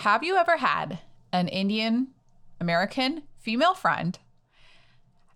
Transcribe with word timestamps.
Have 0.00 0.24
you 0.24 0.38
ever 0.38 0.56
had 0.56 1.00
an 1.30 1.48
Indian 1.48 2.06
American 2.58 3.24
female 3.38 3.74
friend 3.74 4.18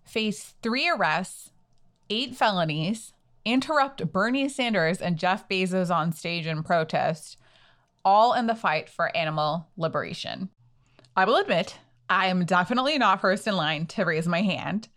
face 0.03 0.55
three 0.63 0.89
arrests, 0.89 1.51
eight 2.09 2.35
felonies, 2.35 3.13
interrupt 3.45 4.11
Bernie 4.11 4.49
Sanders 4.49 5.01
and 5.01 5.19
Jeff 5.19 5.47
Bezos 5.47 5.95
on 5.95 6.11
stage 6.11 6.47
in 6.47 6.63
protest, 6.63 7.37
all 8.03 8.33
in 8.33 8.47
the 8.47 8.55
fight 8.55 8.89
for 8.89 9.15
animal 9.15 9.67
liberation? 9.77 10.49
I 11.15 11.25
will 11.25 11.35
admit, 11.35 11.77
I 12.09 12.25
am 12.25 12.43
definitely 12.43 12.97
not 12.97 13.21
first 13.21 13.45
in 13.45 13.55
line 13.55 13.85
to 13.85 14.03
raise 14.03 14.27
my 14.27 14.41
hand. 14.41 14.87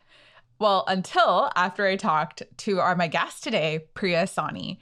Well, 0.59 0.85
until 0.89 1.51
after 1.57 1.87
I 1.87 1.97
talked 1.97 2.43
to 2.57 2.81
our 2.81 2.97
my 2.97 3.09
guest 3.09 3.45
today, 3.45 3.81
Priya 3.93 4.23
Sawhney. 4.23 4.79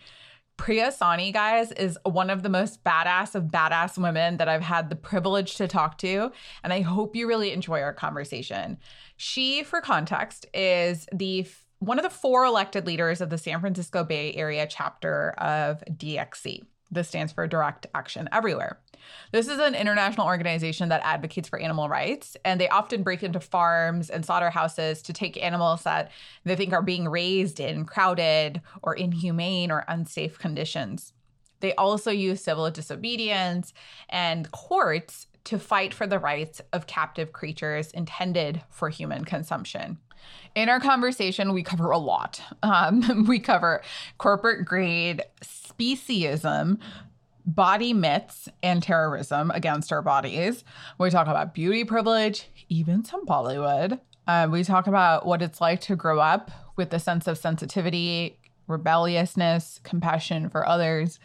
Priya 0.57 0.89
Sawhney, 0.89 1.33
guys, 1.33 1.71
is 1.73 1.99
one 2.05 2.31
of 2.31 2.43
the 2.43 2.49
most 2.49 2.83
badass 2.83 3.35
of 3.35 3.45
badass 3.45 3.99
women 3.99 4.39
that 4.39 4.49
I've 4.49 4.63
had 4.63 4.91
the 4.91 4.97
privilege 4.97 5.57
to 5.57 5.69
talk 5.69 5.99
to. 5.99 6.33
And 6.65 6.73
I 6.73 6.81
hope 6.81 7.15
you 7.15 7.29
really 7.29 7.53
enjoy 7.53 7.83
our 7.83 7.93
conversation. 7.93 8.79
She, 9.17 9.63
for 9.63 9.81
context, 9.81 10.47
is 10.55 11.07
the 11.13 11.47
one 11.79 11.99
of 11.99 12.05
the 12.05 12.11
four 12.11 12.45
elected 12.45 12.87
leaders 12.87 13.21
of 13.21 13.29
the 13.29 13.39
San 13.39 13.61
Francisco 13.61 14.03
Bay 14.03 14.33
Area 14.35 14.67
chapter 14.67 15.31
of 15.33 15.85
DXE. 15.91 16.63
This 16.91 17.09
stands 17.09 17.33
for 17.33 17.47
Direct 17.47 17.87
Action 17.95 18.29
Everywhere. 18.33 18.79
This 19.33 19.49
is 19.49 19.59
an 19.59 19.75
international 19.75 20.27
organization 20.27 20.89
that 20.89 21.03
advocates 21.05 21.49
for 21.49 21.59
animal 21.59 21.89
rights, 21.89 22.37
and 22.45 22.61
they 22.61 22.69
often 22.69 23.03
break 23.03 23.23
into 23.23 23.41
farms 23.41 24.11
and 24.11 24.25
slaughterhouses 24.25 25.03
to 25.03 25.13
take 25.13 25.43
animals 25.43 25.83
that 25.83 26.11
they 26.45 26.57
think 26.57 26.73
are 26.73 26.83
being 26.83 27.09
raised 27.09 27.61
in 27.61 27.85
crowded 27.85 28.61
or 28.83 28.95
inhumane 28.95 29.71
or 29.71 29.85
unsafe 29.89 30.39
conditions. 30.39 31.13
They 31.61 31.75
also 31.75 32.11
use 32.11 32.43
civil 32.43 32.71
disobedience 32.71 33.73
and 34.09 34.51
courts 34.53 35.27
to 35.45 35.59
fight 35.59 35.95
for 35.95 36.07
the 36.07 36.19
rights 36.19 36.61
of 36.73 36.87
captive 36.87 37.33
creatures 37.33 37.91
intended 37.93 38.63
for 38.71 38.89
human 38.89 39.25
consumption. 39.25 39.99
In 40.55 40.69
our 40.69 40.81
conversation, 40.81 41.53
we 41.53 41.63
cover 41.63 41.91
a 41.91 41.99
lot. 41.99 42.41
Um, 42.63 43.27
we 43.29 43.39
cover 43.39 43.83
corporate 44.19 44.65
grade 44.65 45.23
speciesism, 45.43 46.79
body 47.45 47.93
myths 47.93 48.49
and 48.63 48.83
terrorism 48.83 49.51
against 49.53 49.93
our 49.93 50.03
bodies. 50.03 50.65
We 50.99 51.11
talk 51.11 51.27
about 51.27 51.55
beauty 51.55 51.85
privilege, 51.85 52.49
even 52.69 53.05
some 53.05 53.27
Bollywood. 53.27 54.01
Uh, 54.27 54.49
we 54.51 54.65
talk 54.65 54.87
about 54.87 55.25
what 55.25 55.43
it's 55.43 55.61
like 55.61 55.81
to 55.83 55.95
grow 55.95 56.19
up 56.19 56.51
with 56.77 56.93
a 56.93 56.99
sense 56.99 57.27
of 57.27 57.39
sensitivity, 57.39 58.39
rebelliousness, 58.67 59.81
compassion 59.85 60.49
for 60.49 60.67
others, 60.67 61.21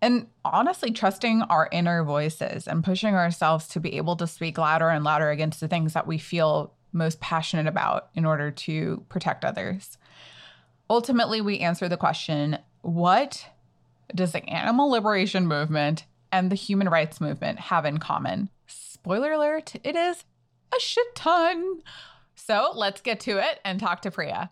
and 0.00 0.28
honestly 0.44 0.92
trusting 0.92 1.42
our 1.42 1.68
inner 1.72 2.04
voices 2.04 2.68
and 2.68 2.84
pushing 2.84 3.14
ourselves 3.14 3.66
to 3.68 3.80
be 3.80 3.96
able 3.96 4.14
to 4.16 4.26
speak 4.26 4.58
louder 4.58 4.88
and 4.88 5.04
louder 5.04 5.30
against 5.30 5.58
the 5.58 5.68
things 5.68 5.94
that 5.94 6.06
we 6.06 6.18
feel 6.18 6.75
most 6.96 7.20
passionate 7.20 7.66
about 7.66 8.08
in 8.14 8.24
order 8.24 8.50
to 8.50 9.04
protect 9.08 9.44
others. 9.44 9.98
Ultimately, 10.88 11.40
we 11.40 11.58
answer 11.60 11.88
the 11.88 11.96
question 11.96 12.58
what 12.82 13.46
does 14.14 14.32
the 14.32 14.48
animal 14.48 14.90
liberation 14.90 15.46
movement 15.46 16.04
and 16.30 16.50
the 16.50 16.56
human 16.56 16.88
rights 16.88 17.20
movement 17.20 17.58
have 17.58 17.84
in 17.84 17.98
common? 17.98 18.48
Spoiler 18.66 19.32
alert, 19.32 19.74
it 19.82 19.96
is 19.96 20.24
a 20.76 20.80
shit 20.80 21.14
ton. 21.14 21.82
So 22.34 22.70
let's 22.74 23.00
get 23.00 23.20
to 23.20 23.38
it 23.38 23.60
and 23.64 23.80
talk 23.80 24.02
to 24.02 24.10
Priya. 24.10 24.50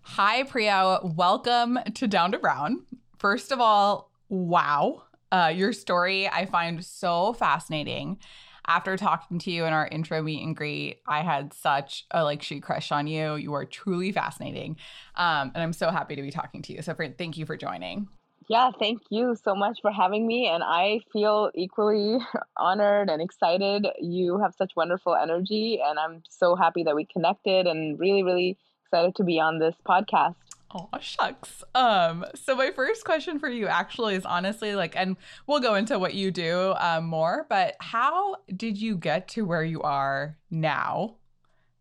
Hi, 0.00 0.44
Priya. 0.44 1.00
Welcome 1.02 1.78
to 1.94 2.06
Down 2.06 2.32
to 2.32 2.38
Brown. 2.38 2.86
First 3.18 3.52
of 3.52 3.60
all, 3.60 4.10
wow. 4.28 5.02
Uh, 5.32 5.52
your 5.54 5.72
story 5.72 6.28
I 6.28 6.46
find 6.46 6.84
so 6.84 7.32
fascinating 7.32 8.18
after 8.66 8.96
talking 8.96 9.38
to 9.40 9.50
you 9.50 9.64
in 9.64 9.72
our 9.72 9.86
intro 9.86 10.22
meet 10.22 10.42
and 10.42 10.56
greet, 10.56 11.00
I 11.06 11.22
had 11.22 11.52
such 11.52 12.04
a 12.10 12.24
like 12.24 12.42
she 12.42 12.60
crush 12.60 12.92
on 12.92 13.06
you. 13.06 13.36
You 13.36 13.54
are 13.54 13.64
truly 13.64 14.12
fascinating. 14.12 14.76
Um, 15.14 15.52
and 15.54 15.62
I'm 15.62 15.72
so 15.72 15.90
happy 15.90 16.16
to 16.16 16.22
be 16.22 16.30
talking 16.30 16.62
to 16.62 16.72
you. 16.72 16.82
So 16.82 16.94
for, 16.94 17.08
thank 17.08 17.36
you 17.36 17.46
for 17.46 17.56
joining. 17.56 18.08
Yeah, 18.48 18.70
thank 18.78 19.02
you 19.10 19.34
so 19.42 19.56
much 19.56 19.80
for 19.82 19.90
having 19.90 20.26
me. 20.26 20.46
And 20.46 20.62
I 20.62 21.00
feel 21.12 21.50
equally 21.54 22.18
honored 22.56 23.10
and 23.10 23.20
excited. 23.20 23.86
You 24.00 24.38
have 24.38 24.54
such 24.54 24.72
wonderful 24.76 25.16
energy, 25.16 25.80
and 25.84 25.98
I'm 25.98 26.22
so 26.28 26.54
happy 26.54 26.84
that 26.84 26.94
we 26.94 27.06
connected 27.06 27.66
and 27.66 27.98
really, 27.98 28.22
really 28.22 28.56
excited 28.84 29.16
to 29.16 29.24
be 29.24 29.40
on 29.40 29.58
this 29.58 29.74
podcast. 29.86 30.36
Oh 30.78 30.90
shucks. 31.00 31.64
Um, 31.74 32.26
so 32.34 32.54
my 32.54 32.70
first 32.70 33.04
question 33.04 33.38
for 33.38 33.48
you 33.48 33.66
actually 33.66 34.14
is 34.14 34.26
honestly 34.26 34.74
like, 34.74 34.94
and 34.94 35.16
we'll 35.46 35.60
go 35.60 35.74
into 35.74 35.98
what 35.98 36.12
you 36.12 36.30
do 36.30 36.74
um, 36.78 37.06
more, 37.06 37.46
but 37.48 37.76
how 37.80 38.36
did 38.54 38.76
you 38.76 38.96
get 38.96 39.28
to 39.28 39.46
where 39.46 39.64
you 39.64 39.80
are 39.80 40.36
now 40.50 41.14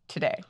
today? 0.07 0.41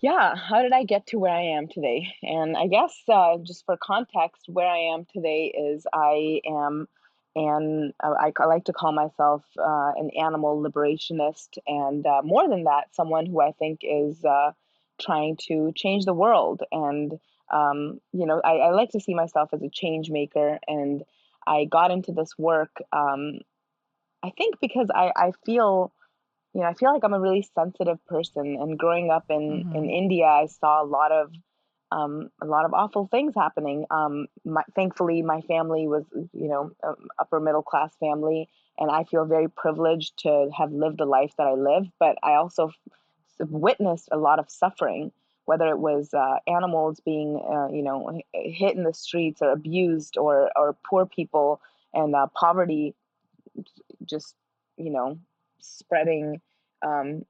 Yeah, 0.00 0.36
how 0.36 0.60
did 0.62 0.72
I 0.72 0.84
get 0.84 1.06
to 1.08 1.18
where 1.18 1.32
I 1.32 1.56
am 1.56 1.68
today? 1.68 2.08
And 2.22 2.54
I 2.54 2.66
guess 2.66 2.94
uh, 3.08 3.38
just 3.38 3.64
for 3.64 3.78
context, 3.78 4.42
where 4.48 4.68
I 4.68 4.92
am 4.94 5.06
today 5.10 5.46
is 5.46 5.86
I 5.92 6.40
am 6.46 6.86
and 7.34 7.92
uh, 8.02 8.14
I, 8.18 8.32
I, 8.38 8.44
like 8.46 8.64
to 8.64 8.72
call 8.72 8.92
myself 8.92 9.44
uh, 9.58 9.92
an 9.96 10.10
animal 10.18 10.62
liberationist, 10.62 11.58
and 11.66 12.04
uh, 12.06 12.22
more 12.24 12.48
than 12.48 12.64
that, 12.64 12.94
someone 12.94 13.26
who 13.26 13.40
I 13.40 13.52
think 13.52 13.80
is 13.82 14.24
uh, 14.24 14.52
trying 15.00 15.36
to 15.48 15.72
change 15.76 16.04
the 16.04 16.14
world. 16.14 16.62
And, 16.72 17.18
um, 17.50 18.00
you 18.12 18.26
know, 18.26 18.40
I, 18.44 18.56
I, 18.56 18.70
like 18.70 18.90
to 18.90 19.00
see 19.00 19.14
myself 19.14 19.50
as 19.52 19.62
a 19.62 19.70
change 19.70 20.10
maker. 20.10 20.58
And 20.66 21.02
I 21.46 21.64
got 21.64 21.90
into 21.90 22.12
this 22.12 22.36
work, 22.36 22.70
um, 22.92 23.40
I 24.22 24.30
think 24.36 24.56
because 24.60 24.88
I, 24.94 25.12
I 25.16 25.32
feel, 25.46 25.92
you 26.52 26.60
know, 26.60 26.66
I 26.66 26.74
feel 26.74 26.92
like 26.92 27.04
I'm 27.04 27.14
a 27.14 27.20
really 27.20 27.48
sensitive 27.54 28.04
person. 28.06 28.58
And 28.60 28.78
growing 28.78 29.10
up 29.10 29.26
in, 29.30 29.64
mm-hmm. 29.64 29.76
in 29.76 29.90
India, 29.90 30.26
I 30.26 30.46
saw 30.46 30.82
a 30.82 30.84
lot 30.84 31.12
of 31.12 31.30
um, 31.90 32.30
a 32.42 32.46
lot 32.46 32.64
of 32.64 32.74
awful 32.74 33.08
things 33.10 33.34
happening. 33.34 33.86
Um, 33.90 34.26
my, 34.44 34.62
thankfully, 34.74 35.22
my 35.22 35.40
family 35.42 35.88
was, 35.88 36.04
you 36.32 36.48
know, 36.48 36.72
upper 37.18 37.40
middle 37.40 37.62
class 37.62 37.94
family, 37.98 38.48
and 38.78 38.90
I 38.90 39.04
feel 39.04 39.24
very 39.24 39.48
privileged 39.48 40.18
to 40.18 40.50
have 40.56 40.72
lived 40.72 40.98
the 40.98 41.06
life 41.06 41.32
that 41.38 41.46
I 41.46 41.54
live. 41.54 41.86
But 41.98 42.18
I 42.22 42.34
also 42.34 42.72
witnessed 43.38 44.08
a 44.12 44.18
lot 44.18 44.38
of 44.38 44.50
suffering, 44.50 45.12
whether 45.48 45.68
it 45.68 45.78
was 45.78 46.12
uh, 46.12 46.36
animals 46.46 47.00
being, 47.06 47.40
uh, 47.50 47.68
you 47.74 47.82
know, 47.82 48.20
hit 48.34 48.76
in 48.76 48.84
the 48.84 48.92
streets 48.92 49.40
or 49.40 49.50
abused, 49.50 50.18
or 50.18 50.50
or 50.54 50.76
poor 50.86 51.06
people 51.06 51.62
and 51.94 52.14
uh, 52.14 52.26
poverty, 52.38 52.94
just 54.04 54.34
you 54.76 54.90
know, 54.90 55.18
spreading 55.58 56.42
um, 56.86 57.24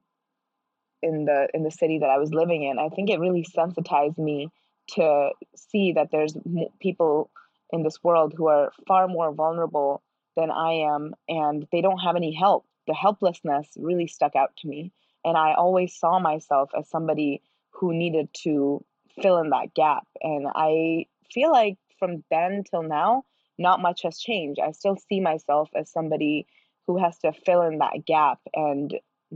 in 1.01 1.23
the 1.23 1.47
in 1.53 1.63
the 1.63 1.71
city 1.71 1.99
that 1.99 2.09
I 2.09 2.17
was 2.17 2.33
living 2.33 2.63
in. 2.63 2.77
I 2.77 2.89
think 2.89 3.09
it 3.09 3.21
really 3.21 3.45
sensitized 3.45 4.17
me 4.17 4.49
to 4.95 5.29
see 5.55 5.93
that 5.93 6.09
there's 6.11 6.35
people 6.81 7.31
in 7.71 7.83
this 7.83 8.03
world 8.03 8.33
who 8.35 8.47
are 8.47 8.73
far 8.85 9.07
more 9.07 9.31
vulnerable 9.31 10.01
than 10.35 10.51
I 10.51 10.71
am, 10.93 11.15
and 11.29 11.65
they 11.71 11.79
don't 11.79 11.99
have 11.99 12.17
any 12.17 12.33
help. 12.33 12.65
The 12.85 12.93
helplessness 12.93 13.69
really 13.77 14.07
stuck 14.07 14.35
out 14.35 14.57
to 14.57 14.67
me. 14.67 14.91
And 15.23 15.37
I 15.37 15.53
always 15.53 15.95
saw 15.95 16.19
myself 16.19 16.71
as 16.77 16.89
somebody 16.89 17.41
who 17.71 17.93
needed 17.93 18.29
to 18.43 18.83
fill 19.21 19.37
in 19.39 19.49
that 19.49 19.73
gap. 19.75 20.07
And 20.21 20.47
I 20.53 21.05
feel 21.31 21.51
like 21.51 21.77
from 21.97 22.23
then 22.29 22.63
till 22.69 22.83
now, 22.83 23.23
not 23.57 23.81
much 23.81 24.03
has 24.03 24.17
changed. 24.17 24.59
I 24.59 24.71
still 24.71 24.97
see 25.09 25.19
myself 25.19 25.69
as 25.75 25.91
somebody 25.91 26.47
who 26.87 26.97
has 26.97 27.17
to 27.19 27.33
fill 27.33 27.61
in 27.63 27.79
that 27.79 28.05
gap 28.05 28.39
and 28.53 28.93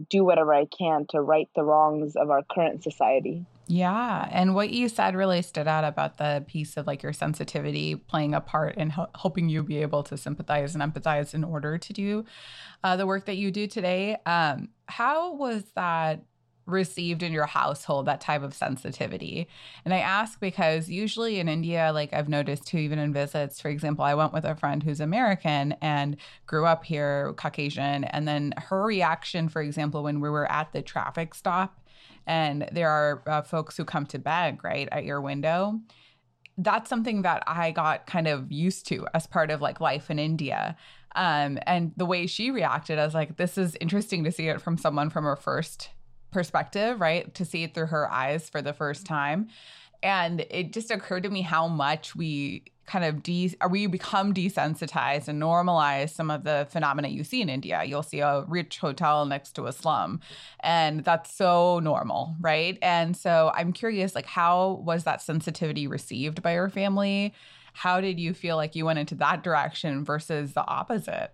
do 0.10 0.24
whatever 0.24 0.54
I 0.54 0.66
can 0.66 1.06
to 1.10 1.22
right 1.22 1.48
the 1.56 1.64
wrongs 1.64 2.16
of 2.16 2.32
our 2.32 2.42
current 2.44 2.84
society. 2.84 3.46
Yeah. 3.68 4.28
And 4.32 4.56
what 4.56 4.72
you 4.72 4.90
said 4.90 5.16
really 5.16 5.42
stood 5.42 5.68
out 5.68 5.84
about 5.84 6.18
the 6.18 6.44
piece 6.48 6.76
of 6.76 6.86
like 6.86 7.02
your 7.02 7.14
sensitivity 7.14 7.96
playing 7.96 8.34
a 8.34 8.42
part 8.42 8.76
in 8.76 8.90
helping 8.90 9.50
you 9.50 9.64
be 9.64 9.82
able 9.82 10.04
to 10.04 10.18
sympathize 10.18 10.76
and 10.76 10.84
empathize 10.84 11.34
in 11.34 11.44
order 11.44 11.78
to 11.78 11.94
do 11.94 12.26
uh, 12.84 12.96
the 12.98 13.06
work 13.06 13.26
that 13.26 13.38
you 13.38 13.52
do 13.52 13.68
today. 13.68 14.18
Um, 14.26 14.70
how 14.88 15.36
was 15.36 15.64
that 15.76 16.24
received 16.66 17.24
in 17.24 17.34
your 17.34 17.46
household 17.46 18.06
that 18.06 18.22
type 18.22 18.44
of 18.44 18.54
sensitivity. 18.54 19.48
And 19.86 19.94
i 19.94 20.00
ask 20.00 20.40
because 20.40 20.90
usually 20.90 21.40
in 21.40 21.50
india 21.50 21.92
like 21.94 22.14
i've 22.14 22.30
noticed 22.30 22.66
too 22.68 22.78
even 22.78 23.00
in 23.00 23.14
visits 23.14 23.60
for 23.60 23.70
example 23.70 24.06
i 24.06 24.14
went 24.14 24.34
with 24.34 24.46
a 24.46 24.56
friend 24.56 24.84
who's 24.84 25.00
american 25.00 25.74
and 25.82 26.18
grew 26.46 26.66
up 26.66 26.84
here 26.84 27.34
caucasian 27.38 28.04
and 28.06 28.28
then 28.28 28.54
her 28.58 28.84
reaction 28.84 29.50
for 29.50 29.62
example 29.62 30.04
when 30.04 30.20
we 30.22 30.30
were 30.30 30.50
at 30.52 30.72
the 30.72 30.82
traffic 30.82 31.34
stop 31.34 31.80
and 32.26 32.68
there 32.72 32.90
are 32.90 33.22
uh, 33.28 33.42
folks 33.42 33.76
who 33.76 33.84
come 33.84 34.06
to 34.06 34.20
beg 34.20 34.64
right 34.64 34.88
at 34.92 35.04
your 35.04 35.22
window 35.22 35.80
that's 36.58 36.90
something 36.90 37.24
that 37.24 37.44
i 37.48 37.72
got 37.72 38.06
kind 38.06 38.28
of 38.28 38.52
used 38.52 38.88
to 38.88 39.08
as 39.14 39.28
part 39.28 39.52
of 39.52 39.62
like 39.62 39.82
life 39.82 40.10
in 40.10 40.20
india. 40.20 40.76
Um, 41.16 41.60
and 41.68 41.94
the 41.96 42.08
way 42.08 42.26
she 42.26 42.50
reacted 42.50 42.98
i 42.98 43.06
was 43.06 43.14
like 43.14 43.38
this 43.38 43.58
is 43.58 43.76
interesting 43.80 44.24
to 44.24 44.32
see 44.32 44.48
it 44.48 44.62
from 44.62 44.78
someone 44.78 45.10
from 45.10 45.26
her 45.26 45.36
first 45.36 45.90
perspective, 46.34 47.00
right? 47.00 47.34
To 47.36 47.46
see 47.46 47.64
it 47.64 47.74
through 47.74 47.88
her 47.88 48.12
eyes 48.12 48.50
for 48.50 48.62
the 48.62 48.74
first 48.74 49.06
mm-hmm. 49.06 49.14
time. 49.14 49.48
And 50.02 50.46
it 50.50 50.74
just 50.74 50.92
occurred 50.92 51.24
to 51.24 51.30
me 51.30 51.42
how 51.42 51.68
much 51.70 52.14
we 52.14 52.66
kind 52.86 53.06
of 53.06 53.24
de 53.24 53.56
are 53.62 53.70
we 53.70 53.88
become 53.88 54.34
desensitized 54.34 55.30
and 55.30 55.42
normalize 55.42 56.10
some 56.10 56.30
of 56.30 56.44
the 56.44 56.68
phenomena 56.70 57.08
you 57.08 57.24
see 57.24 57.42
in 57.42 57.48
India. 57.48 57.84
You'll 57.86 58.04
see 58.04 58.20
a 58.20 58.44
rich 58.48 58.80
hotel 58.80 59.26
next 59.26 59.54
to 59.54 59.68
a 59.68 59.72
slum 59.72 60.20
and 60.60 61.06
that's 61.06 61.34
so 61.34 61.80
normal, 61.80 62.36
right? 62.42 62.78
And 62.82 63.16
so 63.16 63.52
I'm 63.56 63.72
curious 63.72 64.16
like 64.16 64.26
how 64.26 64.82
was 64.84 65.06
that 65.06 65.22
sensitivity 65.22 65.88
received 65.88 66.42
by 66.42 66.54
your 66.54 66.70
family? 66.70 67.34
How 67.74 68.02
did 68.02 68.20
you 68.20 68.34
feel 68.34 68.58
like 68.58 68.76
you 68.76 68.86
went 68.86 69.00
into 69.00 69.16
that 69.16 69.44
direction 69.44 70.04
versus 70.04 70.54
the 70.54 70.68
opposite? 70.68 71.34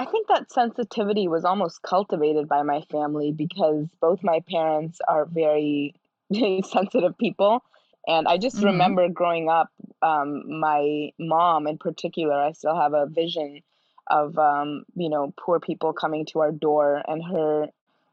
I 0.00 0.06
think 0.06 0.28
that 0.28 0.50
sensitivity 0.50 1.28
was 1.28 1.44
almost 1.44 1.82
cultivated 1.82 2.48
by 2.48 2.62
my 2.62 2.80
family 2.90 3.32
because 3.32 3.86
both 4.00 4.22
my 4.22 4.40
parents 4.48 4.98
are 5.06 5.26
very 5.26 5.94
sensitive 6.32 7.18
people 7.18 7.62
and 8.06 8.26
I 8.26 8.38
just 8.38 8.56
mm-hmm. 8.56 8.66
remember 8.66 9.10
growing 9.10 9.50
up, 9.50 9.68
um, 10.00 10.58
my 10.58 11.10
mom 11.18 11.66
in 11.66 11.76
particular, 11.76 12.32
I 12.32 12.52
still 12.52 12.80
have 12.80 12.94
a 12.94 13.04
vision 13.04 13.60
of, 14.06 14.38
um, 14.38 14.84
you 14.94 15.10
know, 15.10 15.34
poor 15.38 15.60
people 15.60 15.92
coming 15.92 16.24
to 16.26 16.38
our 16.38 16.50
door 16.50 17.02
and 17.06 17.22
her 17.22 17.66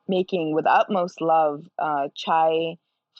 making 0.10 0.54
with 0.54 0.68
utmost 0.68 1.22
love 1.22 1.70
uh, 1.80 2.10
chai 2.14 2.80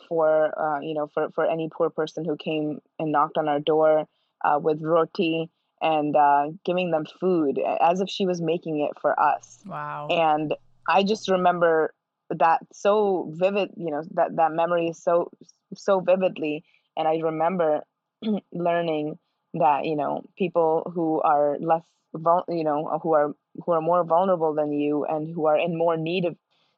for, 0.10 0.52
uh, 0.60 0.82
you 0.82 0.94
know, 0.94 1.08
for, 1.08 1.30
for 1.32 1.46
any 1.46 1.70
poor 1.70 1.90
person 1.90 2.26
who 2.26 2.36
came 2.36 2.82
and 3.00 3.14
knocked 3.14 3.38
on 3.38 3.48
our 3.48 3.62
door 3.62 4.10
uh, 4.44 4.60
with 4.62 4.82
roti 4.82 5.50
and 5.82 6.16
uh, 6.16 6.48
giving 6.66 6.92
them 6.92 7.06
food 7.20 7.60
as 7.82 8.02
if 8.02 8.10
she 8.10 8.26
was 8.26 8.42
making 8.42 8.82
it 8.82 8.92
for 9.00 9.20
us. 9.20 9.60
Wow. 9.66 10.08
And 10.10 10.56
I 10.90 11.04
just 11.04 11.30
remember 11.30 11.94
that 12.30 12.60
so 12.74 13.32
vivid, 13.36 13.72
you 13.78 13.92
know, 13.92 14.04
that, 14.12 14.36
that 14.36 14.52
memory 14.52 14.88
is 14.88 15.02
so 15.02 15.32
so 15.76 16.00
vividly 16.00 16.64
and 16.96 17.08
i 17.08 17.18
remember 17.18 17.82
learning 18.52 19.18
that 19.54 19.86
you 19.86 19.96
know 19.96 20.24
people 20.38 20.92
who 20.94 21.22
are 21.22 21.58
less 21.60 21.84
vul- 22.14 22.46
you 22.48 22.64
know 22.64 23.00
who 23.02 23.14
are 23.14 23.34
who 23.66 23.72
are 23.72 23.82
more 23.82 24.04
vulnerable 24.04 24.54
than 24.54 24.72
you 24.72 25.06
and 25.06 25.34
who 25.34 25.48
are 25.48 25.58
in 25.58 25.78
more 25.78 25.98
need 25.98 26.26
of 26.26 26.36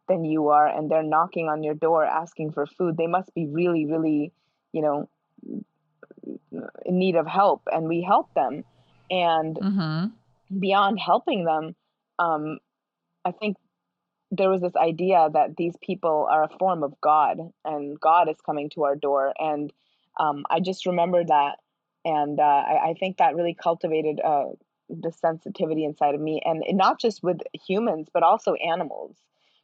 than 0.07 0.24
you 0.24 0.48
are 0.50 0.68
and 0.68 0.90
they're 0.90 1.04
knocking 1.04 1.48
on 1.48 1.62
your 1.62 1.75
door 1.75 2.04
asking 2.04 2.52
for 2.52 2.66
food 2.66 2.98
they 2.98 3.07
must 3.07 3.34
be 3.36 3.45
really 3.45 3.86
really 3.86 4.31
you 4.74 4.81
know 4.81 5.10
in 6.86 6.98
need 7.00 7.16
of 7.16 7.28
help 7.28 7.62
and 7.72 7.88
we 7.88 8.02
help 8.02 8.34
them 8.34 8.63
and 9.09 9.56
mm-hmm. 9.56 10.59
beyond 10.59 11.00
helping 11.00 11.45
them 11.45 11.75
um, 12.19 12.59
i 13.25 13.31
think 13.31 13.57
there 14.31 14.50
was 14.50 14.61
this 14.61 14.75
idea 14.75 15.29
that 15.33 15.57
these 15.57 15.75
people 15.81 16.27
are 16.29 16.44
a 16.44 16.57
form 16.59 16.83
of 16.83 17.00
God 17.01 17.39
and 17.65 18.00
God 18.00 18.29
is 18.29 18.38
coming 18.45 18.69
to 18.71 18.83
our 18.83 18.95
door. 18.95 19.33
And 19.39 19.73
um, 20.19 20.45
I 20.50 20.59
just 20.59 20.85
remember 20.85 21.23
that. 21.23 21.57
And 22.06 22.39
uh, 22.39 22.44
I, 22.44 22.89
I, 22.89 22.94
think 23.00 23.17
that 23.17 23.35
really 23.35 23.56
cultivated 23.56 24.21
uh, 24.23 24.45
the 24.89 25.11
sensitivity 25.11 25.83
inside 25.83 26.15
of 26.15 26.21
me. 26.21 26.41
And 26.45 26.63
not 26.71 27.00
just 27.00 27.23
with 27.23 27.39
humans, 27.53 28.07
but 28.13 28.23
also 28.23 28.53
animals. 28.53 29.15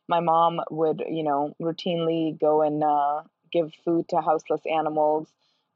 My 0.08 0.20
mom 0.20 0.60
would, 0.70 1.04
you 1.08 1.24
know, 1.24 1.56
routinely 1.62 2.40
go 2.40 2.62
and 2.62 2.84
uh, 2.84 3.22
give 3.52 3.72
food 3.84 4.10
to 4.10 4.22
houseless 4.22 4.62
animals. 4.72 5.28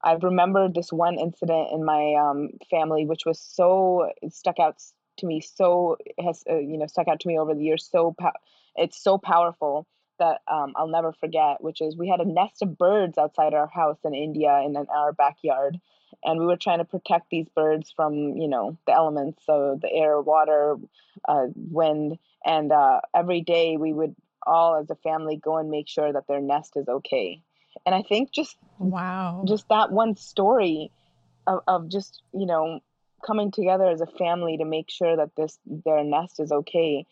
I 0.04 0.13
remember 0.13 0.69
this 0.69 0.92
one 0.92 1.19
incident 1.19 1.69
in 1.74 1.84
my 1.84 2.16
um, 2.16 2.50
family, 2.69 3.06
which 3.06 3.25
was 3.25 3.40
so 3.40 4.12
stuck 4.30 4.60
out 4.60 4.81
to 5.18 5.25
me, 5.25 5.42
so 5.42 5.98
has 6.24 6.44
uh, 6.50 6.57
you 6.57 6.78
know 6.78 6.88
stuck 6.88 7.07
out 7.07 7.19
to 7.22 7.28
me 7.28 7.38
over 7.38 7.54
the 7.54 7.63
years, 7.63 7.88
so 7.90 8.16
it's 8.75 9.01
so 9.01 9.18
powerful 9.18 9.86
that 10.19 10.42
um, 10.51 10.74
I'll 10.75 10.88
never 10.88 11.13
forget, 11.13 11.62
which 11.62 11.81
is 11.81 11.98
we 11.98 12.07
had 12.07 12.19
a 12.19 12.25
nest 12.25 12.62
of 12.62 12.78
birds 12.78 13.18
outside 13.18 13.54
our 13.54 13.68
house 13.68 13.98
in 14.04 14.13
India 14.13 14.62
in, 14.66 14.75
in 14.75 14.86
our 14.90 15.13
backyard. 15.13 15.80
And 16.24 16.40
we 16.40 16.45
were 16.45 16.57
trying 16.57 16.80
to 16.80 16.86
protect 16.86 17.30
these 17.30 17.48
birds 17.56 17.94
from, 17.95 18.36
you 18.36 18.48
know, 18.48 18.78
the 18.86 18.94
elements, 18.94 19.44
so 19.45 19.80
the 19.81 19.92
air, 19.92 20.19
water, 20.19 20.75
uh, 21.28 21.45
wind. 21.56 22.18
And 22.45 22.72
uh, 22.72 23.02
every 23.16 23.42
day 23.42 23.78
we 23.78 23.94
would 23.94 24.16
all, 24.45 24.75
as 24.75 24.90
a 24.90 24.95
family, 24.95 25.38
go 25.38 25.57
and 25.57 25.69
make 25.69 25.88
sure 25.88 26.12
that 26.12 26.28
their 26.28 26.42
nest 26.42 26.74
is 26.75 26.88
okay. 26.88 27.42
And 27.86 27.95
I 27.95 28.01
think 28.01 28.31
just 28.31 28.57
wow, 28.77 29.44
just 29.48 29.68
that 29.69 29.92
one 29.92 30.16
story 30.16 30.92
of, 31.48 31.62
of 31.68 31.89
just 31.89 32.21
you 32.33 32.45
know 32.45 32.80
coming 33.25 33.51
together 33.51 33.89
as 33.89 34.01
a 34.01 34.07
family 34.07 34.57
to 34.57 34.66
make 34.66 34.89
sure 34.89 35.16
that 35.18 35.36
this 35.36 35.57
their 35.66 36.04
nest 36.04 36.39
is 36.39 36.51
okay 36.51 37.06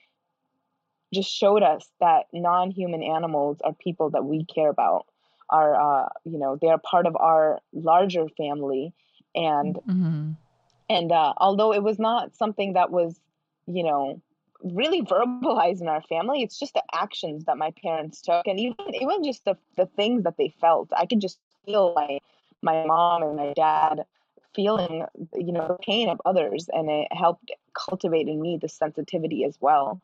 just 1.14 1.32
showed 1.32 1.64
us 1.64 1.90
that 2.00 2.26
non-human 2.34 3.02
animals 3.02 3.60
are 3.64 3.74
people 3.74 4.10
that 4.10 4.26
we 4.26 4.46
care 4.46 4.70
about 4.70 5.06
are 5.50 5.76
uh, 5.76 6.10
you 6.26 6.38
know 6.38 6.58
they're 6.62 6.78
part 6.78 7.06
of 7.06 7.16
our 7.16 7.60
larger 7.74 8.26
family 8.38 8.94
and 9.34 9.76
mm-hmm. 9.76 10.32
and 10.90 11.12
uh, 11.12 11.34
although 11.38 11.74
it 11.74 11.84
was 11.84 11.98
not 11.98 12.36
something 12.36 12.74
that 12.74 12.92
was 12.92 13.20
you 13.66 13.84
know 13.84 14.22
really 14.64 15.02
verbalized 15.02 15.82
in 15.82 15.88
our 15.88 16.02
family 16.04 16.42
it's 16.42 16.60
just 16.60 16.74
the 16.74 16.84
actions 16.94 17.46
that 17.46 17.58
my 17.58 17.72
parents 17.84 18.22
took 18.22 18.48
and 18.48 18.60
even 18.60 18.76
even 18.94 19.24
just 19.24 19.46
the, 19.46 19.56
the 19.76 19.86
things 19.86 20.24
that 20.24 20.38
they 20.38 20.54
felt 20.60 20.90
i 20.98 21.06
could 21.06 21.22
just 21.22 21.40
feel 21.66 21.94
like 21.94 22.22
my 22.62 22.86
mom 22.86 23.24
and 23.24 23.36
my 23.36 23.54
dad 23.54 24.04
feeling 24.56 25.06
you 25.36 25.52
know 25.52 25.68
the 25.68 25.78
pain 25.86 26.10
of 26.10 26.20
others 26.26 26.68
and 26.74 26.90
it 26.90 27.08
helped 27.12 27.52
cultivate 27.74 28.28
in 28.28 28.42
me 28.42 28.58
the 28.60 28.70
sensitivity 28.70 29.44
as 29.44 29.58
well 29.62 30.02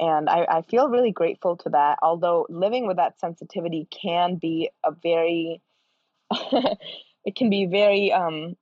and 0.00 0.28
I, 0.28 0.46
I 0.48 0.62
feel 0.62 0.88
really 0.88 1.12
grateful 1.12 1.56
to 1.58 1.70
that. 1.70 1.98
Although 2.02 2.46
living 2.48 2.86
with 2.86 2.96
that 2.96 3.20
sensitivity 3.20 3.86
can 3.90 4.36
be 4.36 4.70
a 4.84 4.90
very, 4.90 5.60
it 6.30 7.36
can 7.36 7.48
be 7.48 7.66
very 7.66 8.12
um, 8.12 8.56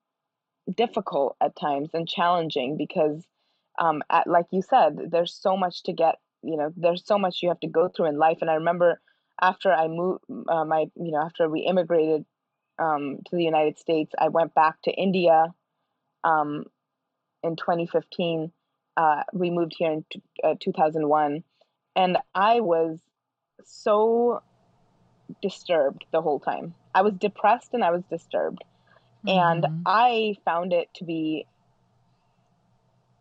difficult 0.74 1.36
at 1.40 1.56
times 1.56 1.90
and 1.94 2.08
challenging 2.08 2.76
because, 2.76 3.24
um, 3.78 4.02
at, 4.10 4.26
like 4.26 4.46
you 4.50 4.62
said, 4.62 4.98
there's 5.10 5.34
so 5.34 5.56
much 5.56 5.82
to 5.84 5.92
get. 5.92 6.16
You 6.44 6.56
know, 6.56 6.72
there's 6.76 7.06
so 7.06 7.18
much 7.18 7.38
you 7.40 7.50
have 7.50 7.60
to 7.60 7.68
go 7.68 7.88
through 7.88 8.06
in 8.06 8.18
life. 8.18 8.38
And 8.40 8.50
I 8.50 8.54
remember 8.54 9.00
after 9.40 9.72
I 9.72 9.86
moved, 9.86 10.24
uh, 10.48 10.64
my 10.64 10.86
you 10.96 11.12
know, 11.12 11.22
after 11.22 11.48
we 11.48 11.60
immigrated 11.60 12.24
um, 12.80 13.18
to 13.26 13.36
the 13.36 13.44
United 13.44 13.78
States, 13.78 14.12
I 14.18 14.28
went 14.28 14.52
back 14.54 14.82
to 14.84 14.90
India 14.90 15.54
um, 16.24 16.64
in 17.42 17.56
2015 17.56 18.52
uh, 18.96 19.22
we 19.32 19.50
moved 19.50 19.74
here 19.76 19.92
in 19.92 20.04
t- 20.10 20.22
uh, 20.44 20.54
2001 20.60 21.42
and 21.96 22.18
i 22.34 22.60
was 22.60 22.98
so 23.64 24.42
disturbed 25.40 26.04
the 26.12 26.20
whole 26.20 26.40
time 26.40 26.74
i 26.94 27.02
was 27.02 27.14
depressed 27.14 27.70
and 27.72 27.84
i 27.84 27.90
was 27.90 28.02
disturbed 28.10 28.62
mm-hmm. 29.26 29.38
and 29.38 29.82
i 29.86 30.34
found 30.44 30.72
it 30.72 30.88
to 30.94 31.04
be 31.04 31.46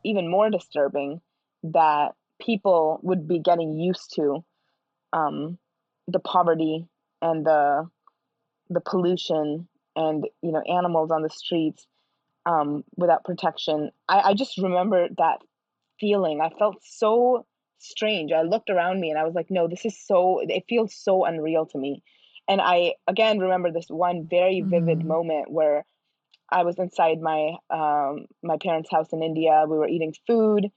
even 0.04 0.30
more 0.30 0.50
disturbing 0.50 1.22
that 1.64 2.14
people 2.42 3.00
would 3.04 3.28
be 3.28 3.40
getting 3.40 3.78
used 3.78 4.14
to 4.16 4.44
um, 5.14 5.58
the 6.08 6.20
poverty 6.20 6.88
and 7.22 7.46
the 7.46 7.90
the 8.70 8.82
pollution 8.82 9.68
and 9.96 10.26
you 10.42 10.52
know 10.52 10.62
animals 10.62 11.12
on 11.12 11.22
the 11.22 11.30
streets 11.30 11.86
um, 12.46 12.84
without 12.96 13.24
protection. 13.24 13.92
I, 14.08 14.20
I 14.30 14.34
just 14.34 14.58
remember 14.58 15.08
that 15.18 15.40
feeling. 16.00 16.42
I 16.42 16.50
felt 16.58 16.78
so 16.84 17.46
strange. 17.78 18.32
I 18.32 18.42
looked 18.42 18.70
around 18.70 19.00
me 19.00 19.10
and 19.10 19.20
I 19.20 19.24
was 19.24 19.34
like, 19.34 19.50
no, 19.50 19.68
this 19.68 19.86
is 19.86 19.98
so, 19.98 20.42
it 20.42 20.66
feels 20.68 20.94
so 20.94 21.26
unreal 21.26 21.66
to 21.68 21.78
me. 21.78 22.04
And 22.48 22.60
I, 22.62 22.96
again, 23.08 23.40
remember 23.40 23.72
this 23.72 23.88
one 23.88 24.28
very 24.30 24.62
vivid 24.62 25.00
mm-hmm. 25.00 25.08
moment 25.08 25.52
where 25.52 25.86
I 26.52 26.64
was 26.64 26.78
inside 26.78 27.22
my 27.22 27.54
um, 27.70 28.26
my 28.44 28.58
parents' 28.62 28.92
house 28.92 29.14
in 29.14 29.24
India. 29.24 29.66
We 29.68 29.78
were 29.78 29.88
eating 29.88 30.14
food, 30.28 30.70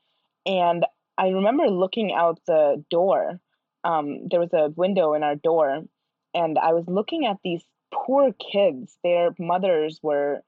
and 0.47 0.85
I 1.19 1.29
remember 1.29 1.69
looking 1.69 2.13
out 2.13 2.41
the 2.47 2.85
door. 2.91 3.41
Um, 3.83 4.29
there 4.31 4.41
was 4.41 4.53
a 4.53 4.71
window 4.77 5.15
in 5.15 5.23
our 5.23 5.37
door, 5.37 5.83
and 6.33 6.59
I 6.59 6.73
was 6.73 6.85
looking 6.87 7.27
at 7.27 7.39
these 7.45 7.63
poor 7.93 8.33
kids. 8.33 8.97
Their 9.03 9.31
mothers 9.39 10.01
were 10.03 10.43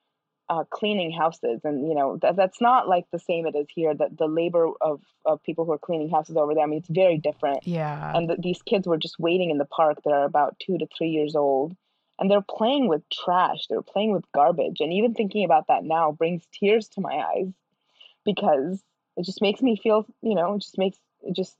uh, 0.49 0.65
cleaning 0.71 1.11
houses 1.11 1.61
and 1.65 1.89
you 1.89 1.95
know 1.95 2.19
that, 2.23 2.37
that's 2.37 2.61
not 2.61 2.89
like 2.89 3.05
the 3.11 3.19
same 3.19 3.47
it 3.47 3.57
is 3.57 3.67
here 3.69 3.95
that 3.95 4.17
the 4.17 4.27
labor 4.27 4.69
of, 4.81 5.01
of 5.25 5.43
people 5.43 5.65
who 5.65 5.73
are 5.73 5.79
cleaning 5.79 6.09
houses 6.09 6.37
over 6.37 6.55
there 6.55 6.63
i 6.63 6.67
mean 6.67 6.79
it's 6.79 6.89
very 6.89 7.19
different 7.19 7.67
yeah 7.67 8.17
and 8.17 8.31
the, 8.31 8.37
these 8.39 8.63
kids 8.63 8.87
were 8.87 8.97
just 8.97 9.19
waiting 9.19 9.51
in 9.51 9.59
the 9.59 9.65
park 9.65 9.99
they're 10.05 10.25
about 10.25 10.57
two 10.61 10.79
to 10.79 10.87
three 10.97 11.09
years 11.09 11.35
old 11.35 11.75
and 12.19 12.31
they're 12.31 12.41
playing 12.43 12.89
with 12.89 13.03
trash 13.11 13.67
they're 13.69 13.83
playing 13.83 14.13
with 14.13 14.25
garbage 14.33 14.81
and 14.81 14.93
even 14.93 15.15
thinking 15.15 15.45
about 15.45 15.67
that 15.69 15.85
now 15.85 16.13
brings 16.13 16.47
tears 16.53 16.89
to 16.89 17.01
my 17.01 17.15
eyes 17.15 17.53
because 18.25 18.83
it 19.17 19.25
just 19.25 19.41
makes 19.41 19.63
me 19.63 19.77
feel 19.77 20.07
you 20.23 20.35
know 20.35 20.55
it 20.55 20.63
just 20.63 20.79
makes 20.79 20.99
it 21.23 21.35
just 21.35 21.57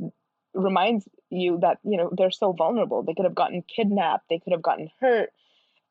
reminds 0.57 1.09
you 1.31 1.59
that 1.61 1.79
you 1.85 1.97
know 1.97 2.11
they're 2.17 2.31
so 2.31 2.53
vulnerable. 2.53 3.03
They 3.03 3.15
could 3.15 3.25
have 3.25 3.35
gotten 3.35 3.63
kidnapped 3.63 4.29
they 4.29 4.39
could 4.39 4.53
have 4.53 4.63
gotten 4.63 4.91
hurt 5.01 5.31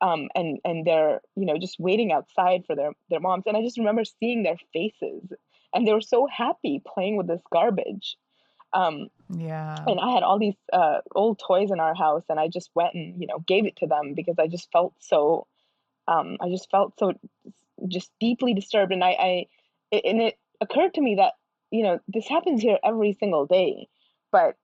um, 0.02 0.30
and 0.36 0.60
and 0.66 0.86
they're 0.86 1.22
you 1.36 1.46
know 1.46 1.58
just 1.58 1.80
waiting 1.80 2.12
outside 2.12 2.64
for 2.66 2.76
their 2.76 2.92
their 3.10 3.20
moms. 3.20 3.44
And 3.46 3.56
i 3.56 3.62
just 3.62 3.78
remember 3.78 4.04
seeing 4.06 4.44
their 4.44 4.58
faces 4.74 5.32
and 5.74 5.88
they 5.88 5.94
were 5.94 6.02
so 6.02 6.28
happy 6.28 6.82
playing 6.86 7.18
with 7.18 7.28
this 7.28 7.42
garbage 7.52 8.18
um, 8.76 9.08
yeah. 9.30 9.76
and 9.88 10.00
i 10.00 10.12
had 10.12 10.24
all 10.24 10.38
these 10.38 10.56
uh, 10.72 11.00
old 11.16 11.40
toys 11.40 11.72
in 11.72 11.80
our 11.80 11.96
house 11.96 12.24
and 12.30 12.40
i 12.40 12.48
just 12.48 12.70
went 12.76 12.94
and 12.94 13.20
you 13.20 13.28
know 13.28 13.40
gave 13.48 13.66
it 13.66 13.76
to 13.78 13.88
them 13.88 14.14
because 14.14 14.36
i 14.38 14.48
just 14.48 14.72
felt 14.72 14.94
so 15.00 15.48
um, 16.08 16.38
I 16.40 16.50
just 16.50 16.70
felt 16.70 16.98
so 17.00 17.14
just 17.88 18.12
deeply 18.20 18.54
disturbed, 18.54 18.92
and 18.92 19.04
I, 19.04 19.10
I 19.12 19.46
and 19.92 20.22
it 20.22 20.38
occurred 20.62 20.94
to 20.96 21.02
me 21.02 21.16
that 21.16 21.34
you 21.72 21.84
know 21.84 22.00
this 22.08 22.28
happens 22.28 22.62
here 22.62 22.78
every 22.84 23.14
single 23.20 23.46
day, 23.46 23.88
but 24.32 24.56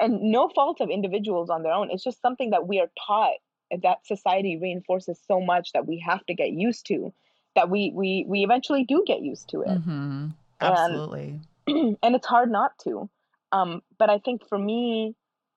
and 0.00 0.22
no 0.22 0.48
fault 0.48 0.80
of 0.80 0.90
individuals 0.90 1.50
on 1.50 1.62
their 1.62 1.72
own. 1.72 1.90
It's 1.90 2.04
just 2.04 2.20
something 2.22 2.50
that 2.50 2.66
we 2.66 2.80
are 2.80 2.90
taught 3.06 3.34
that 3.82 4.06
society 4.06 4.58
reinforces 4.60 5.18
so 5.26 5.40
much 5.40 5.72
that 5.72 5.86
we 5.86 5.98
have 5.98 6.24
to 6.26 6.34
get 6.34 6.50
used 6.50 6.86
to 6.86 7.12
that 7.54 7.70
we 7.70 7.92
we 7.94 8.24
we 8.26 8.42
eventually 8.42 8.84
do 8.84 9.04
get 9.06 9.20
used 9.20 9.48
to 9.50 9.62
it. 9.62 9.68
Mm-hmm. 9.68 10.28
absolutely. 10.60 11.40
and, 11.66 11.96
and, 12.02 12.14
it's 12.14 12.26
hard 12.26 12.50
not 12.50 12.78
to 12.80 13.08
um, 13.54 13.80
but 13.98 14.10
i 14.10 14.18
think 14.18 14.46
for 14.48 14.58
me 14.58 15.14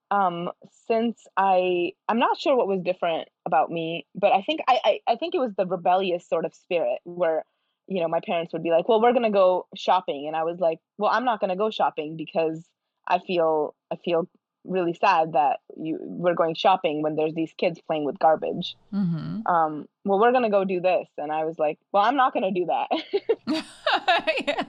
um, 0.10 0.50
since 0.88 1.26
i 1.36 1.92
i'm 2.08 2.20
not 2.20 2.40
sure 2.40 2.56
what 2.56 2.68
was 2.68 2.82
different 2.82 3.28
about 3.46 3.70
me 3.70 4.06
but 4.16 4.32
i 4.32 4.42
think 4.42 4.62
I, 4.68 4.80
I 4.84 5.00
i 5.14 5.16
think 5.16 5.36
it 5.36 5.40
was 5.40 5.52
the 5.58 5.66
rebellious 5.66 6.28
sort 6.28 6.46
of 6.46 6.54
spirit 6.54 7.00
where 7.04 7.44
you 7.88 8.02
know 8.02 8.08
my 8.08 8.22
parents 8.26 8.54
would 8.54 8.64
be 8.64 8.72
like 8.72 8.88
well 8.88 9.02
we're 9.02 9.14
going 9.14 9.24
to 9.24 9.30
go 9.30 9.68
shopping 9.76 10.26
and 10.28 10.36
i 10.36 10.44
was 10.44 10.60
like 10.60 10.80
well 10.98 11.12
i'm 11.12 11.26
not 11.26 11.40
going 11.40 11.50
to 11.50 11.56
go 11.56 11.70
shopping 11.70 12.16
because 12.16 12.64
i 13.08 13.20
feel 13.20 13.76
i 13.92 13.96
feel 13.98 14.30
really 14.68 14.94
sad 14.94 15.34
that 15.34 15.60
you 15.76 15.98
we're 16.02 16.36
going 16.36 16.54
shopping 16.56 17.02
when 17.02 17.16
there's 17.16 17.34
these 17.34 17.54
kids 17.58 17.80
playing 17.88 18.04
with 18.06 18.20
garbage. 18.20 18.76
Mm-hmm. 18.94 19.48
Um, 19.48 19.88
well, 20.06 20.20
we're 20.20 20.32
gonna 20.32 20.50
go 20.50 20.64
do 20.64 20.80
this, 20.82 21.08
and 21.18 21.32
I 21.32 21.46
was 21.46 21.58
like, 21.58 21.80
well, 21.92 22.04
I'm 22.04 22.16
not 22.16 22.34
gonna 22.34 22.52
do 22.52 22.68
that. 22.68 23.64
yeah. 24.48 24.64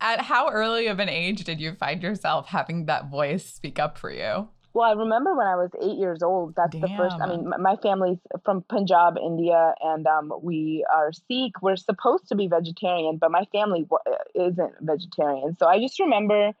At 0.00 0.20
how 0.20 0.50
early 0.50 0.86
of 0.86 0.98
an 0.98 1.08
age 1.08 1.44
did 1.44 1.60
you 1.60 1.74
find 1.74 2.02
yourself 2.02 2.46
having 2.48 2.86
that 2.86 3.10
voice 3.10 3.44
speak 3.44 3.78
up 3.78 3.98
for 3.98 4.10
you? 4.10 4.48
Well, 4.76 4.90
I 4.90 4.92
remember 4.92 5.34
when 5.34 5.46
I 5.46 5.56
was 5.56 5.70
eight 5.80 5.96
years 5.96 6.22
old. 6.22 6.54
That's 6.54 6.72
Damn. 6.72 6.82
the 6.82 6.88
first. 6.98 7.16
I 7.18 7.26
mean, 7.26 7.50
my 7.58 7.76
family's 7.76 8.18
from 8.44 8.62
Punjab, 8.68 9.16
India, 9.16 9.72
and 9.80 10.06
um, 10.06 10.30
we 10.42 10.84
are 10.94 11.12
Sikh. 11.14 11.62
We're 11.62 11.76
supposed 11.76 12.28
to 12.28 12.34
be 12.34 12.46
vegetarian, 12.46 13.16
but 13.16 13.30
my 13.30 13.46
family 13.52 13.86
isn't 14.34 14.74
vegetarian. 14.82 15.56
So 15.58 15.66
I 15.66 15.80
just 15.80 15.98
remember 15.98 16.52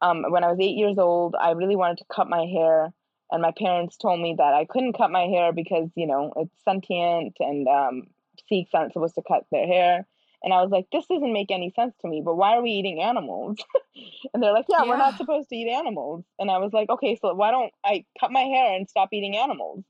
um, 0.00 0.24
when 0.28 0.44
I 0.44 0.52
was 0.52 0.60
eight 0.60 0.76
years 0.76 0.96
old, 0.96 1.34
I 1.34 1.50
really 1.50 1.74
wanted 1.74 1.98
to 1.98 2.04
cut 2.04 2.28
my 2.28 2.46
hair, 2.46 2.92
and 3.32 3.42
my 3.42 3.50
parents 3.58 3.96
told 3.96 4.20
me 4.20 4.36
that 4.38 4.54
I 4.54 4.64
couldn't 4.64 4.96
cut 4.96 5.10
my 5.10 5.24
hair 5.24 5.52
because 5.52 5.90
you 5.96 6.06
know 6.06 6.32
it's 6.36 6.54
sentient 6.64 7.36
and 7.40 7.66
um, 7.66 8.06
Sikhs 8.48 8.70
aren't 8.74 8.92
supposed 8.92 9.16
to 9.16 9.22
cut 9.26 9.44
their 9.50 9.66
hair. 9.66 10.06
And 10.42 10.52
I 10.52 10.62
was 10.62 10.70
like, 10.70 10.86
this 10.92 11.06
doesn't 11.06 11.32
make 11.32 11.50
any 11.50 11.72
sense 11.74 11.94
to 12.02 12.08
me. 12.08 12.22
But 12.24 12.36
why 12.36 12.56
are 12.56 12.62
we 12.62 12.70
eating 12.70 13.00
animals? 13.00 13.56
and 14.34 14.42
they're 14.42 14.52
like, 14.52 14.66
yeah, 14.68 14.82
yeah, 14.82 14.88
we're 14.88 14.98
not 14.98 15.16
supposed 15.16 15.48
to 15.48 15.56
eat 15.56 15.68
animals. 15.68 16.24
And 16.38 16.50
I 16.50 16.58
was 16.58 16.72
like, 16.72 16.88
okay, 16.88 17.18
so 17.20 17.34
why 17.34 17.50
don't 17.50 17.72
I 17.84 18.04
cut 18.20 18.30
my 18.30 18.42
hair 18.42 18.76
and 18.76 18.88
stop 18.88 19.08
eating 19.12 19.36
animals? 19.36 19.84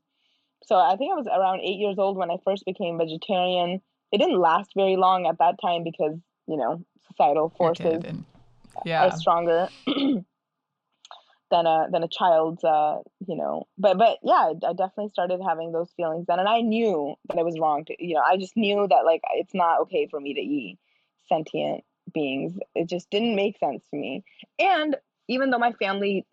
So 0.63 0.75
I 0.75 0.95
think 0.95 1.11
I 1.11 1.15
was 1.15 1.27
around 1.27 1.61
eight 1.61 1.79
years 1.79 1.97
old 1.97 2.17
when 2.17 2.31
I 2.31 2.37
first 2.43 2.65
became 2.65 2.97
vegetarian. 2.97 3.81
It 4.11 4.17
didn't 4.17 4.39
last 4.39 4.71
very 4.75 4.95
long 4.95 5.27
at 5.27 5.39
that 5.39 5.55
time 5.61 5.83
because 5.83 6.17
you 6.47 6.57
know 6.57 6.83
societal 7.07 7.53
forces 7.57 8.03
yeah. 8.85 9.05
are 9.05 9.17
stronger 9.17 9.69
than 11.49 11.65
a 11.65 11.87
than 11.91 12.03
a 12.03 12.07
child's 12.07 12.63
uh 12.63 12.97
you 13.25 13.35
know 13.35 13.67
but 13.77 13.97
but 13.97 14.17
yeah 14.23 14.51
I, 14.67 14.73
definitely 14.73 15.09
started 15.09 15.39
having 15.45 15.71
those 15.71 15.91
feelings 15.95 16.25
then 16.27 16.39
and 16.39 16.47
i 16.47 16.61
knew 16.61 17.15
that 17.29 17.37
it 17.37 17.45
was 17.45 17.59
wrong 17.59 17.85
to 17.85 17.95
you 17.99 18.15
know 18.15 18.21
i 18.21 18.37
just 18.37 18.57
knew 18.57 18.87
that 18.89 19.05
like 19.05 19.21
it's 19.35 19.53
not 19.53 19.81
okay 19.81 20.07
for 20.09 20.19
me 20.19 20.33
to 20.33 20.41
eat 20.41 20.77
sentient 21.29 21.83
beings 22.13 22.53
it 22.75 22.87
just 22.87 23.09
didn't 23.09 23.35
make 23.35 23.57
sense 23.59 23.83
to 23.91 23.97
me 23.97 24.23
and 24.59 24.97
even 25.27 25.49
though 25.49 25.57
my 25.57 25.73
family 25.73 26.25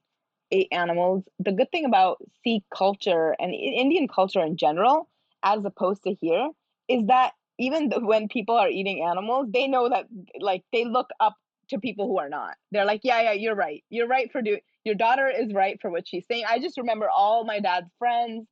ate 0.50 0.68
animals 0.73 1.25
the 1.38 1.52
good 1.52 1.71
thing 1.71 1.85
about 1.85 2.18
sikh 2.42 2.64
culture 2.75 3.35
and 3.38 3.54
indian 3.54 4.09
culture 4.09 4.40
in 4.40 4.56
general 4.56 5.09
as 5.42 5.64
opposed 5.64 6.02
to 6.02 6.14
here 6.21 6.49
is 6.88 7.06
that 7.06 7.33
even 7.59 7.90
when 8.02 8.28
people 8.28 8.56
are 8.56 8.68
eating 8.68 9.04
animals 9.04 9.49
they 9.52 9.66
know 9.68 9.88
that 9.88 10.06
like 10.40 10.62
they 10.73 10.85
look 10.85 11.09
up 11.21 11.37
to 11.68 11.78
people 11.78 12.06
who 12.06 12.18
are 12.18 12.28
not. 12.28 12.56
They're 12.71 12.85
like, 12.85 13.00
yeah, 13.04 13.23
yeah, 13.23 13.33
you're 13.33 13.54
right. 13.54 13.85
You're 13.90 14.09
right 14.09 14.30
for 14.30 14.42
doing. 14.42 14.61
Your 14.84 14.94
daughter 14.94 15.28
is 15.28 15.52
right 15.52 15.80
for 15.80 15.90
what 15.90 16.06
she's 16.06 16.26
saying. 16.26 16.44
I 16.48 16.58
just 16.58 16.76
remember 16.76 17.08
all 17.08 17.44
my 17.44 17.60
dad's 17.60 17.90
friends, 17.98 18.46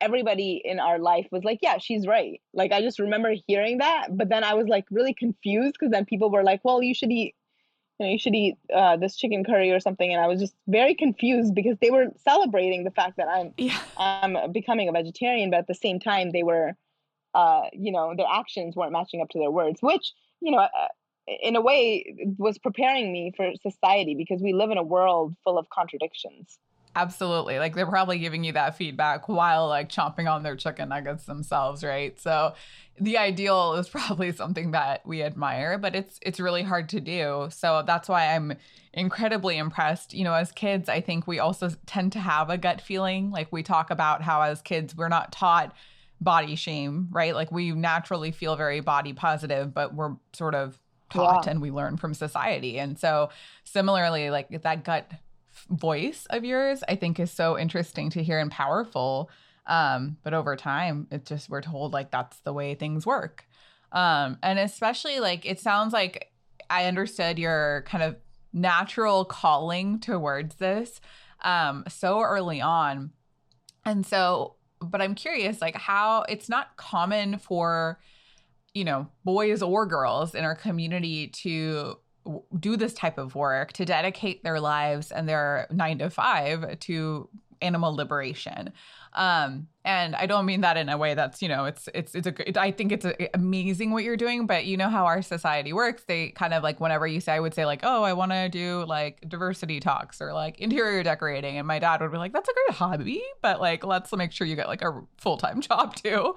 everybody 0.00 0.60
in 0.64 0.80
our 0.80 0.98
life 0.98 1.26
was 1.30 1.44
like, 1.44 1.60
yeah, 1.62 1.78
she's 1.78 2.06
right. 2.06 2.40
Like 2.52 2.72
I 2.72 2.82
just 2.82 2.98
remember 2.98 3.34
hearing 3.46 3.78
that, 3.78 4.08
but 4.10 4.28
then 4.28 4.44
I 4.44 4.54
was 4.54 4.66
like 4.68 4.84
really 4.90 5.14
confused 5.14 5.76
because 5.78 5.92
then 5.92 6.04
people 6.04 6.30
were 6.30 6.42
like, 6.42 6.60
well, 6.64 6.82
you 6.82 6.94
should 6.94 7.10
eat. 7.10 7.34
You 7.98 8.06
know, 8.06 8.12
you 8.12 8.18
should 8.18 8.34
eat 8.34 8.56
uh, 8.74 8.96
this 8.96 9.16
chicken 9.16 9.44
curry 9.44 9.70
or 9.70 9.78
something, 9.78 10.12
and 10.12 10.20
I 10.20 10.26
was 10.26 10.40
just 10.40 10.54
very 10.66 10.94
confused 10.94 11.54
because 11.54 11.76
they 11.80 11.90
were 11.90 12.06
celebrating 12.24 12.82
the 12.82 12.90
fact 12.90 13.18
that 13.18 13.28
I'm 13.28 13.52
yeah. 13.58 13.78
I'm 13.96 14.50
becoming 14.50 14.88
a 14.88 14.92
vegetarian, 14.92 15.50
but 15.50 15.58
at 15.58 15.66
the 15.68 15.74
same 15.74 16.00
time 16.00 16.32
they 16.32 16.42
were, 16.42 16.72
uh, 17.34 17.64
you 17.72 17.92
know, 17.92 18.14
their 18.16 18.26
actions 18.26 18.74
weren't 18.74 18.92
matching 18.92 19.20
up 19.20 19.28
to 19.30 19.38
their 19.38 19.52
words, 19.52 19.82
which 19.82 20.14
you 20.40 20.50
know, 20.50 20.58
uh, 20.58 20.88
in 21.26 21.56
a 21.56 21.60
way 21.60 22.34
was 22.38 22.58
preparing 22.58 23.12
me 23.12 23.32
for 23.36 23.52
society 23.62 24.14
because 24.14 24.42
we 24.42 24.52
live 24.52 24.70
in 24.70 24.78
a 24.78 24.82
world 24.82 25.34
full 25.44 25.58
of 25.58 25.68
contradictions. 25.70 26.58
Absolutely. 26.94 27.58
Like 27.58 27.74
they're 27.74 27.86
probably 27.86 28.18
giving 28.18 28.44
you 28.44 28.52
that 28.52 28.76
feedback 28.76 29.28
while 29.28 29.66
like 29.68 29.88
chomping 29.88 30.30
on 30.30 30.42
their 30.42 30.56
chicken 30.56 30.90
nuggets 30.90 31.24
themselves 31.24 31.82
right? 31.82 32.20
So 32.20 32.54
the 33.00 33.16
ideal 33.16 33.74
is 33.74 33.88
probably 33.88 34.32
something 34.32 34.72
that 34.72 35.06
we 35.06 35.22
admire 35.22 35.78
but 35.78 35.94
it's 35.94 36.18
it's 36.20 36.38
really 36.38 36.62
hard 36.62 36.90
to 36.90 37.00
do. 37.00 37.48
So 37.50 37.82
that's 37.86 38.08
why 38.08 38.34
i'm 38.34 38.54
incredibly 38.92 39.56
impressed. 39.56 40.12
You 40.12 40.24
know 40.24 40.34
as 40.34 40.52
kids 40.52 40.88
i 40.90 41.00
think 41.00 41.26
we 41.26 41.38
also 41.38 41.70
tend 41.86 42.12
to 42.12 42.18
have 42.20 42.50
a 42.50 42.58
gut 42.58 42.80
feeling. 42.82 43.30
Like 43.30 43.50
we 43.50 43.62
talk 43.62 43.90
about 43.90 44.20
how 44.20 44.42
as 44.42 44.60
kids 44.60 44.94
we're 44.94 45.08
not 45.08 45.32
taught 45.32 45.74
body 46.20 46.56
shame 46.56 47.08
right? 47.10 47.34
Like 47.34 47.50
we 47.50 47.70
naturally 47.72 48.32
feel 48.32 48.54
very 48.54 48.80
body 48.80 49.14
positive 49.14 49.72
but 49.72 49.94
we're 49.94 50.16
sort 50.34 50.54
of 50.54 50.78
taught 51.12 51.46
and 51.46 51.60
we 51.60 51.70
learn 51.70 51.96
from 51.96 52.14
society. 52.14 52.78
And 52.78 52.98
so, 52.98 53.30
similarly, 53.64 54.30
like 54.30 54.48
that 54.62 54.84
gut 54.84 55.10
voice 55.70 56.26
of 56.30 56.44
yours, 56.44 56.82
I 56.88 56.96
think 56.96 57.20
is 57.20 57.30
so 57.30 57.58
interesting 57.58 58.10
to 58.10 58.22
hear 58.22 58.38
and 58.38 58.50
powerful. 58.50 59.30
Um, 59.66 60.16
but 60.22 60.34
over 60.34 60.56
time, 60.56 61.06
it's 61.10 61.28
just 61.28 61.48
we're 61.48 61.62
told 61.62 61.92
like 61.92 62.10
that's 62.10 62.40
the 62.40 62.52
way 62.52 62.74
things 62.74 63.06
work. 63.06 63.44
Um, 63.92 64.38
and 64.42 64.58
especially 64.58 65.20
like 65.20 65.44
it 65.44 65.60
sounds 65.60 65.92
like 65.92 66.32
I 66.70 66.86
understood 66.86 67.38
your 67.38 67.84
kind 67.86 68.02
of 68.02 68.16
natural 68.52 69.24
calling 69.24 70.00
towards 70.00 70.56
this 70.56 71.00
um, 71.42 71.84
so 71.88 72.20
early 72.20 72.60
on. 72.60 73.10
And 73.84 74.06
so, 74.06 74.56
but 74.80 75.02
I'm 75.02 75.14
curious, 75.14 75.60
like 75.60 75.76
how 75.76 76.22
it's 76.28 76.48
not 76.48 76.76
common 76.76 77.38
for 77.38 77.98
you 78.74 78.84
know, 78.84 79.06
boys 79.24 79.62
or 79.62 79.86
girls 79.86 80.34
in 80.34 80.44
our 80.44 80.54
community 80.54 81.28
to 81.28 81.98
do 82.58 82.76
this 82.76 82.94
type 82.94 83.18
of 83.18 83.34
work, 83.34 83.72
to 83.74 83.84
dedicate 83.84 84.42
their 84.44 84.60
lives 84.60 85.10
and 85.10 85.28
their 85.28 85.66
nine 85.70 85.98
to 85.98 86.08
five 86.08 86.78
to 86.80 87.28
animal 87.60 87.94
liberation. 87.94 88.72
Um, 89.14 89.68
and 89.84 90.14
I 90.14 90.26
don't 90.26 90.46
mean 90.46 90.60
that 90.60 90.76
in 90.76 90.88
a 90.88 90.96
way 90.96 91.14
that's, 91.14 91.42
you 91.42 91.48
know, 91.48 91.64
it's, 91.64 91.88
it's, 91.92 92.14
it's 92.14 92.26
a, 92.26 92.60
I 92.60 92.70
think 92.70 92.92
it's 92.92 93.04
a, 93.04 93.34
amazing 93.34 93.90
what 93.90 94.04
you're 94.04 94.16
doing, 94.16 94.46
but 94.46 94.64
you 94.64 94.76
know 94.76 94.88
how 94.88 95.06
our 95.06 95.22
society 95.22 95.72
works. 95.72 96.04
They 96.06 96.28
kind 96.28 96.54
of 96.54 96.62
like, 96.62 96.80
whenever 96.80 97.06
you 97.06 97.20
say, 97.20 97.32
I 97.32 97.40
would 97.40 97.52
say 97.52 97.66
like, 97.66 97.80
oh, 97.82 98.04
I 98.04 98.12
want 98.12 98.30
to 98.30 98.48
do 98.48 98.84
like 98.86 99.28
diversity 99.28 99.80
talks 99.80 100.20
or 100.20 100.32
like 100.32 100.60
interior 100.60 101.02
decorating. 101.02 101.58
And 101.58 101.66
my 101.66 101.80
dad 101.80 102.00
would 102.00 102.12
be 102.12 102.16
like, 102.16 102.32
that's 102.32 102.48
a 102.48 102.52
great 102.52 102.76
hobby, 102.76 103.22
but 103.42 103.60
like, 103.60 103.84
let's 103.84 104.12
make 104.12 104.30
sure 104.30 104.46
you 104.46 104.54
get 104.54 104.68
like 104.68 104.82
a 104.82 105.02
full-time 105.18 105.60
job 105.62 105.96
too. 105.96 106.36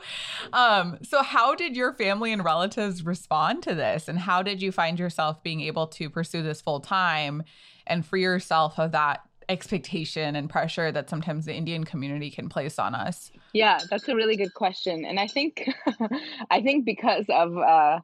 Um, 0.52 0.98
so 1.04 1.22
how 1.22 1.54
did 1.54 1.76
your 1.76 1.94
family 1.94 2.34
and 2.34 2.44
relatives 2.44 3.06
respond 3.06 3.62
to 3.64 3.76
this? 3.76 4.08
And 4.08 4.18
how 4.18 4.42
did 4.42 4.62
you 4.62 4.72
find 4.72 5.00
yourself 5.00 5.44
being 5.44 5.62
able 5.62 5.86
to 5.88 6.10
pursue 6.10 6.42
this 6.42 6.62
full 6.62 6.80
time 6.80 7.44
and 7.86 8.04
free 8.04 8.24
yourself 8.24 8.80
of 8.80 8.92
that 8.94 9.22
expectation 9.50 10.36
and 10.36 10.50
pressure 10.50 10.92
that 10.92 11.10
sometimes 11.10 11.46
the 11.46 11.54
Indian 11.54 11.84
community 11.84 12.30
can 12.30 12.50
place 12.50 12.80
on 12.80 12.96
us? 12.96 13.32
Yeah, 13.54 13.80
that's 13.90 14.08
a 14.08 14.16
really 14.16 14.36
good 14.36 14.54
question, 14.54 15.06
and 15.06 15.20
I 15.20 15.28
think 15.28 15.70
I 16.52 16.62
think 16.62 16.86
because 16.86 17.26
of 17.30 17.58
uh, 17.58 18.00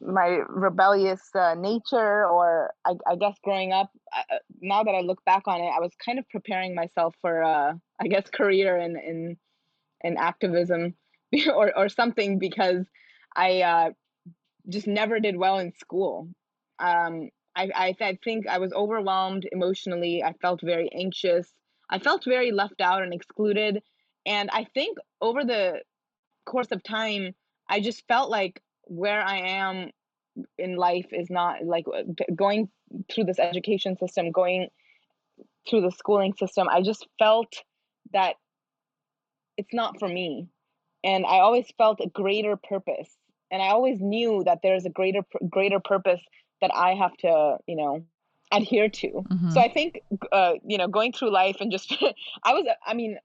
my 0.00 0.40
rebellious 0.48 1.22
uh, 1.34 1.54
nature, 1.54 2.26
or 2.26 2.72
I, 2.84 2.94
I, 3.06 3.16
guess 3.16 3.36
growing 3.44 3.72
up, 3.72 3.90
uh, 4.16 4.36
now 4.60 4.82
that 4.82 4.92
I 4.92 5.00
look 5.00 5.24
back 5.24 5.42
on 5.46 5.60
it, 5.60 5.70
I 5.74 5.80
was 5.80 5.92
kind 6.04 6.18
of 6.18 6.28
preparing 6.30 6.74
myself 6.74 7.14
for 7.20 7.42
uh, 7.42 7.74
I 8.00 8.06
guess 8.08 8.28
career 8.30 8.76
in 8.78 8.96
in 8.96 9.36
in 10.02 10.16
activism 10.16 10.94
or 11.54 11.76
or 11.76 11.88
something 11.88 12.38
because 12.38 12.86
I 13.36 13.62
uh, 13.62 13.90
just 14.68 14.86
never 14.86 15.20
did 15.20 15.36
well 15.36 15.58
in 15.58 15.72
school. 15.78 16.28
Um, 16.78 17.30
I, 17.60 17.70
I, 17.74 17.88
I 18.12 18.18
think 18.24 18.46
I 18.46 18.58
was 18.58 18.72
overwhelmed 18.72 19.44
emotionally. 19.52 20.22
I 20.24 20.32
felt 20.42 20.60
very 20.62 20.90
anxious. 20.94 21.52
I 21.90 21.98
felt 21.98 22.24
very 22.24 22.52
left 22.52 22.80
out 22.80 23.02
and 23.02 23.12
excluded. 23.12 23.82
And 24.26 24.50
I 24.52 24.64
think 24.74 24.98
over 25.20 25.44
the 25.44 25.82
course 26.46 26.70
of 26.72 26.82
time, 26.82 27.34
I 27.68 27.80
just 27.80 28.06
felt 28.08 28.30
like 28.30 28.62
where 28.84 29.22
I 29.22 29.38
am 29.62 29.90
in 30.58 30.76
life 30.76 31.08
is 31.12 31.28
not 31.30 31.64
like 31.64 31.86
uh, 31.88 32.02
going 32.34 32.68
through 33.10 33.24
this 33.24 33.38
education 33.38 33.96
system, 33.98 34.30
going 34.32 34.68
through 35.68 35.82
the 35.82 35.92
schooling 35.92 36.34
system. 36.34 36.68
I 36.68 36.82
just 36.82 37.06
felt 37.18 37.52
that 38.12 38.36
it's 39.56 39.74
not 39.74 39.98
for 40.00 40.08
me. 40.08 40.48
and 41.04 41.24
I 41.26 41.40
always 41.40 41.66
felt 41.78 42.00
a 42.00 42.08
greater 42.08 42.56
purpose. 42.56 43.10
And 43.50 43.62
I 43.62 43.68
always 43.68 44.00
knew 44.00 44.44
that 44.44 44.60
there's 44.62 44.86
a 44.86 44.90
greater 44.90 45.22
greater 45.48 45.80
purpose 45.80 46.22
that 46.60 46.70
I 46.74 46.94
have 46.94 47.16
to, 47.18 47.58
you 47.66 47.76
know, 47.76 48.04
adhere 48.52 48.88
to. 48.88 49.08
Mm-hmm. 49.08 49.50
So 49.50 49.60
I 49.60 49.68
think, 49.68 50.00
uh, 50.32 50.54
you 50.66 50.78
know, 50.78 50.88
going 50.88 51.12
through 51.12 51.32
life 51.32 51.56
and 51.60 51.70
just, 51.70 51.92
I 52.44 52.52
was, 52.52 52.66
I 52.86 52.94
mean, 52.94 53.18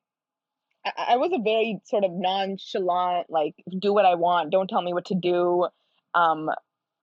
I, 0.85 0.91
I, 1.09 1.17
was 1.17 1.31
a 1.33 1.39
very 1.41 1.79
sort 1.85 2.03
of 2.03 2.11
nonchalant, 2.11 3.27
like, 3.29 3.55
do 3.79 3.93
what 3.93 4.05
I 4.05 4.15
want, 4.15 4.51
don't 4.51 4.69
tell 4.69 4.81
me 4.81 4.93
what 4.93 5.05
to 5.05 5.15
do, 5.15 5.67
um, 6.13 6.49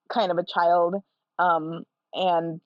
kind 0.08 0.30
of 0.30 0.38
a 0.38 0.44
child. 0.44 0.96
Um, 1.38 1.84
and 2.14 2.60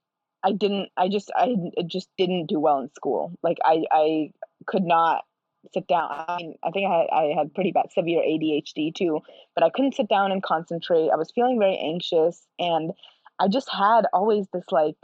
I 0.44 0.52
didn't, 0.52 0.90
I 0.96 1.08
just, 1.08 1.30
I 1.34 1.54
just 1.86 2.08
didn't 2.18 2.46
do 2.46 2.60
well 2.60 2.80
in 2.80 2.90
school. 2.94 3.32
Like, 3.42 3.58
I, 3.64 3.84
I 3.90 4.30
could 4.66 4.84
not 4.84 5.24
sit 5.72 5.86
down. 5.88 6.08
I 6.10 6.36
mean, 6.38 6.54
I 6.62 6.70
think 6.70 6.88
I 6.88 6.98
had, 6.98 7.06
I 7.12 7.34
had 7.36 7.54
pretty 7.54 7.72
bad 7.72 7.92
severe 7.92 8.20
ADHD 8.20 8.94
too, 8.94 9.20
but 9.54 9.64
I 9.64 9.70
couldn't 9.70 9.94
sit 9.94 10.08
down 10.08 10.32
and 10.32 10.42
concentrate. 10.42 11.10
I 11.12 11.16
was 11.16 11.30
feeling 11.34 11.58
very 11.58 11.78
anxious 11.78 12.46
and 12.58 12.92
I 13.38 13.48
just 13.48 13.68
had 13.70 14.06
always 14.12 14.46
this 14.52 14.64
like 14.70 14.96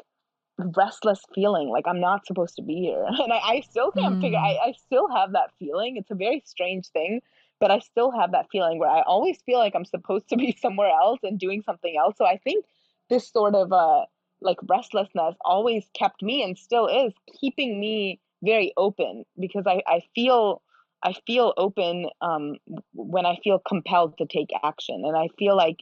restless 0.59 1.21
feeling 1.35 1.69
like 1.69 1.87
I'm 1.87 2.01
not 2.01 2.27
supposed 2.27 2.57
to 2.57 2.62
be 2.62 2.77
here. 2.77 3.05
And 3.09 3.33
I, 3.33 3.39
I 3.39 3.61
still 3.61 3.91
can't 3.91 4.17
mm. 4.17 4.21
figure 4.21 4.39
I, 4.39 4.59
I 4.69 4.73
still 4.87 5.09
have 5.09 5.33
that 5.33 5.51
feeling. 5.59 5.97
It's 5.97 6.11
a 6.11 6.15
very 6.15 6.43
strange 6.47 6.89
thing, 6.89 7.21
but 7.61 7.71
I 7.71 7.79
still 7.81 8.11
have 8.12 8.33
that 8.33 8.47
feeling 8.51 8.79
where 8.79 8.91
I 8.91 9.03
always 9.03 9.39
feel 9.45 9.59
like 9.59 9.75
I'm 9.75 9.85
supposed 9.85 10.29
to 10.29 10.37
be 10.37 10.57
somewhere 10.61 10.91
else 10.91 11.21
and 11.23 11.39
doing 11.39 11.62
something 11.62 11.95
else. 11.99 12.17
So 12.19 12.25
I 12.25 12.39
think 12.39 12.65
this 13.11 13.29
sort 13.31 13.55
of 13.55 13.73
uh 13.73 14.05
like 14.41 14.59
restlessness 14.69 15.37
always 15.45 15.85
kept 15.95 16.23
me 16.23 16.43
and 16.43 16.59
still 16.59 16.89
is 16.89 17.12
keeping 17.41 17.79
me 17.79 18.21
very 18.43 18.73
open 18.77 19.25
because 19.39 19.65
I, 19.67 19.83
I 19.87 20.03
feel 20.15 20.62
I 21.03 21.15
feel 21.27 21.53
open 21.57 22.07
um, 22.21 22.57
when 22.93 23.27
I 23.27 23.37
feel 23.43 23.59
compelled 23.59 24.19
to 24.19 24.27
take 24.27 24.51
action, 24.62 25.03
and 25.05 25.17
I 25.17 25.29
feel 25.39 25.57
like 25.57 25.79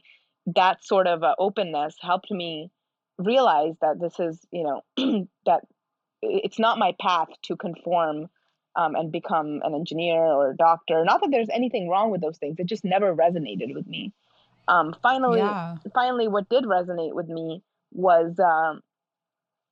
that 0.47 0.83
sort 0.83 1.07
of 1.07 1.23
uh, 1.23 1.35
openness 1.37 1.95
helped 2.01 2.31
me 2.31 2.71
realize 3.17 3.75
that 3.81 3.99
this 3.99 4.19
is 4.19 4.39
you 4.51 4.63
know 4.63 5.27
that 5.45 5.61
it's 6.21 6.59
not 6.59 6.77
my 6.77 6.93
path 6.99 7.29
to 7.43 7.55
conform 7.55 8.27
um, 8.75 8.95
and 8.95 9.11
become 9.11 9.61
an 9.63 9.73
engineer 9.73 10.19
or 10.19 10.51
a 10.51 10.55
doctor. 10.55 11.03
Not 11.03 11.21
that 11.21 11.31
there's 11.31 11.49
anything 11.51 11.89
wrong 11.89 12.11
with 12.11 12.21
those 12.21 12.37
things; 12.37 12.57
it 12.59 12.67
just 12.67 12.85
never 12.85 13.15
resonated 13.15 13.73
with 13.73 13.87
me. 13.87 14.13
Um, 14.67 14.95
finally, 15.01 15.39
yeah. 15.39 15.77
finally, 15.93 16.27
what 16.27 16.49
did 16.49 16.63
resonate 16.63 17.13
with 17.13 17.27
me 17.27 17.63
was 17.91 18.39
uh, 18.39 18.79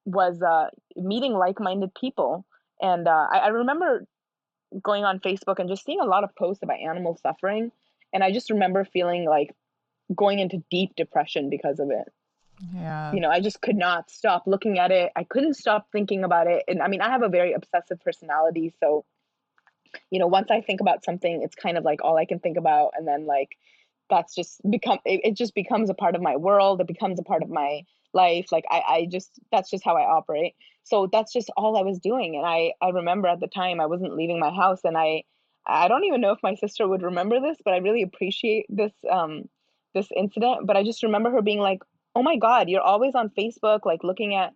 was 0.05 0.41
uh, 0.41 0.69
meeting 0.95 1.33
like-minded 1.33 1.93
people 1.93 2.45
and 2.81 3.07
uh, 3.07 3.27
I, 3.31 3.39
I 3.39 3.47
remember 3.49 4.05
going 4.81 5.03
on 5.03 5.19
Facebook 5.19 5.59
and 5.59 5.69
just 5.69 5.85
seeing 5.85 5.99
a 5.99 6.05
lot 6.05 6.23
of 6.23 6.35
posts 6.35 6.63
about 6.63 6.79
animal 6.79 7.17
suffering. 7.21 7.71
And 8.13 8.23
I 8.23 8.31
just 8.31 8.49
remember 8.49 8.85
feeling 8.85 9.25
like 9.25 9.53
going 10.15 10.39
into 10.39 10.63
deep 10.69 10.95
depression 10.95 11.49
because 11.49 11.79
of 11.79 11.89
it. 11.91 12.11
Yeah. 12.73 13.13
You 13.13 13.21
know, 13.21 13.29
I 13.29 13.39
just 13.39 13.61
could 13.61 13.77
not 13.77 14.09
stop 14.09 14.43
looking 14.45 14.79
at 14.79 14.91
it. 14.91 15.11
I 15.15 15.23
couldn't 15.23 15.53
stop 15.53 15.87
thinking 15.91 16.23
about 16.23 16.47
it. 16.47 16.63
And 16.67 16.81
I 16.81 16.87
mean, 16.87 17.01
I 17.01 17.09
have 17.09 17.23
a 17.23 17.29
very 17.29 17.53
obsessive 17.53 17.99
personality. 18.01 18.73
So, 18.79 19.05
you 20.11 20.19
know, 20.19 20.27
once 20.27 20.51
I 20.51 20.61
think 20.61 20.81
about 20.81 21.05
something, 21.05 21.41
it's 21.41 21.55
kind 21.55 21.77
of 21.77 21.85
like 21.85 22.03
all 22.03 22.17
I 22.17 22.25
can 22.25 22.39
think 22.39 22.57
about. 22.57 22.91
And 22.97 23.07
then, 23.07 23.25
like, 23.25 23.57
that's 24.09 24.35
just 24.35 24.59
become, 24.69 24.99
it, 25.05 25.21
it 25.23 25.37
just 25.37 25.55
becomes 25.55 25.89
a 25.89 25.93
part 25.93 26.15
of 26.15 26.21
my 26.21 26.35
world. 26.35 26.81
It 26.81 26.87
becomes 26.87 27.19
a 27.19 27.23
part 27.23 27.43
of 27.43 27.49
my 27.49 27.83
life. 28.13 28.47
Like, 28.51 28.65
I, 28.69 28.83
I 28.87 29.07
just, 29.09 29.31
that's 29.51 29.69
just 29.69 29.85
how 29.85 29.95
I 29.95 30.01
operate 30.01 30.55
so 30.89 31.07
that's 31.11 31.31
just 31.31 31.51
all 31.55 31.77
I 31.77 31.83
was 31.83 31.99
doing. 31.99 32.35
And 32.35 32.45
I, 32.45 32.73
I 32.81 32.89
remember 32.89 33.27
at 33.27 33.39
the 33.39 33.47
time 33.47 33.79
I 33.79 33.85
wasn't 33.85 34.15
leaving 34.15 34.39
my 34.39 34.49
house 34.49 34.81
and 34.83 34.97
I, 34.97 35.23
I 35.65 35.87
don't 35.87 36.05
even 36.05 36.19
know 36.19 36.31
if 36.31 36.39
my 36.41 36.55
sister 36.55 36.87
would 36.87 37.03
remember 37.03 37.39
this, 37.39 37.57
but 37.63 37.73
I 37.73 37.77
really 37.77 38.01
appreciate 38.01 38.65
this, 38.69 38.91
um, 39.09 39.47
this 39.93 40.07
incident. 40.15 40.67
But 40.67 40.77
I 40.77 40.83
just 40.83 41.03
remember 41.03 41.31
her 41.31 41.41
being 41.41 41.59
like, 41.59 41.81
oh 42.15 42.23
my 42.23 42.37
God, 42.37 42.69
you're 42.69 42.81
always 42.81 43.15
on 43.15 43.29
Facebook, 43.29 43.85
like 43.85 44.03
looking 44.03 44.35
at 44.35 44.53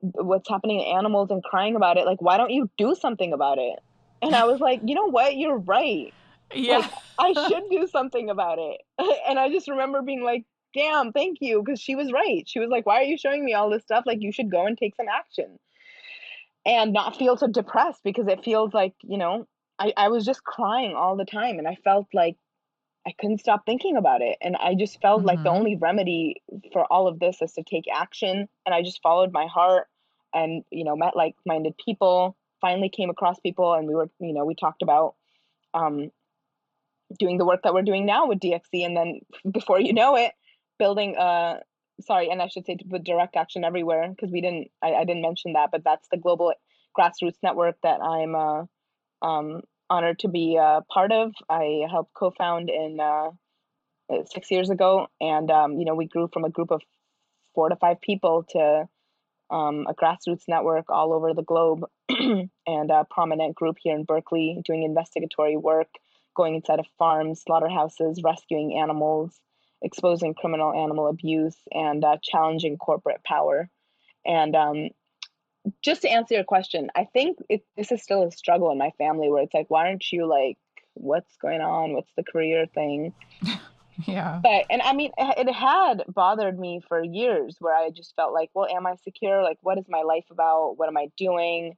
what's 0.00 0.48
happening 0.48 0.80
to 0.80 0.86
animals 0.86 1.30
and 1.30 1.42
crying 1.42 1.76
about 1.76 1.96
it. 1.96 2.06
Like, 2.06 2.20
why 2.20 2.36
don't 2.36 2.50
you 2.50 2.70
do 2.76 2.94
something 2.94 3.32
about 3.32 3.58
it? 3.58 3.78
And 4.20 4.34
I 4.34 4.44
was 4.44 4.60
like, 4.60 4.80
you 4.84 4.94
know 4.94 5.10
what? 5.10 5.36
You're 5.36 5.58
right. 5.58 6.12
Yeah. 6.54 6.78
Like, 6.78 6.92
I 7.18 7.48
should 7.48 7.64
do 7.70 7.86
something 7.86 8.30
about 8.30 8.58
it. 8.58 8.80
and 9.28 9.38
I 9.38 9.48
just 9.48 9.68
remember 9.68 10.02
being 10.02 10.22
like, 10.22 10.44
damn, 10.74 11.12
thank 11.12 11.38
you. 11.40 11.62
Because 11.62 11.80
she 11.80 11.94
was 11.94 12.12
right. 12.12 12.44
She 12.46 12.58
was 12.58 12.68
like, 12.68 12.86
why 12.86 12.96
are 13.00 13.04
you 13.04 13.18
showing 13.18 13.44
me 13.44 13.54
all 13.54 13.70
this 13.70 13.82
stuff? 13.82 14.04
Like, 14.06 14.20
you 14.20 14.32
should 14.32 14.50
go 14.50 14.66
and 14.66 14.76
take 14.76 14.96
some 14.96 15.08
action 15.08 15.58
and 16.64 16.92
not 16.92 17.16
feel 17.16 17.36
so 17.36 17.46
depressed 17.46 18.02
because 18.04 18.28
it 18.28 18.44
feels 18.44 18.72
like, 18.72 18.94
you 19.02 19.18
know, 19.18 19.46
I, 19.78 19.92
I 19.96 20.08
was 20.08 20.24
just 20.24 20.44
crying 20.44 20.94
all 20.94 21.16
the 21.16 21.24
time 21.24 21.58
and 21.58 21.66
I 21.66 21.76
felt 21.82 22.06
like 22.14 22.36
I 23.06 23.12
couldn't 23.18 23.38
stop 23.38 23.66
thinking 23.66 23.96
about 23.96 24.22
it. 24.22 24.38
And 24.40 24.56
I 24.56 24.74
just 24.74 25.00
felt 25.00 25.20
mm-hmm. 25.20 25.28
like 25.28 25.42
the 25.42 25.50
mm-hmm. 25.50 25.58
only 25.58 25.76
remedy 25.76 26.42
for 26.72 26.84
all 26.90 27.08
of 27.08 27.18
this 27.18 27.42
is 27.42 27.52
to 27.52 27.62
take 27.62 27.84
action. 27.92 28.48
And 28.64 28.74
I 28.74 28.82
just 28.82 29.02
followed 29.02 29.32
my 29.32 29.46
heart 29.46 29.88
and, 30.32 30.64
you 30.70 30.84
know, 30.84 30.96
met 30.96 31.16
like 31.16 31.34
minded 31.44 31.74
people, 31.84 32.36
finally 32.60 32.88
came 32.88 33.10
across 33.10 33.40
people 33.40 33.74
and 33.74 33.88
we 33.88 33.94
were, 33.94 34.08
you 34.20 34.32
know, 34.32 34.44
we 34.44 34.54
talked 34.54 34.82
about 34.82 35.14
um, 35.74 36.10
doing 37.18 37.38
the 37.38 37.44
work 37.44 37.62
that 37.64 37.74
we're 37.74 37.82
doing 37.82 38.06
now 38.06 38.26
with 38.26 38.38
DXE. 38.38 38.86
And 38.86 38.96
then 38.96 39.20
before 39.50 39.80
you 39.80 39.92
know 39.92 40.16
it, 40.16 40.32
building 40.78 41.16
uh 41.16 41.60
sorry 42.00 42.28
and 42.28 42.42
i 42.42 42.48
should 42.48 42.66
say 42.66 42.76
with 42.88 43.04
direct 43.04 43.36
action 43.36 43.62
everywhere 43.62 44.08
because 44.08 44.32
we 44.32 44.40
didn't 44.40 44.68
I, 44.82 44.94
I 44.94 45.04
didn't 45.04 45.22
mention 45.22 45.52
that 45.52 45.70
but 45.70 45.84
that's 45.84 46.08
the 46.10 46.16
global 46.16 46.52
grassroots 46.98 47.38
network 47.40 47.76
that 47.84 48.00
i'm 48.00 48.34
uh, 48.34 48.64
um, 49.24 49.62
honored 49.92 50.18
to 50.18 50.28
be 50.28 50.56
a 50.56 50.80
part 50.88 51.12
of 51.12 51.32
i 51.48 51.82
helped 51.90 52.14
co-found 52.14 52.70
in 52.70 52.98
uh, 53.00 53.30
uh, 54.12 54.24
six 54.24 54.50
years 54.50 54.70
ago 54.70 55.06
and 55.20 55.50
um, 55.50 55.78
you 55.78 55.84
know 55.84 55.94
we 55.94 56.06
grew 56.06 56.28
from 56.32 56.44
a 56.44 56.50
group 56.50 56.70
of 56.70 56.82
four 57.54 57.68
to 57.68 57.76
five 57.76 58.00
people 58.00 58.44
to 58.48 58.88
um, 59.50 59.86
a 59.88 59.94
grassroots 59.94 60.44
network 60.48 60.86
all 60.88 61.12
over 61.12 61.34
the 61.34 61.42
globe 61.42 61.84
and 62.08 62.90
a 62.90 63.06
prominent 63.10 63.54
group 63.54 63.76
here 63.82 63.94
in 63.94 64.04
berkeley 64.04 64.60
doing 64.64 64.82
investigatory 64.82 65.56
work 65.56 65.88
going 66.34 66.54
inside 66.54 66.80
of 66.80 66.86
farms 66.98 67.42
slaughterhouses 67.46 68.22
rescuing 68.24 68.78
animals 68.78 69.38
exposing 69.82 70.34
criminal 70.34 70.72
animal 70.72 71.08
abuse 71.08 71.56
and 71.72 72.04
uh, 72.04 72.16
challenging 72.22 72.78
corporate 72.78 73.22
power. 73.24 73.68
And 74.24 74.54
um, 74.54 74.90
just 75.82 76.02
to 76.02 76.08
answer 76.08 76.34
your 76.34 76.44
question, 76.44 76.90
I 76.94 77.04
think 77.12 77.38
it, 77.48 77.64
this 77.76 77.92
is 77.92 78.02
still 78.02 78.24
a 78.24 78.30
struggle 78.30 78.70
in 78.70 78.78
my 78.78 78.90
family 78.98 79.30
where 79.30 79.42
it's 79.42 79.54
like, 79.54 79.66
why 79.68 79.88
aren't 79.88 80.10
you 80.12 80.26
like, 80.26 80.58
what's 80.94 81.36
going 81.36 81.60
on? 81.60 81.94
What's 81.94 82.12
the 82.16 82.24
career 82.24 82.66
thing? 82.74 83.12
yeah. 84.06 84.40
But, 84.42 84.66
and 84.70 84.82
I 84.82 84.92
mean, 84.92 85.12
it, 85.18 85.52
had 85.52 86.04
bothered 86.08 86.58
me 86.58 86.80
for 86.88 87.02
years 87.02 87.56
where 87.60 87.74
I 87.74 87.90
just 87.90 88.14
felt 88.16 88.32
like, 88.34 88.50
well, 88.54 88.66
am 88.66 88.86
I 88.86 88.96
secure? 89.04 89.42
Like, 89.42 89.58
what 89.62 89.78
is 89.78 89.84
my 89.88 90.02
life 90.02 90.26
about? 90.30 90.74
What 90.78 90.88
am 90.88 90.96
I 90.96 91.08
doing? 91.16 91.74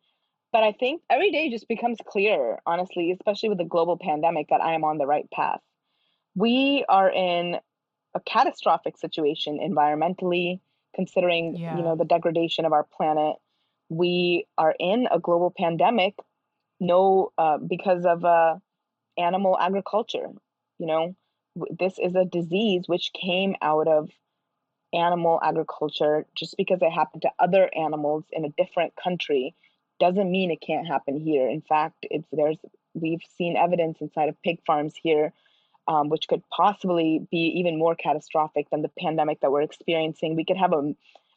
But 0.53 0.62
I 0.62 0.73
think 0.73 1.03
every 1.11 1.31
day 1.31 1.51
just 1.51 1.68
becomes 1.68 1.99
clearer, 2.07 2.61
honestly, 2.64 3.11
especially 3.11 3.49
with 3.49 3.59
the 3.59 3.64
global 3.64 3.99
pandemic, 3.99 4.49
that 4.51 4.62
I 4.62 4.75
am 4.75 4.85
on 4.85 4.99
the 4.99 5.07
right 5.07 5.29
path. 5.31 5.61
We 6.37 6.85
are 6.88 7.11
in 7.11 7.59
a 8.14 8.20
catastrophic 8.20 8.97
situation 8.97 9.59
environmentally, 9.59 10.61
considering 10.94 11.57
yeah. 11.57 11.77
you 11.77 11.83
know 11.83 11.97
the 11.97 12.05
degradation 12.05 12.64
of 12.64 12.73
our 12.73 12.85
planet. 12.85 13.37
We 13.96 14.46
are 14.59 14.74
in 14.78 15.07
a 15.11 15.18
global 15.18 15.52
pandemic, 15.57 16.14
no, 16.80 17.33
uh, 17.38 17.59
because 17.59 18.04
of 18.04 18.24
uh, 18.24 18.57
animal 19.16 19.59
agriculture. 19.59 20.28
You 20.78 20.87
know, 20.87 21.16
this 21.70 21.98
is 21.98 22.14
a 22.14 22.24
disease 22.24 22.85
which 22.87 23.12
came 23.12 23.54
out 23.62 23.87
of 23.88 24.11
animal 24.92 25.38
agriculture. 25.42 26.26
Just 26.35 26.57
because 26.57 26.80
it 26.83 26.90
happened 26.90 27.22
to 27.22 27.30
other 27.38 27.70
animals 27.74 28.24
in 28.33 28.44
a 28.44 28.54
different 28.57 28.94
country 28.96 29.54
doesn't 30.00 30.30
mean 30.30 30.50
it 30.50 30.61
can't 30.61 30.87
happen 30.87 31.20
here. 31.20 31.48
In 31.48 31.61
fact, 31.61 31.98
it's 32.02 32.28
there's 32.33 32.59
we've 32.94 33.22
seen 33.37 33.57
evidence 33.57 33.98
inside 34.00 34.28
of 34.28 34.42
pig 34.42 34.61
farms 34.66 34.94
here 35.00 35.33
um, 35.87 36.09
which 36.09 36.28
could 36.28 36.42
possibly 36.50 37.26
be 37.30 37.52
even 37.59 37.78
more 37.78 37.94
catastrophic 37.94 38.70
than 38.70 38.83
the 38.83 38.90
pandemic 38.98 39.40
that 39.40 39.52
we're 39.52 39.62
experiencing. 39.62 40.37
We 40.37 40.44
could 40.44 40.57
have 40.57 40.72
a, 40.72 40.94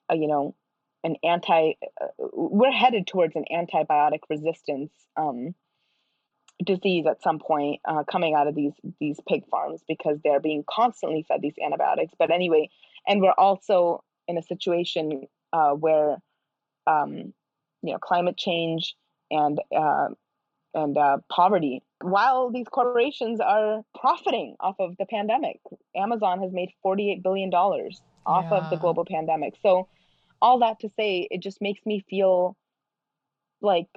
a 0.10 0.16
you 0.16 0.28
know, 0.28 0.56
an 1.04 1.16
anti. 1.24 1.74
Uh, 2.02 2.08
we're 2.34 2.72
headed 2.72 3.08
towards 3.08 3.36
an 3.36 3.46
antibiotic 3.52 4.20
resistance 4.30 4.92
um, 5.16 5.54
disease 6.64 7.06
at 7.06 7.22
some 7.22 7.40
point 7.40 7.82
uh, 7.86 8.04
coming 8.04 8.34
out 8.34 8.48
of 8.48 8.56
these 8.56 8.74
these 9.00 9.20
pig 9.28 9.44
farms 9.50 9.82
because 9.88 10.18
they're 10.24 10.40
being 10.40 10.64
constantly 10.70 11.24
fed 11.28 11.42
these 11.42 11.56
antibiotics. 11.64 12.14
But 12.18 12.32
anyway, 12.32 12.70
and 13.08 13.22
we're 13.22 13.32
also 13.32 14.04
in 14.28 14.38
a 14.38 14.44
situation 14.44 15.28
uh, 15.54 15.72
where, 15.72 16.18
um, 16.86 17.34
you 17.82 17.94
know, 17.94 18.00
climate 18.00 18.38
change 18.38 18.96
and 19.32 19.60
uh, 19.76 20.10
and 20.74 20.98
uh, 20.98 21.18
poverty 21.30 21.84
while 22.02 22.52
these 22.52 22.68
corporations 22.70 23.40
are 23.40 23.82
profiting 24.00 24.56
off 24.60 24.76
of 24.80 24.96
the 24.98 25.06
pandemic. 25.06 25.60
Amazon 25.96 26.42
has 26.42 26.52
made 26.52 26.70
$48 26.86 27.24
billion 27.24 27.52
off 27.54 27.92
yeah. 28.28 28.58
of 28.58 28.70
the 28.70 28.76
global 28.76 29.06
pandemic. 29.06 29.56
So, 29.64 29.88
all 30.42 30.60
that 30.60 30.80
to 30.82 30.90
say, 30.98 31.28
it 31.30 31.42
just 31.42 31.62
makes 31.62 31.86
me 31.86 32.04
feel 32.10 32.56
like 33.62 33.88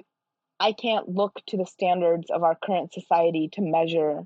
I 0.59 0.73
can't 0.73 1.09
look 1.09 1.41
to 1.47 1.57
the 1.57 1.65
standards 1.65 2.29
of 2.29 2.43
our 2.43 2.55
current 2.55 2.93
society 2.93 3.49
to 3.53 3.61
measure 3.61 4.25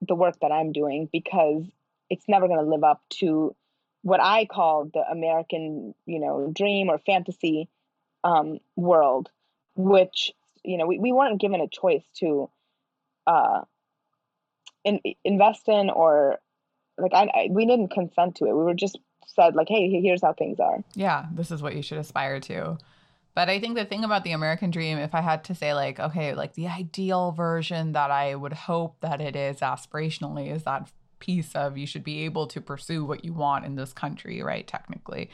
the 0.00 0.14
work 0.14 0.38
that 0.40 0.52
I'm 0.52 0.72
doing 0.72 1.08
because 1.10 1.64
it's 2.10 2.28
never 2.28 2.48
going 2.48 2.60
to 2.60 2.70
live 2.70 2.84
up 2.84 3.02
to 3.20 3.54
what 4.02 4.20
I 4.22 4.44
call 4.44 4.90
the 4.92 5.00
American, 5.00 5.94
you 6.04 6.20
know, 6.20 6.50
dream 6.54 6.90
or 6.90 6.98
fantasy 6.98 7.68
um, 8.22 8.58
world, 8.76 9.30
which 9.76 10.32
you 10.62 10.78
know 10.78 10.86
we, 10.86 10.98
we 10.98 11.12
weren't 11.12 11.40
given 11.40 11.60
a 11.60 11.68
choice 11.68 12.04
to 12.16 12.50
uh, 13.26 13.62
in, 14.84 15.00
invest 15.24 15.68
in 15.68 15.90
or 15.90 16.38
like 16.98 17.12
I, 17.14 17.22
I 17.34 17.48
we 17.50 17.66
didn't 17.66 17.88
consent 17.88 18.36
to 18.36 18.46
it. 18.46 18.52
We 18.54 18.64
were 18.64 18.74
just 18.74 18.98
said 19.26 19.54
like, 19.54 19.68
hey, 19.68 19.88
here's 20.00 20.22
how 20.22 20.32
things 20.32 20.60
are. 20.60 20.82
Yeah, 20.94 21.26
this 21.32 21.50
is 21.50 21.62
what 21.62 21.74
you 21.74 21.82
should 21.82 21.98
aspire 21.98 22.40
to. 22.40 22.78
But 23.34 23.48
I 23.48 23.58
think 23.58 23.74
the 23.74 23.84
thing 23.84 24.04
about 24.04 24.22
the 24.22 24.32
American 24.32 24.70
dream, 24.70 24.96
if 24.98 25.14
I 25.14 25.20
had 25.20 25.42
to 25.44 25.54
say, 25.54 25.74
like, 25.74 25.98
okay, 25.98 26.34
like 26.34 26.54
the 26.54 26.68
ideal 26.68 27.32
version 27.32 27.92
that 27.92 28.10
I 28.10 28.36
would 28.36 28.52
hope 28.52 29.00
that 29.00 29.20
it 29.20 29.34
is 29.34 29.58
aspirationally, 29.58 30.52
is 30.52 30.62
that 30.62 30.88
piece 31.24 31.54
of 31.54 31.78
you 31.78 31.86
should 31.86 32.04
be 32.04 32.24
able 32.24 32.46
to 32.48 32.60
pursue 32.60 33.04
what 33.04 33.24
you 33.24 33.32
want 33.32 33.64
in 33.64 33.76
this 33.76 33.92
country, 33.92 34.42
right? 34.42 34.66
Technically. 34.66 35.30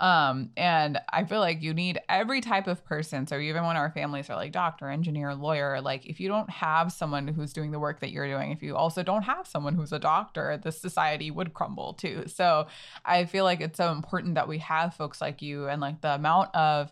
Um, 0.00 0.50
and 0.56 0.98
I 1.10 1.24
feel 1.24 1.40
like 1.40 1.62
you 1.62 1.74
need 1.74 2.00
every 2.08 2.40
type 2.40 2.66
of 2.66 2.82
person. 2.86 3.26
So 3.26 3.38
even 3.38 3.64
when 3.64 3.76
our 3.76 3.90
families 3.90 4.30
are 4.30 4.36
like 4.36 4.50
doctor, 4.50 4.88
engineer, 4.88 5.34
lawyer, 5.34 5.80
like 5.82 6.06
if 6.06 6.20
you 6.20 6.28
don't 6.28 6.48
have 6.48 6.90
someone 6.90 7.28
who's 7.28 7.52
doing 7.52 7.70
the 7.70 7.78
work 7.78 8.00
that 8.00 8.10
you're 8.10 8.26
doing, 8.26 8.50
if 8.50 8.62
you 8.62 8.76
also 8.76 9.02
don't 9.02 9.22
have 9.22 9.46
someone 9.46 9.74
who's 9.74 9.92
a 9.92 9.98
doctor, 9.98 10.58
this 10.62 10.80
society 10.80 11.30
would 11.30 11.52
crumble 11.52 11.92
too. 11.94 12.24
So 12.28 12.66
I 13.04 13.26
feel 13.26 13.44
like 13.44 13.60
it's 13.60 13.76
so 13.76 13.92
important 13.92 14.36
that 14.36 14.48
we 14.48 14.58
have 14.58 14.94
folks 14.94 15.20
like 15.20 15.42
you 15.42 15.68
and 15.68 15.82
like 15.82 16.00
the 16.00 16.14
amount 16.14 16.54
of 16.54 16.90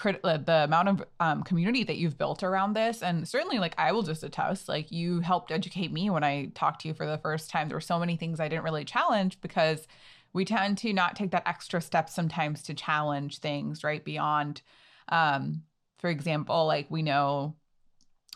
crit- 0.00 0.20
uh, 0.24 0.38
the 0.38 0.64
amount 0.64 0.88
of 0.88 1.04
um, 1.20 1.42
community 1.42 1.84
that 1.84 1.98
you've 1.98 2.16
built 2.16 2.42
around 2.42 2.72
this. 2.72 3.02
And 3.02 3.28
certainly 3.28 3.58
like 3.58 3.74
i 3.78 3.92
will 3.92 4.02
just 4.02 4.24
attest 4.24 4.68
like 4.68 4.90
you 4.90 5.20
helped 5.20 5.52
educate 5.52 5.92
me 5.92 6.08
when 6.10 6.24
i 6.24 6.50
talked 6.54 6.80
to 6.82 6.88
you 6.88 6.94
for 6.94 7.06
the 7.06 7.18
first 7.18 7.50
time. 7.50 7.68
There 7.68 7.76
were 7.76 7.80
so 7.82 7.98
many 7.98 8.16
things 8.16 8.40
i 8.40 8.48
didn't 8.48 8.64
really 8.64 8.84
challenge 8.84 9.40
because 9.40 9.86
we 10.32 10.44
tend 10.44 10.78
to 10.78 10.92
not 10.92 11.16
take 11.16 11.32
that 11.32 11.46
extra 11.46 11.80
step 11.80 12.08
sometimes 12.08 12.62
to 12.62 12.74
challenge 12.74 13.38
things 13.38 13.84
right 13.84 14.04
beyond 14.04 14.62
um, 15.10 15.62
for 15.98 16.08
example 16.08 16.66
like 16.66 16.90
we 16.90 17.02
know 17.02 17.54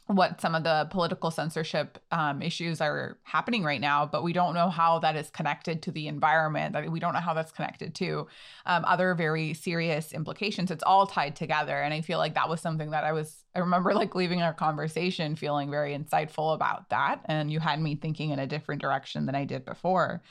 what 0.06 0.38
some 0.38 0.54
of 0.54 0.64
the 0.64 0.86
political 0.90 1.30
censorship 1.30 1.98
um, 2.12 2.42
issues 2.42 2.82
are 2.82 3.18
happening 3.22 3.64
right 3.64 3.80
now, 3.80 4.04
but 4.04 4.22
we 4.22 4.34
don't 4.34 4.52
know 4.52 4.68
how 4.68 4.98
that 4.98 5.16
is 5.16 5.30
connected 5.30 5.80
to 5.82 5.90
the 5.90 6.08
environment. 6.08 6.76
we 6.90 7.00
don't 7.00 7.14
know 7.14 7.20
how 7.20 7.32
that's 7.32 7.52
connected 7.52 7.94
to 7.94 8.26
um, 8.66 8.84
other 8.84 9.14
very 9.14 9.54
serious 9.54 10.12
implications. 10.12 10.70
It's 10.70 10.84
all 10.84 11.06
tied 11.06 11.36
together, 11.36 11.80
and 11.80 11.94
I 11.94 12.02
feel 12.02 12.18
like 12.18 12.34
that 12.34 12.50
was 12.50 12.60
something 12.60 12.90
that 12.90 13.04
I 13.04 13.12
was. 13.12 13.44
I 13.54 13.60
remember 13.60 13.94
like 13.94 14.14
leaving 14.14 14.42
our 14.42 14.52
conversation 14.52 15.36
feeling 15.36 15.70
very 15.70 15.96
insightful 15.96 16.54
about 16.54 16.90
that, 16.90 17.20
and 17.24 17.50
you 17.50 17.60
had 17.60 17.80
me 17.80 17.94
thinking 17.96 18.30
in 18.30 18.38
a 18.38 18.46
different 18.46 18.82
direction 18.82 19.24
than 19.24 19.34
I 19.34 19.46
did 19.46 19.64
before. 19.64 20.22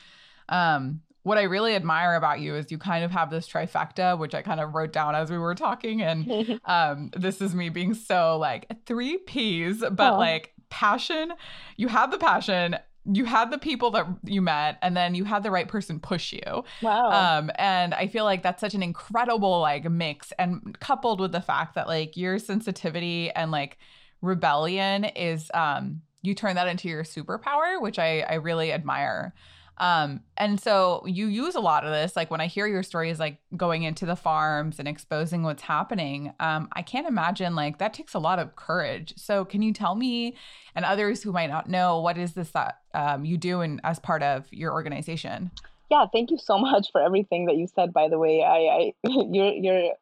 Um, 0.50 1.02
what 1.24 1.38
I 1.38 1.44
really 1.44 1.76
admire 1.76 2.16
about 2.16 2.42
you 2.42 2.56
is 2.56 2.72
you 2.72 2.78
kind 2.78 3.04
of 3.04 3.12
have 3.12 3.30
this 3.30 3.48
trifecta, 3.48 4.18
which 4.18 4.36
I 4.36 4.42
kind 4.42 4.60
of 4.60 4.76
wrote 4.76 4.92
down 4.92 5.16
as 5.16 5.32
we 5.32 5.38
were 5.38 5.56
talking. 5.56 6.02
And 6.02 6.60
um, 6.66 7.12
this 7.16 7.42
is 7.42 7.56
me 7.56 7.70
being 7.70 7.94
so 7.94 8.38
like 8.38 8.68
three 8.86 9.18
P's, 9.18 9.80
but 9.80 10.14
oh. 10.14 10.18
like 10.18 10.54
passion. 10.70 11.34
You 11.78 11.88
had 11.88 12.12
the 12.12 12.18
passion, 12.18 12.78
you 13.06 13.26
had 13.26 13.52
the 13.52 13.58
people 13.58 13.92
that 13.92 14.08
you 14.24 14.42
met 14.42 14.78
and 14.82 14.96
then 14.96 15.14
you 15.16 15.24
had 15.24 15.44
the 15.44 15.52
right 15.52 15.68
person 15.68 16.00
push 16.00 16.34
you. 16.34 16.64
Wow. 16.82 17.12
Um, 17.12 17.52
and 17.56 17.94
I 17.94 18.08
feel 18.08 18.24
like 18.24 18.44
that's 18.44 18.62
such 18.62 18.74
an 18.74 18.84
incredible 18.84 19.60
like 19.60 19.90
mix 19.90 20.32
and 20.40 20.78
coupled 20.80 21.20
with 21.20 21.32
the 21.32 21.42
fact 21.42 21.76
that 21.76 21.88
like 21.88 22.16
your 22.16 22.40
sensitivity 22.40 23.30
and 23.32 23.52
like 23.52 23.78
rebellion 24.22 25.04
is 25.04 25.52
um 25.54 26.02
you 26.22 26.34
turn 26.34 26.56
that 26.56 26.70
into 26.70 26.88
your 26.88 27.04
superpower, 27.04 27.82
which 27.82 28.00
I 28.00 28.22
I 28.22 28.36
really 28.36 28.72
admire. 28.72 29.34
Um, 29.78 30.22
and 30.38 30.60
so 30.60 31.04
you 31.06 31.28
use 31.28 31.56
a 31.56 31.60
lot 31.60 31.84
of 31.84 31.92
this. 31.92 32.16
Like 32.16 32.30
when 32.30 32.42
I 32.42 32.48
hear 32.48 32.68
your 32.68 32.84
stories, 32.84 33.20
like 33.20 33.38
going 33.58 33.84
into 33.84 34.06
the 34.06 34.16
farms 34.16 34.80
and 34.80 34.88
exposing 34.88 35.44
what's 35.44 35.64
happening, 35.64 36.34
um, 36.40 36.70
I 36.74 36.82
can't 36.82 37.08
imagine 37.08 37.56
like 37.56 37.80
that 37.80 37.94
takes 37.94 38.14
a 38.14 38.20
lot 38.20 38.40
of 38.40 38.56
courage. 38.56 39.14
So 39.18 39.46
can 39.46 39.62
you 39.62 39.74
tell 39.74 39.96
me 39.96 40.36
and 40.76 40.86
others 40.86 41.24
who 41.24 41.32
might 41.32 41.50
not 41.50 41.70
know 41.70 42.00
what 42.00 42.18
is 42.18 42.34
this 42.34 42.52
that 42.52 42.80
um, 42.94 43.26
you 43.26 43.38
do 43.38 43.62
and 43.62 43.82
as 43.84 44.00
part 44.00 44.24
of 44.24 44.46
your 44.52 44.72
organization? 44.74 45.52
Yeah, 45.90 46.06
thank 46.12 46.32
you 46.32 46.38
so 46.38 46.58
much 46.70 46.92
for 46.92 47.02
everything 47.02 47.46
that 47.46 47.56
you 47.56 47.68
said. 47.68 47.94
By 47.94 48.10
the 48.10 48.18
way, 48.18 48.44
I, 48.44 48.58
I 48.58 48.94
you're 49.04 49.54
you're 49.54 49.94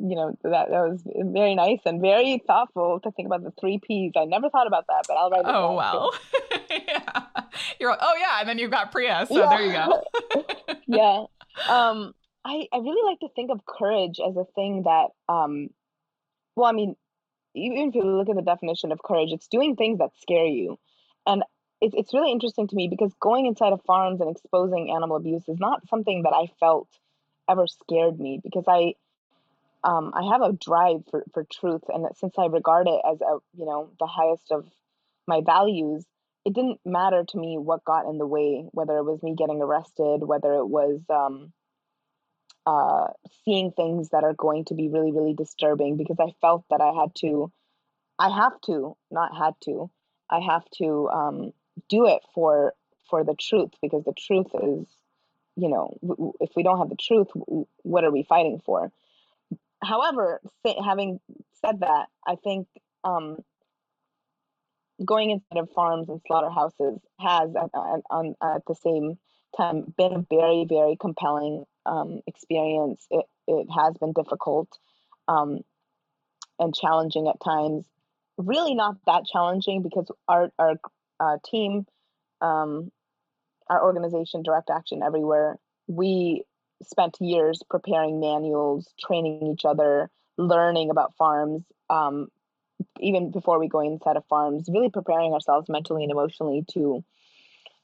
you 0.00 0.16
know 0.16 0.36
that 0.42 0.70
that 0.70 0.88
was 0.88 1.02
very 1.04 1.54
nice 1.54 1.80
and 1.84 2.00
very 2.00 2.42
thoughtful 2.46 3.00
to 3.00 3.10
think 3.10 3.26
about 3.26 3.42
the 3.42 3.52
three 3.60 3.78
P's. 3.78 4.12
I 4.16 4.24
never 4.24 4.48
thought 4.48 4.66
about 4.66 4.86
that, 4.88 5.04
but 5.06 5.14
I'll 5.14 5.30
write 5.30 5.40
it 5.40 5.46
oh, 5.46 5.52
down. 5.52 5.64
Oh 5.64 5.74
wow, 5.74 6.10
yeah. 6.70 7.42
You're 7.78 7.96
oh 8.00 8.14
yeah, 8.18 8.40
and 8.40 8.48
then 8.48 8.58
you've 8.58 8.70
got 8.70 8.92
Priya, 8.92 9.26
so 9.28 9.38
yeah. 9.38 9.48
there 9.48 9.66
you 9.66 9.72
go. 9.72 10.74
yeah, 10.86 11.24
um, 11.68 12.14
I 12.44 12.66
I 12.72 12.78
really 12.78 13.10
like 13.10 13.20
to 13.20 13.28
think 13.34 13.50
of 13.50 13.60
courage 13.66 14.18
as 14.26 14.36
a 14.36 14.44
thing 14.54 14.84
that 14.84 15.08
um, 15.28 15.68
well, 16.56 16.66
I 16.66 16.72
mean, 16.72 16.96
even 17.54 17.88
if 17.88 17.94
you 17.94 18.02
look 18.04 18.28
at 18.28 18.36
the 18.36 18.42
definition 18.42 18.92
of 18.92 19.02
courage, 19.02 19.30
it's 19.32 19.48
doing 19.48 19.76
things 19.76 19.98
that 19.98 20.10
scare 20.20 20.46
you, 20.46 20.78
and 21.26 21.42
it's 21.82 21.94
it's 21.96 22.14
really 22.14 22.32
interesting 22.32 22.68
to 22.68 22.76
me 22.76 22.88
because 22.88 23.12
going 23.20 23.46
inside 23.46 23.74
of 23.74 23.82
farms 23.86 24.20
and 24.20 24.30
exposing 24.30 24.90
animal 24.94 25.16
abuse 25.16 25.46
is 25.48 25.58
not 25.60 25.86
something 25.88 26.22
that 26.22 26.32
I 26.32 26.46
felt 26.58 26.88
ever 27.50 27.66
scared 27.66 28.18
me 28.18 28.40
because 28.42 28.64
I 28.68 28.94
um, 29.82 30.12
I 30.14 30.24
have 30.32 30.42
a 30.42 30.52
drive 30.52 31.04
for, 31.10 31.24
for 31.32 31.44
truth, 31.44 31.82
and 31.88 32.06
since 32.16 32.34
I 32.38 32.46
regard 32.46 32.86
it 32.88 33.00
as 33.10 33.20
a 33.20 33.38
you 33.56 33.64
know 33.66 33.90
the 33.98 34.06
highest 34.06 34.50
of 34.52 34.66
my 35.26 35.40
values, 35.44 36.04
it 36.44 36.52
didn't 36.54 36.80
matter 36.84 37.24
to 37.24 37.38
me 37.38 37.56
what 37.58 37.84
got 37.84 38.06
in 38.06 38.18
the 38.18 38.26
way, 38.26 38.66
whether 38.72 38.96
it 38.96 39.04
was 39.04 39.22
me 39.22 39.34
getting 39.36 39.62
arrested, 39.62 40.24
whether 40.24 40.54
it 40.54 40.66
was 40.66 41.00
um, 41.08 41.52
uh, 42.66 43.08
seeing 43.44 43.72
things 43.72 44.10
that 44.10 44.24
are 44.24 44.34
going 44.34 44.64
to 44.66 44.74
be 44.74 44.88
really 44.88 45.12
really 45.12 45.34
disturbing, 45.34 45.96
because 45.96 46.18
I 46.20 46.32
felt 46.40 46.64
that 46.70 46.80
I 46.80 46.92
had 47.00 47.14
to, 47.16 47.50
I 48.18 48.28
have 48.28 48.60
to, 48.66 48.96
not 49.10 49.36
had 49.36 49.54
to, 49.64 49.90
I 50.28 50.40
have 50.40 50.64
to 50.78 51.08
um, 51.08 51.52
do 51.88 52.06
it 52.06 52.22
for 52.34 52.74
for 53.08 53.24
the 53.24 53.34
truth, 53.34 53.70
because 53.82 54.04
the 54.04 54.12
truth 54.12 54.46
is, 54.54 54.86
you 55.56 55.68
know, 55.68 55.96
if 56.40 56.50
we 56.54 56.62
don't 56.62 56.78
have 56.78 56.90
the 56.90 56.96
truth, 56.96 57.28
what 57.82 58.04
are 58.04 58.12
we 58.12 58.22
fighting 58.22 58.60
for? 58.64 58.92
However, 59.82 60.40
having 60.84 61.20
said 61.64 61.80
that, 61.80 62.06
I 62.26 62.36
think 62.36 62.66
um, 63.04 63.38
going 65.04 65.30
inside 65.30 65.58
of 65.58 65.70
farms 65.70 66.08
and 66.08 66.20
slaughterhouses 66.26 67.00
has, 67.18 67.50
at, 67.56 67.70
at, 67.74 68.24
at, 68.42 68.62
the 68.66 68.74
same 68.74 69.18
time, 69.56 69.92
been 69.96 70.12
a 70.12 70.26
very, 70.30 70.66
very 70.68 70.96
compelling 71.00 71.64
um, 71.86 72.20
experience. 72.26 73.06
It, 73.10 73.24
it 73.46 73.66
has 73.74 73.94
been 73.98 74.12
difficult 74.12 74.68
um, 75.28 75.60
and 76.58 76.74
challenging 76.74 77.28
at 77.28 77.40
times. 77.42 77.84
Really, 78.36 78.74
not 78.74 78.96
that 79.06 79.26
challenging 79.26 79.82
because 79.82 80.10
our 80.26 80.50
our 80.58 80.76
uh, 81.18 81.36
team, 81.44 81.86
um, 82.40 82.90
our 83.68 83.82
organization, 83.84 84.42
Direct 84.42 84.70
Action 84.70 85.02
Everywhere, 85.02 85.58
we 85.86 86.44
spent 86.82 87.16
years 87.20 87.62
preparing 87.68 88.20
manuals, 88.20 88.92
training 88.98 89.46
each 89.46 89.64
other, 89.64 90.10
learning 90.36 90.90
about 90.90 91.14
farms, 91.16 91.64
um, 91.88 92.28
even 92.98 93.30
before 93.30 93.58
we 93.58 93.68
go 93.68 93.80
inside 93.80 94.16
of 94.16 94.24
farms, 94.26 94.68
really 94.72 94.90
preparing 94.90 95.32
ourselves 95.32 95.68
mentally 95.68 96.02
and 96.02 96.10
emotionally 96.10 96.64
to, 96.72 97.04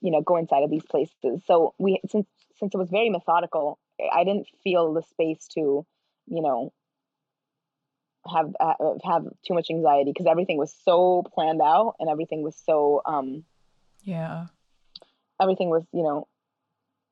you 0.00 0.10
know, 0.10 0.22
go 0.22 0.36
inside 0.36 0.62
of 0.62 0.70
these 0.70 0.84
places. 0.84 1.42
So 1.46 1.74
we 1.78 2.00
since 2.08 2.26
since 2.58 2.74
it 2.74 2.78
was 2.78 2.90
very 2.90 3.10
methodical, 3.10 3.78
I 4.12 4.24
didn't 4.24 4.48
feel 4.64 4.94
the 4.94 5.02
space 5.02 5.46
to, 5.54 5.84
you 6.26 6.42
know, 6.42 6.72
have 8.32 8.54
uh, 8.58 8.74
have 9.04 9.24
too 9.46 9.54
much 9.54 9.68
anxiety 9.70 10.12
because 10.12 10.26
everything 10.26 10.58
was 10.58 10.74
so 10.84 11.22
planned 11.34 11.60
out 11.62 11.96
and 12.00 12.08
everything 12.08 12.42
was 12.42 12.56
so 12.66 13.02
um 13.04 13.44
yeah 14.02 14.46
everything 15.40 15.68
was 15.68 15.84
you 15.92 16.02
know 16.02 16.26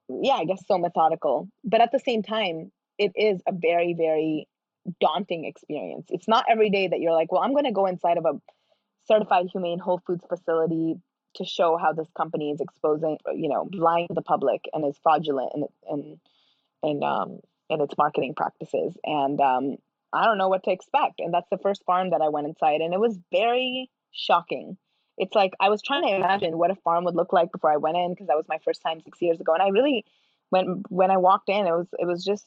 yeah, 0.08 0.34
I 0.34 0.44
guess 0.44 0.62
so 0.66 0.78
methodical. 0.78 1.48
But 1.64 1.80
at 1.80 1.92
the 1.92 2.00
same 2.00 2.22
time, 2.22 2.70
it 2.98 3.12
is 3.16 3.40
a 3.46 3.52
very, 3.52 3.94
very 3.94 4.48
daunting 5.00 5.44
experience. 5.44 6.06
It's 6.10 6.28
not 6.28 6.46
every 6.48 6.70
day 6.70 6.88
that 6.88 7.00
you're 7.00 7.12
like, 7.12 7.32
well, 7.32 7.42
I'm 7.42 7.52
going 7.52 7.64
to 7.64 7.72
go 7.72 7.86
inside 7.86 8.18
of 8.18 8.26
a 8.26 8.40
certified 9.06 9.46
humane 9.50 9.78
Whole 9.78 10.00
Foods 10.06 10.24
facility 10.28 10.96
to 11.36 11.44
show 11.44 11.76
how 11.76 11.92
this 11.92 12.08
company 12.16 12.50
is 12.50 12.60
exposing, 12.60 13.18
you 13.34 13.48
know, 13.48 13.68
lying 13.72 14.08
to 14.08 14.14
the 14.14 14.22
public 14.22 14.64
and 14.72 14.86
is 14.86 14.98
fraudulent 15.02 15.50
and 15.54 15.64
and 15.88 16.18
and 16.82 17.04
um 17.04 17.40
in 17.70 17.80
its 17.80 17.94
marketing 17.96 18.34
practices. 18.34 18.96
And 19.04 19.40
um, 19.40 19.76
I 20.12 20.26
don't 20.26 20.38
know 20.38 20.48
what 20.48 20.64
to 20.64 20.70
expect. 20.70 21.20
And 21.20 21.32
that's 21.32 21.48
the 21.50 21.58
first 21.58 21.82
farm 21.84 22.10
that 22.10 22.20
I 22.20 22.28
went 22.28 22.46
inside, 22.46 22.80
and 22.80 22.94
it 22.94 23.00
was 23.00 23.18
very 23.32 23.90
shocking 24.12 24.76
it's 25.16 25.34
like 25.34 25.52
I 25.60 25.68
was 25.68 25.82
trying 25.82 26.02
to 26.02 26.14
imagine 26.14 26.58
what 26.58 26.70
a 26.70 26.76
farm 26.76 27.04
would 27.04 27.14
look 27.14 27.32
like 27.32 27.52
before 27.52 27.72
I 27.72 27.76
went 27.76 27.96
in 27.96 28.12
because 28.12 28.26
that 28.26 28.36
was 28.36 28.46
my 28.48 28.58
first 28.64 28.82
time 28.82 29.00
six 29.00 29.20
years 29.22 29.40
ago, 29.40 29.52
and 29.52 29.62
I 29.62 29.68
really 29.68 30.04
when 30.50 30.82
when 30.88 31.10
I 31.10 31.16
walked 31.16 31.48
in, 31.48 31.66
it 31.66 31.72
was 31.72 31.86
it 31.98 32.06
was 32.06 32.24
just 32.24 32.46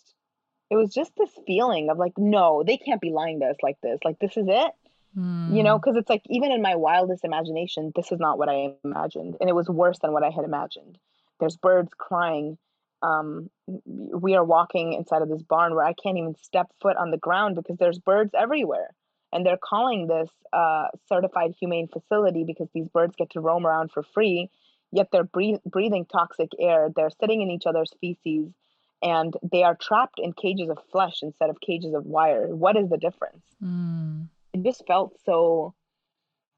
it 0.69 0.75
was 0.75 0.93
just 0.93 1.11
this 1.17 1.31
feeling 1.45 1.89
of 1.89 1.97
like, 1.97 2.13
no, 2.17 2.63
they 2.65 2.77
can't 2.77 3.01
be 3.01 3.11
lying 3.11 3.39
to 3.39 3.47
us 3.47 3.57
like 3.63 3.77
this. 3.81 3.99
Like 4.03 4.19
this 4.19 4.35
is 4.35 4.47
it. 4.49 4.71
Mm. 5.17 5.55
You 5.55 5.63
know, 5.63 5.77
because 5.79 5.93
hmm. 5.93 5.99
it's 5.99 6.09
like 6.09 6.23
even 6.27 6.51
in 6.51 6.61
my 6.61 6.75
wildest 6.75 7.23
imagination, 7.23 7.91
this 7.95 8.11
is 8.11 8.19
not 8.19 8.37
what 8.37 8.49
I 8.49 8.73
imagined, 8.83 9.37
and 9.39 9.49
it 9.49 9.55
was 9.55 9.69
worse 9.69 9.97
than 9.99 10.11
what 10.11 10.23
I 10.23 10.29
had 10.29 10.45
imagined. 10.45 10.97
There's 11.39 11.57
birds 11.57 11.91
crying. 11.97 12.57
Um, 13.01 13.49
we 13.85 14.35
are 14.35 14.43
walking 14.43 14.93
inside 14.93 15.21
of 15.21 15.29
this 15.29 15.43
barn 15.43 15.75
where 15.75 15.85
I 15.85 15.93
can't 15.93 16.17
even 16.17 16.35
step 16.41 16.67
foot 16.81 16.97
on 16.97 17.11
the 17.11 17.17
ground 17.17 17.55
because 17.55 17.77
there's 17.77 17.99
birds 17.99 18.31
everywhere 18.37 18.89
and 19.33 19.45
they're 19.45 19.57
calling 19.57 20.07
this 20.07 20.29
uh, 20.53 20.87
certified 21.07 21.53
humane 21.59 21.87
facility 21.87 22.43
because 22.43 22.67
these 22.73 22.87
birds 22.87 23.15
get 23.17 23.29
to 23.31 23.39
roam 23.39 23.65
around 23.65 23.91
for 23.91 24.03
free 24.03 24.49
yet 24.91 25.09
they're 25.11 25.23
breath- 25.23 25.63
breathing 25.65 26.05
toxic 26.05 26.49
air. 26.59 26.89
They're 26.95 27.09
sitting 27.09 27.41
in 27.41 27.49
each 27.49 27.65
other's 27.65 27.93
feces 27.99 28.53
and 29.01 29.33
they 29.43 29.63
are 29.63 29.75
trapped 29.75 30.19
in 30.19 30.33
cages 30.33 30.69
of 30.69 30.79
flesh 30.91 31.19
instead 31.21 31.49
of 31.49 31.59
cages 31.59 31.93
of 31.93 32.05
wire. 32.05 32.47
What 32.47 32.77
is 32.77 32.89
the 32.89 32.97
difference? 32.97 33.43
Mm. 33.63 34.29
it 34.53 34.63
just 34.63 34.85
felt 34.87 35.19
so 35.25 35.73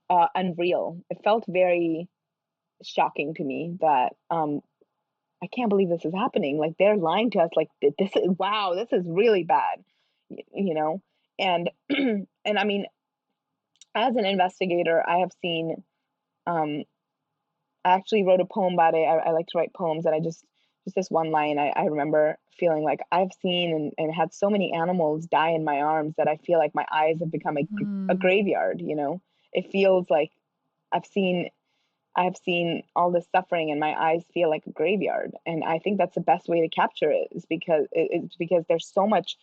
uh, 0.09 0.27
unreal. 0.35 1.01
It 1.09 1.19
felt 1.23 1.45
very 1.47 2.07
shocking 2.83 3.33
to 3.33 3.43
me 3.43 3.77
that 3.81 4.13
um, 4.29 4.61
i 5.43 5.47
can't 5.47 5.69
believe 5.69 5.89
this 5.89 6.05
is 6.05 6.13
happening. 6.13 6.57
Like 6.57 6.75
they're 6.79 6.97
lying 6.97 7.31
to 7.31 7.39
us 7.39 7.49
like 7.55 7.69
this 7.81 8.15
is 8.15 8.29
wow 8.37 8.73
this 8.75 8.91
is 8.91 9.05
really 9.07 9.43
bad 9.43 9.83
you 10.53 10.73
know? 10.73 11.01
And 11.37 11.69
and 12.49 12.59
i 12.59 12.63
mean 12.63 12.85
as 13.95 14.15
an 14.15 14.25
investigator 14.25 15.03
i 15.07 15.17
have 15.17 15.31
seen 15.41 15.83
um 16.47 16.83
i 17.85 17.93
actually 17.93 18.23
wrote 18.23 18.41
a 18.41 18.45
poem 18.45 18.73
about 18.73 18.93
it 18.93 19.05
i, 19.05 19.17
I 19.17 19.31
like 19.31 19.47
to 19.47 19.57
write 19.57 19.73
poems 19.73 20.05
and 20.05 20.15
i 20.15 20.19
just 20.19 20.43
just 20.83 20.95
this 20.95 21.09
one 21.09 21.31
line 21.31 21.57
i, 21.59 21.71
I 21.75 21.85
remember 21.85 22.37
feeling 22.57 22.83
like 22.83 22.99
i've 23.11 23.31
seen 23.41 23.73
and, 23.73 23.93
and 23.97 24.13
had 24.13 24.33
so 24.33 24.49
many 24.49 24.73
animals 24.73 25.25
die 25.27 25.51
in 25.51 25.63
my 25.63 25.81
arms 25.81 26.15
that 26.17 26.27
i 26.27 26.37
feel 26.37 26.59
like 26.59 26.75
my 26.75 26.85
eyes 26.91 27.17
have 27.19 27.31
become 27.31 27.57
a, 27.57 27.63
mm. 27.63 28.11
a 28.11 28.15
graveyard 28.15 28.81
you 28.81 28.95
know 28.95 29.21
it 29.53 29.71
feels 29.71 30.07
like 30.09 30.31
i've 30.91 31.05
seen 31.05 31.49
I've 32.15 32.35
seen 32.37 32.83
all 32.95 33.11
this 33.11 33.27
suffering 33.31 33.71
and 33.71 33.79
my 33.79 33.93
eyes 33.93 34.23
feel 34.33 34.49
like 34.49 34.65
a 34.65 34.71
graveyard. 34.71 35.31
And 35.45 35.63
I 35.63 35.79
think 35.79 35.97
that's 35.97 36.15
the 36.15 36.21
best 36.21 36.49
way 36.49 36.61
to 36.61 36.67
capture 36.67 37.11
it 37.11 37.29
is 37.31 37.45
because 37.45 37.87
it's 37.93 38.35
because 38.35 38.65
there's 38.67 38.91
so 38.91 39.07
much 39.07 39.37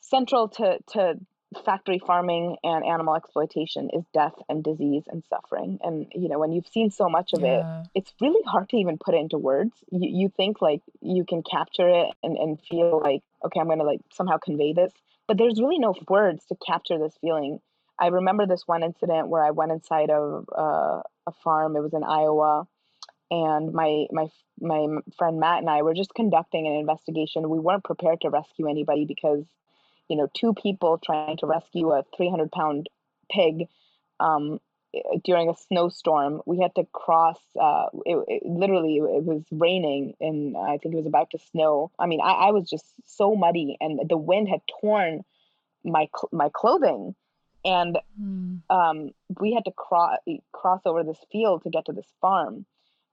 central 0.00 0.48
to, 0.48 0.78
to 0.92 1.18
factory 1.64 1.98
farming 1.98 2.56
and 2.62 2.84
animal 2.84 3.16
exploitation 3.16 3.90
is 3.92 4.04
death 4.14 4.34
and 4.48 4.62
disease 4.62 5.02
and 5.08 5.24
suffering. 5.28 5.78
And, 5.82 6.06
you 6.14 6.28
know, 6.28 6.38
when 6.38 6.52
you've 6.52 6.68
seen 6.68 6.90
so 6.90 7.08
much 7.08 7.32
of 7.32 7.42
yeah. 7.42 7.82
it, 7.82 7.88
it's 7.94 8.14
really 8.20 8.42
hard 8.46 8.68
to 8.70 8.76
even 8.76 8.98
put 8.98 9.14
it 9.14 9.18
into 9.18 9.38
words. 9.38 9.72
You, 9.90 10.08
you 10.12 10.32
think 10.36 10.62
like 10.62 10.82
you 11.00 11.24
can 11.24 11.42
capture 11.42 11.88
it 11.88 12.08
and, 12.22 12.36
and 12.36 12.60
feel 12.60 13.00
like, 13.02 13.22
okay, 13.44 13.60
I'm 13.60 13.66
going 13.66 13.78
to 13.78 13.84
like 13.84 14.00
somehow 14.12 14.38
convey 14.38 14.72
this. 14.72 14.92
But 15.26 15.38
there's 15.38 15.60
really 15.60 15.78
no 15.78 15.94
words 16.08 16.44
to 16.46 16.56
capture 16.66 16.98
this 16.98 17.14
feeling. 17.20 17.60
I 17.98 18.08
remember 18.08 18.46
this 18.46 18.62
one 18.66 18.82
incident 18.82 19.28
where 19.28 19.44
I 19.44 19.50
went 19.50 19.72
inside 19.72 20.10
of 20.10 20.46
uh, 20.56 21.02
a 21.26 21.32
farm. 21.44 21.76
It 21.76 21.80
was 21.80 21.92
in 21.92 22.02
Iowa, 22.02 22.66
and 23.30 23.72
my 23.72 24.06
my 24.10 24.28
my 24.60 24.86
friend 25.18 25.38
Matt 25.38 25.58
and 25.58 25.70
I 25.70 25.82
were 25.82 25.94
just 25.94 26.14
conducting 26.14 26.66
an 26.66 26.74
investigation. 26.74 27.48
We 27.50 27.58
weren't 27.58 27.84
prepared 27.84 28.22
to 28.22 28.30
rescue 28.30 28.68
anybody 28.68 29.04
because 29.04 29.44
you 30.10 30.16
know, 30.16 30.28
two 30.34 30.52
people 30.52 30.98
trying 30.98 31.36
to 31.38 31.46
rescue 31.46 31.92
a 31.92 32.04
300 32.16 32.50
pound 32.50 32.88
pig 33.30 33.68
um, 34.18 34.58
during 35.24 35.48
a 35.48 35.54
snowstorm. 35.68 36.42
We 36.46 36.58
had 36.58 36.74
to 36.74 36.84
cross, 36.92 37.38
uh, 37.58 37.86
it, 38.04 38.24
it, 38.26 38.42
literally, 38.44 38.96
it 38.96 39.24
was 39.24 39.44
raining 39.52 40.14
and 40.20 40.56
I 40.56 40.78
think 40.78 40.94
it 40.94 40.98
was 40.98 41.06
about 41.06 41.30
to 41.30 41.38
snow. 41.52 41.92
I 41.96 42.06
mean, 42.06 42.20
I, 42.20 42.32
I 42.32 42.50
was 42.50 42.68
just 42.68 42.84
so 43.06 43.36
muddy 43.36 43.76
and 43.80 44.00
the 44.08 44.16
wind 44.16 44.48
had 44.48 44.62
torn 44.80 45.22
my, 45.84 46.08
my 46.32 46.50
clothing. 46.52 47.14
And 47.64 47.98
mm. 48.20 48.62
um, 48.68 49.10
we 49.38 49.52
had 49.52 49.66
to 49.66 49.70
cross 49.70 50.18
cross 50.50 50.80
over 50.86 51.04
this 51.04 51.18
field 51.30 51.62
to 51.62 51.70
get 51.70 51.84
to 51.84 51.92
this 51.92 52.10
farm. 52.20 52.64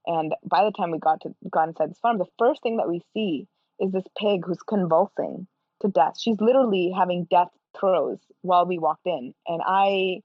And 0.06 0.34
by 0.44 0.64
the 0.64 0.72
time 0.72 0.92
we 0.92 1.00
got 1.00 1.22
to 1.22 1.36
got 1.52 1.68
inside 1.68 1.92
this 1.92 2.00
farm, 2.00 2.18
the 2.18 2.32
first 2.40 2.64
thing 2.64 2.78
that 2.78 2.88
we 2.88 3.02
see 3.14 3.46
is 3.80 3.92
this 3.92 4.08
pig 4.18 4.46
who's 4.46 4.64
convulsing 4.66 5.48
to 5.82 5.88
death. 5.88 6.14
She's 6.20 6.40
literally 6.40 6.94
having 6.96 7.28
death 7.30 7.50
throes 7.80 8.20
while 8.42 8.66
we 8.66 8.80
walked 8.80 9.06
in. 9.06 9.34
And 9.48 9.62
I, 9.66 10.22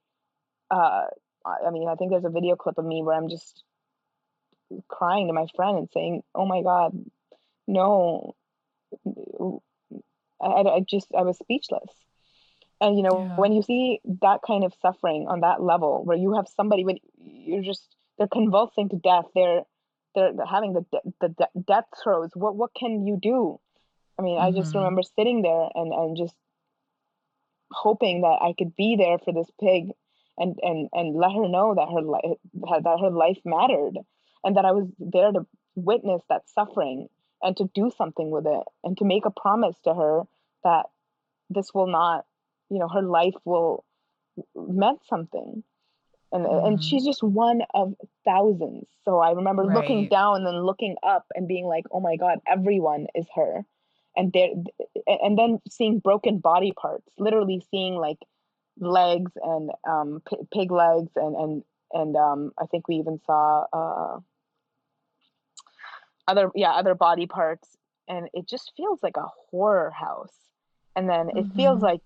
uh, 0.71 1.07
I 1.45 1.71
mean, 1.71 1.89
I 1.89 1.95
think 1.95 2.11
there's 2.11 2.25
a 2.25 2.31
video 2.31 2.57
clip 2.57 2.79
of 2.79 2.85
me 2.85 3.03
where 3.03 3.17
I'm 3.17 3.29
just 3.29 3.63
crying 4.89 5.27
to 5.27 5.33
my 5.33 5.47
friend 5.55 5.79
and 5.79 5.89
saying, 5.93 6.23
"Oh 6.35 6.47
my 6.47 6.63
God, 6.63 6.93
no!" 7.67 8.35
I, 10.41 10.47
I 10.47 10.81
just 10.89 11.09
I 11.17 11.23
was 11.23 11.39
speechless. 11.39 11.91
And 12.81 12.97
you 12.97 13.03
know, 13.03 13.27
yeah. 13.29 13.37
when 13.37 13.53
you 13.53 13.63
see 13.63 14.01
that 14.23 14.41
kind 14.47 14.65
of 14.65 14.73
suffering 14.81 15.27
on 15.29 15.41
that 15.41 15.63
level, 15.63 16.05
where 16.05 16.17
you 16.17 16.35
have 16.35 16.47
somebody 16.57 16.85
when 16.85 16.99
you're 17.19 17.63
just 17.63 17.87
they're 18.19 18.29
convulsing 18.29 18.89
to 18.91 18.97
death, 18.97 19.27
they're 19.35 19.63
they're 20.15 20.47
having 20.49 20.73
the 20.73 20.85
the, 21.21 21.35
the 21.39 21.49
death 21.67 21.85
throes. 22.03 22.31
What 22.35 22.57
what 22.57 22.71
can 22.75 23.07
you 23.07 23.19
do? 23.21 23.61
I 24.19 24.23
mean, 24.23 24.37
mm-hmm. 24.37 24.47
I 24.47 24.51
just 24.51 24.71
mm-hmm. 24.71 24.79
remember 24.79 25.03
sitting 25.03 25.43
there 25.43 25.69
and, 25.75 25.93
and 25.93 26.17
just 26.17 26.35
hoping 27.71 28.23
that 28.23 28.39
I 28.43 28.55
could 28.57 28.77
be 28.77 28.97
there 28.97 29.19
for 29.19 29.33
this 29.33 29.51
pig 29.61 29.91
and, 30.39 30.57
and, 30.63 30.89
and 30.93 31.17
let 31.17 31.33
her 31.33 31.49
know 31.49 31.75
that 31.75 31.89
her 31.93 32.03
life 32.03 32.85
that 32.85 32.99
her 33.01 33.11
life 33.11 33.39
mattered 33.45 33.99
and 34.45 34.57
that 34.57 34.65
I 34.65 34.73
was 34.73 34.89
there 34.99 35.33
to 35.33 35.47
witness 35.75 36.23
that 36.29 36.49
suffering 36.49 37.09
and 37.43 37.57
to 37.57 37.71
do 37.75 37.91
something 37.97 38.31
with 38.31 38.47
it 38.47 38.65
and 38.85 38.97
to 38.99 39.05
make 39.05 39.25
a 39.25 39.31
promise 39.31 39.77
to 39.85 39.95
her 39.95 40.23
that 40.65 40.87
this 41.51 41.75
will 41.75 41.87
not, 41.87 42.25
you 42.71 42.79
know, 42.79 42.89
her 42.89 43.03
life 43.03 43.35
will 43.45 43.85
meant 44.55 45.01
something. 45.09 45.63
And, 46.31 46.47
mm-hmm. 46.47 46.67
and 46.67 46.83
she's 46.83 47.05
just 47.05 47.23
one 47.23 47.63
of 47.75 47.95
thousands. 48.25 48.87
So 49.05 49.19
I 49.19 49.33
remember 49.33 49.65
right. 49.65 49.77
looking 49.77 50.09
down 50.09 50.47
and 50.47 50.65
looking 50.65 50.97
up 51.03 51.27
and 51.35 51.47
being 51.47 51.67
like, 51.67 51.85
oh 51.91 52.01
my 52.01 52.17
God, 52.17 52.39
everyone 52.47 53.07
is 53.15 53.27
her 53.35 53.65
and 54.17 54.33
there 54.33 54.51
and 55.07 55.39
then 55.39 55.61
seeing 55.69 55.99
broken 55.99 56.39
body 56.39 56.73
parts 56.73 57.09
literally 57.19 57.65
seeing 57.71 57.95
like 57.95 58.19
legs 58.79 59.33
and 59.43 59.71
um, 59.89 60.23
p- 60.29 60.37
pig 60.53 60.71
legs 60.71 61.13
and 61.17 61.37
and 61.37 61.65
and 61.93 62.17
um, 62.17 62.53
I 62.59 62.67
think 62.67 62.89
we 62.89 62.97
even 62.97 63.21
saw 63.27 63.67
uh, 63.73 64.19
other 66.27 66.51
yeah 66.55 66.73
other 66.73 66.95
body 66.95 67.27
parts. 67.27 67.69
And 68.09 68.29
it 68.35 68.49
just 68.49 68.73
feels 68.77 68.99
like 69.03 69.17
a 69.17 69.29
horror 69.51 69.91
house. 69.91 70.35
And 70.97 71.09
then 71.09 71.31
it 71.31 71.37
mm-hmm. 71.37 71.57
feels 71.57 71.81
like 71.83 72.01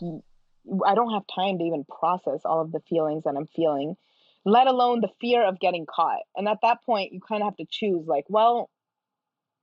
I 0.86 0.94
don't 0.94 1.12
have 1.12 1.22
time 1.34 1.58
to 1.58 1.64
even 1.64 1.84
process 1.84 2.42
all 2.44 2.60
of 2.60 2.70
the 2.70 2.80
feelings 2.88 3.24
that 3.24 3.34
I'm 3.36 3.46
feeling 3.46 3.96
let 4.44 4.68
alone 4.68 5.00
the 5.00 5.10
fear 5.20 5.44
of 5.44 5.58
getting 5.58 5.86
caught. 5.86 6.20
And 6.36 6.46
at 6.48 6.58
that 6.62 6.84
point 6.84 7.12
you 7.12 7.20
kind 7.20 7.42
of 7.42 7.46
have 7.48 7.56
to 7.56 7.66
choose 7.68 8.06
like 8.06 8.24
well 8.28 8.70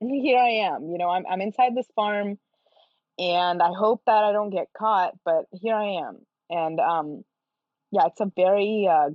here 0.00 0.38
I 0.38 0.74
am. 0.74 0.88
You 0.90 0.98
know, 0.98 1.10
I'm 1.10 1.24
I'm 1.28 1.40
inside 1.40 1.74
this 1.74 1.88
farm, 1.94 2.38
and 3.18 3.62
I 3.62 3.72
hope 3.72 4.02
that 4.06 4.24
I 4.24 4.32
don't 4.32 4.50
get 4.50 4.68
caught. 4.76 5.14
But 5.24 5.46
here 5.52 5.74
I 5.74 6.06
am, 6.06 6.18
and 6.50 6.80
um, 6.80 7.24
yeah, 7.90 8.06
it's 8.06 8.20
a 8.20 8.30
very 8.36 8.88
uh, 8.90 9.10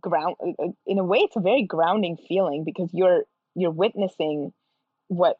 ground. 0.00 0.36
Uh, 0.40 0.62
uh, 0.62 0.68
in 0.86 0.98
a 0.98 1.04
way, 1.04 1.18
it's 1.18 1.36
a 1.36 1.40
very 1.40 1.64
grounding 1.64 2.16
feeling 2.16 2.64
because 2.64 2.90
you're 2.92 3.24
you're 3.54 3.70
witnessing 3.70 4.52
what 5.08 5.38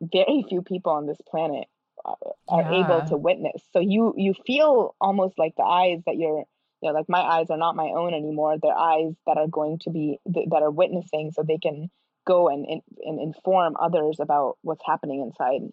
very 0.00 0.44
few 0.48 0.62
people 0.62 0.92
on 0.92 1.06
this 1.06 1.18
planet 1.28 1.66
uh, 2.04 2.14
are 2.48 2.62
yeah. 2.62 2.84
able 2.84 3.08
to 3.08 3.16
witness. 3.16 3.62
So 3.72 3.80
you 3.80 4.14
you 4.16 4.34
feel 4.46 4.94
almost 5.00 5.38
like 5.38 5.54
the 5.56 5.64
eyes 5.64 6.00
that 6.06 6.16
you're 6.16 6.44
you 6.82 6.90
know, 6.90 6.98
like 6.98 7.08
my 7.08 7.20
eyes 7.20 7.46
are 7.50 7.56
not 7.56 7.74
my 7.74 7.86
own 7.96 8.12
anymore. 8.12 8.56
They're 8.60 8.76
eyes 8.76 9.14
that 9.26 9.38
are 9.38 9.48
going 9.48 9.78
to 9.80 9.90
be 9.90 10.18
that 10.26 10.62
are 10.62 10.70
witnessing, 10.70 11.32
so 11.32 11.42
they 11.42 11.58
can 11.58 11.90
go 12.26 12.48
and, 12.48 12.66
and 12.66 13.20
inform 13.20 13.76
others 13.80 14.18
about 14.20 14.58
what's 14.62 14.82
happening 14.86 15.20
inside. 15.20 15.72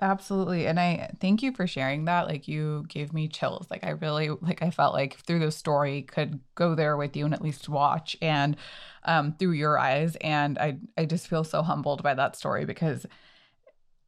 Absolutely. 0.00 0.66
And 0.66 0.80
I 0.80 1.12
thank 1.20 1.44
you 1.44 1.52
for 1.52 1.66
sharing 1.66 2.06
that. 2.06 2.26
Like 2.26 2.48
you 2.48 2.84
gave 2.88 3.12
me 3.12 3.28
chills. 3.28 3.68
Like 3.70 3.84
I 3.84 3.90
really 3.90 4.30
like 4.30 4.60
I 4.60 4.70
felt 4.70 4.94
like 4.94 5.16
through 5.18 5.38
the 5.38 5.52
story 5.52 6.02
could 6.02 6.40
go 6.56 6.74
there 6.74 6.96
with 6.96 7.16
you 7.16 7.24
and 7.24 7.32
at 7.32 7.40
least 7.40 7.68
watch 7.68 8.16
and 8.20 8.56
um 9.04 9.36
through 9.38 9.52
your 9.52 9.78
eyes. 9.78 10.16
And 10.16 10.58
I 10.58 10.78
I 10.98 11.04
just 11.04 11.28
feel 11.28 11.44
so 11.44 11.62
humbled 11.62 12.02
by 12.02 12.14
that 12.14 12.34
story 12.34 12.64
because 12.64 13.06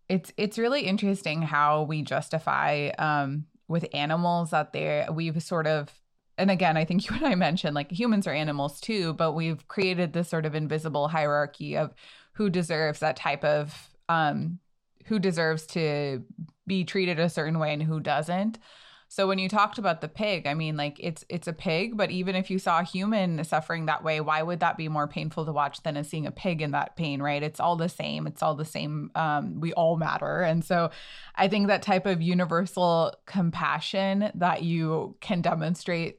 it's 0.08 0.32
it's 0.36 0.58
really 0.58 0.82
interesting 0.82 1.42
how 1.42 1.84
we 1.84 2.02
justify 2.02 2.88
um 2.98 3.46
with 3.68 3.86
animals 3.94 4.50
that 4.50 4.72
they 4.72 5.06
we've 5.12 5.40
sort 5.42 5.68
of 5.68 5.92
and 6.36 6.50
again, 6.50 6.76
I 6.76 6.84
think 6.84 7.08
you 7.08 7.16
and 7.16 7.26
I 7.26 7.34
mentioned 7.34 7.74
like 7.74 7.90
humans 7.90 8.26
are 8.26 8.32
animals 8.32 8.80
too, 8.80 9.12
but 9.14 9.32
we've 9.32 9.66
created 9.68 10.12
this 10.12 10.28
sort 10.28 10.46
of 10.46 10.54
invisible 10.54 11.08
hierarchy 11.08 11.76
of 11.76 11.94
who 12.32 12.50
deserves 12.50 13.00
that 13.00 13.16
type 13.16 13.44
of 13.44 13.90
um 14.08 14.58
who 15.06 15.18
deserves 15.18 15.66
to 15.66 16.22
be 16.66 16.84
treated 16.84 17.18
a 17.18 17.28
certain 17.28 17.58
way 17.58 17.72
and 17.72 17.82
who 17.82 18.00
doesn't. 18.00 18.58
So 19.06 19.28
when 19.28 19.38
you 19.38 19.48
talked 19.48 19.78
about 19.78 20.00
the 20.00 20.08
pig, 20.08 20.46
I 20.46 20.54
mean 20.54 20.76
like 20.76 20.96
it's 20.98 21.24
it's 21.28 21.46
a 21.46 21.52
pig, 21.52 21.96
but 21.96 22.10
even 22.10 22.34
if 22.34 22.50
you 22.50 22.58
saw 22.58 22.80
a 22.80 22.84
human 22.84 23.44
suffering 23.44 23.86
that 23.86 24.02
way, 24.02 24.20
why 24.20 24.42
would 24.42 24.60
that 24.60 24.76
be 24.76 24.88
more 24.88 25.06
painful 25.06 25.46
to 25.46 25.52
watch 25.52 25.82
than 25.82 26.02
seeing 26.02 26.26
a 26.26 26.32
pig 26.32 26.60
in 26.60 26.72
that 26.72 26.96
pain, 26.96 27.22
right? 27.22 27.42
It's 27.42 27.60
all 27.60 27.76
the 27.76 27.88
same. 27.88 28.26
It's 28.26 28.42
all 28.42 28.56
the 28.56 28.64
same. 28.64 29.12
Um, 29.14 29.60
we 29.60 29.72
all 29.74 29.96
matter. 29.96 30.40
And 30.40 30.64
so 30.64 30.90
I 31.36 31.46
think 31.46 31.68
that 31.68 31.82
type 31.82 32.06
of 32.06 32.22
universal 32.22 33.14
compassion 33.26 34.32
that 34.34 34.64
you 34.64 35.16
can 35.20 35.42
demonstrate 35.42 36.18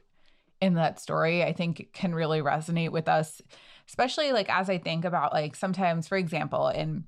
in 0.66 0.74
that 0.74 1.00
story, 1.00 1.44
I 1.44 1.54
think 1.54 1.90
can 1.94 2.16
really 2.16 2.42
resonate 2.42 2.90
with 2.90 3.08
us, 3.08 3.40
especially 3.88 4.32
like 4.32 4.50
as 4.50 4.68
I 4.68 4.80
think 4.80 5.06
about 5.06 5.32
like 5.32 5.56
sometimes, 5.56 6.08
for 6.08 6.18
example, 6.18 6.70
in 6.70 7.04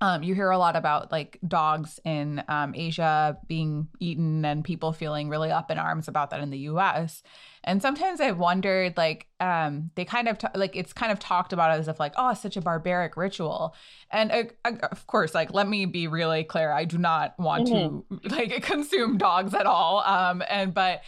um, 0.00 0.22
you 0.22 0.34
hear 0.34 0.50
a 0.50 0.58
lot 0.58 0.76
about 0.76 1.10
like 1.10 1.38
dogs 1.46 1.98
in 2.04 2.44
um, 2.48 2.72
Asia 2.74 3.38
being 3.48 3.88
eaten 3.98 4.44
and 4.44 4.62
people 4.62 4.92
feeling 4.92 5.28
really 5.28 5.50
up 5.50 5.70
in 5.70 5.78
arms 5.78 6.06
about 6.06 6.30
that 6.30 6.40
in 6.40 6.50
the 6.50 6.58
US. 6.58 7.22
And 7.64 7.80
sometimes 7.80 8.20
I've 8.20 8.38
wondered, 8.38 8.96
like, 8.98 9.26
um, 9.40 9.90
they 9.94 10.04
kind 10.04 10.28
of, 10.28 10.36
t- 10.36 10.46
like, 10.54 10.76
it's 10.76 10.92
kind 10.92 11.10
of 11.10 11.18
talked 11.18 11.54
about 11.54 11.70
as 11.70 11.88
if, 11.88 11.98
like, 11.98 12.12
oh, 12.16 12.34
such 12.34 12.58
a 12.58 12.60
barbaric 12.60 13.16
ritual. 13.16 13.74
And 14.10 14.30
uh, 14.30 14.42
uh, 14.66 14.72
of 14.92 15.06
course, 15.06 15.34
like, 15.34 15.54
let 15.54 15.66
me 15.66 15.86
be 15.86 16.06
really 16.06 16.44
clear. 16.44 16.70
I 16.70 16.84
do 16.84 16.98
not 16.98 17.34
want 17.38 17.68
mm-hmm. 17.68 18.28
to, 18.28 18.36
like, 18.36 18.62
consume 18.62 19.16
dogs 19.16 19.54
at 19.54 19.64
all. 19.64 20.00
Um, 20.00 20.42
and, 20.50 20.74
but, 20.74 21.00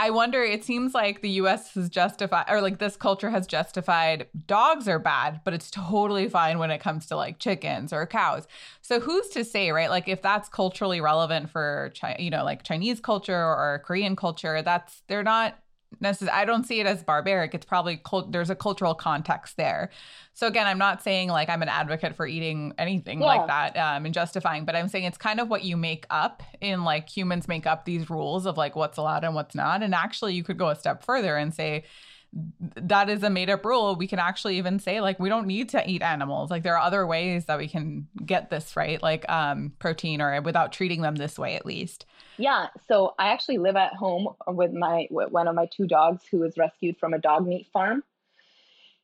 I 0.00 0.08
wonder, 0.08 0.42
it 0.42 0.64
seems 0.64 0.94
like 0.94 1.20
the 1.20 1.28
US 1.42 1.74
has 1.74 1.90
justified, 1.90 2.46
or 2.48 2.62
like 2.62 2.78
this 2.78 2.96
culture 2.96 3.28
has 3.28 3.46
justified 3.46 4.28
dogs 4.46 4.88
are 4.88 4.98
bad, 4.98 5.42
but 5.44 5.52
it's 5.52 5.70
totally 5.70 6.26
fine 6.26 6.58
when 6.58 6.70
it 6.70 6.78
comes 6.78 7.04
to 7.08 7.16
like 7.16 7.38
chickens 7.38 7.92
or 7.92 8.06
cows. 8.06 8.48
So 8.80 8.98
who's 8.98 9.28
to 9.28 9.44
say, 9.44 9.72
right? 9.72 9.90
Like 9.90 10.08
if 10.08 10.22
that's 10.22 10.48
culturally 10.48 11.02
relevant 11.02 11.50
for, 11.50 11.92
you 12.18 12.30
know, 12.30 12.44
like 12.44 12.62
Chinese 12.62 12.98
culture 12.98 13.36
or 13.36 13.82
Korean 13.84 14.16
culture, 14.16 14.62
that's, 14.62 15.02
they're 15.06 15.22
not 15.22 15.58
necessarily, 16.00 16.40
I 16.40 16.44
don't 16.44 16.64
see 16.64 16.80
it 16.80 16.86
as 16.86 17.02
barbaric. 17.02 17.54
It's 17.54 17.66
probably, 17.66 17.96
cult- 17.96 18.32
there's 18.32 18.50
a 18.50 18.54
cultural 18.54 18.94
context 18.94 19.56
there. 19.56 19.90
So 20.34 20.46
again, 20.46 20.66
I'm 20.66 20.78
not 20.78 21.02
saying 21.02 21.28
like 21.28 21.48
I'm 21.48 21.62
an 21.62 21.68
advocate 21.68 22.14
for 22.14 22.26
eating 22.26 22.72
anything 22.78 23.20
yeah. 23.20 23.26
like 23.26 23.46
that 23.48 23.76
um, 23.76 24.04
and 24.04 24.14
justifying, 24.14 24.64
but 24.64 24.76
I'm 24.76 24.88
saying 24.88 25.04
it's 25.04 25.18
kind 25.18 25.40
of 25.40 25.48
what 25.48 25.64
you 25.64 25.76
make 25.76 26.06
up 26.08 26.42
in 26.60 26.84
like 26.84 27.08
humans 27.08 27.48
make 27.48 27.66
up 27.66 27.84
these 27.84 28.08
rules 28.08 28.46
of 28.46 28.56
like 28.56 28.76
what's 28.76 28.98
allowed 28.98 29.24
and 29.24 29.34
what's 29.34 29.54
not. 29.54 29.82
And 29.82 29.94
actually, 29.94 30.34
you 30.34 30.44
could 30.44 30.58
go 30.58 30.68
a 30.68 30.76
step 30.76 31.04
further 31.04 31.36
and 31.36 31.52
say, 31.52 31.84
that 32.32 33.08
is 33.08 33.22
a 33.22 33.30
made 33.30 33.50
up 33.50 33.64
rule. 33.64 33.96
We 33.96 34.06
can 34.06 34.18
actually 34.18 34.56
even 34.58 34.78
say 34.78 35.00
like 35.00 35.18
we 35.18 35.28
don't 35.28 35.46
need 35.46 35.68
to 35.70 35.88
eat 35.88 36.02
animals. 36.02 36.50
Like 36.50 36.62
there 36.62 36.76
are 36.76 36.82
other 36.82 37.06
ways 37.06 37.46
that 37.46 37.58
we 37.58 37.68
can 37.68 38.06
get 38.24 38.50
this 38.50 38.76
right, 38.76 39.02
like 39.02 39.28
um, 39.28 39.72
protein 39.78 40.20
or 40.20 40.40
without 40.42 40.72
treating 40.72 41.02
them 41.02 41.16
this 41.16 41.38
way 41.38 41.56
at 41.56 41.66
least. 41.66 42.06
Yeah. 42.36 42.68
So 42.86 43.14
I 43.18 43.30
actually 43.32 43.58
live 43.58 43.76
at 43.76 43.94
home 43.94 44.28
with 44.46 44.72
my 44.72 45.08
with 45.10 45.30
one 45.30 45.48
of 45.48 45.54
my 45.54 45.66
two 45.66 45.86
dogs 45.86 46.22
who 46.30 46.38
was 46.38 46.56
rescued 46.56 46.98
from 46.98 47.14
a 47.14 47.18
dog 47.18 47.46
meat 47.46 47.66
farm 47.72 48.02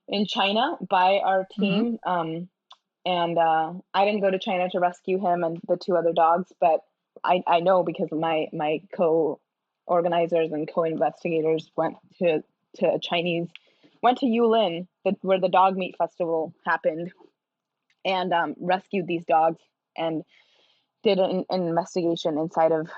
in 0.09 0.27
China 0.27 0.77
by 0.89 1.19
our 1.19 1.41
mm-hmm. 1.41 1.63
team. 1.63 1.99
Mm-hmm. 2.07 2.11
Um, 2.11 2.49
and 3.05 3.39
uh, 3.39 3.73
I 3.95 4.05
didn't 4.05 4.21
go 4.21 4.31
to 4.31 4.39
China 4.39 4.69
to 4.71 4.81
rescue 4.81 5.21
him 5.21 5.45
and 5.45 5.61
the 5.69 5.77
two 5.77 5.97
other 5.97 6.13
dogs, 6.13 6.53
but 6.61 6.81
I, 7.23 7.43
I 7.47 7.61
know 7.61 7.83
because 7.83 8.11
my 8.13 8.49
my 8.53 8.83
co 8.95 9.41
organizers 9.87 10.53
and 10.53 10.69
co 10.73 10.85
investigators 10.85 11.71
went 11.77 11.97
to 12.19 12.43
to 12.77 12.93
a 12.93 12.99
Chinese 13.01 13.49
went 14.03 14.19
to 14.19 14.27
Yulin, 14.27 14.87
the, 15.05 15.17
where 15.23 15.41
the 15.41 15.49
dog 15.49 15.77
meat 15.77 15.97
festival 15.99 16.55
happened, 16.65 17.13
and 18.05 18.33
um, 18.33 18.55
rescued 18.61 19.07
these 19.07 19.25
dogs 19.25 19.61
and 19.97 20.23
did 21.03 21.19
an, 21.19 21.45
an 21.51 21.63
investigation 21.67 22.39
inside 22.39 22.73
of 22.73 22.89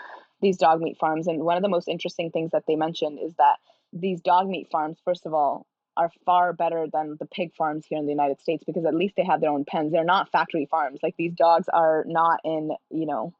these 0.40 0.58
dog 0.58 0.80
meat 0.80 0.98
farms. 0.98 1.26
And 1.26 1.42
one 1.42 1.56
of 1.56 1.62
the 1.62 1.68
most 1.68 1.88
interesting 1.88 2.30
things 2.30 2.50
that 2.52 2.64
they 2.66 2.76
mentioned 2.76 3.18
is 3.22 3.34
that 3.38 3.56
these 3.92 4.20
dog 4.20 4.48
meat 4.48 4.68
farms, 4.70 4.98
first 5.04 5.26
of 5.26 5.32
all, 5.32 5.66
are 5.96 6.10
far 6.24 6.52
better 6.52 6.86
than 6.92 7.16
the 7.18 7.26
pig 7.26 7.54
farms 7.56 7.84
here 7.88 7.98
in 7.98 8.04
the 8.04 8.12
United 8.12 8.40
States 8.40 8.62
because 8.64 8.84
at 8.84 8.94
least 8.94 9.14
they 9.16 9.24
have 9.24 9.40
their 9.40 9.50
own 9.50 9.64
pens. 9.64 9.90
They're 9.90 10.04
not 10.04 10.30
factory 10.30 10.68
farms. 10.70 11.00
Like 11.02 11.16
these 11.16 11.34
dogs 11.34 11.68
are 11.72 12.04
not 12.06 12.40
in, 12.44 12.70
you 12.90 13.06
know, 13.06 13.32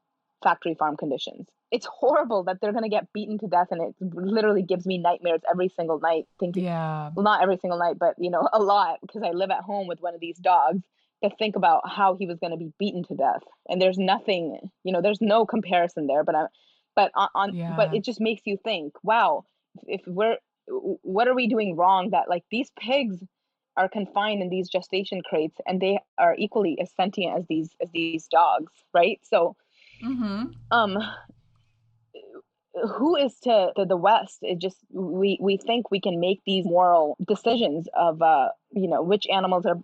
factory 0.43 0.75
farm 0.75 0.97
conditions. 0.97 1.47
It's 1.71 1.85
horrible 1.85 2.43
that 2.43 2.59
they're 2.61 2.71
going 2.71 2.83
to 2.83 2.89
get 2.89 3.11
beaten 3.13 3.37
to 3.39 3.47
death 3.47 3.67
and 3.71 3.81
it 3.81 3.95
literally 4.01 4.63
gives 4.63 4.85
me 4.85 4.97
nightmares 4.97 5.41
every 5.49 5.69
single 5.69 5.99
night 5.99 6.25
thinking 6.39 6.63
yeah. 6.63 7.11
well 7.15 7.23
not 7.23 7.43
every 7.43 7.57
single 7.57 7.77
night 7.77 7.97
but 7.99 8.15
you 8.17 8.29
know 8.29 8.47
a 8.53 8.59
lot 8.59 8.97
because 9.01 9.21
I 9.23 9.31
live 9.31 9.51
at 9.51 9.61
home 9.61 9.87
with 9.87 10.01
one 10.01 10.15
of 10.15 10.19
these 10.19 10.37
dogs 10.37 10.81
to 11.23 11.29
think 11.37 11.55
about 11.55 11.87
how 11.87 12.15
he 12.15 12.25
was 12.25 12.39
going 12.39 12.51
to 12.51 12.57
be 12.57 12.71
beaten 12.79 13.03
to 13.03 13.15
death 13.15 13.43
and 13.67 13.81
there's 13.81 13.97
nothing 13.97 14.57
you 14.83 14.91
know 14.91 15.01
there's 15.01 15.21
no 15.21 15.45
comparison 15.45 16.07
there 16.07 16.23
but 16.23 16.35
I 16.35 16.45
but 16.95 17.11
on, 17.15 17.29
on 17.35 17.55
yeah. 17.55 17.75
but 17.75 17.93
it 17.93 18.03
just 18.03 18.19
makes 18.19 18.41
you 18.45 18.57
think 18.63 18.93
wow 19.03 19.43
if 19.85 20.01
we're 20.07 20.37
what 20.67 21.27
are 21.27 21.35
we 21.35 21.47
doing 21.47 21.75
wrong 21.75 22.11
that 22.11 22.29
like 22.29 22.43
these 22.51 22.71
pigs 22.79 23.17
are 23.77 23.89
confined 23.89 24.41
in 24.41 24.49
these 24.49 24.69
gestation 24.69 25.21
crates 25.21 25.57
and 25.65 25.81
they 25.81 25.99
are 26.17 26.35
equally 26.37 26.79
as 26.81 26.91
sentient 26.95 27.37
as 27.37 27.45
these 27.47 27.69
as 27.81 27.89
these 27.91 28.27
dogs 28.27 28.71
right 28.93 29.19
so 29.23 29.55
mm-hmm. 30.03 30.45
um 30.71 30.97
who 32.97 33.15
is 33.15 33.37
to, 33.41 33.71
to 33.75 33.85
the 33.85 33.97
west? 33.97 34.39
It 34.41 34.59
just 34.59 34.77
we 34.91 35.37
we 35.41 35.57
think 35.57 35.91
we 35.91 35.99
can 35.99 36.19
make 36.19 36.41
these 36.45 36.65
moral 36.65 37.17
decisions 37.27 37.87
of 37.93 38.21
uh 38.21 38.49
you 38.71 38.87
know 38.87 39.01
which 39.01 39.27
animals 39.27 39.65
are 39.65 39.79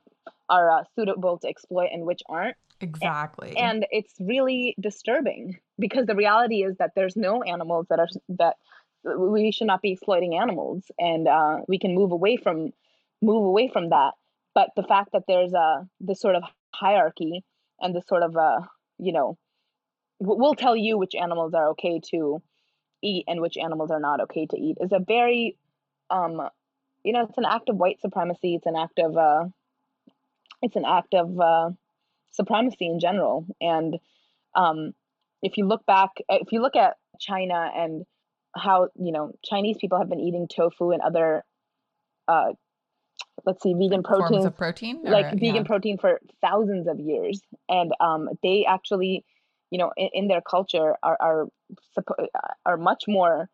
are 0.49 0.79
uh, 0.79 0.83
suitable 0.95 1.37
to 1.39 1.47
exploit 1.47 1.89
and 1.91 2.05
which 2.05 2.21
aren't. 2.29 2.55
Exactly. 2.81 3.49
And, 3.57 3.57
and 3.57 3.85
it's 3.91 4.13
really 4.19 4.75
disturbing 4.79 5.59
because 5.79 6.05
the 6.05 6.15
reality 6.15 6.63
is 6.63 6.77
that 6.77 6.91
there's 6.95 7.15
no 7.15 7.41
animals 7.41 7.87
that 7.89 7.99
are 7.99 8.09
that 8.37 8.55
we 9.17 9.51
should 9.51 9.67
not 9.67 9.81
be 9.81 9.91
exploiting 9.91 10.37
animals. 10.37 10.83
And 10.99 11.27
uh, 11.27 11.59
we 11.67 11.79
can 11.79 11.95
move 11.95 12.11
away 12.11 12.37
from 12.37 12.71
move 13.21 13.43
away 13.43 13.69
from 13.71 13.89
that. 13.89 14.13
But 14.53 14.69
the 14.75 14.83
fact 14.83 15.11
that 15.13 15.23
there's 15.27 15.53
a 15.53 15.87
this 15.99 16.19
sort 16.19 16.35
of 16.35 16.43
hierarchy 16.73 17.43
and 17.79 17.95
this 17.95 18.07
sort 18.07 18.23
of 18.23 18.35
uh 18.35 18.61
you 18.97 19.13
know 19.13 19.37
we'll 20.19 20.55
tell 20.55 20.75
you 20.75 20.97
which 20.97 21.15
animals 21.15 21.53
are 21.53 21.69
okay 21.69 21.99
to 22.11 22.41
eat 23.03 23.25
and 23.27 23.41
which 23.41 23.57
animals 23.57 23.91
are 23.91 23.99
not 23.99 24.21
okay 24.21 24.45
to 24.45 24.57
eat 24.57 24.77
is 24.81 24.91
a 24.91 24.99
very 24.99 25.57
um 26.09 26.41
you 27.03 27.13
know 27.13 27.25
it's 27.27 27.37
an 27.37 27.45
act 27.45 27.69
of 27.69 27.77
white 27.77 28.01
supremacy. 28.01 28.55
It's 28.55 28.65
an 28.65 28.75
act 28.75 28.99
of 28.99 29.15
uh 29.17 29.45
it's 30.61 30.75
an 30.75 30.85
act 30.85 31.13
of 31.13 31.39
uh 31.39 31.69
supremacy 32.31 32.87
in 32.87 32.99
general. 32.99 33.45
And 33.61 33.97
um 34.55 34.93
if 35.41 35.57
you 35.57 35.67
look 35.67 35.85
back 35.85 36.11
if 36.29 36.51
you 36.51 36.61
look 36.61 36.75
at 36.75 36.95
china 37.19 37.69
and 37.75 38.05
how 38.55 38.89
you 38.95 39.11
know 39.11 39.33
Chinese 39.43 39.77
people 39.79 39.99
have 39.99 40.09
been 40.09 40.19
eating 40.19 40.47
tofu 40.47 40.91
and 40.91 41.01
other 41.01 41.43
uh 42.27 42.53
let's 43.45 43.61
see 43.61 43.73
vegan 43.73 44.01
proteins, 44.01 44.45
protein 44.45 44.51
protein? 44.51 45.01
or, 45.05 45.11
like 45.11 45.31
vegan 45.33 45.55
yeah. 45.55 45.63
protein 45.63 45.97
for 45.97 46.19
thousands 46.41 46.87
of 46.87 46.99
years. 46.99 47.41
And 47.69 47.91
um 47.99 48.29
they 48.41 48.65
actually 48.67 49.25
you 49.71 49.77
know 49.77 49.91
in, 49.97 50.09
in 50.13 50.27
their 50.27 50.41
culture 50.41 50.95
are 51.03 51.17
are 51.19 51.47
are 52.65 52.77
much 52.77 53.03
more 53.07 53.49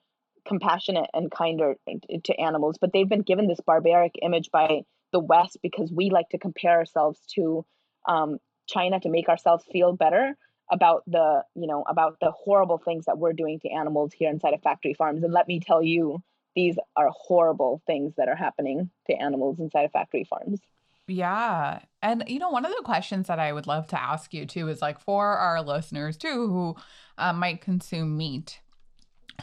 compassionate 0.45 1.09
and 1.13 1.31
kinder 1.31 1.75
to 2.23 2.39
animals 2.39 2.77
but 2.79 2.91
they've 2.93 3.09
been 3.09 3.21
given 3.21 3.47
this 3.47 3.59
barbaric 3.65 4.13
image 4.21 4.49
by 4.51 4.81
the 5.11 5.19
west 5.19 5.57
because 5.61 5.91
we 5.91 6.09
like 6.09 6.29
to 6.29 6.39
compare 6.39 6.77
ourselves 6.77 7.19
to 7.35 7.65
um, 8.07 8.39
china 8.67 8.99
to 8.99 9.09
make 9.09 9.29
ourselves 9.29 9.63
feel 9.71 9.93
better 9.93 10.35
about 10.71 11.03
the 11.05 11.43
you 11.53 11.67
know 11.67 11.83
about 11.87 12.17
the 12.21 12.31
horrible 12.31 12.77
things 12.77 13.05
that 13.05 13.17
we're 13.17 13.33
doing 13.33 13.59
to 13.59 13.69
animals 13.69 14.13
here 14.13 14.29
inside 14.29 14.53
of 14.53 14.61
factory 14.61 14.93
farms. 14.93 15.23
And 15.23 15.33
let 15.33 15.47
me 15.47 15.59
tell 15.59 15.83
you 15.83 16.23
these 16.55 16.77
are 16.95 17.09
horrible 17.11 17.81
things 17.85 18.13
that 18.17 18.29
are 18.29 18.35
happening 18.35 18.89
to 19.07 19.13
animals 19.13 19.59
inside 19.59 19.83
of 19.83 19.91
factory 19.91 20.25
farms 20.29 20.59
yeah. 21.07 21.79
And, 22.01 22.23
you 22.27 22.39
know, 22.39 22.49
one 22.49 22.65
of 22.65 22.71
the 22.71 22.83
questions 22.83 23.27
that 23.27 23.39
I 23.39 23.53
would 23.53 23.67
love 23.67 23.87
to 23.87 24.01
ask 24.01 24.33
you 24.33 24.45
too 24.45 24.67
is 24.69 24.81
like 24.81 24.99
for 24.99 25.27
our 25.37 25.61
listeners 25.61 26.17
too 26.17 26.47
who 26.47 26.75
uh, 27.17 27.33
might 27.33 27.61
consume 27.61 28.17
meat. 28.17 28.59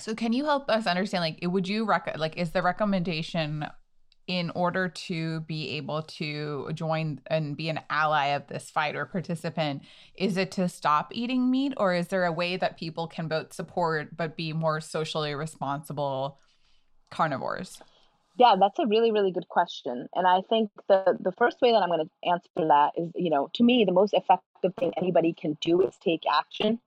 So, 0.00 0.14
can 0.14 0.32
you 0.32 0.44
help 0.44 0.70
us 0.70 0.86
understand, 0.86 1.22
like, 1.22 1.38
would 1.42 1.66
you 1.66 1.84
rec- 1.84 2.18
like, 2.18 2.36
is 2.36 2.52
the 2.52 2.62
recommendation 2.62 3.66
in 4.28 4.50
order 4.50 4.88
to 4.88 5.40
be 5.40 5.70
able 5.70 6.02
to 6.02 6.70
join 6.74 7.18
and 7.28 7.56
be 7.56 7.70
an 7.70 7.80
ally 7.88 8.26
of 8.26 8.46
this 8.46 8.70
fight 8.70 8.94
or 8.94 9.06
participant 9.06 9.82
is 10.14 10.36
it 10.36 10.52
to 10.52 10.68
stop 10.68 11.10
eating 11.12 11.50
meat 11.50 11.72
or 11.78 11.94
is 11.94 12.08
there 12.08 12.26
a 12.26 12.32
way 12.32 12.56
that 12.56 12.78
people 12.78 13.06
can 13.08 13.26
both 13.26 13.54
support 13.54 14.14
but 14.14 14.36
be 14.36 14.52
more 14.52 14.82
socially 14.82 15.34
responsible 15.34 16.38
carnivores 17.10 17.80
yeah 18.38 18.54
that's 18.58 18.78
a 18.78 18.86
really 18.86 19.12
really 19.12 19.32
good 19.32 19.48
question 19.48 20.08
and 20.14 20.26
i 20.26 20.40
think 20.48 20.70
the 20.88 21.16
the 21.20 21.32
first 21.32 21.60
way 21.60 21.72
that 21.72 21.82
i'm 21.82 21.88
going 21.88 22.04
to 22.04 22.28
answer 22.28 22.48
that 22.56 22.92
is 22.96 23.10
you 23.14 23.30
know 23.30 23.50
to 23.54 23.62
me 23.62 23.84
the 23.84 23.92
most 23.92 24.14
effective 24.14 24.74
thing 24.78 24.92
anybody 24.96 25.32
can 25.32 25.56
do 25.60 25.80
is 25.82 25.94
take 26.02 26.22
action 26.32 26.78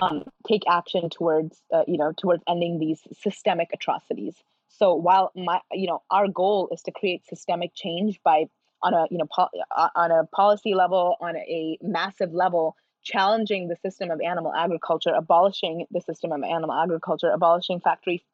um, 0.00 0.24
take 0.48 0.62
action 0.70 1.10
towards 1.10 1.60
uh, 1.72 1.84
you 1.86 1.98
know 1.98 2.12
towards 2.12 2.42
ending 2.48 2.78
these 2.78 3.00
systemic 3.20 3.68
atrocities 3.72 4.42
so 4.78 4.94
while 4.94 5.30
my, 5.36 5.60
you 5.70 5.86
know, 5.86 6.02
our 6.10 6.28
goal 6.28 6.68
is 6.72 6.82
to 6.82 6.92
create 6.92 7.26
systemic 7.26 7.74
change 7.74 8.18
by 8.24 8.46
on 8.82 8.94
a, 8.94 9.06
you 9.10 9.18
know, 9.18 9.28
uh, 9.38 9.88
on 9.94 10.10
a 10.10 10.24
policy 10.34 10.74
level, 10.74 11.16
on 11.20 11.36
a 11.36 11.78
massive 11.82 12.32
level 12.32 12.74
challenging 13.04 13.68
the 13.68 13.76
system 13.76 14.10
of 14.10 14.20
animal 14.20 14.52
agriculture, 14.52 15.12
abolishing 15.14 15.86
the 15.90 16.00
system 16.00 16.32
of 16.32 16.42
animal 16.42 16.72
agriculture, 16.72 17.30
abolishing 17.30 17.80
factory 17.80 18.24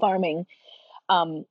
farming. 0.00 0.46
Um, 1.08 1.44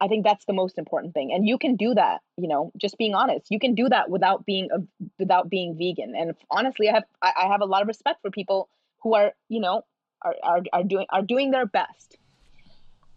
I 0.00 0.08
think 0.08 0.24
that's 0.24 0.44
the 0.46 0.52
most 0.52 0.76
important 0.76 1.14
thing, 1.14 1.32
and 1.32 1.46
you 1.46 1.56
can 1.56 1.76
do 1.76 1.94
that. 1.94 2.20
You 2.36 2.48
know, 2.48 2.72
just 2.76 2.98
being 2.98 3.14
honest, 3.14 3.46
you 3.50 3.58
can 3.58 3.74
do 3.74 3.88
that 3.88 4.10
without 4.10 4.44
being 4.44 4.68
a, 4.72 4.78
without 5.18 5.48
being 5.48 5.76
vegan. 5.76 6.14
And 6.16 6.34
honestly, 6.50 6.88
I 6.88 6.94
have 6.94 7.04
I, 7.22 7.32
I 7.42 7.46
have 7.46 7.60
a 7.60 7.66
lot 7.66 7.82
of 7.82 7.88
respect 7.88 8.20
for 8.22 8.30
people 8.30 8.68
who 9.02 9.14
are 9.14 9.32
you 9.48 9.60
know 9.60 9.82
are 10.22 10.34
are, 10.42 10.62
are 10.72 10.82
doing 10.82 11.06
are 11.10 11.22
doing 11.22 11.50
their 11.50 11.66
best. 11.66 12.18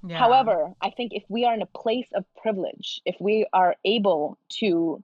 Yeah. 0.05 0.19
However, 0.19 0.73
I 0.81 0.91
think 0.91 1.13
if 1.13 1.23
we 1.27 1.45
are 1.45 1.53
in 1.53 1.61
a 1.61 1.65
place 1.65 2.07
of 2.13 2.23
privilege, 2.41 3.01
if 3.05 3.15
we 3.19 3.47
are 3.51 3.75
able 3.83 4.37
to 4.59 5.03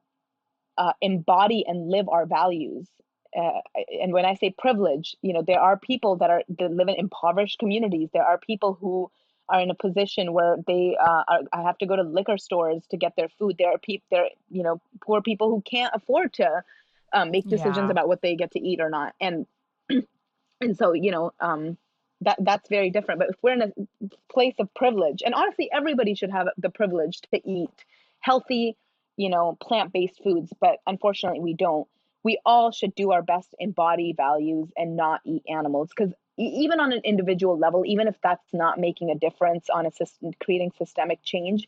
uh, 0.78 0.94
embody 1.02 1.66
and 1.68 1.90
live 1.90 2.08
our 2.08 2.26
values, 2.26 2.88
uh, 3.36 3.62
and 4.02 4.14
when 4.14 4.26
I 4.26 4.36
say 4.36 4.54
privilege, 4.58 5.16
you 5.22 5.34
know, 5.34 5.42
there 5.42 5.60
are 5.60 5.78
people 5.78 6.18
that 6.18 6.30
are 6.30 6.44
that 6.60 6.72
live 6.72 6.88
in 6.88 6.96
impoverished 6.96 7.60
communities. 7.60 8.10
There 8.14 8.24
are 8.24 8.38
people 8.38 8.78
who 8.80 9.12
are 9.50 9.60
in 9.60 9.70
a 9.70 9.76
position 9.76 10.34
where 10.34 10.58
they 10.66 10.98
uh, 11.00 11.24
are, 11.28 11.39
I 11.52 11.64
have 11.64 11.78
to 11.80 11.86
go 11.86 11.96
to 11.96 12.04
liquor 12.04 12.38
stores 12.38 12.84
to 12.91 12.98
get 12.98 13.16
their 13.16 13.30
food. 13.39 13.56
There 13.58 13.72
are 13.72 13.78
people, 13.78 14.06
there, 14.10 14.30
you 14.50 14.64
know, 14.64 14.82
poor 15.02 15.22
people 15.22 15.50
who 15.50 15.62
can't 15.62 15.94
afford 15.94 16.34
to 16.34 16.64
um, 17.12 17.32
make 17.32 17.48
decisions 17.48 17.86
yeah. 17.86 17.91
about 17.91 18.08
what 18.08 18.22
they 18.22 18.36
get 18.36 18.52
to 18.52 18.60
eat 18.60 18.80
or 18.80 18.89
not. 18.89 19.14
And 19.20 19.46
and 19.89 20.78
so 20.78 20.94
you 20.94 21.12
know, 21.12 21.32
um, 21.39 21.78
that 22.22 22.38
that's 22.41 22.70
very 22.70 22.89
different. 22.89 23.20
But 23.20 23.30
if 23.30 23.36
we're 23.41 23.54
in 23.54 23.62
a 23.62 24.10
place 24.32 24.56
of 24.60 24.74
privilege, 24.74 25.22
and 25.26 25.34
honestly, 25.34 25.70
everybody 25.72 26.16
should 26.16 26.32
have 26.32 26.48
the 26.58 26.70
privilege 26.70 27.22
to 27.34 27.50
eat 27.50 27.86
healthy, 28.20 28.78
you 29.18 29.30
know, 29.30 29.58
plant 29.62 29.94
based 29.94 30.22
foods. 30.24 30.52
But 30.60 30.78
unfortunately, 30.88 31.41
we 31.41 31.54
don't 31.54 31.88
we 32.24 32.39
all 32.46 32.72
should 32.72 32.96
do 32.96 33.12
our 33.12 33.22
best 33.22 33.52
to 33.52 33.58
embody 33.60 34.14
values 34.14 34.70
and 34.78 34.96
not 34.96 35.22
eat 35.26 35.44
animals 35.48 35.89
because 35.96 36.14
even 36.38 36.80
on 36.80 36.92
an 36.92 37.02
individual 37.04 37.58
level 37.58 37.84
even 37.86 38.08
if 38.08 38.16
that's 38.24 38.54
not 38.54 38.80
making 38.80 39.10
a 39.12 39.16
difference 39.16 39.70
on 39.70 39.86
a 39.86 39.92
system 39.92 40.32
creating 40.44 40.72
systemic 40.78 41.20
change 41.24 41.68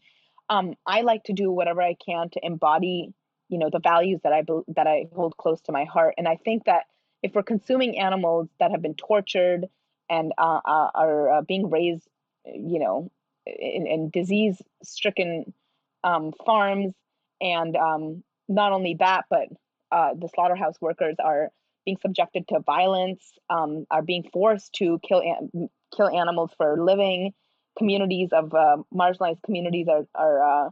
um, 0.49 0.73
i 0.85 1.01
like 1.01 1.23
to 1.23 1.33
do 1.33 1.51
whatever 1.51 1.81
i 1.81 1.95
can 2.05 2.29
to 2.29 2.39
embody 2.43 3.13
you 3.49 3.57
know 3.57 3.69
the 3.69 3.79
values 3.79 4.19
that 4.23 4.33
i 4.33 4.43
that 4.67 4.87
i 4.87 5.05
hold 5.15 5.37
close 5.37 5.61
to 5.61 5.71
my 5.71 5.85
heart. 5.85 6.15
And 6.17 6.27
i 6.27 6.35
think 6.35 6.65
that 6.65 6.83
if 7.23 7.33
we're 7.33 7.43
consuming 7.43 7.97
animals 7.99 8.49
that 8.59 8.71
have 8.71 8.81
been 8.81 8.95
tortured 8.95 9.65
and 10.09 10.31
uh, 10.37 10.59
uh, 10.63 10.89
are 10.93 11.29
uh, 11.31 11.41
being 11.41 11.69
raised 11.69 12.07
you 12.45 12.79
know 12.79 13.11
in, 13.45 13.87
in 13.87 14.09
disease 14.09 14.61
stricken 14.83 15.53
um, 16.03 16.33
farms 16.45 16.93
and 17.41 17.75
um, 17.75 18.23
not 18.47 18.71
only 18.71 18.95
that 18.99 19.25
but 19.29 19.47
uh, 19.91 20.13
the 20.13 20.29
slaughterhouse 20.33 20.75
workers 20.81 21.15
are 21.23 21.51
being 21.85 21.97
subjected 22.01 22.47
to 22.49 22.59
violence, 22.59 23.23
um, 23.49 23.85
are 23.91 24.01
being 24.01 24.23
forced 24.33 24.73
to 24.73 24.99
kill 25.07 25.21
an- 25.21 25.69
kill 25.95 26.09
animals 26.09 26.51
for 26.57 26.73
a 26.73 26.83
living. 26.83 27.33
Communities 27.77 28.29
of 28.31 28.53
uh, 28.53 28.77
marginalized 28.93 29.41
communities 29.43 29.87
are 29.87 30.05
are 30.15 30.67
uh, 30.67 30.69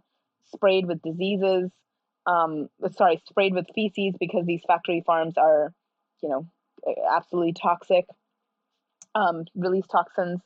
sprayed 0.53 0.85
with 0.85 1.01
diseases. 1.01 1.71
Um, 2.25 2.69
sorry, 2.95 3.21
sprayed 3.29 3.53
with 3.53 3.67
feces 3.75 4.15
because 4.19 4.45
these 4.45 4.61
factory 4.65 5.03
farms 5.05 5.37
are, 5.37 5.73
you 6.21 6.29
know, 6.29 6.47
absolutely 7.11 7.53
toxic. 7.53 8.05
Um, 9.15 9.45
release 9.53 9.85
toxins 9.87 10.39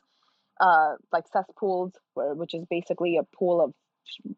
uh, 0.60 0.94
like 1.12 1.24
cesspools, 1.32 1.92
where, 2.14 2.34
which 2.34 2.54
is 2.54 2.64
basically 2.68 3.16
a 3.16 3.22
pool 3.22 3.62
of, 3.62 3.72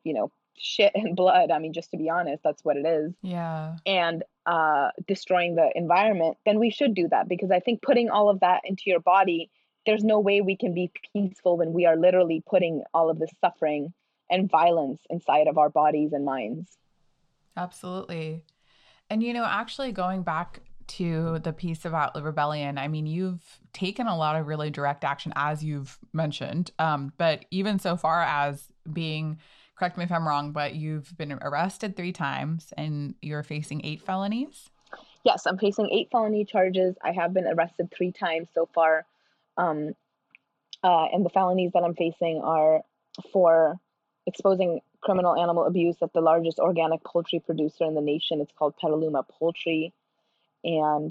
you 0.04 0.12
know, 0.12 0.30
shit 0.58 0.92
and 0.94 1.16
blood. 1.16 1.50
I 1.50 1.58
mean, 1.58 1.72
just 1.72 1.90
to 1.92 1.96
be 1.96 2.10
honest, 2.10 2.42
that's 2.44 2.64
what 2.64 2.76
it 2.76 2.86
is. 2.86 3.14
Yeah. 3.22 3.76
And 3.86 4.22
uh, 4.50 4.90
destroying 5.06 5.54
the 5.54 5.70
environment, 5.76 6.36
then 6.44 6.58
we 6.58 6.70
should 6.70 6.92
do 6.92 7.06
that 7.08 7.28
because 7.28 7.52
I 7.52 7.60
think 7.60 7.82
putting 7.82 8.10
all 8.10 8.28
of 8.28 8.40
that 8.40 8.62
into 8.64 8.82
your 8.86 8.98
body, 8.98 9.48
there's 9.86 10.02
no 10.02 10.18
way 10.18 10.40
we 10.40 10.56
can 10.56 10.74
be 10.74 10.90
peaceful 11.12 11.56
when 11.56 11.72
we 11.72 11.86
are 11.86 11.96
literally 11.96 12.42
putting 12.44 12.82
all 12.92 13.10
of 13.10 13.20
this 13.20 13.30
suffering 13.40 13.94
and 14.28 14.50
violence 14.50 15.00
inside 15.08 15.46
of 15.46 15.56
our 15.56 15.70
bodies 15.70 16.12
and 16.12 16.24
minds. 16.24 16.78
Absolutely. 17.56 18.44
And, 19.08 19.22
you 19.22 19.32
know, 19.32 19.44
actually 19.44 19.92
going 19.92 20.24
back 20.24 20.60
to 20.88 21.38
the 21.44 21.52
piece 21.52 21.84
about 21.84 22.14
the 22.14 22.22
rebellion, 22.22 22.76
I 22.76 22.88
mean, 22.88 23.06
you've 23.06 23.60
taken 23.72 24.08
a 24.08 24.16
lot 24.16 24.34
of 24.34 24.48
really 24.48 24.70
direct 24.70 25.04
action, 25.04 25.32
as 25.36 25.62
you've 25.62 25.96
mentioned. 26.12 26.72
Um, 26.80 27.12
but 27.18 27.44
even 27.52 27.78
so 27.78 27.96
far 27.96 28.22
as 28.22 28.64
being 28.92 29.38
correct 29.80 29.96
me 29.96 30.04
if 30.04 30.12
I'm 30.12 30.28
wrong, 30.28 30.52
but 30.52 30.74
you've 30.74 31.16
been 31.16 31.32
arrested 31.32 31.96
three 31.96 32.12
times 32.12 32.74
and 32.76 33.14
you're 33.22 33.42
facing 33.42 33.80
eight 33.82 34.02
felonies. 34.02 34.68
Yes, 35.24 35.46
I'm 35.46 35.56
facing 35.56 35.88
eight 35.90 36.08
felony 36.12 36.44
charges. 36.44 36.96
I 37.02 37.12
have 37.12 37.32
been 37.32 37.46
arrested 37.46 37.90
three 37.90 38.12
times 38.12 38.48
so 38.54 38.68
far. 38.74 39.06
Um, 39.56 39.94
uh, 40.84 41.06
and 41.06 41.24
the 41.24 41.30
felonies 41.30 41.72
that 41.72 41.82
I'm 41.82 41.94
facing 41.94 42.42
are 42.44 42.82
for 43.32 43.80
exposing 44.26 44.80
criminal 45.00 45.34
animal 45.34 45.64
abuse 45.64 45.96
at 46.02 46.12
the 46.12 46.20
largest 46.20 46.58
organic 46.58 47.02
poultry 47.02 47.40
producer 47.40 47.84
in 47.86 47.94
the 47.94 48.02
nation. 48.02 48.42
It's 48.42 48.52
called 48.52 48.74
Petaluma 48.78 49.22
Poultry. 49.22 49.94
And 50.62 51.10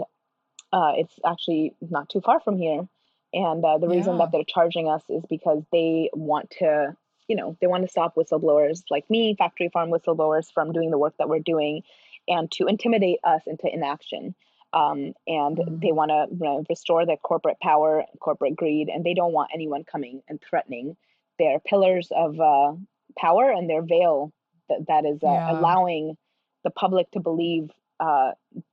uh, 0.71 0.93
it's 0.95 1.13
actually 1.25 1.73
not 1.81 2.07
too 2.07 2.21
far 2.21 2.39
from 2.39 2.57
here. 2.57 2.87
And 3.33 3.65
uh, 3.65 3.79
the 3.79 3.87
reason 3.87 4.13
yeah. 4.13 4.25
that 4.25 4.31
they're 4.31 4.43
charging 4.47 4.87
us 4.87 5.01
is 5.09 5.23
because 5.27 5.63
they 5.71 6.11
want 6.13 6.51
to 6.59 6.95
you 7.29 7.35
know, 7.35 7.55
they 7.61 7.67
want 7.67 7.83
to 7.83 7.89
stop 7.89 8.15
whistleblowers 8.15 8.81
like 8.89 9.09
me, 9.09 9.35
factory 9.37 9.69
farm 9.71 9.91
whistleblowers, 9.91 10.51
from 10.51 10.73
doing 10.73 10.89
the 10.89 10.97
work 10.97 11.13
that 11.19 11.29
we're 11.29 11.39
doing 11.39 11.83
and 12.27 12.51
to 12.51 12.67
intimidate 12.67 13.19
us 13.23 13.41
into 13.47 13.71
inaction. 13.71 14.35
Um, 14.73 15.13
and 15.25 15.57
mm-hmm. 15.57 15.79
they 15.79 15.91
want 15.91 16.09
to 16.09 16.27
you 16.29 16.43
know, 16.43 16.63
restore 16.69 17.05
their 17.05 17.17
corporate 17.17 17.59
power, 17.61 18.03
corporate 18.19 18.55
greed, 18.55 18.89
and 18.89 19.03
they 19.03 19.13
don't 19.13 19.31
want 19.31 19.51
anyone 19.53 19.83
coming 19.83 20.21
and 20.27 20.39
threatening 20.47 20.97
their 21.39 21.59
pillars 21.59 22.09
of 22.15 22.39
uh, 22.39 22.73
power 23.17 23.49
and 23.49 23.69
their 23.69 23.81
veil 23.81 24.31
that, 24.67 24.85
that 24.87 25.05
is 25.05 25.19
uh, 25.23 25.31
yeah. 25.31 25.51
allowing 25.51 26.17
the 26.63 26.69
public 26.69 27.09
to 27.11 27.19
believe 27.19 27.69
uh, 27.99 28.31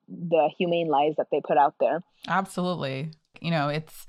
the 0.09 0.51
humane 0.59 0.89
lies 0.89 1.15
that 1.17 1.29
they 1.31 1.41
put 1.41 1.57
out 1.57 1.75
there. 1.81 2.03
Absolutely. 2.29 3.11
You 3.41 3.51
know, 3.51 3.69
it's 3.69 4.07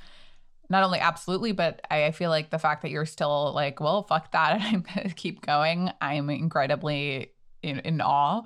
not 0.70 0.84
only 0.84 1.00
absolutely, 1.00 1.52
but 1.52 1.82
I, 1.90 2.12
feel 2.12 2.30
like 2.30 2.50
the 2.50 2.60
fact 2.60 2.82
that 2.82 2.92
you're 2.92 3.06
still 3.06 3.54
like, 3.54 3.80
well, 3.80 4.04
fuck 4.04 4.32
that, 4.32 4.54
and 4.62 4.64
I'm 4.64 4.86
gonna 4.96 5.10
keep 5.10 5.46
going. 5.46 5.92
I'm 6.02 6.30
incredibly 6.30 7.32
in, 7.62 7.80
in 7.80 8.02
awe. 8.02 8.44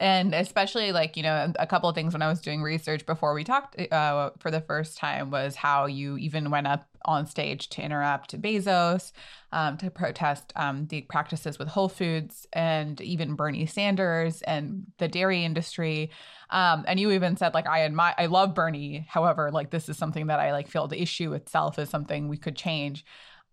And 0.00 0.34
especially 0.34 0.90
like, 0.90 1.16
you 1.16 1.22
know, 1.22 1.52
a 1.58 1.66
couple 1.66 1.88
of 1.88 1.94
things 1.94 2.12
when 2.12 2.22
I 2.22 2.28
was 2.28 2.40
doing 2.40 2.62
research 2.62 3.04
before 3.04 3.34
we 3.34 3.44
talked 3.44 3.78
uh, 3.92 4.30
for 4.38 4.50
the 4.50 4.60
first 4.60 4.96
time 4.96 5.30
was 5.30 5.54
how 5.54 5.86
you 5.86 6.16
even 6.16 6.50
went 6.50 6.66
up 6.66 6.88
on 7.04 7.26
stage 7.26 7.68
to 7.70 7.82
interrupt 7.82 8.40
Bezos, 8.40 9.12
um, 9.52 9.76
to 9.76 9.90
protest 9.90 10.52
um, 10.56 10.86
the 10.86 11.02
practices 11.02 11.58
with 11.58 11.68
Whole 11.68 11.88
Foods 11.88 12.46
and 12.52 13.00
even 13.00 13.34
Bernie 13.34 13.66
Sanders 13.66 14.40
and 14.42 14.86
the 14.98 15.08
dairy 15.08 15.44
industry. 15.44 16.10
Um, 16.50 16.84
and 16.88 16.98
you 16.98 17.10
even 17.10 17.36
said 17.36 17.54
like 17.54 17.66
I 17.66 17.82
admire, 17.82 18.14
I 18.16 18.26
love 18.26 18.54
Bernie. 18.54 19.06
However, 19.08 19.50
like 19.50 19.70
this 19.70 19.88
is 19.88 19.98
something 19.98 20.28
that 20.28 20.40
I 20.40 20.52
like 20.52 20.68
feel 20.68 20.88
the 20.88 21.00
issue 21.00 21.34
itself 21.34 21.78
is 21.78 21.90
something 21.90 22.28
we 22.28 22.38
could 22.38 22.56
change. 22.56 23.04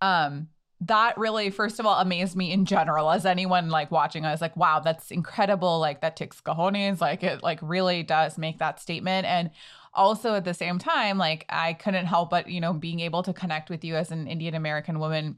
Um, 0.01 0.47
that 0.81 1.17
really, 1.17 1.49
first 1.49 1.79
of 1.79 1.85
all, 1.85 1.99
amazed 1.99 2.37
me 2.37 2.51
in 2.51 2.65
general. 2.65 3.11
As 3.11 3.25
anyone 3.25 3.69
like 3.69 3.91
watching, 3.91 4.25
I 4.25 4.31
was 4.31 4.41
like, 4.41 4.55
wow, 4.55 4.79
that's 4.79 5.11
incredible. 5.11 5.79
Like 5.79 6.01
that 6.01 6.15
ticks 6.15 6.39
cojones. 6.39 7.01
Like 7.01 7.21
it 7.21 7.43
like 7.43 7.59
really 7.61 8.01
does 8.01 8.37
make 8.37 8.59
that 8.59 8.79
statement. 8.79 9.27
And 9.27 9.51
also 9.93 10.35
at 10.35 10.45
the 10.45 10.53
same 10.53 10.79
time, 10.79 11.17
like 11.17 11.45
I 11.49 11.73
couldn't 11.73 12.05
help 12.05 12.29
but, 12.29 12.49
you 12.49 12.61
know, 12.61 12.71
being 12.71 13.01
able 13.01 13.23
to 13.23 13.33
connect 13.33 13.69
with 13.69 13.83
you 13.83 13.95
as 13.95 14.11
an 14.11 14.27
Indian 14.27 14.55
American 14.55 14.99
woman 14.99 15.37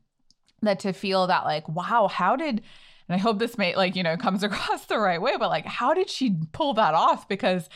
that 0.61 0.79
to 0.81 0.93
feel 0.93 1.25
that 1.27 1.45
like, 1.45 1.67
wow, 1.67 2.07
how 2.07 2.35
did 2.35 2.61
and 3.09 3.15
I 3.15 3.17
hope 3.17 3.39
this 3.39 3.57
may 3.57 3.75
like, 3.75 3.95
you 3.95 4.03
know, 4.03 4.17
comes 4.17 4.43
across 4.43 4.85
the 4.85 4.99
right 4.99 5.21
way, 5.21 5.37
but 5.39 5.49
like 5.49 5.65
how 5.65 5.95
did 5.95 6.09
she 6.09 6.37
pull 6.51 6.75
that 6.75 6.93
off? 6.93 7.27
Because 7.27 7.67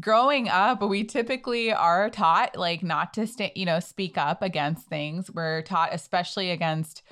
growing 0.00 0.48
up, 0.48 0.82
we 0.82 1.04
typically 1.04 1.72
are 1.72 2.10
taught 2.10 2.56
like 2.56 2.82
not 2.82 3.14
to 3.14 3.26
stay, 3.26 3.52
you 3.54 3.64
know, 3.64 3.80
speak 3.80 4.18
up 4.18 4.42
against 4.42 4.86
things. 4.88 5.30
We're 5.30 5.62
taught 5.62 5.92
especially 5.92 6.50
against 6.50 7.02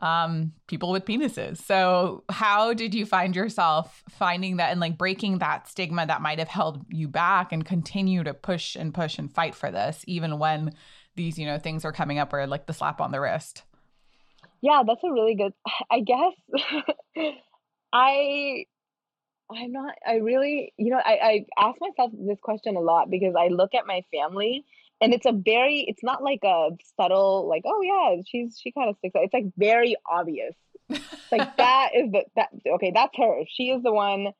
um 0.00 0.52
people 0.66 0.90
with 0.90 1.04
penises. 1.04 1.58
So 1.58 2.24
how 2.28 2.74
did 2.74 2.94
you 2.94 3.06
find 3.06 3.34
yourself 3.34 4.02
finding 4.10 4.56
that 4.56 4.72
and 4.72 4.80
like 4.80 4.98
breaking 4.98 5.38
that 5.38 5.68
stigma 5.68 6.06
that 6.06 6.20
might 6.20 6.38
have 6.38 6.48
held 6.48 6.84
you 6.88 7.06
back 7.06 7.52
and 7.52 7.64
continue 7.64 8.24
to 8.24 8.34
push 8.34 8.74
and 8.74 8.92
push 8.92 9.18
and 9.18 9.32
fight 9.32 9.54
for 9.54 9.70
this 9.70 10.04
even 10.08 10.38
when 10.38 10.74
these, 11.16 11.38
you 11.38 11.46
know, 11.46 11.58
things 11.58 11.84
are 11.84 11.92
coming 11.92 12.18
up 12.18 12.32
where 12.32 12.46
like 12.46 12.66
the 12.66 12.72
slap 12.72 13.00
on 13.00 13.12
the 13.12 13.20
wrist? 13.20 13.62
Yeah, 14.62 14.82
that's 14.86 15.04
a 15.04 15.12
really 15.12 15.34
good. 15.34 15.52
I 15.90 16.00
guess 16.00 16.32
I 17.92 18.64
I'm 19.50 19.72
not 19.72 19.94
I 20.06 20.16
really, 20.16 20.72
you 20.76 20.90
know, 20.90 21.00
I 21.04 21.46
I 21.58 21.68
ask 21.68 21.80
myself 21.80 22.12
this 22.14 22.38
question 22.40 22.76
a 22.76 22.80
lot 22.80 23.10
because 23.10 23.34
I 23.38 23.48
look 23.48 23.74
at 23.74 23.86
my 23.86 24.02
family 24.12 24.64
and 25.00 25.12
it's 25.12 25.26
a 25.26 25.32
very 25.32 25.84
it's 25.86 26.02
not 26.02 26.22
like 26.22 26.40
a 26.44 26.70
subtle 26.96 27.48
like 27.48 27.62
oh 27.66 27.82
yeah, 27.82 28.22
she's 28.26 28.58
she 28.60 28.72
kind 28.72 28.90
of 28.90 28.96
sticks 28.98 29.14
out. 29.16 29.24
It's 29.24 29.34
like 29.34 29.52
very 29.56 29.96
obvious. 30.10 30.54
like 31.32 31.56
that 31.56 31.90
is 31.94 32.10
the 32.12 32.24
that 32.36 32.48
okay, 32.74 32.92
that's 32.94 33.16
her. 33.16 33.40
She 33.48 33.70
is 33.70 33.82
the 33.82 33.92
one 33.92 34.32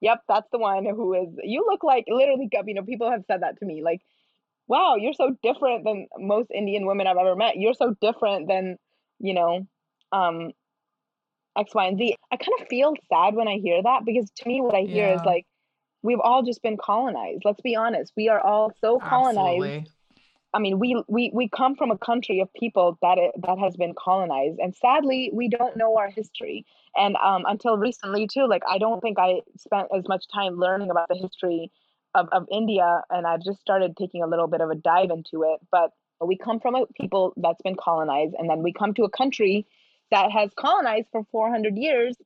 Yep, 0.00 0.22
that's 0.28 0.48
the 0.52 0.58
one 0.58 0.84
who 0.84 1.14
is. 1.14 1.28
You 1.42 1.66
look 1.68 1.82
like 1.82 2.04
literally. 2.08 2.48
You 2.52 2.74
know, 2.74 2.82
people 2.82 3.10
have 3.10 3.24
said 3.26 3.42
that 3.42 3.58
to 3.58 3.66
me. 3.66 3.82
Like, 3.82 4.00
wow, 4.68 4.96
you're 4.96 5.14
so 5.14 5.36
different 5.42 5.84
than 5.84 6.06
most 6.18 6.50
Indian 6.54 6.86
women 6.86 7.06
I've 7.06 7.16
ever 7.16 7.34
met. 7.34 7.56
You're 7.56 7.74
so 7.74 7.96
different 8.00 8.48
than, 8.48 8.76
you 9.18 9.34
know, 9.34 9.66
um, 10.12 10.52
X, 11.56 11.74
Y, 11.74 11.86
and 11.86 11.98
Z. 11.98 12.16
I 12.30 12.36
kind 12.36 12.60
of 12.60 12.68
feel 12.68 12.94
sad 13.08 13.34
when 13.34 13.48
I 13.48 13.58
hear 13.58 13.82
that 13.82 14.04
because 14.04 14.30
to 14.30 14.48
me, 14.48 14.60
what 14.60 14.74
I 14.74 14.82
hear 14.82 15.08
yeah. 15.08 15.16
is 15.16 15.22
like, 15.24 15.46
we've 16.02 16.20
all 16.20 16.42
just 16.42 16.62
been 16.62 16.76
colonized. 16.76 17.42
Let's 17.44 17.60
be 17.60 17.76
honest. 17.76 18.12
We 18.16 18.28
are 18.28 18.40
all 18.40 18.72
so 18.80 18.98
colonized. 18.98 19.38
Absolutely. 19.38 19.86
I 20.54 20.60
mean, 20.60 20.78
we 20.78 21.02
we 21.08 21.30
we 21.34 21.48
come 21.48 21.76
from 21.76 21.90
a 21.90 21.98
country 21.98 22.40
of 22.40 22.52
people 22.54 22.98
that 23.02 23.18
it, 23.18 23.32
that 23.42 23.58
has 23.58 23.76
been 23.76 23.94
colonized, 23.94 24.58
and 24.58 24.74
sadly, 24.74 25.30
we 25.32 25.48
don't 25.48 25.76
know 25.76 25.98
our 25.98 26.08
history. 26.08 26.64
And 26.96 27.16
um, 27.16 27.44
until 27.46 27.76
recently, 27.76 28.26
too, 28.26 28.46
like 28.48 28.62
I 28.66 28.78
don't 28.78 29.00
think 29.00 29.18
I 29.18 29.42
spent 29.58 29.88
as 29.94 30.08
much 30.08 30.24
time 30.32 30.56
learning 30.56 30.90
about 30.90 31.08
the 31.08 31.16
history 31.16 31.70
of, 32.14 32.28
of 32.32 32.46
India, 32.50 33.02
and 33.10 33.26
I've 33.26 33.42
just 33.42 33.60
started 33.60 33.96
taking 33.96 34.22
a 34.22 34.26
little 34.26 34.46
bit 34.46 34.62
of 34.62 34.70
a 34.70 34.74
dive 34.74 35.10
into 35.10 35.42
it. 35.42 35.60
But 35.70 35.92
we 36.24 36.38
come 36.38 36.60
from 36.60 36.74
a 36.74 36.86
people 36.98 37.34
that's 37.36 37.60
been 37.62 37.76
colonized, 37.76 38.34
and 38.38 38.48
then 38.48 38.62
we 38.62 38.72
come 38.72 38.94
to 38.94 39.04
a 39.04 39.10
country 39.10 39.66
that 40.10 40.30
has 40.30 40.50
colonized 40.56 41.08
for 41.12 41.24
400 41.30 41.76
years, 41.76 42.16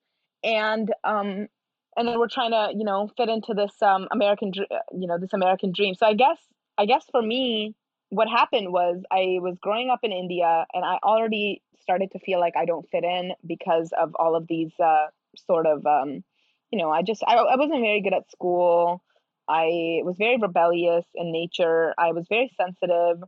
and 0.45 0.93
um, 1.05 1.49
and 1.97 2.09
then 2.09 2.18
we're 2.18 2.28
trying 2.28 2.53
to, 2.53 2.70
you 2.76 2.85
know, 2.85 3.11
fit 3.16 3.28
into 3.28 3.55
this 3.55 3.72
um, 3.83 4.09
American, 4.11 4.53
you 4.55 5.07
know, 5.07 5.18
this 5.18 5.33
American 5.33 5.72
dream. 5.72 5.95
So 5.95 6.07
I 6.07 6.14
guess, 6.14 6.39
I 6.78 6.87
guess 6.87 7.05
for 7.11 7.20
me, 7.20 7.74
what 8.09 8.28
happened 8.28 8.72
was 8.72 9.03
I 9.11 9.39
was 9.41 9.59
growing 9.61 9.91
up 9.91 10.01
in 10.03 10.12
India, 10.12 10.66
and 10.72 10.85
I 10.85 10.99
already 11.03 11.62
started 11.80 12.12
to 12.12 12.18
feel 12.20 12.41
like 12.41 12.55
I 12.57 12.64
don't 12.64 12.89
fit 12.91 13.05
in 13.05 13.33
because 13.47 13.93
of 13.99 14.14
all 14.18 14.37
of 14.37 14.47
these 14.47 14.72
uh, 14.83 15.07
sort 15.47 15.66
of, 15.66 15.85
um, 15.87 16.22
you 16.70 16.78
know, 16.78 16.91
I 16.91 17.03
just 17.03 17.22
I, 17.26 17.35
I 17.35 17.57
wasn't 17.57 17.80
very 17.80 18.01
good 18.01 18.14
at 18.14 18.30
school. 18.30 19.03
I 19.49 20.01
was 20.05 20.16
very 20.16 20.39
rebellious 20.39 21.05
in 21.14 21.33
nature. 21.33 21.95
I 21.99 22.12
was 22.12 22.26
very 22.28 22.51
sensitive, 22.57 23.22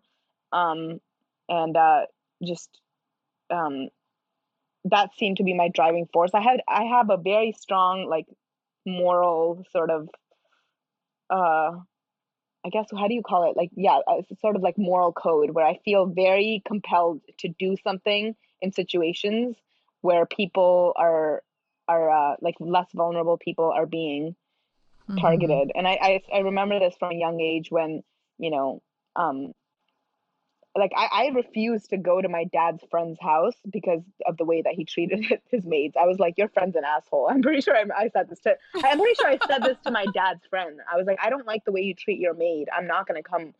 um, 0.52 1.00
and 1.48 1.76
uh, 1.76 2.02
just 2.42 2.70
um, 3.50 3.88
that 4.85 5.11
seemed 5.16 5.39
to 5.39 5.45
be 5.45 5.55
my 5.55 5.68
driving 5.68 6.07
force. 6.12 6.30
I 6.35 6.41
had 6.41 6.62
I 6.68 6.85
have 6.85 7.11
a 7.11 7.16
very 7.16 7.53
strong 7.53 8.07
like 8.09 8.26
moral 8.87 9.64
sort 9.72 9.91
of 9.91 10.09
uh 11.30 11.72
I 12.66 12.70
guess 12.70 12.87
how 12.97 13.09
do 13.09 13.14
you 13.14 13.22
call 13.22 13.51
it? 13.51 13.57
Like 13.57 13.70
yeah, 13.76 13.99
it's 14.09 14.41
sort 14.41 14.57
of 14.57 14.62
like 14.62 14.78
moral 14.78 15.12
code 15.12 15.51
where 15.51 15.66
I 15.66 15.78
feel 15.85 16.07
very 16.07 16.62
compelled 16.66 17.20
to 17.39 17.49
do 17.49 17.76
something 17.82 18.35
in 18.62 18.72
situations 18.72 19.57
where 20.01 20.26
people 20.26 20.93
are 20.97 21.43
are 21.87 22.11
uh, 22.11 22.37
like 22.41 22.55
less 22.61 22.87
vulnerable 22.95 23.37
people 23.37 23.70
are 23.70 23.87
being 23.87 24.35
mm-hmm. 25.09 25.18
targeted. 25.18 25.72
And 25.74 25.87
I, 25.87 25.99
I 26.01 26.22
I 26.37 26.39
remember 26.39 26.78
this 26.78 26.95
from 26.99 27.12
a 27.12 27.18
young 27.18 27.41
age 27.41 27.70
when 27.70 28.03
you 28.39 28.51
know 28.51 28.82
um 29.16 29.53
like 30.77 30.93
I, 30.97 31.09
I 31.12 31.27
refused 31.29 31.91
to 31.91 31.97
go 31.97 32.20
to 32.20 32.29
my 32.29 32.45
dad's 32.45 32.83
friend's 32.91 33.20
house 33.20 33.55
because 33.70 34.03
of 34.27 34.37
the 34.37 34.45
way 34.45 34.62
that 34.62 34.75
he 34.75 34.85
treated 34.85 35.25
his 35.51 35.64
maids. 35.64 35.95
I 36.01 36.07
was 36.07 36.18
like, 36.18 36.35
"Your 36.37 36.49
friend's 36.49 36.77
an 36.77 36.85
asshole." 36.85 37.29
I'm 37.31 37.43
pretty 37.43 37.61
sure 37.61 37.77
I, 37.77 37.85
I 37.97 38.09
said 38.09 38.29
this 38.29 38.41
to. 38.41 38.57
I'm 38.77 38.99
pretty 38.99 39.14
sure 39.14 39.31
I 39.31 39.39
said 39.47 39.62
this 39.62 39.79
to 39.85 39.91
my 39.91 40.07
dad's 40.14 40.45
friend. 40.47 40.81
I 40.93 40.97
was 40.97 41.07
like, 41.07 41.18
"I 41.22 41.31
don't 41.31 41.47
like 41.47 41.64
the 41.64 41.72
way 41.72 41.83
you 41.83 41.95
treat 41.95 42.18
your 42.18 42.35
maid. 42.35 42.68
I'm 42.77 42.87
not 42.87 43.07
gonna 43.07 43.22
come 43.22 43.55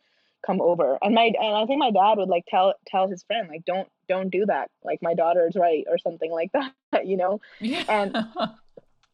come 0.45 0.61
over." 0.61 0.97
And 1.01 1.15
my 1.15 1.31
and 1.39 1.55
I 1.55 1.65
think 1.65 1.79
my 1.79 1.91
dad 1.91 2.17
would 2.17 2.29
like 2.29 2.45
tell 2.47 2.73
tell 2.85 3.07
his 3.07 3.23
friend 3.23 3.47
like, 3.47 3.65
"Don't 3.65 3.87
don't 4.09 4.29
do 4.29 4.45
that. 4.47 4.69
Like 4.83 4.99
my 5.01 5.13
daughter's 5.13 5.55
right 5.55 5.85
or 5.89 5.97
something 5.97 6.31
like 6.31 6.51
that." 6.91 7.05
You 7.05 7.17
know. 7.17 7.41
Yeah. 7.59 7.83
And 7.87 8.17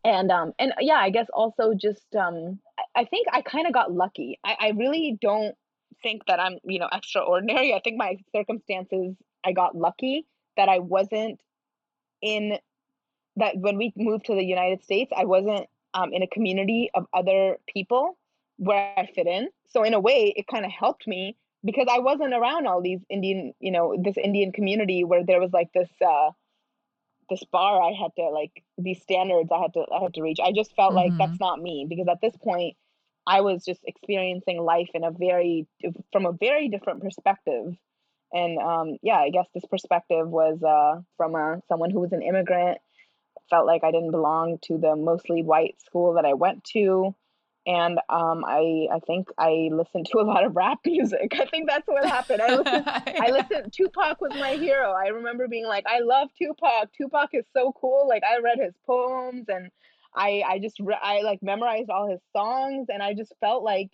and 0.04 0.32
um 0.32 0.54
and 0.58 0.74
yeah, 0.80 0.95
I 0.95 1.12
guess 1.12 1.28
also 1.32 1.74
just 1.76 2.16
um 2.16 2.60
I, 2.80 3.02
I 3.02 3.06
think 3.06 3.28
I 3.32 3.41
kind 3.41 3.68
of 3.68 3.74
got 3.74 3.91
lucky. 3.93 4.39
I 4.43 4.56
I 4.60 4.70
really 4.70 5.18
don't 5.22 5.56
think 6.04 6.24
that 6.28 6.39
I'm, 6.39 6.58
you 6.64 6.80
know, 6.80 6.89
extraordinary. 6.91 7.74
I 7.74 7.80
think 7.84 7.97
my 7.97 8.18
circumstances, 8.36 9.16
I 9.45 9.52
got 9.52 9.76
lucky 9.76 10.26
that 10.58 10.70
I 10.70 10.80
wasn't 10.80 11.39
in 12.22 12.58
that 13.38 13.58
when 13.58 13.78
we 13.78 13.93
moved 13.95 14.26
to 14.26 14.36
the 14.36 14.43
United 14.43 14.84
States, 14.84 15.12
I 15.16 15.26
wasn't 15.26 15.68
um, 15.93 16.14
in 16.14 16.22
a 16.22 16.28
community 16.28 16.89
of 16.93 17.06
other 17.14 17.58
people 17.68 18.18
where 18.58 18.93
I 18.97 19.08
fit 19.08 19.28
in. 19.28 19.49
So 19.70 19.84
in 19.84 19.93
a 19.93 19.99
way, 19.99 20.34
it 20.36 20.47
kind 20.47 20.66
of 20.66 20.72
helped 20.72 21.08
me 21.08 21.38
because 21.64 21.88
I 21.89 21.99
wasn't 21.99 22.34
around 22.34 22.68
all 22.68 22.82
these 22.82 22.99
Indian, 23.10 23.54
you 23.60 23.72
know, 23.72 23.95
this 24.02 24.18
Indian 24.18 24.52
community 24.52 25.04
where 25.04 25.24
there 25.26 25.39
was 25.39 25.52
like 25.54 25.72
this 25.74 25.89
uh 26.06 26.32
this 27.30 27.43
bar 27.45 27.82
I 27.82 27.93
had 27.93 28.12
to 28.18 28.30
like 28.30 28.64
these 28.78 29.02
standards 29.02 29.49
I 29.52 29.62
had 29.62 29.74
to 29.74 29.86
I 29.95 30.04
had 30.04 30.14
to 30.16 30.22
reach. 30.22 30.39
I 30.43 30.52
just 30.52 30.76
felt 30.76 30.93
mm-hmm. 30.93 31.18
like 31.18 31.18
that's 31.18 31.39
not 31.39 31.62
me 31.62 31.86
because 31.88 32.08
at 32.10 32.22
this 32.22 32.36
point 32.38 32.76
I 33.26 33.41
was 33.41 33.63
just 33.63 33.82
experiencing 33.86 34.61
life 34.61 34.89
in 34.93 35.03
a 35.03 35.11
very 35.11 35.67
from 36.11 36.26
a 36.26 36.32
very 36.32 36.69
different 36.69 37.01
perspective. 37.01 37.76
And 38.34 38.57
um, 38.59 38.97
yeah, 39.01 39.17
I 39.17 39.30
guess 39.30 39.47
this 39.53 39.65
perspective 39.65 40.28
was 40.28 40.63
uh, 40.63 41.01
from 41.17 41.36
a, 41.36 41.61
someone 41.67 41.91
who 41.91 41.99
was 41.99 42.13
an 42.13 42.22
immigrant. 42.22 42.80
Felt 43.49 43.65
like 43.67 43.84
I 43.84 43.91
didn't 43.91 44.11
belong 44.11 44.59
to 44.63 44.78
the 44.78 44.95
mostly 44.95 45.43
white 45.43 45.76
school 45.86 46.13
that 46.13 46.26
I 46.26 46.34
went 46.34 46.63
to, 46.74 47.13
and 47.67 47.99
um, 48.09 48.43
I 48.45 48.88
I 48.91 48.99
think 49.05 49.28
I 49.38 49.69
listened 49.72 50.07
to 50.11 50.19
a 50.19 50.24
lot 50.24 50.45
of 50.45 50.55
rap 50.55 50.80
music. 50.86 51.34
I 51.39 51.45
think 51.45 51.67
that's 51.69 51.88
what 51.88 52.05
happened. 52.05 52.41
I 52.41 52.55
listened, 52.55 52.86
I 52.88 53.32
listened. 53.32 53.74
Tupac 53.74 54.22
was 54.22 54.32
my 54.36 54.55
hero. 54.55 54.91
I 54.91 55.07
remember 55.07 55.47
being 55.47 55.67
like, 55.67 55.86
I 55.86 55.99
love 55.99 56.30
Tupac. 56.38 56.93
Tupac 56.93 57.30
is 57.34 57.45
so 57.53 57.74
cool. 57.74 58.07
Like 58.07 58.24
I 58.24 58.39
read 58.39 58.59
his 58.59 58.74
poems 58.86 59.45
and 59.49 59.69
I 60.16 60.43
I 60.47 60.59
just 60.59 60.80
re- 60.80 60.97
I 61.01 61.22
like 61.22 61.39
memorized 61.41 61.89
all 61.89 62.09
his 62.09 62.20
songs 62.36 62.88
and 62.91 63.01
I 63.01 63.14
just 63.14 63.34
felt 63.39 63.64
like 63.64 63.89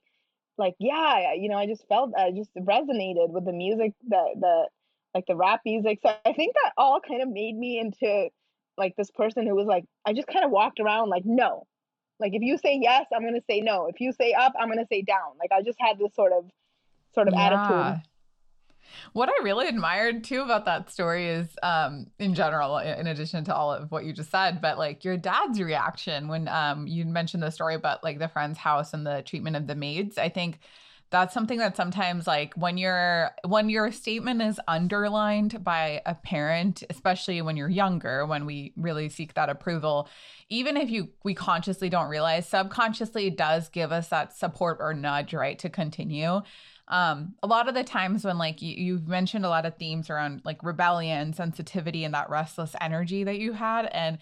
like 0.58 0.76
yeah 0.80 1.34
you 1.34 1.50
know 1.50 1.58
I 1.58 1.68
just 1.68 1.88
felt 1.88 2.14
I 2.18 2.32
just 2.32 2.54
resonated 2.56 3.30
with 3.30 3.46
the 3.46 3.54
music 3.54 3.94
that 4.10 4.28
the 4.40 4.68
like 5.14 5.26
the 5.28 5.36
rap 5.36 5.62
music. 5.66 6.00
So 6.02 6.14
I 6.26 6.34
think 6.34 6.54
that 6.64 6.74
all 6.78 7.00
kind 7.00 7.22
of 7.22 7.30
made 7.30 7.56
me 7.56 7.80
into 7.80 8.30
like 8.78 8.96
this 8.96 9.12
person 9.12 9.48
who 9.48 9.56
was 9.56 9.68
like 9.68 9.86
I 10.06 10.14
just 10.14 10.28
kind 10.28 10.46
of 10.46 10.52
walked 10.52 10.80
around 10.80 11.10
like 11.10 11.24
no. 11.26 11.66
Like 12.20 12.34
if 12.34 12.42
you 12.42 12.58
say 12.58 12.80
yes 12.82 13.06
I'm 13.16 13.24
gonna 13.24 13.42
say 13.50 13.62
no. 13.62 13.88
If 13.88 14.00
you 14.00 14.12
say 14.12 14.34
up 14.34 14.54
I'm 14.60 14.70
gonna 14.70 14.88
say 14.92 15.02
down. 15.02 15.38
Like 15.40 15.52
I 15.52 15.62
just 15.62 15.80
had 15.80 16.00
this 16.00 16.14
sort 16.16 16.34
of 16.34 16.46
sort 17.14 17.28
of 17.28 17.34
yeah. 17.36 17.46
attitude 17.46 18.04
what 19.14 19.30
I 19.30 19.44
really 19.44 19.68
admired 19.68 20.24
too 20.24 20.42
about 20.42 20.66
that 20.66 20.90
story 20.90 21.28
is, 21.28 21.48
um, 21.64 22.08
in 22.20 22.34
general, 22.34 22.78
in 22.78 23.08
addition 23.08 23.44
to 23.46 23.56
all 23.56 23.74
of 23.74 23.92
what 23.92 24.06
you 24.06 24.14
just 24.14 24.32
said, 24.32 24.62
but 24.62 24.78
like 24.78 25.04
your 25.04 25.18
dad's 25.18 25.60
reaction 25.60 26.28
when 26.28 26.48
um, 26.48 26.88
you 26.88 27.06
mentioned 27.06 27.44
the 27.44 27.52
story 27.52 27.76
about 27.76 28.04
like 28.04 28.20
the 28.20 28.28
friend's 28.28 28.58
house 28.58 28.94
and 28.94 29.06
the 29.06 29.22
treatment 29.24 29.56
of 29.56 29.68
the 29.68 29.76
maids. 29.76 30.18
I 30.18 30.30
think 30.30 30.60
that's 31.10 31.34
something 31.34 31.60
that 31.60 31.78
sometimes 31.78 32.28
like 32.28 32.54
when 32.56 32.78
your 32.78 33.32
when 33.46 33.70
your 33.70 33.92
statement 33.92 34.42
is 34.42 34.60
underlined 34.68 35.64
by 35.64 36.02
a 36.06 36.14
parent 36.14 36.84
especially 36.90 37.42
when 37.42 37.56
you're 37.56 37.70
younger 37.70 38.26
when 38.26 38.46
we 38.46 38.74
really 38.76 39.08
seek 39.08 39.34
that 39.34 39.50
approval 39.50 40.10
even 40.50 40.78
if 40.78 40.90
you 40.90 41.10
we 41.24 41.34
consciously 41.34 41.90
don't 41.90 42.10
realize 42.10 42.48
subconsciously 42.48 43.30
does 43.30 43.70
give 43.70 43.92
us 43.92 44.10
that 44.10 44.34
support 44.34 44.78
or 44.80 44.94
nudge 44.94 45.34
right 45.34 45.60
to 45.60 45.70
continue. 45.70 46.42
Um 46.88 47.36
a 47.44 47.48
lot 47.48 47.68
of 47.68 47.76
the 47.76 47.84
times 47.84 48.24
when 48.24 48.38
like 48.38 48.62
you, 48.62 48.74
you've 48.74 49.08
mentioned 49.08 49.46
a 49.46 49.50
lot 49.50 49.66
of 49.66 49.78
themes 49.78 50.10
around 50.10 50.42
like 50.46 50.64
rebellion 50.64 51.34
sensitivity 51.34 52.04
and 52.04 52.14
that 52.14 52.30
restless 52.30 52.76
energy 52.80 53.24
that 53.26 53.40
you 53.40 53.54
had 53.54 53.86
and 53.88 54.20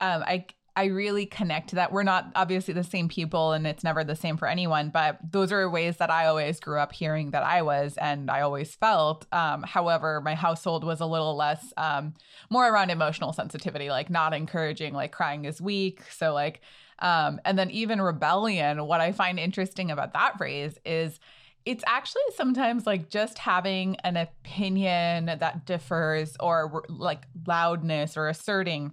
um 0.00 0.22
i 0.26 0.44
I 0.78 0.84
really 0.84 1.26
connect 1.26 1.70
to 1.70 1.74
that. 1.74 1.90
We're 1.90 2.04
not 2.04 2.30
obviously 2.36 2.72
the 2.72 2.84
same 2.84 3.08
people 3.08 3.50
and 3.50 3.66
it's 3.66 3.82
never 3.82 4.04
the 4.04 4.14
same 4.14 4.36
for 4.36 4.46
anyone, 4.46 4.90
but 4.90 5.18
those 5.28 5.50
are 5.50 5.68
ways 5.68 5.96
that 5.96 6.08
I 6.08 6.26
always 6.26 6.60
grew 6.60 6.78
up 6.78 6.92
hearing 6.92 7.32
that 7.32 7.42
I 7.42 7.62
was 7.62 7.96
and 7.96 8.30
I 8.30 8.42
always 8.42 8.76
felt. 8.76 9.26
Um, 9.32 9.64
however, 9.64 10.20
my 10.20 10.36
household 10.36 10.84
was 10.84 11.00
a 11.00 11.06
little 11.06 11.34
less, 11.34 11.72
um, 11.76 12.14
more 12.48 12.68
around 12.68 12.90
emotional 12.90 13.32
sensitivity, 13.32 13.88
like 13.88 14.08
not 14.08 14.32
encouraging, 14.32 14.94
like 14.94 15.10
crying 15.10 15.46
is 15.46 15.60
weak. 15.60 16.04
So, 16.12 16.32
like, 16.32 16.60
um, 17.00 17.40
and 17.44 17.58
then 17.58 17.72
even 17.72 18.00
rebellion, 18.00 18.86
what 18.86 19.00
I 19.00 19.10
find 19.10 19.40
interesting 19.40 19.90
about 19.90 20.12
that 20.12 20.38
phrase 20.38 20.78
is 20.84 21.18
it's 21.64 21.82
actually 21.88 22.22
sometimes 22.36 22.86
like 22.86 23.08
just 23.08 23.36
having 23.38 23.96
an 24.04 24.16
opinion 24.16 25.26
that 25.26 25.66
differs 25.66 26.36
or 26.38 26.84
like 26.88 27.26
loudness 27.48 28.16
or 28.16 28.28
asserting 28.28 28.92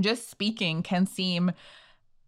just 0.00 0.30
speaking 0.30 0.82
can 0.82 1.06
seem 1.06 1.52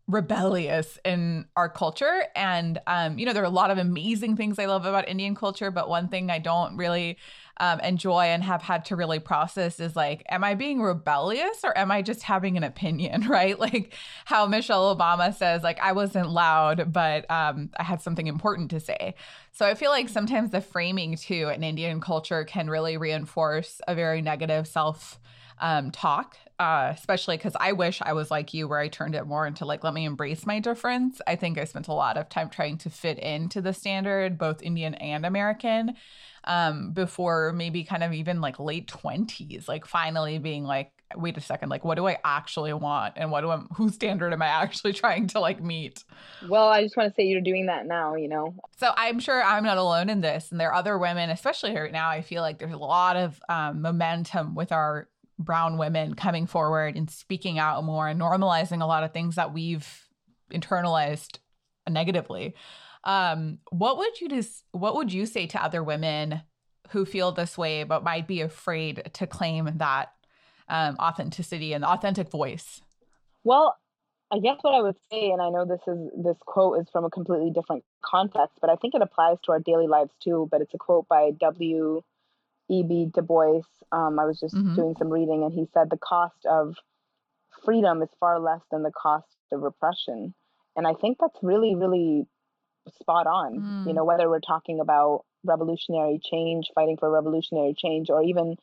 rebellious 0.08 0.98
in 1.04 1.46
our 1.56 1.68
culture. 1.68 2.24
And 2.36 2.80
um 2.86 3.18
you 3.18 3.26
know 3.26 3.32
there 3.32 3.42
are 3.42 3.46
a 3.46 3.50
lot 3.50 3.70
of 3.70 3.78
amazing 3.78 4.36
things 4.36 4.58
i 4.58 4.66
love 4.66 4.84
about 4.84 5.08
indian 5.08 5.34
culture 5.34 5.70
but 5.70 5.88
one 5.88 6.08
thing 6.08 6.30
i 6.30 6.38
don't 6.38 6.76
really 6.76 7.16
um, 7.58 7.80
enjoy 7.80 8.24
and 8.24 8.44
have 8.44 8.60
had 8.60 8.84
to 8.84 8.96
really 8.96 9.18
process 9.18 9.80
is 9.80 9.96
like 9.96 10.22
am 10.28 10.44
i 10.44 10.54
being 10.54 10.80
rebellious 10.80 11.64
or 11.64 11.76
am 11.76 11.90
i 11.90 12.02
just 12.02 12.22
having 12.22 12.56
an 12.56 12.62
opinion 12.62 13.26
right? 13.28 13.58
Like 13.58 13.94
how 14.26 14.46
michelle 14.46 14.94
obama 14.94 15.34
says 15.34 15.62
like 15.62 15.80
i 15.80 15.92
wasn't 15.92 16.30
loud 16.30 16.92
but 16.92 17.28
um, 17.30 17.70
i 17.78 17.82
had 17.82 18.00
something 18.00 18.26
important 18.26 18.70
to 18.70 18.80
say. 18.80 19.14
So 19.52 19.66
i 19.66 19.74
feel 19.74 19.90
like 19.90 20.08
sometimes 20.08 20.50
the 20.50 20.60
framing 20.60 21.16
too 21.16 21.48
in 21.48 21.62
indian 21.64 22.00
culture 22.00 22.44
can 22.44 22.68
really 22.68 22.96
reinforce 22.96 23.80
a 23.88 23.94
very 23.94 24.22
negative 24.22 24.68
self 24.68 25.18
um, 25.58 25.90
talk, 25.90 26.36
uh, 26.58 26.92
especially 26.94 27.36
because 27.36 27.56
I 27.58 27.72
wish 27.72 28.00
I 28.02 28.12
was 28.12 28.30
like 28.30 28.54
you, 28.54 28.66
where 28.68 28.78
I 28.78 28.88
turned 28.88 29.14
it 29.14 29.26
more 29.26 29.46
into 29.46 29.64
like, 29.64 29.84
let 29.84 29.94
me 29.94 30.04
embrace 30.04 30.46
my 30.46 30.58
difference. 30.58 31.20
I 31.26 31.36
think 31.36 31.58
I 31.58 31.64
spent 31.64 31.88
a 31.88 31.92
lot 31.92 32.16
of 32.16 32.28
time 32.28 32.48
trying 32.48 32.78
to 32.78 32.90
fit 32.90 33.18
into 33.18 33.60
the 33.60 33.72
standard, 33.72 34.38
both 34.38 34.62
Indian 34.62 34.94
and 34.94 35.26
American, 35.26 35.94
um, 36.44 36.92
before 36.92 37.52
maybe 37.52 37.84
kind 37.84 38.02
of 38.02 38.12
even 38.12 38.40
like 38.40 38.58
late 38.58 38.86
20s, 38.86 39.68
like 39.68 39.86
finally 39.86 40.38
being 40.38 40.64
like, 40.64 40.92
wait 41.14 41.36
a 41.36 41.40
second, 41.40 41.68
like, 41.68 41.84
what 41.84 41.96
do 41.96 42.06
I 42.08 42.18
actually 42.24 42.72
want? 42.72 43.14
And 43.16 43.30
what 43.30 43.42
do 43.42 43.50
I, 43.50 43.58
whose 43.74 43.94
standard 43.94 44.32
am 44.32 44.42
I 44.42 44.46
actually 44.46 44.92
trying 44.94 45.26
to 45.28 45.40
like 45.40 45.62
meet? 45.62 46.04
Well, 46.48 46.68
I 46.68 46.82
just 46.82 46.96
want 46.96 47.10
to 47.10 47.14
say 47.14 47.26
you're 47.26 47.40
doing 47.40 47.66
that 47.66 47.86
now, 47.86 48.14
you 48.14 48.28
know? 48.28 48.54
So 48.78 48.92
I'm 48.96 49.20
sure 49.20 49.42
I'm 49.42 49.64
not 49.64 49.78
alone 49.78 50.10
in 50.10 50.20
this. 50.20 50.50
And 50.50 50.60
there 50.60 50.70
are 50.70 50.74
other 50.74 50.98
women, 50.98 51.30
especially 51.30 51.76
right 51.76 51.92
now, 51.92 52.08
I 52.08 52.22
feel 52.22 52.42
like 52.42 52.58
there's 52.58 52.72
a 52.72 52.78
lot 52.78 53.16
of 53.16 53.40
um, 53.48 53.82
momentum 53.82 54.54
with 54.54 54.72
our 54.72 55.08
brown 55.38 55.78
women 55.78 56.14
coming 56.14 56.46
forward 56.46 56.96
and 56.96 57.10
speaking 57.10 57.58
out 57.58 57.84
more 57.84 58.08
and 58.08 58.20
normalizing 58.20 58.82
a 58.82 58.86
lot 58.86 59.04
of 59.04 59.12
things 59.12 59.34
that 59.34 59.52
we've 59.52 60.08
internalized 60.50 61.38
negatively. 61.88 62.54
Um, 63.04 63.58
what 63.70 63.98
would 63.98 64.20
you 64.20 64.28
just 64.28 64.64
what 64.72 64.96
would 64.96 65.12
you 65.12 65.26
say 65.26 65.46
to 65.46 65.62
other 65.62 65.82
women 65.82 66.42
who 66.90 67.04
feel 67.04 67.32
this 67.32 67.56
way 67.56 67.84
but 67.84 68.04
might 68.04 68.26
be 68.26 68.40
afraid 68.40 69.10
to 69.14 69.26
claim 69.26 69.70
that 69.76 70.12
um, 70.68 70.96
authenticity 70.98 71.72
and 71.72 71.84
authentic 71.84 72.30
voice? 72.30 72.80
Well, 73.44 73.76
I 74.32 74.40
guess 74.40 74.56
what 74.62 74.74
I 74.74 74.82
would 74.82 74.96
say, 75.10 75.30
and 75.30 75.40
I 75.40 75.50
know 75.50 75.64
this 75.64 75.80
is 75.86 76.10
this 76.16 76.36
quote 76.40 76.80
is 76.80 76.86
from 76.90 77.04
a 77.04 77.10
completely 77.10 77.50
different 77.50 77.84
context, 78.04 78.58
but 78.60 78.70
I 78.70 78.76
think 78.76 78.94
it 78.94 79.02
applies 79.02 79.36
to 79.44 79.52
our 79.52 79.60
daily 79.60 79.86
lives 79.86 80.10
too. 80.22 80.48
But 80.50 80.62
it's 80.62 80.74
a 80.74 80.78
quote 80.78 81.06
by 81.06 81.30
W. 81.38 82.02
E.B. 82.68 83.10
Du 83.14 83.22
Bois. 83.22 83.62
Um, 83.92 84.18
I 84.18 84.24
was 84.24 84.40
just 84.40 84.54
mm-hmm. 84.54 84.74
doing 84.74 84.94
some 84.98 85.08
reading, 85.08 85.44
and 85.44 85.52
he 85.52 85.66
said 85.72 85.90
the 85.90 85.98
cost 85.98 86.44
of 86.44 86.74
freedom 87.64 88.02
is 88.02 88.08
far 88.18 88.40
less 88.40 88.60
than 88.70 88.82
the 88.82 88.92
cost 88.92 89.26
of 89.52 89.62
repression. 89.62 90.34
And 90.76 90.86
I 90.86 90.94
think 90.94 91.18
that's 91.20 91.38
really, 91.42 91.74
really 91.74 92.26
spot 93.00 93.26
on. 93.26 93.60
Mm. 93.60 93.86
You 93.88 93.94
know, 93.94 94.04
whether 94.04 94.28
we're 94.28 94.40
talking 94.40 94.80
about 94.80 95.24
revolutionary 95.44 96.20
change, 96.22 96.70
fighting 96.74 96.96
for 96.98 97.10
revolutionary 97.10 97.74
change, 97.76 98.10
or 98.10 98.22
even 98.22 98.56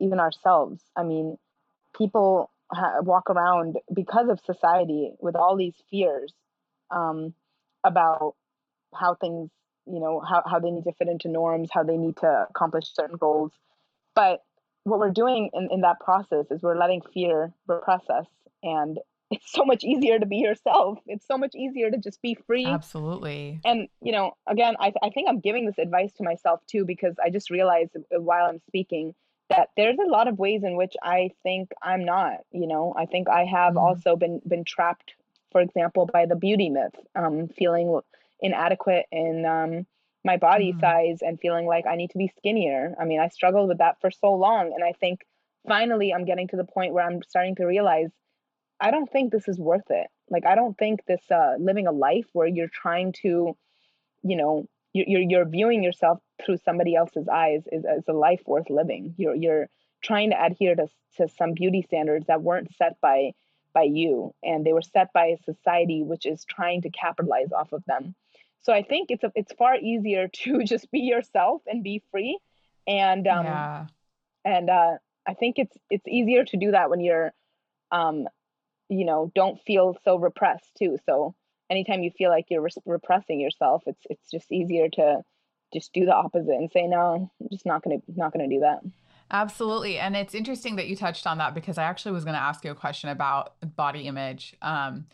even 0.00 0.18
ourselves. 0.18 0.82
I 0.96 1.04
mean, 1.04 1.36
people 1.96 2.50
ha- 2.72 3.00
walk 3.02 3.30
around 3.30 3.76
because 3.94 4.28
of 4.28 4.40
society 4.44 5.12
with 5.20 5.36
all 5.36 5.56
these 5.56 5.76
fears 5.90 6.32
um, 6.90 7.34
about 7.84 8.34
how 8.94 9.14
things 9.14 9.50
you 9.86 10.00
know 10.00 10.20
how, 10.20 10.42
how 10.46 10.58
they 10.58 10.70
need 10.70 10.84
to 10.84 10.92
fit 10.92 11.08
into 11.08 11.28
norms 11.28 11.70
how 11.72 11.82
they 11.82 11.96
need 11.96 12.16
to 12.18 12.46
accomplish 12.50 12.94
certain 12.94 13.16
goals. 13.16 13.52
But 14.14 14.42
what 14.84 14.98
we're 14.98 15.10
doing 15.10 15.50
in, 15.52 15.68
in 15.70 15.80
that 15.82 16.00
process 16.00 16.46
is 16.50 16.62
we're 16.62 16.76
letting 16.76 17.02
fear 17.14 17.52
repress 17.66 18.02
us 18.10 18.26
and 18.62 18.98
it's 19.30 19.50
so 19.50 19.64
much 19.64 19.82
easier 19.82 20.18
to 20.18 20.26
be 20.26 20.36
yourself. 20.36 20.98
It's 21.06 21.26
so 21.26 21.38
much 21.38 21.54
easier 21.54 21.90
to 21.90 21.96
just 21.96 22.20
be 22.20 22.36
free. 22.46 22.66
Absolutely. 22.66 23.60
And 23.64 23.88
you 24.02 24.12
know 24.12 24.32
again 24.46 24.74
i, 24.78 24.92
I 25.02 25.10
think 25.10 25.28
i'm 25.28 25.40
giving 25.40 25.66
this 25.66 25.78
advice 25.78 26.12
to 26.14 26.24
myself 26.24 26.60
too 26.66 26.84
because 26.84 27.14
i 27.24 27.30
just 27.30 27.50
realized 27.50 27.92
while 28.10 28.46
i'm 28.46 28.60
speaking 28.66 29.14
that 29.48 29.68
there's 29.76 29.98
a 29.98 30.08
lot 30.08 30.28
of 30.28 30.38
ways 30.38 30.62
in 30.64 30.76
which 30.76 30.94
i 31.02 31.30
think 31.42 31.70
i'm 31.82 32.04
not 32.04 32.38
you 32.52 32.66
know? 32.66 32.94
I 32.96 33.06
think 33.06 33.28
i 33.28 33.44
have 33.44 33.74
mm-hmm. 33.74 33.78
also 33.78 34.16
been 34.16 34.40
been 34.46 34.64
trapped 34.64 35.14
for 35.50 35.60
example 35.60 36.08
by 36.12 36.26
the 36.26 36.36
beauty 36.36 36.70
myth 36.70 36.94
um, 37.14 37.48
feeling 37.48 38.00
inadequate 38.42 39.06
in 39.10 39.46
um, 39.46 39.86
my 40.24 40.36
body 40.36 40.72
mm. 40.72 40.80
size 40.80 41.18
and 41.22 41.40
feeling 41.40 41.66
like 41.66 41.86
I 41.86 41.96
need 41.96 42.10
to 42.10 42.18
be 42.18 42.32
skinnier. 42.36 42.94
I 43.00 43.04
mean, 43.04 43.20
I 43.20 43.28
struggled 43.28 43.68
with 43.68 43.78
that 43.78 43.96
for 44.00 44.10
so 44.10 44.32
long. 44.34 44.72
And 44.74 44.84
I 44.84 44.92
think 44.92 45.20
finally 45.66 46.12
I'm 46.12 46.24
getting 46.24 46.48
to 46.48 46.56
the 46.56 46.64
point 46.64 46.92
where 46.92 47.04
I'm 47.04 47.22
starting 47.28 47.56
to 47.56 47.64
realize 47.64 48.10
I 48.80 48.90
don't 48.90 49.10
think 49.10 49.30
this 49.30 49.48
is 49.48 49.58
worth 49.58 49.90
it. 49.90 50.08
Like, 50.28 50.44
I 50.44 50.56
don't 50.56 50.76
think 50.76 51.00
this 51.06 51.22
uh, 51.30 51.54
living 51.58 51.86
a 51.86 51.92
life 51.92 52.26
where 52.32 52.48
you're 52.48 52.68
trying 52.72 53.14
to, 53.22 53.56
you 54.22 54.36
know, 54.36 54.66
you're, 54.92 55.20
you're 55.20 55.48
viewing 55.48 55.82
yourself 55.82 56.18
through 56.44 56.58
somebody 56.64 56.96
else's 56.96 57.28
eyes 57.28 57.62
is, 57.70 57.84
is 57.84 58.04
a 58.08 58.12
life 58.12 58.42
worth 58.46 58.68
living. 58.68 59.14
You're, 59.16 59.36
you're 59.36 59.68
trying 60.02 60.30
to 60.30 60.44
adhere 60.44 60.74
to, 60.74 60.88
to 61.18 61.28
some 61.28 61.54
beauty 61.54 61.82
standards 61.82 62.26
that 62.26 62.42
weren't 62.42 62.74
set 62.76 63.00
by 63.00 63.32
by 63.74 63.84
you 63.84 64.34
and 64.42 64.66
they 64.66 64.72
were 64.74 64.82
set 64.82 65.12
by 65.12 65.26
a 65.26 65.42
society 65.44 66.02
which 66.02 66.26
is 66.26 66.44
trying 66.44 66.82
to 66.82 66.90
capitalize 66.90 67.52
off 67.52 67.72
of 67.72 67.82
them 67.86 68.14
so 68.62 68.72
I 68.72 68.82
think 68.82 69.10
it's 69.10 69.24
a, 69.24 69.32
it's 69.34 69.52
far 69.52 69.76
easier 69.76 70.28
to 70.32 70.64
just 70.64 70.90
be 70.90 71.00
yourself 71.00 71.62
and 71.66 71.82
be 71.82 72.02
free, 72.10 72.38
and 72.86 73.26
um, 73.26 73.44
yeah. 73.44 73.86
and 74.44 74.70
uh, 74.70 74.92
I 75.26 75.34
think 75.34 75.58
it's 75.58 75.76
it's 75.90 76.06
easier 76.08 76.44
to 76.44 76.56
do 76.56 76.70
that 76.72 76.90
when 76.90 77.00
you're, 77.00 77.32
um, 77.90 78.26
you 78.88 79.04
know, 79.04 79.30
don't 79.34 79.60
feel 79.62 79.96
so 80.04 80.16
repressed 80.16 80.70
too. 80.78 80.96
So 81.06 81.34
anytime 81.70 82.02
you 82.02 82.10
feel 82.10 82.30
like 82.30 82.46
you're 82.50 82.66
repressing 82.86 83.40
yourself, 83.40 83.82
it's 83.86 84.02
it's 84.08 84.30
just 84.30 84.50
easier 84.50 84.88
to 84.90 85.22
just 85.72 85.92
do 85.92 86.04
the 86.04 86.14
opposite 86.14 86.50
and 86.50 86.70
say 86.70 86.86
no, 86.86 87.30
I'm 87.40 87.48
just 87.50 87.66
not 87.66 87.82
gonna 87.82 87.98
not 88.08 88.32
gonna 88.32 88.48
do 88.48 88.60
that. 88.60 88.80
Absolutely. 89.30 89.98
And 89.98 90.14
it's 90.14 90.34
interesting 90.34 90.76
that 90.76 90.88
you 90.88 90.94
touched 90.94 91.26
on 91.26 91.38
that 91.38 91.54
because 91.54 91.78
I 91.78 91.84
actually 91.84 92.12
was 92.12 92.22
going 92.22 92.34
to 92.34 92.40
ask 92.40 92.62
you 92.66 92.70
a 92.70 92.74
question 92.74 93.08
about 93.08 93.54
body 93.76 94.02
image. 94.02 94.54
Um, 94.60 95.06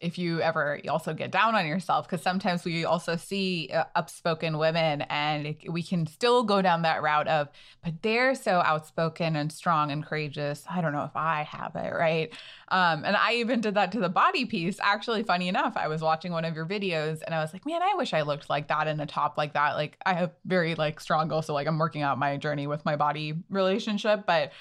if 0.00 0.16
you 0.16 0.40
ever 0.40 0.80
also 0.88 1.12
get 1.12 1.32
down 1.32 1.56
on 1.56 1.66
yourself 1.66 2.06
because 2.08 2.22
sometimes 2.22 2.64
we 2.64 2.84
also 2.84 3.16
see 3.16 3.68
uh, 3.72 3.84
upspoken 3.96 4.58
women 4.58 5.02
and 5.02 5.56
we 5.68 5.82
can 5.82 6.06
still 6.06 6.44
go 6.44 6.62
down 6.62 6.82
that 6.82 7.02
route 7.02 7.26
of 7.26 7.48
but 7.82 8.00
they're 8.02 8.34
so 8.34 8.62
outspoken 8.64 9.34
and 9.34 9.50
strong 9.50 9.90
and 9.90 10.04
courageous. 10.06 10.64
I 10.70 10.80
don't 10.80 10.92
know 10.92 11.04
if 11.04 11.16
i 11.16 11.42
have 11.42 11.74
it 11.74 11.92
right? 11.92 12.32
Um, 12.68 13.04
and 13.04 13.16
i 13.16 13.34
even 13.34 13.60
did 13.60 13.74
that 13.74 13.92
to 13.92 14.00
the 14.00 14.08
body 14.08 14.44
piece. 14.44 14.78
Actually 14.80 15.24
funny 15.24 15.48
enough 15.48 15.76
i 15.76 15.88
was 15.88 16.00
watching 16.00 16.32
one 16.32 16.44
of 16.44 16.54
your 16.54 16.66
videos 16.66 17.20
and 17.22 17.34
i 17.34 17.40
was 17.40 17.52
like 17.52 17.66
man 17.66 17.82
i 17.82 17.94
wish 17.96 18.14
i 18.14 18.22
looked 18.22 18.48
like 18.48 18.68
that 18.68 18.86
in 18.86 19.00
a 19.00 19.06
top 19.06 19.36
like 19.36 19.54
that. 19.54 19.74
Like 19.74 19.98
i 20.06 20.14
have 20.14 20.32
very 20.44 20.74
like 20.76 21.00
strong 21.00 21.32
also 21.32 21.54
like 21.54 21.66
i'm 21.66 21.78
working 21.78 22.02
out 22.02 22.18
my 22.18 22.36
journey 22.36 22.66
with 22.66 22.84
my 22.84 22.94
body 22.94 23.34
relationship 23.50 24.24
but 24.26 24.52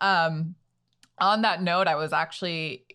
um 0.00 0.54
on 1.18 1.42
that 1.42 1.62
note 1.62 1.86
i 1.86 1.96
was 1.96 2.12
actually 2.12 2.85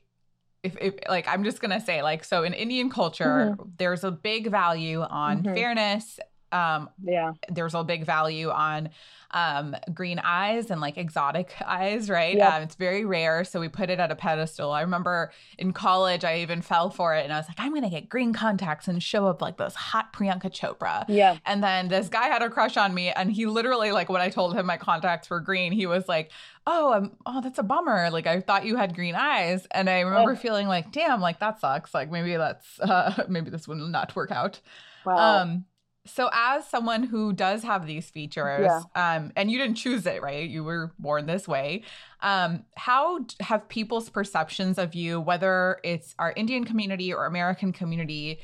if, 0.64 0.78
if 0.80 0.96
like 1.10 1.28
I'm 1.28 1.44
just 1.44 1.60
gonna 1.60 1.82
say 1.82 2.02
like 2.04 2.24
so 2.24 2.44
in 2.44 2.54
Indian 2.54 2.90
culture, 2.90 3.56
mm-hmm. 3.56 3.70
there's 3.78 4.04
a 4.04 4.12
big 4.12 4.50
value 4.50 5.02
on 5.02 5.44
mm-hmm. 5.44 5.54
fairness. 5.54 6.20
Um, 6.52 6.90
yeah, 7.04 7.34
there's 7.50 7.74
a 7.74 7.84
big 7.84 8.06
value 8.06 8.50
on 8.50 8.90
um, 9.34 9.76
green 9.94 10.20
eyes 10.20 10.72
and 10.72 10.82
like 10.82 10.98
exotic 10.98 11.54
eyes, 11.66 12.10
right? 12.10 12.36
Yep. 12.36 12.54
Um, 12.54 12.62
it's 12.64 12.76
very 12.76 13.06
rare. 13.06 13.44
So 13.44 13.60
we 13.60 13.70
put 13.70 13.90
it 13.90 14.00
at 14.00 14.12
a 14.12 14.16
pedestal. 14.16 14.72
I 14.72 14.82
remember 14.82 15.32
in 15.58 15.74
college, 15.74 16.24
I 16.24 16.40
even 16.40 16.62
fell 16.62 16.90
for 16.90 17.16
it 17.16 17.24
and 17.24 17.34
I 17.34 17.38
was 17.38 17.48
like, 17.48 17.60
I'm 17.60 17.72
to 17.82 17.90
get 17.90 18.10
green 18.10 18.34
contacts 18.34 18.88
and 18.88 19.02
show 19.02 19.28
up 19.28 19.42
like 19.42 19.58
this 19.58 19.76
hot 19.76 20.14
Priyanka 20.14 20.52
Chopra. 20.52 21.06
Yeah. 21.08 21.38
And 21.46 21.64
then 21.64 21.88
this 21.88 22.10
guy 22.10 22.28
had 22.28 22.44
a 22.44 22.50
crush 22.50 22.78
on 22.78 22.94
me. 22.94 23.10
And 23.10 23.32
he 23.32 23.46
literally, 23.46 23.92
like, 23.92 24.10
when 24.10 24.22
I 24.22 24.30
told 24.30 24.56
him 24.56 24.66
my 24.66 24.78
contacts 24.78 25.30
were 25.30 25.40
green, 25.40 25.72
he 25.72 25.86
was 25.86 26.08
like, 26.08 26.32
oh, 26.68 26.94
um, 26.94 27.18
oh, 27.26 27.42
that's 27.42 27.60
a 27.60 27.64
bummer. 27.64 28.10
Like, 28.12 28.28
I 28.28 28.40
thought 28.40 28.66
you 28.66 28.76
had 28.76 28.96
green 28.96 29.16
eyes. 29.16 29.68
And 29.72 29.90
I 29.90 30.02
remember 30.02 30.34
oh. 30.34 30.36
feeling 30.36 30.68
like, 30.68 30.92
damn, 30.92 31.22
like 31.22 31.40
that 31.40 31.60
sucks. 31.60 31.94
Like, 31.94 32.12
maybe 32.12 32.36
that's, 32.36 32.80
uh, 32.80 33.24
maybe 33.28 33.50
this 33.50 33.68
will 33.68 33.76
not 33.76 34.16
work 34.16 34.32
out. 34.32 34.60
Wow. 35.06 35.42
Um, 35.42 35.66
so 36.06 36.30
as 36.34 36.68
someone 36.68 37.04
who 37.04 37.32
does 37.32 37.64
have 37.64 37.86
these 37.86 38.10
features 38.10 38.68
yeah. 38.96 39.16
um 39.16 39.32
and 39.36 39.52
you 39.52 39.58
didn't 39.60 39.76
choose 39.76 40.06
it 40.06 40.22
right 40.22 40.50
you 40.50 40.64
were 40.64 40.92
born 40.98 41.28
this 41.28 41.48
way 41.48 41.84
um 42.22 42.64
how 42.76 43.20
have 43.40 43.68
people's 43.70 44.10
perceptions 44.10 44.80
of 44.80 44.96
you 44.96 45.20
whether 45.20 45.80
it's 45.84 46.16
our 46.18 46.34
indian 46.36 46.64
community 46.64 47.14
or 47.14 47.26
american 47.26 47.72
community 47.72 48.40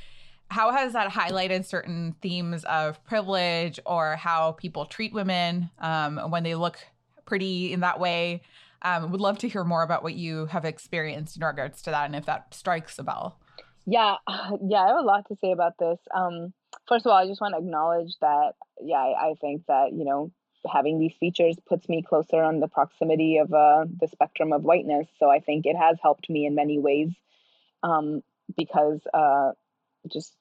how 0.50 0.72
has 0.72 0.94
that 0.94 1.12
highlighted 1.12 1.66
certain 1.66 2.16
themes 2.22 2.64
of 2.66 3.04
privilege 3.06 3.80
or 3.86 4.16
how 4.16 4.54
people 4.54 4.86
treat 4.86 5.14
women 5.14 5.70
um, 5.80 6.18
when 6.30 6.44
they 6.44 6.56
look 6.56 6.80
pretty 7.28 7.72
in 7.72 7.82
that 7.82 8.00
way. 8.00 8.42
Um, 8.82 9.12
would 9.12 9.22
love 9.22 9.38
to 9.40 9.50
hear 9.50 9.64
more 9.64 9.84
about 9.84 10.02
what 10.04 10.16
you 10.16 10.48
have 10.48 10.66
experienced 10.66 11.38
in 11.38 11.44
regards 11.44 11.82
to 11.84 11.92
that 11.92 12.06
and 12.06 12.16
if 12.16 12.26
that 12.26 12.54
strikes 12.54 12.98
a 12.98 13.04
bell. 13.04 13.40
Yeah 13.86 14.16
yeah 14.68 14.84
i 14.84 14.88
have 14.88 14.98
a 14.98 15.02
lot 15.02 15.28
to 15.28 15.36
say 15.36 15.52
about 15.52 15.78
this. 15.78 16.00
Um 16.14 16.54
first 16.88 17.06
of 17.06 17.12
all, 17.12 17.18
I 17.18 17.28
just 17.28 17.42
want 17.42 17.54
to 17.54 17.60
acknowledge 17.60 18.14
that, 18.22 18.54
yeah, 18.82 18.98
I, 18.98 19.30
I 19.30 19.34
think 19.40 19.66
that, 19.68 19.94
you 19.94 20.06
know, 20.06 20.32
having 20.72 21.00
these 21.00 21.14
features 21.20 21.56
puts 21.68 21.88
me 21.88 22.02
closer 22.02 22.42
on 22.42 22.60
the 22.60 22.68
proximity 22.68 23.38
of 23.38 23.54
uh, 23.54 23.86
the 24.00 24.08
spectrum 24.08 24.52
of 24.54 24.64
whiteness. 24.64 25.08
So 25.20 25.30
I 25.30 25.40
think 25.40 25.66
it 25.66 25.76
has 25.76 25.98
helped 26.02 26.30
me 26.30 26.46
in 26.46 26.56
many 26.56 26.80
ways 26.80 27.10
um, 27.84 28.22
because 28.56 29.02
uh, 29.14 29.52
just 30.12 30.34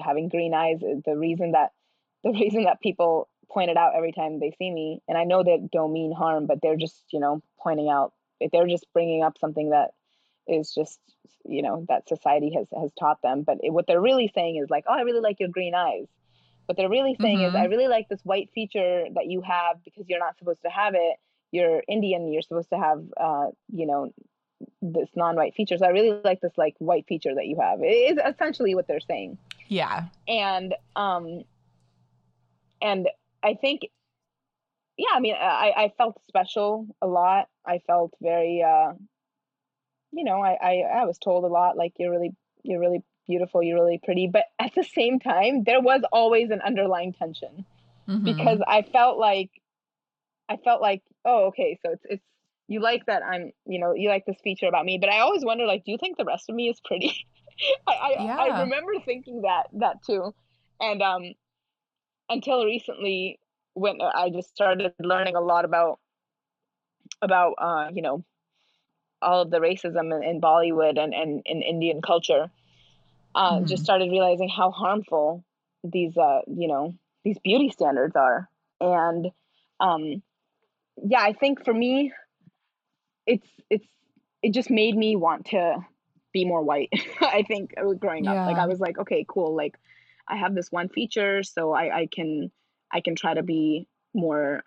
having 0.00 0.28
green 0.28 0.54
eyes, 0.54 0.80
the 0.80 1.16
reason 1.16 1.52
that 1.52 1.70
the 2.24 2.32
reason 2.32 2.64
that 2.64 2.82
people 2.82 3.29
point 3.50 3.70
it 3.70 3.76
out 3.76 3.94
every 3.96 4.12
time 4.12 4.40
they 4.40 4.52
see 4.58 4.70
me, 4.70 5.02
and 5.08 5.18
I 5.18 5.24
know 5.24 5.42
they 5.42 5.60
don't 5.72 5.92
mean 5.92 6.12
harm, 6.12 6.46
but 6.46 6.58
they're 6.62 6.76
just 6.76 7.04
you 7.12 7.20
know 7.20 7.42
pointing 7.60 7.88
out, 7.88 8.12
they're 8.52 8.66
just 8.66 8.86
bringing 8.92 9.22
up 9.22 9.38
something 9.38 9.70
that 9.70 9.90
is 10.48 10.72
just 10.72 10.98
you 11.44 11.62
know 11.62 11.84
that 11.88 12.08
society 12.08 12.52
has 12.54 12.66
has 12.78 12.90
taught 12.98 13.22
them 13.22 13.42
but 13.42 13.58
it, 13.62 13.70
what 13.70 13.86
they're 13.86 14.00
really 14.00 14.30
saying 14.34 14.56
is 14.56 14.68
like 14.68 14.84
oh 14.88 14.92
i 14.92 15.02
really 15.02 15.20
like 15.20 15.38
your 15.38 15.48
green 15.48 15.74
eyes 15.74 16.06
what 16.66 16.76
they're 16.76 16.88
really 16.88 17.16
saying 17.20 17.38
mm-hmm. 17.38 17.54
is 17.54 17.54
i 17.54 17.64
really 17.66 17.86
like 17.88 18.08
this 18.08 18.20
white 18.24 18.50
feature 18.54 19.04
that 19.14 19.26
you 19.26 19.40
have 19.42 19.82
because 19.84 20.04
you're 20.08 20.18
not 20.18 20.36
supposed 20.38 20.60
to 20.62 20.68
have 20.68 20.94
it 20.94 21.16
you're 21.52 21.82
Indian, 21.88 22.32
you're 22.32 22.42
supposed 22.42 22.70
to 22.70 22.78
have, 22.78 23.04
uh, 23.16 23.46
you 23.72 23.86
know, 23.86 24.12
this 24.82 25.08
non-white 25.16 25.54
feature. 25.54 25.78
So 25.78 25.86
I 25.86 25.90
really 25.90 26.20
like 26.22 26.40
this 26.40 26.52
like 26.56 26.74
white 26.78 27.06
feature 27.06 27.34
that 27.34 27.46
you 27.46 27.58
have. 27.60 27.80
It 27.82 27.86
is 27.86 28.18
essentially 28.24 28.74
what 28.74 28.86
they're 28.86 29.00
saying. 29.00 29.38
Yeah. 29.68 30.04
And 30.28 30.74
um, 30.96 31.42
and 32.82 33.08
I 33.42 33.54
think, 33.54 33.82
yeah, 34.96 35.08
I 35.14 35.20
mean, 35.20 35.34
I 35.34 35.72
I 35.76 35.92
felt 35.96 36.20
special 36.28 36.86
a 37.00 37.06
lot. 37.06 37.48
I 37.66 37.80
felt 37.86 38.12
very, 38.20 38.62
uh, 38.62 38.92
you 40.12 40.24
know, 40.24 40.40
I 40.40 40.56
I 40.60 41.00
I 41.00 41.04
was 41.04 41.18
told 41.18 41.44
a 41.44 41.48
lot 41.48 41.76
like 41.76 41.94
you're 41.98 42.10
really 42.10 42.34
you're 42.62 42.80
really 42.80 43.02
beautiful, 43.26 43.62
you're 43.62 43.80
really 43.80 44.00
pretty, 44.02 44.28
but 44.30 44.44
at 44.58 44.74
the 44.74 44.84
same 44.84 45.20
time, 45.20 45.64
there 45.64 45.80
was 45.80 46.02
always 46.12 46.50
an 46.50 46.60
underlying 46.60 47.12
tension 47.12 47.64
mm-hmm. 48.08 48.24
because 48.24 48.60
I 48.66 48.82
felt 48.82 49.18
like 49.18 49.50
I 50.48 50.56
felt 50.56 50.82
like, 50.82 51.02
oh, 51.24 51.46
okay, 51.46 51.78
so 51.84 51.92
it's 51.92 52.04
it's 52.04 52.24
you 52.68 52.80
like 52.80 53.06
that 53.06 53.22
I'm, 53.24 53.50
you 53.66 53.80
know, 53.80 53.94
you 53.94 54.08
like 54.08 54.26
this 54.26 54.38
feature 54.44 54.66
about 54.66 54.84
me, 54.84 54.98
but 54.98 55.10
I 55.10 55.20
always 55.20 55.44
wonder, 55.44 55.66
like, 55.66 55.84
do 55.84 55.90
you 55.90 55.98
think 55.98 56.16
the 56.16 56.24
rest 56.24 56.48
of 56.48 56.54
me 56.54 56.68
is 56.68 56.80
pretty? 56.84 57.26
I 57.86 57.92
I, 57.92 58.24
yeah. 58.24 58.36
I 58.36 58.60
remember 58.62 58.92
thinking 59.04 59.42
that 59.42 59.64
that 59.74 60.02
too, 60.04 60.34
and 60.80 61.02
um, 61.02 61.34
until 62.30 62.64
recently 62.64 63.38
when 63.74 63.98
I 64.00 64.30
just 64.30 64.50
started 64.50 64.92
learning 65.00 65.36
a 65.36 65.40
lot 65.40 65.64
about 65.64 65.98
about 67.20 67.54
uh, 67.58 67.88
you 67.92 68.02
know 68.02 68.24
all 69.22 69.42
of 69.42 69.50
the 69.50 69.58
racism 69.58 70.16
in, 70.16 70.22
in 70.22 70.40
Bollywood 70.40 70.98
and, 70.98 71.12
and 71.12 71.42
in 71.44 71.60
Indian 71.60 72.00
culture, 72.00 72.50
uh, 73.34 73.56
mm-hmm. 73.56 73.66
just 73.66 73.84
started 73.84 74.10
realizing 74.10 74.48
how 74.48 74.70
harmful 74.70 75.44
these 75.84 76.16
uh, 76.16 76.40
you 76.46 76.68
know 76.68 76.94
these 77.24 77.38
beauty 77.38 77.70
standards 77.70 78.16
are, 78.16 78.48
and 78.80 79.30
um, 79.78 80.22
yeah, 81.02 81.20
I 81.20 81.32
think 81.32 81.64
for 81.64 81.74
me, 81.74 82.12
it's 83.26 83.48
it's 83.68 83.86
it 84.42 84.52
just 84.52 84.70
made 84.70 84.96
me 84.96 85.16
want 85.16 85.46
to 85.46 85.76
be 86.32 86.44
more 86.44 86.62
white. 86.62 86.90
I 87.20 87.42
think 87.42 87.74
uh, 87.78 87.92
growing 87.92 88.24
yeah. 88.24 88.32
up, 88.32 88.46
like 88.46 88.56
I 88.56 88.66
was 88.66 88.80
like, 88.80 88.98
okay, 88.98 89.24
cool, 89.28 89.54
like 89.54 89.78
I 90.30 90.36
have 90.36 90.54
this 90.54 90.68
one 90.70 90.88
feature, 90.88 91.42
so 91.42 91.72
I 91.72 92.00
I 92.00 92.08
can 92.12 92.50
I 92.92 93.00
can 93.00 93.16
try 93.16 93.34
to 93.34 93.42
be 93.42 93.88
more 94.14 94.62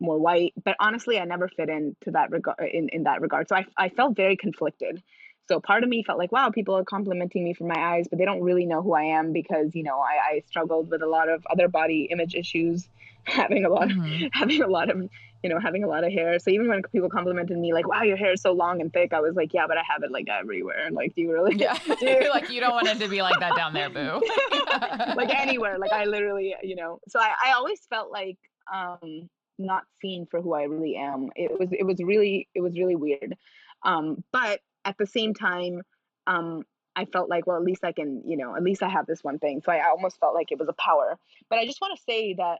more 0.00 0.18
white. 0.18 0.54
But 0.64 0.76
honestly, 0.80 1.18
I 1.18 1.24
never 1.24 1.48
fit 1.48 1.68
into 1.68 2.12
that 2.12 2.30
regard 2.30 2.58
in 2.72 2.88
in 2.90 3.04
that 3.04 3.20
regard. 3.20 3.48
So 3.48 3.56
I 3.56 3.66
I 3.76 3.88
felt 3.88 4.16
very 4.16 4.36
conflicted. 4.36 5.02
So 5.48 5.60
part 5.60 5.82
of 5.82 5.88
me 5.88 6.02
felt 6.02 6.18
like, 6.18 6.32
wow, 6.32 6.50
people 6.50 6.76
are 6.76 6.84
complimenting 6.84 7.44
me 7.44 7.54
for 7.54 7.64
my 7.64 7.78
eyes, 7.78 8.06
but 8.08 8.18
they 8.18 8.24
don't 8.24 8.42
really 8.42 8.66
know 8.66 8.82
who 8.82 8.94
I 8.94 9.04
am 9.04 9.32
because 9.32 9.74
you 9.74 9.82
know 9.82 9.98
I, 9.98 10.34
I 10.34 10.42
struggled 10.46 10.90
with 10.90 11.02
a 11.02 11.06
lot 11.06 11.28
of 11.28 11.46
other 11.50 11.68
body 11.68 12.08
image 12.10 12.34
issues, 12.34 12.88
having 13.24 13.64
a 13.64 13.68
lot 13.68 13.88
mm-hmm. 13.88 14.26
of 14.26 14.30
having 14.32 14.62
a 14.62 14.68
lot 14.68 14.90
of 14.90 15.08
you 15.42 15.50
know, 15.50 15.60
having 15.60 15.84
a 15.84 15.86
lot 15.86 16.04
of 16.04 16.12
hair. 16.12 16.38
So 16.38 16.50
even 16.50 16.68
when 16.68 16.82
people 16.92 17.08
complimented 17.08 17.56
me, 17.56 17.72
like, 17.72 17.86
wow, 17.86 18.02
your 18.02 18.16
hair 18.16 18.32
is 18.32 18.42
so 18.42 18.52
long 18.52 18.80
and 18.80 18.92
thick, 18.92 19.12
I 19.12 19.20
was 19.20 19.36
like, 19.36 19.54
yeah, 19.54 19.66
but 19.68 19.76
I 19.76 19.82
have 19.88 20.02
it 20.02 20.10
like 20.10 20.28
everywhere. 20.28 20.88
Like, 20.90 21.14
do 21.14 21.22
you 21.22 21.32
really? 21.32 21.54
Yeah. 21.56 21.78
Do 22.00 22.06
you? 22.06 22.28
like, 22.30 22.50
you 22.50 22.60
don't 22.60 22.72
want 22.72 22.88
it 22.88 22.98
to 22.98 23.08
be 23.08 23.22
like 23.22 23.38
that 23.38 23.54
down 23.54 23.72
there, 23.72 23.88
boo. 23.88 24.20
like 25.16 25.32
anywhere. 25.32 25.78
Like, 25.78 25.92
I 25.92 26.06
literally, 26.06 26.56
you 26.62 26.74
know, 26.74 26.98
so 27.08 27.20
I, 27.20 27.32
I 27.46 27.52
always 27.52 27.80
felt 27.88 28.10
like, 28.10 28.38
um, 28.72 29.28
not 29.60 29.84
seen 30.00 30.26
for 30.30 30.40
who 30.40 30.54
I 30.54 30.64
really 30.64 30.96
am. 30.96 31.30
It 31.36 31.58
was, 31.58 31.68
it 31.72 31.84
was 31.84 32.00
really, 32.02 32.48
it 32.54 32.60
was 32.60 32.76
really 32.76 32.96
weird. 32.96 33.36
Um, 33.84 34.24
but 34.32 34.60
at 34.88 34.96
the 34.98 35.06
same 35.06 35.34
time, 35.34 35.82
um, 36.26 36.64
I 36.96 37.04
felt 37.04 37.30
like, 37.30 37.46
well, 37.46 37.56
at 37.56 37.62
least 37.62 37.84
I 37.84 37.92
can, 37.92 38.22
you 38.26 38.36
know, 38.36 38.56
at 38.56 38.62
least 38.62 38.82
I 38.82 38.88
have 38.88 39.06
this 39.06 39.22
one 39.22 39.38
thing. 39.38 39.62
So 39.64 39.70
I, 39.70 39.76
I 39.76 39.90
almost 39.90 40.18
felt 40.18 40.34
like 40.34 40.50
it 40.50 40.58
was 40.58 40.68
a 40.68 40.72
power. 40.72 41.16
But 41.48 41.58
I 41.58 41.66
just 41.66 41.80
want 41.80 41.96
to 41.96 42.02
say 42.02 42.34
that 42.34 42.58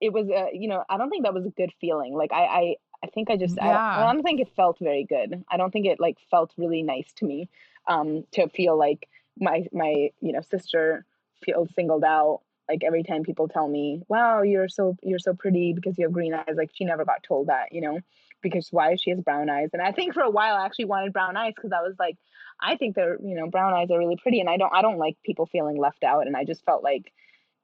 it 0.00 0.12
was 0.12 0.28
a 0.28 0.48
you 0.52 0.68
know 0.68 0.82
i 0.88 0.96
don't 0.96 1.10
think 1.10 1.24
that 1.24 1.34
was 1.34 1.46
a 1.46 1.50
good 1.50 1.72
feeling 1.80 2.14
like 2.14 2.32
i 2.32 2.44
i, 2.44 2.74
I 3.04 3.06
think 3.08 3.30
i 3.30 3.36
just 3.36 3.56
yeah. 3.56 3.68
I, 3.68 4.08
I 4.08 4.12
don't 4.12 4.22
think 4.22 4.40
it 4.40 4.48
felt 4.56 4.78
very 4.80 5.04
good 5.04 5.44
i 5.50 5.56
don't 5.56 5.70
think 5.70 5.86
it 5.86 6.00
like 6.00 6.16
felt 6.30 6.52
really 6.56 6.82
nice 6.82 7.12
to 7.16 7.26
me 7.26 7.48
um 7.86 8.24
to 8.32 8.48
feel 8.48 8.78
like 8.78 9.08
my 9.38 9.66
my 9.72 10.10
you 10.20 10.32
know 10.32 10.40
sister 10.40 11.04
feels 11.44 11.68
singled 11.74 12.04
out 12.04 12.40
like 12.68 12.82
every 12.84 13.02
time 13.02 13.22
people 13.22 13.48
tell 13.48 13.68
me 13.68 14.02
wow 14.08 14.42
you're 14.42 14.68
so 14.68 14.96
you're 15.02 15.18
so 15.18 15.34
pretty 15.34 15.72
because 15.72 15.98
you 15.98 16.04
have 16.04 16.12
green 16.12 16.34
eyes 16.34 16.54
like 16.56 16.70
she 16.74 16.84
never 16.84 17.04
got 17.04 17.22
told 17.22 17.48
that 17.48 17.72
you 17.72 17.80
know 17.80 18.00
because 18.42 18.68
why 18.70 18.96
she 18.96 19.10
has 19.10 19.20
brown 19.20 19.50
eyes 19.50 19.70
and 19.72 19.82
i 19.82 19.92
think 19.92 20.14
for 20.14 20.22
a 20.22 20.30
while 20.30 20.56
i 20.56 20.64
actually 20.64 20.84
wanted 20.84 21.12
brown 21.12 21.36
eyes 21.36 21.52
because 21.54 21.72
i 21.72 21.82
was 21.82 21.94
like 21.98 22.16
i 22.60 22.76
think 22.76 22.94
they're 22.94 23.18
you 23.22 23.34
know 23.34 23.48
brown 23.48 23.72
eyes 23.72 23.90
are 23.90 23.98
really 23.98 24.16
pretty 24.16 24.40
and 24.40 24.48
i 24.48 24.56
don't 24.56 24.72
i 24.74 24.82
don't 24.82 24.98
like 24.98 25.16
people 25.24 25.46
feeling 25.46 25.76
left 25.76 26.04
out 26.04 26.26
and 26.26 26.36
i 26.36 26.44
just 26.44 26.64
felt 26.64 26.82
like 26.82 27.12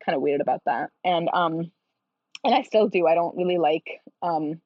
kind 0.04 0.14
of 0.14 0.22
weird 0.22 0.40
about 0.40 0.62
that 0.66 0.90
and 1.04 1.28
um 1.32 1.70
and 2.46 2.54
I 2.54 2.62
still 2.62 2.88
do. 2.88 3.06
I 3.06 3.14
don't 3.14 3.36
really 3.36 3.58
like 3.58 4.00
um 4.22 4.60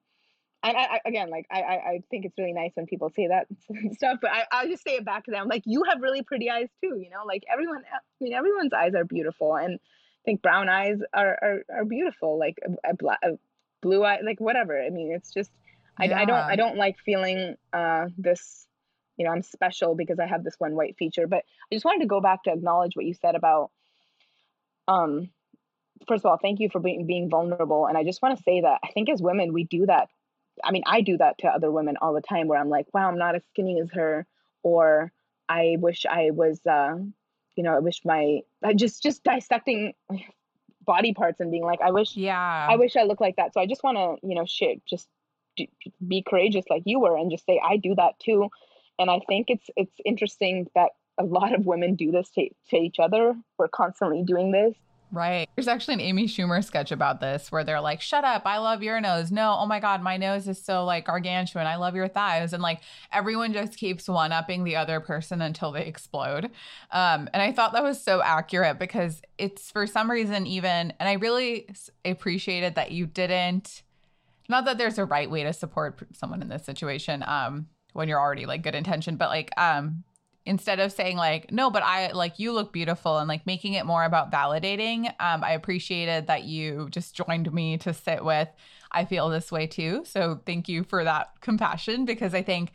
and 0.63 0.77
I, 0.77 0.83
I, 0.83 0.99
again, 1.05 1.31
like 1.31 1.47
I, 1.51 1.59
I 1.59 2.03
think 2.11 2.23
it's 2.23 2.37
really 2.37 2.53
nice 2.53 2.69
when 2.75 2.85
people 2.85 3.09
say 3.09 3.27
that 3.29 3.47
stuff, 3.93 4.19
but 4.21 4.29
I, 4.29 4.43
I'll 4.51 4.67
just 4.67 4.83
say 4.83 4.91
it 4.91 5.03
back 5.03 5.25
to 5.25 5.31
them. 5.31 5.47
Like 5.47 5.63
you 5.65 5.83
have 5.89 6.01
really 6.01 6.21
pretty 6.21 6.51
eyes 6.51 6.69
too, 6.83 6.99
you 6.99 7.09
know. 7.09 7.23
Like 7.25 7.43
everyone, 7.51 7.81
I 7.91 7.97
mean, 8.23 8.33
everyone's 8.33 8.71
eyes 8.71 8.93
are 8.93 9.03
beautiful, 9.03 9.55
and 9.55 9.75
I 9.75 10.21
think 10.23 10.43
brown 10.43 10.69
eyes 10.69 10.99
are 11.15 11.39
are, 11.41 11.77
are 11.79 11.85
beautiful. 11.85 12.37
Like 12.37 12.59
a, 12.63 12.91
a, 12.91 13.31
a 13.31 13.37
blue 13.81 14.03
eye, 14.03 14.19
like 14.23 14.39
whatever. 14.39 14.79
I 14.79 14.91
mean, 14.91 15.11
it's 15.11 15.33
just 15.33 15.49
yeah. 15.99 16.17
I, 16.17 16.21
I 16.21 16.25
don't 16.25 16.37
I 16.37 16.55
don't 16.55 16.77
like 16.77 16.97
feeling 17.05 17.55
uh 17.73 18.07
this, 18.17 18.67
you 19.17 19.25
know, 19.25 19.31
I'm 19.31 19.41
special 19.41 19.95
because 19.95 20.19
I 20.19 20.25
have 20.25 20.43
this 20.43 20.55
one 20.57 20.75
white 20.75 20.95
feature. 20.97 21.27
But 21.27 21.43
I 21.71 21.75
just 21.75 21.85
wanted 21.85 22.01
to 22.01 22.07
go 22.07 22.21
back 22.21 22.43
to 22.43 22.51
acknowledge 22.51 22.95
what 22.95 23.05
you 23.05 23.13
said 23.13 23.35
about 23.35 23.71
um 24.87 25.29
first 26.07 26.25
of 26.25 26.31
all, 26.31 26.37
thank 26.37 26.59
you 26.59 26.69
for 26.69 26.79
being 26.79 27.05
being 27.05 27.29
vulnerable. 27.29 27.87
And 27.87 27.97
I 27.97 28.03
just 28.03 28.21
want 28.21 28.37
to 28.37 28.43
say 28.43 28.61
that 28.61 28.79
I 28.83 28.87
think 28.93 29.09
as 29.09 29.21
women, 29.21 29.53
we 29.53 29.63
do 29.63 29.85
that. 29.85 30.09
I 30.63 30.71
mean, 30.71 30.83
I 30.85 31.01
do 31.01 31.17
that 31.17 31.37
to 31.39 31.47
other 31.47 31.71
women 31.71 31.97
all 32.01 32.13
the 32.13 32.21
time 32.21 32.47
where 32.47 32.59
I'm 32.59 32.69
like, 32.69 32.87
wow, 32.93 33.07
I'm 33.07 33.17
not 33.17 33.35
as 33.35 33.43
skinny 33.49 33.79
as 33.81 33.89
her, 33.93 34.27
or 34.63 35.11
I 35.47 35.77
wish 35.79 36.05
I 36.05 36.31
was, 36.31 36.59
uh, 36.65 36.97
you 37.55 37.63
know, 37.63 37.75
I 37.75 37.79
wish 37.79 38.01
my, 38.05 38.41
I 38.63 38.73
just 38.73 39.01
just 39.01 39.23
dissecting 39.23 39.93
body 40.85 41.13
parts 41.13 41.39
and 41.39 41.51
being 41.51 41.63
like, 41.63 41.81
I 41.81 41.91
wish, 41.91 42.15
yeah, 42.15 42.67
I 42.69 42.75
wish 42.75 42.95
I 42.95 43.03
looked 43.03 43.21
like 43.21 43.37
that. 43.37 43.53
So 43.53 43.61
I 43.61 43.65
just 43.65 43.83
want 43.83 43.97
to, 43.97 44.27
you 44.27 44.35
know, 44.35 44.45
shit, 44.45 44.85
just 44.85 45.07
be 46.07 46.23
courageous 46.27 46.65
like 46.69 46.83
you 46.85 46.99
were 46.99 47.17
and 47.17 47.31
just 47.31 47.45
say 47.45 47.59
I 47.63 47.77
do 47.77 47.95
that 47.95 48.19
too. 48.19 48.49
And 48.99 49.09
I 49.09 49.19
think 49.27 49.49
it's 49.49 49.69
it's 49.75 49.95
interesting 50.05 50.67
that 50.75 50.91
a 51.17 51.23
lot 51.23 51.53
of 51.53 51.65
women 51.65 51.95
do 51.95 52.11
this 52.11 52.29
to, 52.31 52.49
to 52.69 52.77
each 52.77 52.99
other. 52.99 53.35
We're 53.57 53.67
constantly 53.67 54.23
doing 54.23 54.51
this. 54.51 54.75
Right. 55.13 55.49
There's 55.55 55.67
actually 55.67 55.95
an 55.95 56.01
Amy 56.01 56.25
Schumer 56.25 56.63
sketch 56.63 56.91
about 56.93 57.19
this 57.19 57.51
where 57.51 57.65
they're 57.65 57.81
like, 57.81 57.99
shut 57.99 58.23
up. 58.23 58.43
I 58.45 58.59
love 58.59 58.81
your 58.81 59.01
nose. 59.01 59.29
No, 59.29 59.57
oh 59.59 59.65
my 59.65 59.81
God, 59.81 60.01
my 60.01 60.15
nose 60.15 60.47
is 60.47 60.63
so 60.63 60.85
like 60.85 61.05
gargantuan. 61.05 61.67
I 61.67 61.75
love 61.75 61.95
your 61.95 62.07
thighs. 62.07 62.53
And 62.53 62.63
like 62.63 62.79
everyone 63.11 63.51
just 63.51 63.77
keeps 63.77 64.07
one 64.07 64.31
upping 64.31 64.63
the 64.63 64.77
other 64.77 65.01
person 65.01 65.41
until 65.41 65.73
they 65.73 65.85
explode. 65.85 66.45
Um, 66.91 67.29
and 67.33 67.41
I 67.41 67.51
thought 67.51 67.73
that 67.73 67.83
was 67.83 68.01
so 68.01 68.21
accurate 68.21 68.79
because 68.79 69.21
it's 69.37 69.69
for 69.69 69.85
some 69.85 70.09
reason, 70.09 70.47
even, 70.47 70.93
and 70.97 71.09
I 71.09 71.13
really 71.13 71.67
appreciated 72.05 72.75
that 72.75 72.91
you 72.91 73.05
didn't, 73.05 73.83
not 74.51 74.65
that 74.65 74.77
there's 74.77 74.99
a 74.99 75.05
right 75.05 75.29
way 75.29 75.43
to 75.43 75.53
support 75.53 75.99
someone 76.13 76.43
in 76.43 76.49
this 76.49 76.63
situation. 76.63 77.23
Um, 77.25 77.67
when 77.93 78.07
you're 78.07 78.19
already 78.19 78.45
like 78.45 78.61
good 78.61 78.75
intention, 78.75 79.15
but 79.17 79.29
like 79.29 79.51
um 79.57 80.03
instead 80.45 80.79
of 80.79 80.91
saying 80.91 81.17
like 81.17 81.51
no 81.51 81.69
but 81.69 81.83
i 81.83 82.11
like 82.13 82.39
you 82.39 82.51
look 82.51 82.73
beautiful 82.73 83.19
and 83.19 83.27
like 83.27 83.45
making 83.45 83.73
it 83.73 83.85
more 83.85 84.03
about 84.03 84.31
validating 84.31 85.05
um 85.19 85.43
i 85.43 85.51
appreciated 85.51 86.27
that 86.27 86.43
you 86.43 86.87
just 86.89 87.15
joined 87.15 87.51
me 87.53 87.77
to 87.77 87.93
sit 87.93 88.23
with 88.25 88.49
i 88.91 89.05
feel 89.05 89.29
this 89.29 89.51
way 89.51 89.67
too. 89.67 90.03
So 90.05 90.41
thank 90.45 90.67
you 90.67 90.83
for 90.83 91.03
that 91.03 91.29
compassion 91.41 92.05
because 92.05 92.33
i 92.33 92.41
think 92.41 92.71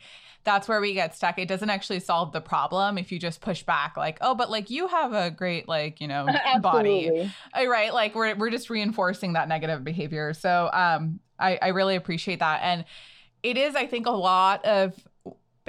that's 0.47 0.69
where 0.69 0.79
we 0.79 0.93
get 0.93 1.13
stuck. 1.13 1.37
It 1.39 1.49
doesn't 1.49 1.69
actually 1.69 1.99
solve 1.99 2.31
the 2.31 2.39
problem 2.39 2.97
if 2.97 3.11
you 3.11 3.19
just 3.19 3.41
push 3.41 3.63
back 3.63 3.97
like 3.97 4.17
oh 4.21 4.33
but 4.33 4.49
like 4.49 4.69
you 4.69 4.87
have 4.87 5.11
a 5.11 5.29
great 5.29 5.67
like 5.67 5.99
you 5.99 6.07
know 6.07 6.25
body. 6.61 7.29
Uh, 7.53 7.67
right? 7.67 7.93
Like 7.93 8.15
we're, 8.15 8.33
we're 8.33 8.49
just 8.49 8.69
reinforcing 8.69 9.33
that 9.33 9.49
negative 9.49 9.83
behavior. 9.83 10.33
So 10.33 10.69
um 10.71 11.19
i 11.37 11.59
i 11.61 11.67
really 11.67 11.97
appreciate 11.97 12.39
that. 12.39 12.61
And 12.63 12.85
it 13.43 13.57
is 13.57 13.75
i 13.75 13.85
think 13.85 14.07
a 14.07 14.11
lot 14.11 14.65
of 14.65 14.93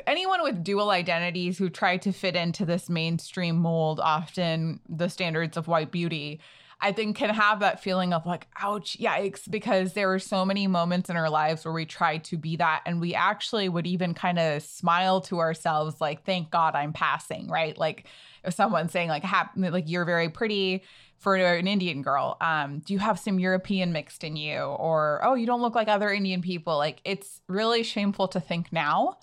anyone 0.07 0.43
with 0.43 0.65
dual 0.65 0.91
identities 0.91 1.59
who 1.59 1.69
try 1.69 1.97
to 1.99 2.13
fit 2.13 2.37
into 2.37 2.65
this 2.65 2.89
mainstream 2.89 3.57
mold, 3.57 4.01
often 4.01 4.81
the 4.89 5.09
standards 5.09 5.57
of 5.57 5.69
white 5.69 5.91
beauty, 5.91 6.41
I 6.81 6.93
think 6.93 7.17
can 7.17 7.31
have 7.31 7.61
that 7.61 7.83
feeling 7.83 8.13
of 8.13 8.25
like, 8.25 8.47
ouch, 8.61 8.97
yikes, 8.99 9.51
because 9.51 9.95
there 9.95 10.13
are 10.13 10.21
so 10.21 10.45
many 10.45 10.67
moments 10.69 11.11
in 11.11 11.17
our 11.17 11.29
lives 11.29 11.65
where 11.65 11.75
we 11.75 11.87
try 11.87 12.19
to 12.19 12.37
be 12.37 12.57
that. 12.57 12.83
And 12.87 13.01
we 13.01 13.15
actually 13.15 13.69
would 13.69 13.87
even 13.87 14.15
kind 14.15 14.39
of 14.39 14.63
smile 14.63 15.21
to 15.23 15.41
ourselves, 15.41 16.01
like, 16.01 16.25
thank 16.25 16.51
God 16.51 16.77
I'm 16.77 16.93
passing, 16.93 17.49
right? 17.49 17.77
Like, 17.77 18.07
if 18.45 18.55
someone's 18.55 18.93
saying, 18.93 19.09
like, 19.09 19.25
like 19.57 19.89
you're 19.89 20.05
very 20.05 20.29
pretty 20.29 20.85
for 21.17 21.35
an 21.35 21.67
Indian 21.67 22.03
girl, 22.03 22.37
um, 22.41 22.79
do 22.79 22.93
you 22.93 23.01
have 23.01 23.19
some 23.19 23.41
European 23.41 23.93
mixed 23.93 24.23
in 24.23 24.37
you? 24.37 24.61
Or, 24.61 25.21
oh, 25.25 25.35
you 25.35 25.47
don't 25.47 25.63
look 25.63 25.75
like 25.75 25.89
other 25.89 26.13
Indian 26.13 26.43
people. 26.43 26.77
Like, 26.77 27.01
it's 27.05 27.41
really 27.49 27.83
shameful 27.83 28.29
to 28.29 28.41
think 28.41 28.73
now 28.73 29.19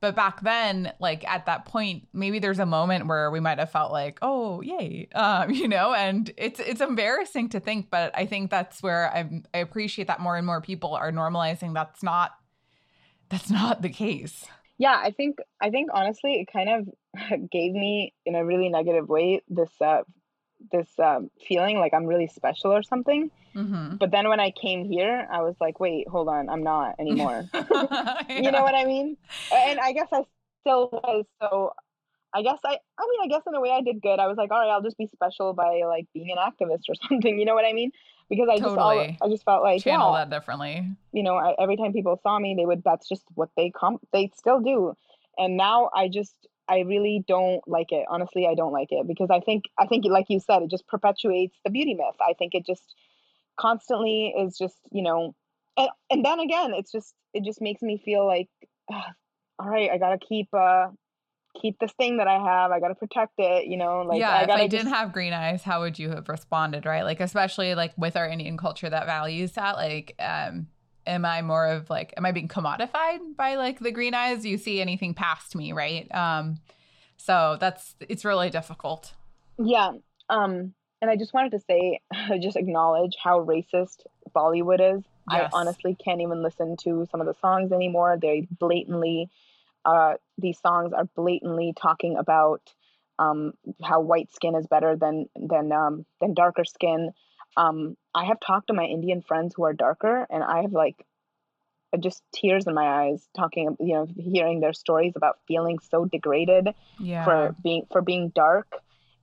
but 0.00 0.16
back 0.16 0.40
then, 0.40 0.92
like 0.98 1.28
at 1.28 1.46
that 1.46 1.66
point, 1.66 2.08
maybe 2.12 2.38
there's 2.38 2.58
a 2.58 2.66
moment 2.66 3.06
where 3.06 3.30
we 3.30 3.38
might 3.38 3.58
have 3.58 3.70
felt 3.70 3.92
like, 3.92 4.18
oh, 4.22 4.62
yay, 4.62 5.08
um, 5.14 5.50
you 5.50 5.68
know, 5.68 5.92
and 5.92 6.32
it's 6.36 6.58
it's 6.60 6.80
embarrassing 6.80 7.50
to 7.50 7.60
think, 7.60 7.90
but 7.90 8.10
I 8.16 8.26
think 8.26 8.50
that's 8.50 8.82
where 8.82 9.12
I'm, 9.14 9.44
I 9.52 9.58
appreciate 9.58 10.08
that 10.08 10.20
more 10.20 10.36
and 10.36 10.46
more 10.46 10.60
people 10.60 10.94
are 10.94 11.12
normalizing 11.12 11.74
that's 11.74 12.02
not 12.02 12.32
that's 13.28 13.50
not 13.50 13.82
the 13.82 13.90
case. 13.90 14.46
Yeah, 14.78 14.98
I 14.98 15.10
think 15.10 15.38
I 15.60 15.68
think 15.68 15.90
honestly, 15.92 16.34
it 16.40 16.48
kind 16.50 16.70
of 16.70 17.50
gave 17.50 17.72
me 17.72 18.14
in 18.24 18.34
a 18.34 18.44
really 18.44 18.70
negative 18.70 19.08
way 19.08 19.42
this 19.48 19.70
uh, 19.80 20.02
this 20.72 20.88
um, 20.98 21.30
feeling 21.46 21.78
like 21.78 21.94
I'm 21.94 22.06
really 22.06 22.28
special 22.28 22.72
or 22.72 22.82
something. 22.82 23.30
Mm-hmm. 23.54 23.96
But 23.96 24.10
then 24.10 24.28
when 24.28 24.40
I 24.40 24.50
came 24.50 24.84
here, 24.84 25.26
I 25.30 25.42
was 25.42 25.56
like, 25.60 25.80
wait, 25.80 26.08
hold 26.08 26.28
on, 26.28 26.48
I'm 26.48 26.62
not 26.62 26.96
anymore. 26.98 27.44
yeah. 27.54 28.22
You 28.28 28.50
know 28.50 28.62
what 28.62 28.74
I 28.74 28.84
mean? 28.84 29.16
And 29.52 29.80
I 29.80 29.92
guess 29.92 30.08
I 30.12 30.22
still 30.62 30.88
was. 30.92 31.24
So 31.40 31.72
I 32.32 32.42
guess 32.42 32.58
I, 32.64 32.78
I 32.98 33.06
mean, 33.10 33.20
I 33.24 33.26
guess 33.28 33.42
in 33.46 33.54
a 33.54 33.60
way 33.60 33.70
I 33.70 33.80
did 33.80 34.00
good. 34.00 34.18
I 34.18 34.26
was 34.26 34.36
like, 34.36 34.50
all 34.50 34.60
right, 34.60 34.70
I'll 34.70 34.82
just 34.82 34.98
be 34.98 35.06
special 35.06 35.52
by 35.52 35.82
like 35.86 36.06
being 36.14 36.30
an 36.30 36.38
activist 36.38 36.84
or 36.88 36.94
something. 37.08 37.38
You 37.38 37.44
know 37.44 37.54
what 37.54 37.64
I 37.64 37.72
mean? 37.72 37.90
Because 38.28 38.48
I 38.48 38.58
totally. 38.58 39.08
just, 39.08 39.20
all, 39.20 39.26
I 39.26 39.30
just 39.30 39.44
felt 39.44 39.62
like 39.64 39.82
channel 39.82 40.12
yeah, 40.12 40.24
that 40.24 40.30
differently. 40.30 40.88
You 41.12 41.24
know, 41.24 41.34
I, 41.34 41.54
every 41.58 41.76
time 41.76 41.92
people 41.92 42.20
saw 42.22 42.38
me, 42.38 42.54
they 42.56 42.64
would. 42.64 42.84
That's 42.84 43.08
just 43.08 43.24
what 43.34 43.50
they 43.56 43.72
come. 43.78 43.98
They 44.12 44.30
still 44.36 44.60
do. 44.60 44.94
And 45.36 45.56
now 45.56 45.90
I 45.94 46.08
just, 46.08 46.34
I 46.70 46.80
really 46.80 47.24
don't 47.26 47.60
like 47.66 47.90
it. 47.90 48.06
Honestly, 48.08 48.46
I 48.46 48.54
don't 48.54 48.72
like 48.72 48.88
it 48.92 49.06
because 49.06 49.28
I 49.30 49.40
think, 49.40 49.64
I 49.78 49.86
think, 49.86 50.04
like 50.06 50.26
you 50.28 50.40
said, 50.40 50.62
it 50.62 50.70
just 50.70 50.86
perpetuates 50.86 51.58
the 51.64 51.70
beauty 51.70 51.94
myth. 51.94 52.16
I 52.20 52.34
think 52.38 52.54
it 52.54 52.64
just 52.64 52.94
constantly 53.58 54.32
is 54.38 54.56
just, 54.56 54.76
you 54.92 55.02
know, 55.02 55.34
and 55.76 55.90
and 56.10 56.24
then 56.24 56.40
again, 56.40 56.72
it's 56.74 56.92
just, 56.92 57.12
it 57.34 57.44
just 57.44 57.60
makes 57.60 57.82
me 57.82 58.00
feel 58.04 58.24
like, 58.26 58.48
all 58.88 59.68
right, 59.68 59.90
I 59.90 59.98
gotta 59.98 60.18
keep. 60.18 60.48
uh 60.54 60.86
keep 61.60 61.76
this 61.80 61.90
thing 61.94 62.18
that 62.18 62.28
I 62.28 62.38
have. 62.38 62.70
I 62.70 62.78
got 62.78 62.88
to 62.88 62.94
protect 62.94 63.32
it, 63.38 63.66
you 63.66 63.76
know, 63.76 64.02
like 64.02 64.20
Yeah, 64.20 64.30
I 64.30 64.42
if 64.42 64.50
I 64.50 64.58
just... 64.58 64.70
didn't 64.70 64.94
have 64.94 65.12
green 65.12 65.32
eyes, 65.32 65.64
how 65.64 65.80
would 65.80 65.98
you 65.98 66.10
have 66.10 66.28
responded, 66.28 66.86
right? 66.86 67.02
Like 67.02 67.20
especially 67.20 67.74
like 67.74 67.92
with 67.98 68.16
our 68.16 68.28
Indian 68.28 68.56
culture 68.56 68.88
that 68.88 69.04
values 69.04 69.50
that 69.54 69.74
like 69.74 70.14
um 70.20 70.68
am 71.10 71.24
I 71.24 71.42
more 71.42 71.66
of 71.66 71.90
like 71.90 72.14
am 72.16 72.24
I 72.24 72.32
being 72.32 72.48
commodified 72.48 73.36
by 73.36 73.56
like 73.56 73.80
the 73.80 73.90
green 73.90 74.14
eyes? 74.14 74.46
You 74.46 74.56
see 74.56 74.80
anything 74.80 75.14
past 75.14 75.54
me, 75.54 75.72
right? 75.72 76.12
Um 76.14 76.58
so 77.16 77.56
that's 77.60 77.94
it's 78.00 78.24
really 78.24 78.50
difficult. 78.50 79.12
Yeah. 79.58 79.92
Um 80.28 80.74
and 81.02 81.10
I 81.10 81.16
just 81.16 81.34
wanted 81.34 81.52
to 81.52 81.60
say 81.60 82.00
just 82.40 82.56
acknowledge 82.56 83.16
how 83.22 83.44
racist 83.44 84.06
Bollywood 84.34 84.96
is. 84.96 85.02
Yes. 85.30 85.50
I 85.52 85.58
honestly 85.58 85.96
can't 86.02 86.20
even 86.20 86.42
listen 86.42 86.76
to 86.84 87.06
some 87.10 87.20
of 87.20 87.26
the 87.26 87.34
songs 87.40 87.72
anymore. 87.72 88.18
They 88.20 88.46
blatantly 88.58 89.30
uh, 89.84 90.14
these 90.38 90.58
songs 90.60 90.92
are 90.92 91.04
blatantly 91.16 91.72
talking 91.80 92.16
about 92.16 92.60
um, 93.18 93.52
how 93.82 94.00
white 94.00 94.32
skin 94.32 94.54
is 94.54 94.66
better 94.66 94.96
than 94.96 95.26
than 95.36 95.72
um, 95.72 96.06
than 96.20 96.34
darker 96.34 96.64
skin. 96.64 97.12
Um, 97.56 97.96
I 98.14 98.24
have 98.24 98.40
talked 98.40 98.68
to 98.68 98.74
my 98.74 98.84
Indian 98.84 99.22
friends 99.22 99.54
who 99.56 99.64
are 99.64 99.72
darker, 99.72 100.26
and 100.30 100.42
I 100.42 100.62
have 100.62 100.72
like 100.72 101.04
just 101.98 102.22
tears 102.32 102.66
in 102.66 102.74
my 102.74 102.86
eyes 102.86 103.28
talking, 103.36 103.76
you 103.80 103.94
know, 103.94 104.06
hearing 104.16 104.60
their 104.60 104.72
stories 104.72 105.14
about 105.16 105.38
feeling 105.48 105.78
so 105.78 106.04
degraded 106.04 106.68
yeah. 106.98 107.24
for 107.24 107.56
being 107.62 107.86
for 107.90 108.02
being 108.02 108.30
dark, 108.30 108.66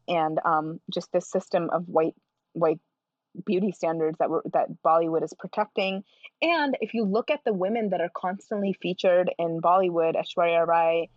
and 0.08 0.40
um, 0.46 0.80
just 0.92 1.12
this 1.12 1.30
system 1.30 1.70
of 1.70 1.88
white 1.88 2.16
white 2.54 2.80
beauty 3.46 3.72
standards 3.72 4.18
that 4.20 4.30
were 4.30 4.44
that 4.54 4.68
Bollywood 4.86 5.24
is 5.24 5.34
protecting. 5.38 6.04
And 6.42 6.78
if 6.82 6.94
you 6.94 7.04
look 7.04 7.30
at 7.30 7.44
the 7.46 7.54
women 7.54 7.90
that 7.90 8.02
are 8.02 8.12
constantly 8.16 8.74
featured 8.82 9.32
in 9.38 9.62
Bollywood, 9.62 10.16
Aishwarya 10.16 10.66
Rai, 10.66 11.10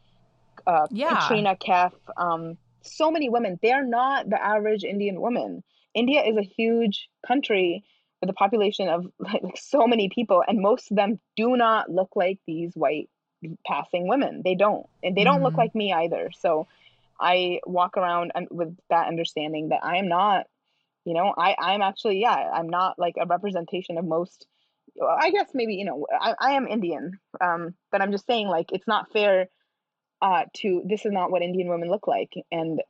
uh, 0.67 0.87
yeah. 0.91 1.21
Katrina 1.21 1.57
Kaif, 1.57 1.93
um, 2.17 2.57
so 2.83 3.11
many 3.11 3.29
women, 3.29 3.59
they're 3.63 3.85
not 3.85 4.29
the 4.29 4.43
average 4.43 4.85
Indian 4.85 5.21
woman. 5.21 5.63
India 5.95 6.23
is 6.23 6.37
a 6.37 6.43
huge 6.43 7.09
country 7.27 7.85
with 8.21 8.31
a 8.31 8.35
population 8.35 8.89
of 8.89 9.07
like, 9.19 9.43
like 9.43 9.57
so 9.57 9.87
many 9.87 10.09
people, 10.09 10.43
and 10.47 10.61
most 10.61 10.91
of 10.91 10.97
them 10.97 11.21
do 11.37 11.57
not 11.57 11.91
look 11.91 12.11
like 12.15 12.39
these 12.47 12.73
white 12.75 13.09
passing 13.67 14.09
women. 14.09 14.43
They 14.45 14.55
don't, 14.55 14.87
and 15.03 15.17
they 15.17 15.25
don't 15.25 15.37
mm-hmm. 15.37 15.45
look 15.45 15.55
like 15.55 15.75
me 15.75 15.93
either. 15.93 16.31
So 16.39 16.67
I 17.19 17.61
walk 17.67 17.97
around 17.97 18.33
with 18.51 18.77
that 18.89 19.09
understanding 19.09 19.71
that 19.71 19.85
I 19.85 19.97
am 19.97 20.09
not 20.09 20.47
you 21.05 21.15
know 21.15 21.33
i 21.37 21.55
i'm 21.59 21.83
actually 21.83 22.21
yeah 22.21 22.51
i'm 22.55 22.69
not 22.69 22.99
like 22.99 23.15
a 23.21 23.27
representation 23.27 23.99
of 23.99 24.05
most 24.05 24.47
i 25.21 25.31
guess 25.31 25.49
maybe 25.55 25.75
you 25.75 25.85
know 25.85 26.07
i, 26.21 26.35
I 26.39 26.51
am 26.53 26.67
indian 26.67 27.19
um 27.41 27.75
but 27.91 28.03
i'm 28.03 28.13
just 28.13 28.27
saying 28.27 28.49
like 28.49 28.73
it's 28.73 28.87
not 28.87 29.13
fair 29.13 29.49
uh 30.21 30.45
to 30.59 30.83
this 30.87 31.07
is 31.07 31.13
not 31.13 31.31
what 31.31 31.43
indian 31.43 31.69
women 31.69 31.89
look 31.89 32.07
like 32.07 32.33
and 32.51 32.81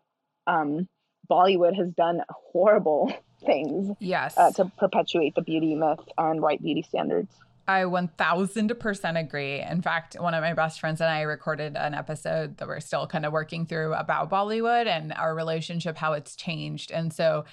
um 0.46 0.88
bollywood 1.30 1.76
has 1.76 1.88
done 1.90 2.22
horrible 2.28 3.12
things 3.46 3.96
yes 4.00 4.36
uh, 4.36 4.50
to 4.52 4.70
perpetuate 4.76 5.34
the 5.34 5.42
beauty 5.42 5.74
myth 5.74 6.00
and 6.18 6.40
white 6.40 6.62
beauty 6.62 6.82
standards 6.82 7.32
I 7.68 7.82
1000% 7.82 9.20
agree. 9.20 9.60
In 9.60 9.80
fact, 9.80 10.16
one 10.18 10.34
of 10.34 10.42
my 10.42 10.54
best 10.54 10.80
friends 10.80 11.00
and 11.00 11.08
I 11.08 11.20
recorded 11.20 11.76
an 11.76 11.94
episode 11.94 12.56
that 12.56 12.66
we're 12.66 12.80
still 12.80 13.06
kind 13.06 13.24
of 13.24 13.32
working 13.32 13.64
through 13.64 13.94
about 13.94 14.28
Bollywood 14.28 14.88
and 14.88 15.12
our 15.12 15.36
relationship, 15.36 15.96
how 15.96 16.14
it's 16.14 16.34
changed. 16.34 16.90
And 16.90 17.12
so 17.12 17.44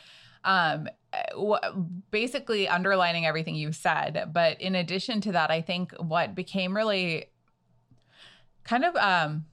um, 0.44 0.88
basically 2.10 2.68
underlining 2.68 3.26
everything 3.26 3.56
you 3.56 3.72
said. 3.72 4.32
But 4.34 4.60
in 4.62 4.76
addition 4.76 5.22
to 5.22 5.34
that, 5.34 5.52
I 5.52 5.62
think 5.62 5.92
what 6.00 6.34
became 6.34 6.76
really 6.76 7.26
kind 8.64 8.86
of 8.86 8.96
um, 8.96 9.46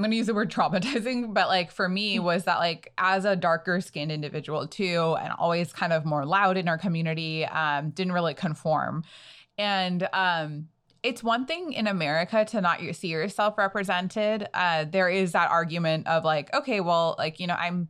I'm 0.00 0.04
going 0.04 0.12
to 0.12 0.16
use 0.16 0.28
the 0.28 0.34
word 0.34 0.50
traumatizing, 0.50 1.34
but 1.34 1.48
like 1.48 1.70
for 1.70 1.86
me 1.86 2.16
mm. 2.16 2.22
was 2.22 2.44
that 2.44 2.58
like 2.58 2.90
as 2.96 3.26
a 3.26 3.36
darker 3.36 3.82
skinned 3.82 4.10
individual 4.10 4.66
too, 4.66 5.14
and 5.20 5.30
always 5.38 5.74
kind 5.74 5.92
of 5.92 6.06
more 6.06 6.24
loud 6.24 6.56
in 6.56 6.68
our 6.68 6.78
community, 6.78 7.44
um, 7.44 7.90
didn't 7.90 8.14
really 8.14 8.32
conform. 8.32 9.04
And 9.58 10.08
um, 10.14 10.68
it's 11.02 11.22
one 11.22 11.44
thing 11.44 11.74
in 11.74 11.86
America 11.86 12.46
to 12.46 12.62
not 12.62 12.80
see 12.92 13.08
yourself 13.08 13.58
represented. 13.58 14.48
Uh, 14.54 14.86
there 14.90 15.10
is 15.10 15.32
that 15.32 15.50
argument 15.50 16.06
of 16.06 16.24
like, 16.24 16.52
okay, 16.54 16.80
well, 16.80 17.14
like, 17.18 17.38
you 17.38 17.46
know, 17.46 17.56
I'm 17.56 17.88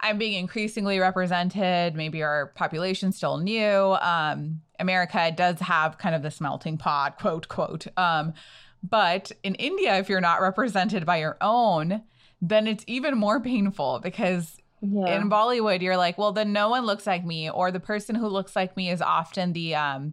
I'm 0.00 0.18
being 0.18 0.34
increasingly 0.34 0.98
represented. 0.98 1.94
Maybe 1.94 2.24
our 2.24 2.48
population's 2.56 3.16
still 3.16 3.38
new. 3.38 3.96
Um, 4.00 4.60
America 4.80 5.30
does 5.30 5.60
have 5.60 5.98
kind 5.98 6.16
of 6.16 6.22
this 6.22 6.40
melting 6.40 6.78
pot, 6.78 7.20
quote, 7.20 7.46
quote. 7.46 7.86
Um, 7.96 8.34
but 8.84 9.32
in 9.42 9.54
India, 9.54 9.96
if 9.96 10.10
you're 10.10 10.20
not 10.20 10.42
represented 10.42 11.06
by 11.06 11.16
your 11.16 11.38
own, 11.40 12.02
then 12.42 12.66
it's 12.66 12.84
even 12.86 13.16
more 13.16 13.40
painful 13.40 14.00
because 14.02 14.58
yeah. 14.82 15.16
in 15.16 15.30
Bollywood, 15.30 15.80
you're 15.80 15.96
like, 15.96 16.18
well, 16.18 16.32
then 16.32 16.52
no 16.52 16.68
one 16.68 16.84
looks 16.84 17.06
like 17.06 17.24
me, 17.24 17.48
or 17.48 17.72
the 17.72 17.80
person 17.80 18.14
who 18.14 18.28
looks 18.28 18.54
like 18.54 18.76
me 18.76 18.90
is 18.90 19.00
often 19.00 19.54
the, 19.54 19.74
um, 19.74 20.12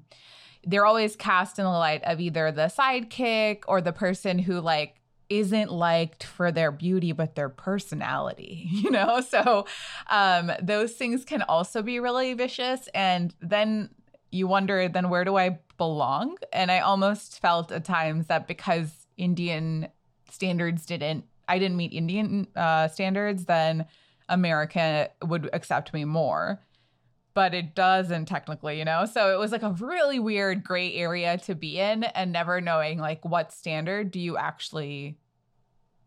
they're 0.65 0.85
always 0.85 1.17
cast 1.17 1.59
in 1.59 1.65
the 1.65 1.71
light 1.71 2.01
of 2.05 2.21
either 2.21 2.49
the 2.49 2.67
sidekick 2.67 3.63
or 3.67 3.81
the 3.81 3.91
person 3.91 4.39
who 4.39 4.61
like 4.61 4.95
isn't 5.27 5.71
liked 5.71 6.23
for 6.25 6.51
their 6.51 6.71
beauty 6.71 7.13
but 7.13 7.35
their 7.35 7.47
personality 7.47 8.67
you 8.69 8.91
know 8.91 9.21
so 9.21 9.65
um 10.09 10.51
those 10.61 10.91
things 10.91 11.23
can 11.23 11.41
also 11.43 11.81
be 11.81 12.01
really 12.01 12.33
vicious 12.33 12.89
and 12.93 13.33
then 13.41 13.89
you 14.31 14.47
wonder 14.47 14.87
then 14.87 15.09
where 15.09 15.25
do 15.25 15.37
i 15.37 15.59
belong 15.77 16.37
and 16.53 16.71
i 16.71 16.79
almost 16.79 17.39
felt 17.39 17.71
at 17.71 17.85
times 17.85 18.27
that 18.27 18.47
because 18.47 19.07
indian 19.17 19.87
standards 20.29 20.85
didn't 20.85 21.25
i 21.47 21.59
didn't 21.59 21.77
meet 21.77 21.93
indian 21.93 22.47
uh, 22.55 22.87
standards 22.87 23.45
then 23.45 23.85
america 24.29 25.09
would 25.23 25.49
accept 25.53 25.93
me 25.93 26.05
more 26.05 26.61
but 27.33 27.53
it 27.53 27.75
doesn't 27.75 28.25
technically, 28.25 28.77
you 28.77 28.85
know? 28.85 29.05
So 29.05 29.33
it 29.33 29.39
was 29.39 29.51
like 29.51 29.63
a 29.63 29.71
really 29.79 30.19
weird 30.19 30.63
gray 30.63 30.93
area 30.93 31.37
to 31.39 31.55
be 31.55 31.79
in 31.79 32.03
and 32.03 32.31
never 32.31 32.59
knowing 32.59 32.99
like 32.99 33.23
what 33.23 33.51
standard 33.51 34.11
do 34.11 34.19
you 34.19 34.37
actually 34.37 35.17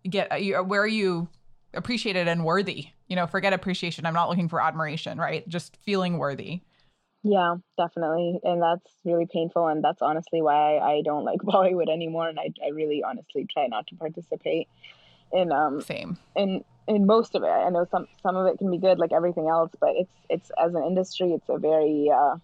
get 0.08 0.30
uh, 0.30 0.62
where 0.62 0.82
are 0.82 0.86
you 0.86 1.28
appreciated 1.72 2.28
and 2.28 2.44
worthy? 2.44 2.88
You 3.08 3.16
know, 3.16 3.26
forget 3.26 3.52
appreciation. 3.52 4.06
I'm 4.06 4.14
not 4.14 4.28
looking 4.28 4.48
for 4.48 4.60
admiration, 4.60 5.18
right? 5.18 5.48
Just 5.48 5.76
feeling 5.78 6.18
worthy. 6.18 6.62
Yeah, 7.24 7.56
definitely. 7.78 8.38
And 8.44 8.62
that's 8.62 8.92
really 9.02 9.26
painful. 9.26 9.66
And 9.66 9.82
that's 9.82 10.02
honestly 10.02 10.42
why 10.42 10.76
I 10.78 11.00
don't 11.02 11.24
like 11.24 11.40
Bollywood 11.42 11.90
anymore. 11.90 12.28
And 12.28 12.38
I, 12.38 12.50
I 12.64 12.70
really 12.70 13.02
honestly 13.02 13.46
try 13.50 13.66
not 13.66 13.86
to 13.88 13.96
participate 13.96 14.68
in 15.32 15.50
um 15.50 15.80
same 15.80 16.18
in 16.36 16.62
in 16.86 17.06
most 17.06 17.34
of 17.34 17.42
it. 17.42 17.48
I 17.48 17.70
know 17.70 17.86
some 17.90 18.06
some 18.22 18.36
of 18.36 18.46
it 18.46 18.58
can 18.58 18.70
be 18.70 18.78
good 18.78 18.98
like 18.98 19.12
everything 19.12 19.48
else, 19.48 19.72
but 19.80 19.90
it's 19.96 20.12
it's 20.28 20.50
as 20.62 20.74
an 20.74 20.84
industry 20.84 21.32
it's 21.32 21.48
a 21.48 21.58
very 21.58 22.10
uh 22.14 22.36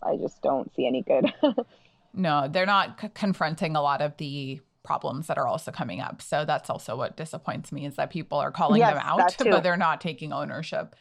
I 0.00 0.16
just 0.16 0.40
don't 0.42 0.72
see 0.76 0.86
any 0.86 1.02
good. 1.02 1.32
no, 2.14 2.48
they're 2.48 2.66
not 2.66 3.00
c- 3.00 3.08
confronting 3.12 3.74
a 3.74 3.82
lot 3.82 4.00
of 4.00 4.16
the 4.18 4.60
problems 4.84 5.26
that 5.26 5.38
are 5.38 5.46
also 5.46 5.72
coming 5.72 6.00
up. 6.00 6.22
So 6.22 6.44
that's 6.44 6.70
also 6.70 6.96
what 6.96 7.16
disappoints 7.16 7.72
me 7.72 7.84
is 7.84 7.96
that 7.96 8.10
people 8.10 8.38
are 8.38 8.52
calling 8.52 8.78
yes, 8.78 8.94
them 8.94 9.02
out, 9.04 9.36
but 9.38 9.64
they're 9.64 9.76
not 9.76 10.00
taking 10.00 10.32
ownership. 10.32 10.94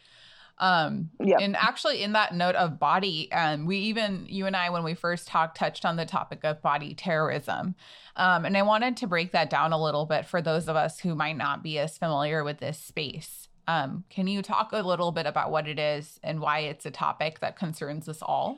Um, 0.59 1.11
yep. 1.23 1.39
and 1.41 1.55
actually 1.55 2.01
in 2.01 2.13
that 2.13 2.33
note 2.33 2.55
of 2.55 2.79
body, 2.79 3.31
um, 3.31 3.65
we 3.65 3.77
even, 3.77 4.25
you 4.27 4.45
and 4.45 4.55
I, 4.55 4.69
when 4.69 4.83
we 4.83 4.95
first 4.95 5.27
talked, 5.27 5.57
touched 5.57 5.85
on 5.85 5.95
the 5.95 6.05
topic 6.05 6.43
of 6.43 6.61
body 6.61 6.93
terrorism. 6.93 7.75
Um, 8.15 8.45
and 8.45 8.57
I 8.57 8.63
wanted 8.63 8.97
to 8.97 9.07
break 9.07 9.31
that 9.33 9.49
down 9.49 9.73
a 9.73 9.81
little 9.81 10.05
bit 10.05 10.25
for 10.25 10.41
those 10.41 10.67
of 10.67 10.75
us 10.75 10.99
who 10.99 11.13
might 11.13 11.37
not 11.37 11.61
be 11.61 11.77
as 11.77 11.97
familiar 11.97 12.43
with 12.43 12.57
this 12.57 12.79
space. 12.79 13.47
Um, 13.67 14.05
can 14.09 14.27
you 14.27 14.41
talk 14.41 14.71
a 14.71 14.81
little 14.81 15.11
bit 15.11 15.25
about 15.25 15.51
what 15.51 15.67
it 15.67 15.77
is 15.77 16.19
and 16.23 16.39
why 16.39 16.59
it's 16.59 16.85
a 16.85 16.91
topic 16.91 17.39
that 17.41 17.57
concerns 17.57 18.07
us 18.09 18.21
all? 18.21 18.57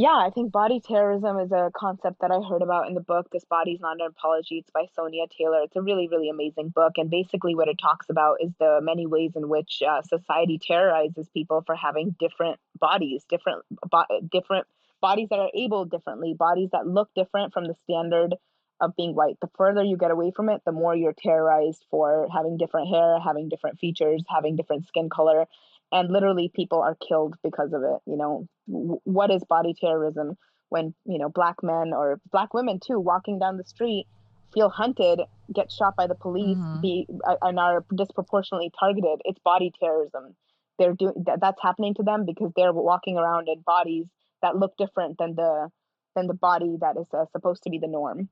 Yeah, 0.00 0.14
I 0.14 0.30
think 0.32 0.52
body 0.52 0.78
terrorism 0.78 1.40
is 1.40 1.50
a 1.50 1.72
concept 1.74 2.20
that 2.20 2.30
I 2.30 2.38
heard 2.40 2.62
about 2.62 2.86
in 2.86 2.94
the 2.94 3.00
book, 3.00 3.30
This 3.32 3.44
Body's 3.44 3.80
Not 3.80 4.00
an 4.00 4.06
Apology. 4.06 4.58
It's 4.58 4.70
by 4.70 4.84
Sonya 4.94 5.24
Taylor. 5.36 5.62
It's 5.64 5.74
a 5.74 5.82
really, 5.82 6.06
really 6.06 6.30
amazing 6.30 6.68
book. 6.68 6.92
And 6.98 7.10
basically, 7.10 7.56
what 7.56 7.66
it 7.66 7.80
talks 7.82 8.08
about 8.08 8.36
is 8.40 8.52
the 8.60 8.78
many 8.80 9.08
ways 9.08 9.32
in 9.34 9.48
which 9.48 9.82
uh, 9.82 10.02
society 10.02 10.60
terrorizes 10.64 11.28
people 11.34 11.64
for 11.66 11.74
having 11.74 12.14
different 12.20 12.60
bodies, 12.78 13.24
different, 13.28 13.64
bo- 13.90 14.04
different 14.30 14.68
bodies 15.00 15.30
that 15.30 15.40
are 15.40 15.50
able 15.52 15.84
differently, 15.84 16.32
bodies 16.32 16.68
that 16.70 16.86
look 16.86 17.10
different 17.16 17.52
from 17.52 17.64
the 17.64 17.74
standard 17.82 18.36
of 18.80 18.94
being 18.94 19.16
white. 19.16 19.38
The 19.40 19.50
further 19.56 19.82
you 19.82 19.96
get 19.96 20.12
away 20.12 20.30
from 20.30 20.48
it, 20.48 20.62
the 20.64 20.70
more 20.70 20.94
you're 20.94 21.12
terrorized 21.12 21.84
for 21.90 22.28
having 22.32 22.56
different 22.56 22.86
hair, 22.86 23.18
having 23.18 23.48
different 23.48 23.80
features, 23.80 24.22
having 24.28 24.54
different 24.54 24.86
skin 24.86 25.08
color. 25.10 25.46
And 25.90 26.10
literally, 26.10 26.50
people 26.54 26.80
are 26.80 26.96
killed 26.96 27.34
because 27.42 27.72
of 27.72 27.82
it. 27.82 28.00
You 28.06 28.16
know, 28.16 28.46
w- 28.68 29.00
what 29.04 29.30
is 29.30 29.42
body 29.44 29.74
terrorism 29.78 30.36
when, 30.68 30.94
you 31.06 31.18
know, 31.18 31.28
black 31.28 31.62
men 31.62 31.92
or 31.94 32.20
black 32.30 32.52
women 32.52 32.78
too 32.78 33.00
walking 33.00 33.38
down 33.38 33.56
the 33.56 33.64
street 33.64 34.06
feel 34.52 34.68
hunted, 34.68 35.20
get 35.54 35.70
shot 35.70 35.94
by 35.96 36.06
the 36.06 36.14
police, 36.14 36.56
mm-hmm. 36.56 36.80
be 36.80 37.06
and 37.42 37.58
are 37.58 37.84
disproportionately 37.94 38.70
targeted? 38.78 39.20
It's 39.24 39.38
body 39.44 39.72
terrorism. 39.80 40.34
They're 40.78 40.94
doing 40.94 41.14
that, 41.26 41.40
that's 41.40 41.60
happening 41.62 41.94
to 41.94 42.02
them 42.02 42.24
because 42.26 42.52
they're 42.54 42.72
walking 42.72 43.16
around 43.16 43.48
in 43.48 43.60
bodies 43.60 44.06
that 44.42 44.56
look 44.56 44.76
different 44.76 45.18
than 45.18 45.34
the 45.34 45.70
than 46.14 46.26
the 46.26 46.34
body 46.34 46.76
that 46.80 46.96
is 46.96 47.06
uh, 47.12 47.24
supposed 47.32 47.62
to 47.62 47.70
be 47.70 47.78
the 47.78 47.86
norm 47.86 48.28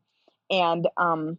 and 0.50 0.88
um, 0.96 1.38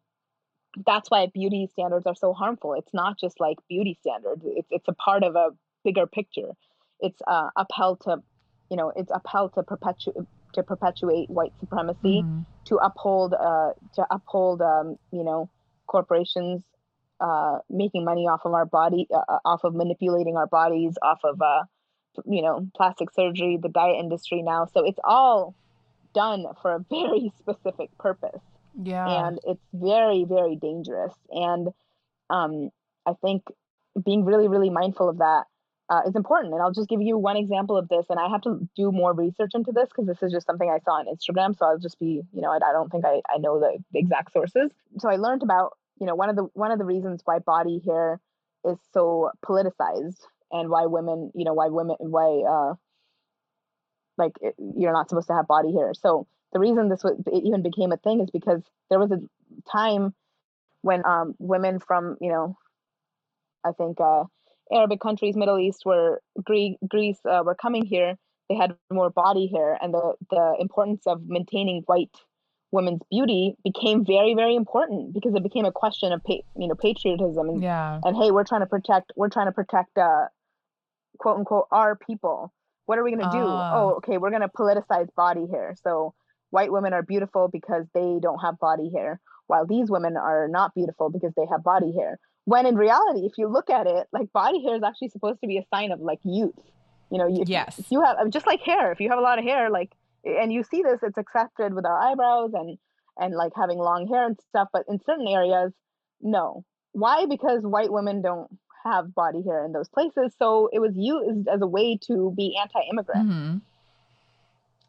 that's 0.86 1.10
why 1.10 1.28
beauty 1.34 1.68
standards 1.72 2.06
are 2.06 2.16
so 2.16 2.34
harmful 2.34 2.74
it's 2.74 2.94
not 2.94 3.20
just 3.20 3.40
like 3.40 3.58
beauty 3.68 3.98
standards 4.00 4.42
it's, 4.46 4.68
it's 4.72 4.88
a 4.88 4.94
part 4.94 5.24
of 5.24 5.36
a 5.36 5.50
bigger 5.88 6.08
picture 6.08 6.52
it's 7.00 7.22
uh, 7.28 7.50
upheld 7.56 8.02
to 8.02 8.18
you 8.70 8.78
know 8.78 8.92
it's 8.96 9.12
upheld 9.14 9.54
to 9.54 9.64
perpetuate 9.64 10.16
to 10.54 10.64
perpetuate 10.64 11.30
white 11.30 11.54
supremacy 11.60 12.22
mm-hmm. 12.24 12.42
to 12.66 12.76
uphold 12.78 13.34
uh, 13.34 13.72
to 13.96 14.06
uphold 14.10 14.62
um, 14.62 14.98
you 15.12 15.24
know 15.24 15.50
corporations 15.88 16.64
uh, 17.20 17.58
making 17.70 18.04
money 18.06 18.26
off 18.28 18.42
of 18.46 18.54
our 18.54 18.66
body 18.66 19.08
uh, 19.14 19.34
uh 19.34 19.40
off 19.46 19.64
of 19.64 19.74
manipulating 19.74 20.36
our 20.36 20.48
bodies 20.48 20.94
off 21.02 21.20
of 21.24 21.42
uh, 21.42 21.64
you 22.26 22.42
know 22.42 22.68
plastic 22.76 23.10
surgery 23.14 23.58
the 23.62 23.70
diet 23.70 23.98
industry 24.00 24.42
now 24.42 24.68
so 24.74 24.84
it's 24.86 25.00
all 25.04 25.56
done 26.14 26.46
for 26.62 26.72
a 26.76 26.80
very 26.90 27.32
specific 27.40 27.90
purpose 27.98 28.42
yeah. 28.82 29.28
And 29.28 29.40
it's 29.44 29.64
very, 29.74 30.26
very 30.28 30.56
dangerous. 30.56 31.14
And 31.32 31.70
um, 32.30 32.70
I 33.06 33.14
think 33.22 33.44
being 34.04 34.26
really, 34.26 34.48
really 34.48 34.70
mindful 34.70 35.10
of 35.10 35.18
that 35.18 35.46
uh, 35.90 36.02
is 36.08 36.16
important. 36.16 36.54
And 36.54 36.62
I'll 36.62 36.72
just 36.72 36.90
give 36.90 37.02
you 37.02 37.18
one 37.18 37.38
example 37.38 37.78
of 37.78 37.88
this. 37.88 38.06
And 38.10 38.20
I 38.20 38.30
have 38.30 38.42
to 38.42 38.68
do 38.76 38.92
more 38.92 39.14
research 39.14 39.52
into 39.54 39.72
this 39.72 39.90
because 39.90 40.08
this 40.08 40.22
is 40.22 40.32
just 40.32 40.46
something 40.46 40.70
I 40.70 40.80
saw 40.80 41.00
on 41.00 41.06
Instagram. 41.06 41.58
So 41.58 41.66
I'll 41.66 41.80
just 41.80 42.00
be, 42.00 42.22
you 42.34 42.42
know, 42.42 42.52
I, 42.52 42.58
I 42.58 42.72
don't 42.74 42.92
think 42.92 43.06
I, 43.06 43.22
I 43.34 43.38
know 43.38 43.60
the, 43.60 43.78
the 43.92 44.00
exact 44.00 44.34
sources. 44.34 44.72
So 45.00 45.10
I 45.10 45.16
learned 45.16 45.44
about, 45.44 45.78
you 46.00 46.06
know, 46.06 46.16
one 46.16 46.30
of 46.30 46.36
the 46.36 46.48
one 46.54 46.72
of 46.72 46.80
the 46.80 46.86
reasons 46.86 47.22
why 47.26 47.40
body 47.40 47.82
hair 47.86 48.20
is 48.66 48.78
so 48.94 49.32
politicized 49.46 50.20
and 50.52 50.70
why 50.70 50.86
women, 50.86 51.32
you 51.36 51.46
know, 51.46 51.54
why 51.54 51.68
women, 51.68 51.96
why 52.00 52.44
uh, 52.48 52.74
like 54.18 54.34
it, 54.42 54.56
you're 54.76 54.94
not 54.94 55.10
supposed 55.10 55.28
to 55.28 55.34
have 55.34 55.48
body 55.48 55.74
hair. 55.74 55.94
So 55.94 56.28
the 56.54 56.60
reason 56.60 56.90
this 56.90 57.04
was, 57.04 57.18
it 57.26 57.44
even 57.44 57.62
became 57.62 57.92
a 57.92 57.98
thing 57.98 58.22
is 58.22 58.30
because 58.32 58.62
there 58.90 59.00
was 59.00 59.12
a 59.12 59.20
time 59.72 60.14
when 60.82 61.06
um, 61.06 61.36
women 61.40 61.80
from 61.80 62.18
you 62.22 62.30
know 62.32 62.58
i 63.66 63.72
think 63.72 64.00
uh, 64.00 64.24
arabic 64.72 65.00
countries 65.00 65.36
middle 65.36 65.60
east 65.60 65.84
were 65.86 66.22
greece, 66.44 66.78
greece 66.88 67.20
uh, 67.30 67.42
were 67.46 67.56
coming 67.56 67.86
here 67.86 68.16
they 68.50 68.56
had 68.56 68.76
more 68.92 69.10
body 69.10 69.50
hair 69.54 69.78
and 69.82 69.94
the, 69.94 70.14
the 70.30 70.56
importance 70.60 71.06
of 71.06 71.22
maintaining 71.26 71.84
white 71.86 72.16
women's 72.72 73.02
beauty 73.10 73.56
became 73.64 74.06
very 74.06 74.34
very 74.36 74.56
important 74.56 75.14
because 75.14 75.34
it 75.36 75.44
became 75.44 75.66
a 75.66 75.72
question 75.72 76.12
of 76.12 76.22
pa- 76.24 76.46
you 76.58 76.68
know 76.68 76.76
patriotism 76.76 77.50
and, 77.50 77.64
yeah. 77.64 78.00
and 78.04 78.16
hey 78.16 78.32
we're 78.32 78.44
trying 78.44 78.62
to 78.62 78.68
protect 78.68 79.12
we're 79.16 79.30
trying 79.30 79.48
to 79.48 79.54
protect 79.54 79.98
uh, 79.98 80.26
quote 81.18 81.38
unquote 81.38 81.68
our 81.72 81.96
people 81.96 82.54
what 82.86 82.98
are 82.98 83.04
we 83.04 83.12
going 83.12 83.24
to 83.24 83.38
do 83.38 83.44
uh. 83.44 83.72
oh 83.74 83.94
okay 83.96 84.18
we're 84.18 84.30
going 84.30 84.42
to 84.42 84.50
politicize 84.50 85.08
body 85.16 85.48
hair 85.50 85.76
so 85.82 86.14
white 86.50 86.72
women 86.72 86.94
are 86.94 87.04
beautiful 87.04 87.48
because 87.48 87.86
they 87.94 88.18
don't 88.22 88.40
have 88.40 88.60
body 88.60 88.92
hair, 88.94 89.20
while 89.48 89.66
these 89.66 89.90
women 89.90 90.18
are 90.18 90.48
not 90.48 90.74
beautiful 90.74 91.10
because 91.10 91.34
they 91.36 91.46
have 91.50 91.64
body 91.64 91.94
hair. 91.98 92.20
When 92.48 92.66
in 92.66 92.76
reality, 92.76 93.26
if 93.26 93.34
you 93.38 93.50
look 93.50 93.70
at 93.70 93.88
it, 93.88 94.08
like 94.14 94.32
body 94.32 94.64
hair 94.64 94.78
is 94.78 94.82
actually 94.82 95.10
supposed 95.10 95.42
to 95.42 95.48
be 95.48 95.58
a 95.58 95.66
sign 95.70 95.92
of 95.92 96.00
like 96.00 96.20
youth. 96.24 96.56
You 97.12 97.18
know, 97.18 97.28
you, 97.28 97.44
yes. 97.46 97.78
if 97.78 97.92
you 97.92 98.02
have 98.02 98.16
just 98.30 98.48
like 98.48 98.62
hair, 98.62 98.94
if 98.94 99.02
you 99.02 99.10
have 99.10 99.20
a 99.20 99.22
lot 99.22 99.38
of 99.38 99.44
hair, 99.44 99.70
like, 99.70 99.92
and 100.24 100.54
you 100.54 100.64
see 100.64 100.82
this, 100.82 101.00
it's 101.04 101.18
accepted 101.18 101.74
with 101.74 101.86
our 101.86 102.00
eyebrows 102.00 102.52
and 102.54 102.78
and 103.18 103.36
like 103.36 103.52
having 103.54 103.78
long 103.78 104.08
hair 104.08 104.26
and 104.26 104.40
stuff. 104.48 104.70
But 104.72 104.86
in 104.88 105.02
certain 105.06 105.28
areas, 105.28 105.74
no. 106.22 106.64
Why? 106.94 107.26
Because 107.26 107.64
white 107.64 107.92
women 107.92 108.22
don't 108.22 108.50
have 108.86 109.14
body 109.14 109.44
hair 109.46 109.66
in 109.66 109.74
those 109.74 109.90
places. 109.90 110.34
So 110.40 110.70
it 110.72 110.80
was 110.80 110.94
used 110.96 111.50
as 111.50 111.62
a 111.62 111.68
way 111.68 112.00
to 112.08 112.34
be 112.34 112.58
anti-immigrant. 112.58 113.30
Mm-hmm. 113.30 113.58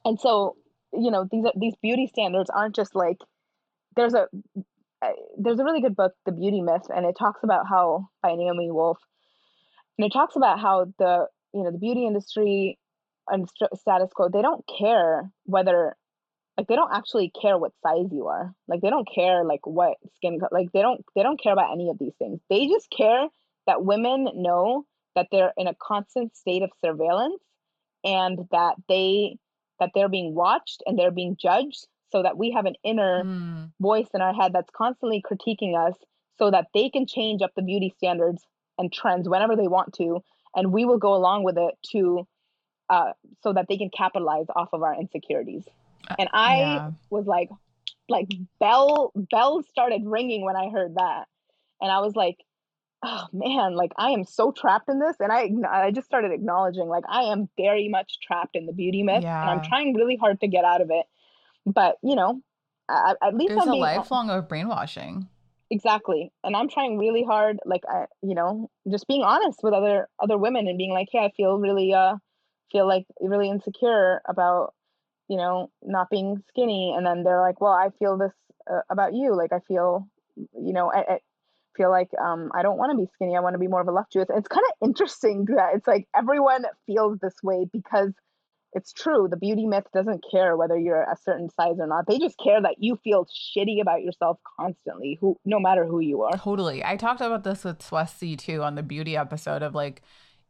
And 0.04 0.20
so 0.20 0.54
you 0.92 1.10
know 1.10 1.26
these 1.28 1.44
are 1.44 1.52
these 1.56 1.74
beauty 1.82 2.06
standards 2.06 2.50
aren't 2.50 2.76
just 2.76 2.94
like 2.94 3.18
there's 3.96 4.14
a 4.14 4.28
there's 5.38 5.60
a 5.60 5.64
really 5.64 5.80
good 5.80 5.96
book 5.96 6.12
the 6.26 6.32
beauty 6.32 6.60
myth 6.60 6.86
and 6.94 7.06
it 7.06 7.16
talks 7.18 7.40
about 7.44 7.66
how 7.68 8.08
by 8.22 8.34
naomi 8.34 8.70
wolf 8.70 8.98
and 9.96 10.06
it 10.06 10.12
talks 10.12 10.36
about 10.36 10.58
how 10.58 10.86
the 10.98 11.26
you 11.54 11.62
know 11.62 11.70
the 11.70 11.78
beauty 11.78 12.06
industry 12.06 12.78
and 13.28 13.48
st- 13.48 13.78
status 13.78 14.10
quo 14.14 14.28
they 14.28 14.42
don't 14.42 14.64
care 14.78 15.30
whether 15.44 15.96
like 16.58 16.66
they 16.66 16.74
don't 16.74 16.92
actually 16.92 17.30
care 17.40 17.56
what 17.56 17.72
size 17.86 18.08
you 18.10 18.26
are. 18.26 18.52
Like 18.66 18.80
they 18.80 18.90
don't 18.90 19.08
care 19.14 19.44
like 19.44 19.64
what 19.64 19.96
skin 20.16 20.40
like 20.50 20.72
they 20.72 20.82
don't 20.82 21.04
they 21.14 21.22
don't 21.22 21.40
care 21.40 21.52
about 21.52 21.72
any 21.72 21.88
of 21.88 21.98
these 21.98 22.14
things. 22.18 22.40
They 22.50 22.66
just 22.66 22.90
care 22.90 23.28
that 23.68 23.84
women 23.84 24.28
know 24.34 24.84
that 25.14 25.28
they're 25.30 25.52
in 25.56 25.68
a 25.68 25.74
constant 25.80 26.36
state 26.36 26.62
of 26.62 26.70
surveillance 26.84 27.40
and 28.04 28.40
that 28.50 28.74
they 28.88 29.36
that 29.78 29.90
they're 29.94 30.08
being 30.08 30.34
watched 30.34 30.82
and 30.84 30.98
they're 30.98 31.12
being 31.12 31.36
judged 31.40 31.86
so 32.10 32.22
that 32.22 32.36
we 32.36 32.50
have 32.50 32.66
an 32.66 32.74
inner 32.84 33.24
mm. 33.24 33.70
voice 33.80 34.08
in 34.14 34.20
our 34.20 34.34
head 34.34 34.52
that's 34.52 34.70
constantly 34.74 35.22
critiquing 35.22 35.76
us 35.76 35.94
so 36.38 36.50
that 36.50 36.66
they 36.74 36.88
can 36.88 37.06
change 37.06 37.42
up 37.42 37.52
the 37.56 37.62
beauty 37.62 37.92
standards 37.96 38.42
and 38.78 38.92
trends 38.92 39.28
whenever 39.28 39.56
they 39.56 39.68
want 39.68 39.92
to 39.94 40.22
and 40.54 40.72
we 40.72 40.84
will 40.84 40.98
go 40.98 41.14
along 41.14 41.44
with 41.44 41.58
it 41.58 41.74
to 41.92 42.26
uh, 42.90 43.12
so 43.42 43.52
that 43.52 43.66
they 43.68 43.76
can 43.76 43.90
capitalize 43.90 44.46
off 44.56 44.68
of 44.72 44.82
our 44.82 44.94
insecurities 44.98 45.64
uh, 46.08 46.14
and 46.18 46.28
i 46.32 46.58
yeah. 46.58 46.90
was 47.10 47.26
like 47.26 47.50
like 48.08 48.28
bell 48.58 49.12
bells 49.14 49.66
started 49.68 50.02
ringing 50.04 50.44
when 50.44 50.56
i 50.56 50.70
heard 50.70 50.94
that 50.94 51.24
and 51.80 51.90
i 51.90 52.00
was 52.00 52.14
like 52.16 52.38
oh 53.02 53.26
man, 53.32 53.74
like 53.74 53.92
I 53.96 54.10
am 54.10 54.24
so 54.24 54.52
trapped 54.52 54.88
in 54.88 54.98
this. 54.98 55.16
And 55.20 55.32
I 55.32 55.50
I 55.70 55.90
just 55.90 56.06
started 56.06 56.32
acknowledging 56.32 56.88
like 56.88 57.04
I 57.08 57.24
am 57.24 57.48
very 57.56 57.88
much 57.88 58.18
trapped 58.20 58.56
in 58.56 58.66
the 58.66 58.72
beauty 58.72 59.02
myth 59.02 59.22
yeah. 59.22 59.40
and 59.40 59.50
I'm 59.50 59.62
trying 59.62 59.94
really 59.94 60.16
hard 60.16 60.40
to 60.40 60.48
get 60.48 60.64
out 60.64 60.80
of 60.80 60.90
it. 60.90 61.06
But 61.72 61.96
you 62.02 62.14
know, 62.14 62.40
I, 62.88 63.14
at 63.22 63.34
least 63.34 63.50
there's 63.50 63.62
I'm 63.62 63.74
a 63.74 63.76
lifelong 63.76 64.30
of 64.30 64.48
brainwashing. 64.48 65.28
Exactly. 65.70 66.32
And 66.42 66.56
I'm 66.56 66.68
trying 66.68 66.96
really 66.98 67.22
hard, 67.22 67.58
like 67.66 67.82
I 67.88 68.06
you 68.22 68.34
know, 68.34 68.70
just 68.90 69.06
being 69.06 69.22
honest 69.22 69.60
with 69.62 69.74
other 69.74 70.08
other 70.22 70.38
women 70.38 70.68
and 70.68 70.78
being 70.78 70.92
like, 70.92 71.08
hey, 71.12 71.20
I 71.20 71.30
feel 71.36 71.58
really 71.58 71.92
uh 71.92 72.16
feel 72.72 72.86
like 72.86 73.06
really 73.20 73.48
insecure 73.48 74.20
about 74.28 74.74
you 75.28 75.36
know 75.36 75.70
not 75.82 76.10
being 76.10 76.42
skinny 76.48 76.94
and 76.96 77.06
then 77.06 77.22
they're 77.22 77.40
like 77.40 77.60
well 77.62 77.72
i 77.72 77.88
feel 77.98 78.18
this 78.18 78.32
uh, 78.70 78.80
about 78.90 79.14
you 79.14 79.34
like 79.34 79.52
i 79.54 79.58
feel 79.66 80.06
you 80.36 80.72
know 80.72 80.92
I, 80.92 80.98
I, 80.98 81.18
feel 81.78 81.90
like 81.90 82.10
um, 82.20 82.50
I 82.54 82.62
don't 82.62 82.76
want 82.76 82.90
to 82.90 82.98
be 82.98 83.08
skinny. 83.14 83.36
I 83.36 83.40
want 83.40 83.54
to 83.54 83.58
be 83.58 83.68
more 83.68 83.80
of 83.80 83.86
a 83.86 83.92
voluptuous. 83.92 84.28
And 84.28 84.38
it's 84.38 84.48
kind 84.48 84.64
of 84.68 84.88
interesting 84.88 85.46
that 85.56 85.76
it's 85.76 85.86
like 85.86 86.06
everyone 86.14 86.64
feels 86.86 87.18
this 87.22 87.36
way 87.42 87.66
because 87.72 88.12
it's 88.72 88.92
true. 88.92 89.28
The 89.30 89.36
beauty 89.36 89.66
myth 89.66 89.86
doesn't 89.94 90.24
care 90.30 90.56
whether 90.56 90.76
you're 90.76 91.02
a 91.02 91.16
certain 91.22 91.48
size 91.50 91.76
or 91.78 91.86
not. 91.86 92.06
They 92.06 92.18
just 92.18 92.38
care 92.38 92.60
that 92.60 92.76
you 92.78 92.98
feel 93.02 93.26
shitty 93.26 93.80
about 93.80 94.02
yourself 94.02 94.38
constantly, 94.58 95.18
who 95.20 95.38
no 95.44 95.58
matter 95.58 95.86
who 95.86 96.00
you 96.00 96.22
are. 96.22 96.36
Totally. 96.36 96.84
I 96.84 96.96
talked 96.96 97.20
about 97.20 97.44
this 97.44 97.64
with 97.64 97.78
Swasti 97.78 98.36
too 98.38 98.62
on 98.62 98.74
the 98.74 98.82
beauty 98.82 99.16
episode 99.16 99.62
of 99.62 99.74
like 99.74 100.02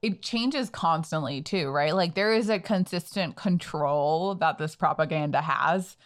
it 0.03 0.23
changes 0.23 0.71
constantly 0.71 1.43
too, 1.43 1.71
right? 1.71 1.95
Like 1.95 2.15
there 2.15 2.33
is 2.33 2.49
a 2.49 2.59
consistent 2.59 3.37
control 3.37 4.35
that 4.37 4.59
this 4.59 4.77
propaganda 4.77 5.41
has 5.41 5.97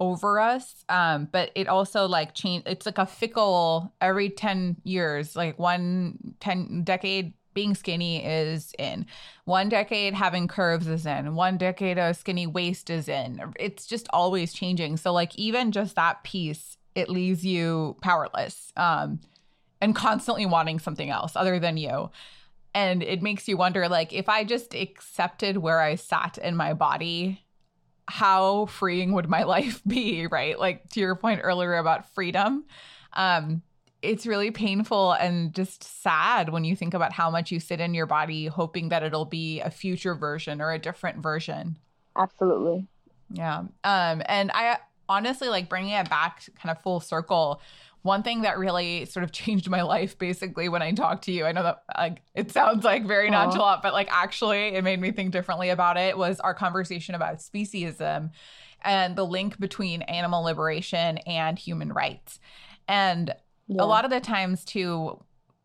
over 0.00 0.40
us 0.40 0.82
um 0.88 1.28
but 1.30 1.50
it 1.54 1.68
also 1.68 2.08
like 2.08 2.34
change 2.34 2.62
it's 2.64 2.86
like 2.86 2.96
a 2.96 3.04
fickle 3.04 3.92
every 4.00 4.30
10 4.30 4.74
years 4.82 5.36
like 5.36 5.58
one 5.58 6.16
10 6.40 6.84
decade 6.84 7.34
being 7.54 7.74
skinny 7.74 8.24
is 8.24 8.72
in 8.78 9.06
one 9.44 9.68
decade 9.68 10.14
having 10.14 10.48
curves 10.48 10.86
is 10.86 11.06
in 11.06 11.34
one 11.34 11.58
decade 11.58 11.98
a 11.98 12.14
skinny 12.14 12.46
waist 12.46 12.90
is 12.90 13.08
in 13.08 13.40
it's 13.58 13.86
just 13.86 14.08
always 14.12 14.52
changing 14.52 14.96
so 14.96 15.12
like 15.12 15.34
even 15.36 15.72
just 15.72 15.96
that 15.96 16.22
piece 16.22 16.76
it 16.94 17.08
leaves 17.08 17.44
you 17.44 17.96
powerless 18.00 18.72
um 18.76 19.20
and 19.80 19.94
constantly 19.94 20.46
wanting 20.46 20.78
something 20.78 21.10
else 21.10 21.36
other 21.36 21.58
than 21.58 21.76
you 21.76 22.10
and 22.74 23.02
it 23.02 23.22
makes 23.22 23.48
you 23.48 23.56
wonder 23.56 23.88
like 23.88 24.12
if 24.12 24.28
i 24.28 24.44
just 24.44 24.74
accepted 24.74 25.56
where 25.56 25.80
i 25.80 25.94
sat 25.94 26.38
in 26.38 26.54
my 26.54 26.72
body 26.72 27.44
how 28.10 28.66
freeing 28.66 29.12
would 29.12 29.28
my 29.28 29.42
life 29.56 29.80
be, 29.86 30.26
right? 30.26 30.58
Like 30.58 30.90
to 30.90 31.00
your 31.00 31.14
point 31.14 31.40
earlier 31.42 31.74
about 31.74 32.12
freedom. 32.14 32.64
Um, 33.12 33.62
it's 34.02 34.26
really 34.26 34.50
painful 34.50 35.12
and 35.12 35.54
just 35.54 35.84
sad 36.02 36.48
when 36.48 36.64
you 36.64 36.74
think 36.74 36.94
about 36.94 37.12
how 37.12 37.30
much 37.30 37.50
you 37.50 37.60
sit 37.60 37.80
in 37.80 37.94
your 37.94 38.06
body 38.06 38.46
hoping 38.46 38.88
that 38.88 39.02
it'll 39.02 39.24
be 39.24 39.60
a 39.60 39.70
future 39.70 40.14
version 40.14 40.60
or 40.60 40.72
a 40.72 40.78
different 40.78 41.18
version. 41.18 41.76
Absolutely. 42.16 42.86
Yeah. 43.30 43.58
Um, 43.84 44.22
and 44.26 44.50
I 44.52 44.78
honestly 45.08 45.48
like 45.48 45.68
bringing 45.68 45.92
it 45.92 46.08
back 46.08 46.44
kind 46.56 46.70
of 46.70 46.82
full 46.82 47.00
circle 47.00 47.60
one 48.02 48.22
thing 48.22 48.42
that 48.42 48.58
really 48.58 49.04
sort 49.04 49.24
of 49.24 49.32
changed 49.32 49.68
my 49.68 49.82
life 49.82 50.18
basically 50.18 50.68
when 50.68 50.82
I 50.82 50.92
talked 50.92 51.24
to 51.24 51.32
you. 51.32 51.44
I 51.44 51.52
know 51.52 51.62
that 51.62 51.82
like 51.96 52.22
it 52.34 52.50
sounds 52.50 52.84
like 52.84 53.06
very 53.06 53.28
Aww. 53.28 53.32
nonchalant, 53.32 53.82
but 53.82 53.92
like 53.92 54.08
actually 54.10 54.74
it 54.74 54.84
made 54.84 55.00
me 55.00 55.12
think 55.12 55.32
differently 55.32 55.68
about 55.70 55.96
it 55.96 56.16
was 56.16 56.40
our 56.40 56.54
conversation 56.54 57.14
about 57.14 57.38
speciesism 57.38 58.30
and 58.82 59.16
the 59.16 59.26
link 59.26 59.60
between 59.60 60.02
animal 60.02 60.42
liberation 60.42 61.18
and 61.18 61.58
human 61.58 61.92
rights. 61.92 62.40
And 62.88 63.34
yeah. 63.70 63.82
a 63.82 63.86
lot 63.86 64.04
of 64.04 64.10
the 64.10 64.20
times 64.20 64.64
too 64.64 65.18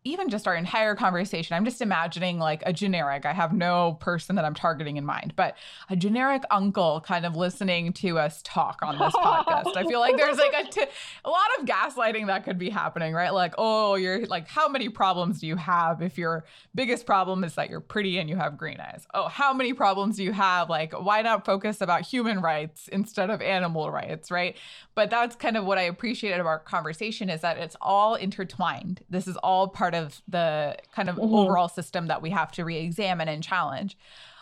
even 0.06 0.28
just 0.28 0.46
our 0.46 0.54
entire 0.54 0.94
conversation, 0.94 1.56
I'm 1.56 1.64
just 1.64 1.82
imagining 1.82 2.38
like 2.38 2.62
a 2.64 2.72
generic, 2.72 3.26
I 3.26 3.32
have 3.32 3.52
no 3.52 3.98
person 4.00 4.36
that 4.36 4.44
I'm 4.44 4.54
targeting 4.54 4.96
in 4.96 5.04
mind, 5.04 5.34
but 5.36 5.56
a 5.90 5.96
generic 5.96 6.44
uncle 6.50 7.00
kind 7.00 7.26
of 7.26 7.34
listening 7.34 7.92
to 7.94 8.18
us 8.18 8.40
talk 8.44 8.80
on 8.82 8.98
this 8.98 9.14
podcast. 9.14 9.76
I 9.76 9.84
feel 9.84 10.00
like 10.00 10.16
there's 10.16 10.38
like 10.38 10.54
a, 10.54 10.70
t- 10.70 10.86
a 11.24 11.28
lot 11.28 11.46
of 11.58 11.66
gaslighting 11.66 12.28
that 12.28 12.44
could 12.44 12.58
be 12.58 12.70
happening, 12.70 13.14
right? 13.14 13.32
Like, 13.34 13.54
oh, 13.58 13.96
you're 13.96 14.24
like, 14.26 14.46
how 14.46 14.68
many 14.68 14.88
problems 14.88 15.40
do 15.40 15.46
you 15.48 15.56
have 15.56 16.00
if 16.02 16.16
your 16.16 16.44
biggest 16.74 17.04
problem 17.04 17.42
is 17.42 17.54
that 17.56 17.68
you're 17.68 17.80
pretty 17.80 18.18
and 18.18 18.30
you 18.30 18.36
have 18.36 18.56
green 18.56 18.78
eyes? 18.78 19.06
Oh, 19.12 19.26
how 19.26 19.52
many 19.52 19.72
problems 19.72 20.16
do 20.16 20.24
you 20.24 20.32
have? 20.32 20.70
Like, 20.70 20.92
why 20.92 21.22
not 21.22 21.44
focus 21.44 21.80
about 21.80 22.02
human 22.02 22.40
rights 22.40 22.88
instead 22.88 23.30
of 23.30 23.42
animal 23.42 23.90
rights, 23.90 24.30
right? 24.30 24.56
But 24.94 25.10
that's 25.10 25.34
kind 25.34 25.56
of 25.56 25.64
what 25.64 25.78
I 25.78 25.82
appreciated 25.82 26.40
about 26.40 26.46
our 26.46 26.58
conversation 26.60 27.28
is 27.28 27.40
that 27.40 27.58
it's 27.58 27.76
all 27.80 28.14
intertwined. 28.14 29.02
This 29.10 29.26
is 29.26 29.36
all 29.38 29.68
part 29.68 29.95
of 29.96 30.22
the 30.28 30.76
kind 30.94 31.08
of 31.08 31.16
mm-hmm. 31.16 31.34
overall 31.34 31.68
system 31.68 32.06
that 32.06 32.22
we 32.22 32.30
have 32.30 32.52
to 32.52 32.64
re-examine 32.64 33.28
and 33.28 33.42
challenge. 33.42 33.96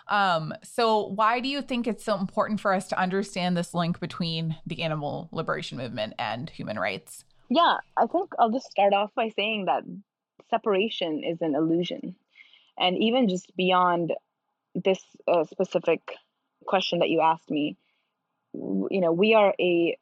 Um, 0.09 0.53
so 0.63 1.07
why 1.07 1.41
do 1.41 1.49
you 1.49 1.63
think 1.63 1.87
it's 1.87 2.05
so 2.05 2.19
important 2.19 2.61
for 2.61 2.75
us 2.75 2.89
to 2.89 2.99
understand 2.99 3.57
this 3.57 3.73
link 3.73 4.01
between 4.01 4.57
the 4.67 4.83
animal 4.83 5.29
liberation 5.33 5.79
movement 5.79 6.15
and 6.19 6.51
human 6.51 6.79
rights? 6.79 7.25
Yeah, 7.49 7.79
I 7.97 8.07
think 8.07 8.33
I'll 8.39 8.51
just 8.51 8.71
start 8.71 8.93
off 8.93 9.11
by 9.15 9.31
saying 9.31 9.67
that 9.67 9.85
separation 10.51 11.23
is 11.25 11.41
an 11.41 11.55
illusion. 11.55 12.17
And 12.79 12.99
even 12.99 13.29
just 13.29 13.55
beyond 13.57 14.13
this 14.75 15.03
uh, 15.29 15.45
specific 15.45 16.01
question 16.67 16.99
that 16.99 17.11
you 17.11 17.21
asked 17.21 17.51
me, 17.51 17.77
you 18.53 19.01
know, 19.01 19.13
we 19.13 19.35
are 19.35 19.55
a 19.61 19.97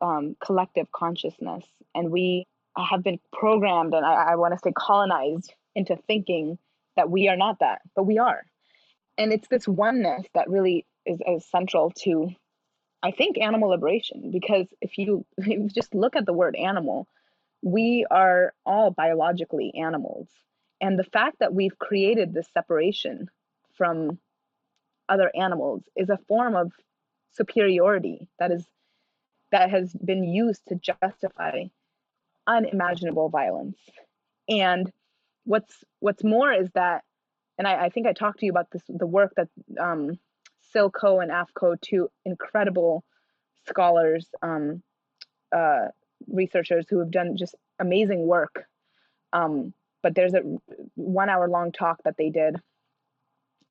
um, 0.00 0.36
collective 0.44 0.90
consciousness 0.92 1.64
and 1.94 2.10
we 2.10 2.46
have 2.84 3.02
been 3.02 3.18
programmed 3.32 3.94
and 3.94 4.04
I, 4.04 4.32
I 4.32 4.36
want 4.36 4.54
to 4.54 4.60
say 4.62 4.72
colonized 4.76 5.52
into 5.74 5.96
thinking 6.06 6.58
that 6.96 7.10
we 7.10 7.28
are 7.28 7.36
not 7.36 7.60
that, 7.60 7.80
but 7.94 8.04
we 8.04 8.18
are. 8.18 8.42
And 9.16 9.32
it's 9.32 9.48
this 9.48 9.66
oneness 9.66 10.26
that 10.34 10.48
really 10.48 10.86
is, 11.06 11.18
is 11.26 11.46
central 11.46 11.90
to, 12.02 12.30
I 13.02 13.10
think, 13.10 13.38
animal 13.38 13.70
liberation. 13.70 14.30
Because 14.30 14.66
if 14.80 14.98
you, 14.98 15.24
if 15.38 15.46
you 15.46 15.68
just 15.68 15.94
look 15.94 16.16
at 16.16 16.26
the 16.26 16.32
word 16.32 16.56
animal, 16.56 17.06
we 17.62 18.06
are 18.10 18.52
all 18.64 18.90
biologically 18.90 19.72
animals. 19.74 20.28
And 20.80 20.98
the 20.98 21.04
fact 21.04 21.38
that 21.40 21.54
we've 21.54 21.78
created 21.78 22.32
this 22.32 22.48
separation 22.54 23.28
from 23.76 24.18
other 25.08 25.30
animals 25.34 25.82
is 25.96 26.10
a 26.10 26.18
form 26.28 26.54
of 26.54 26.72
superiority 27.32 28.28
that 28.38 28.50
is 28.52 28.66
that 29.50 29.70
has 29.70 29.92
been 29.94 30.24
used 30.24 30.60
to 30.68 30.74
justify 30.74 31.64
unimaginable 32.48 33.28
violence. 33.28 33.78
And 34.48 34.90
what's 35.44 35.84
what's 36.00 36.24
more 36.24 36.52
is 36.52 36.68
that, 36.74 37.04
and 37.58 37.68
I, 37.68 37.84
I 37.86 37.88
think 37.90 38.06
I 38.06 38.12
talked 38.12 38.40
to 38.40 38.46
you 38.46 38.52
about 38.52 38.70
this 38.72 38.82
the 38.88 39.06
work 39.06 39.34
that 39.36 39.48
um, 39.78 40.18
Syl 40.72 40.90
Ko 40.90 41.20
and 41.20 41.30
Aph 41.30 41.54
Ko, 41.54 41.76
two 41.80 42.10
incredible 42.24 43.04
scholars, 43.66 44.26
um, 44.42 44.82
uh, 45.54 45.88
researchers 46.26 46.86
who 46.88 46.98
have 46.98 47.10
done 47.10 47.36
just 47.36 47.54
amazing 47.78 48.26
work. 48.26 48.64
Um, 49.32 49.74
but 50.02 50.14
there's 50.14 50.34
a 50.34 50.42
one 50.94 51.28
hour 51.28 51.48
long 51.48 51.72
talk 51.72 52.02
that 52.04 52.16
they 52.16 52.30
did 52.30 52.56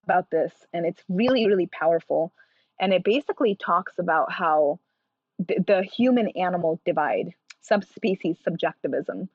about 0.03 0.29
this, 0.29 0.53
and 0.73 0.85
it's 0.85 1.01
really, 1.09 1.47
really 1.47 1.67
powerful. 1.67 2.33
And 2.79 2.93
it 2.93 3.03
basically 3.03 3.55
talks 3.55 3.93
about 3.97 4.31
how 4.31 4.79
the, 5.39 5.55
the 5.65 5.83
human 5.83 6.27
animal 6.29 6.79
divide 6.85 7.33
subspecies 7.67 8.37
subjectivism. 8.43 9.29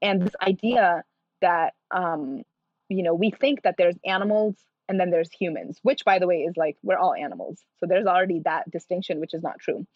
And 0.00 0.22
this 0.22 0.34
idea 0.40 1.04
that 1.40 1.74
um, 1.90 2.42
you 2.88 3.02
know 3.02 3.14
we 3.14 3.30
think 3.30 3.62
that 3.62 3.76
there's 3.78 3.96
animals 4.04 4.56
and 4.88 4.98
then 4.98 5.10
there's 5.10 5.30
humans 5.30 5.78
which 5.82 6.04
by 6.04 6.18
the 6.18 6.26
way 6.26 6.36
is 6.38 6.56
like 6.56 6.76
we're 6.82 6.98
all 6.98 7.14
animals. 7.14 7.62
So 7.78 7.86
there's 7.86 8.06
already 8.06 8.40
that 8.44 8.70
distinction 8.70 9.20
which 9.20 9.34
is 9.34 9.42
not 9.42 9.58
true. 9.60 9.86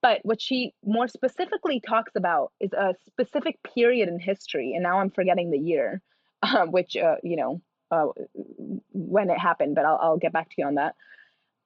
But 0.00 0.20
what 0.24 0.42
she 0.42 0.74
more 0.84 1.06
specifically 1.06 1.80
talks 1.80 2.12
about 2.16 2.52
is 2.58 2.72
a 2.72 2.94
specific 3.06 3.60
period 3.62 4.08
in 4.08 4.18
history 4.18 4.72
and 4.74 4.82
now 4.82 4.98
i'm 4.98 5.10
forgetting 5.10 5.50
the 5.50 5.58
year 5.58 6.02
uh, 6.42 6.66
which 6.66 6.96
uh, 6.96 7.16
you 7.22 7.36
know 7.36 7.60
uh, 7.92 8.06
when 8.92 9.30
it 9.30 9.38
happened 9.38 9.74
but 9.74 9.84
I'll, 9.84 9.98
I'll 10.02 10.16
get 10.16 10.32
back 10.32 10.48
to 10.48 10.54
you 10.58 10.66
on 10.66 10.76
that. 10.76 10.94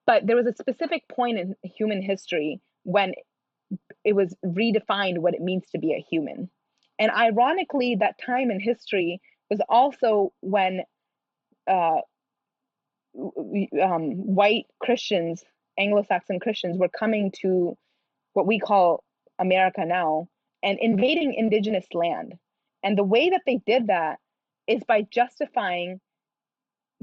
But 0.07 0.27
there 0.27 0.37
was 0.37 0.47
a 0.47 0.53
specific 0.53 1.09
point 1.09 1.39
in 1.39 1.57
human 1.63 2.01
history 2.01 2.61
when 2.85 3.15
it 4.07 4.15
was 4.15 4.35
redefined 4.45 5.19
what 5.19 5.35
it 5.35 5.43
means 5.43 5.65
to 5.73 5.79
be 5.79 5.93
a 5.93 6.05
human. 6.09 6.49
And 6.99 7.11
ironically, 7.11 7.97
that 7.97 8.15
time 8.25 8.53
in 8.53 8.61
history 8.61 9.21
was 9.51 9.61
also 9.69 10.33
when 10.41 10.83
uh, 11.69 12.01
um, 13.83 14.13
white 14.41 14.67
Christians, 14.81 15.43
Anglo-Saxon 15.77 16.39
Christians, 16.39 16.79
were 16.79 16.89
coming 16.89 17.33
to 17.43 17.77
what 18.33 18.47
we 18.47 18.61
call 18.61 19.03
America 19.41 19.85
now 19.85 20.29
and 20.63 20.79
invading 20.81 21.35
indigenous 21.35 21.87
land. 21.93 22.35
And 22.85 22.97
the 22.97 23.05
way 23.05 23.31
that 23.31 23.43
they 23.45 23.61
did 23.67 23.89
that 23.89 24.21
is 24.69 24.83
by 24.87 25.03
justifying 25.03 26.01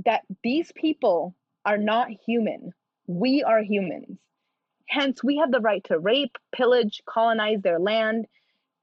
that 0.06 0.22
these 0.42 0.72
people 0.74 1.36
are 1.66 1.78
not 1.78 2.08
human. 2.26 2.72
We 3.08 3.44
are 3.44 3.62
humans. 3.62 4.20
Hence, 4.88 5.24
we 5.24 5.38
have 5.38 5.52
the 5.52 5.60
right 5.60 5.84
to 5.86 6.00
rape, 6.00 6.38
pillage, 6.54 7.02
colonize 7.08 7.62
their 7.62 7.80
land, 7.80 8.26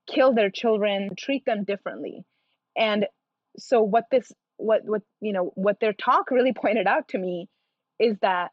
kill 0.08 0.32
their 0.34 0.50
children, 0.50 1.10
treat 1.16 1.44
them 1.44 1.64
differently. 1.64 2.24
And 2.76 3.06
so 3.58 3.82
what 3.82 4.06
this 4.10 4.32
what 4.56 4.84
what 4.84 5.02
you 5.20 5.32
know 5.32 5.52
what 5.54 5.80
their 5.80 5.92
talk 5.92 6.30
really 6.30 6.52
pointed 6.56 6.86
out 6.86 7.08
to 7.08 7.18
me 7.18 7.48
is 7.98 8.16
that 8.22 8.50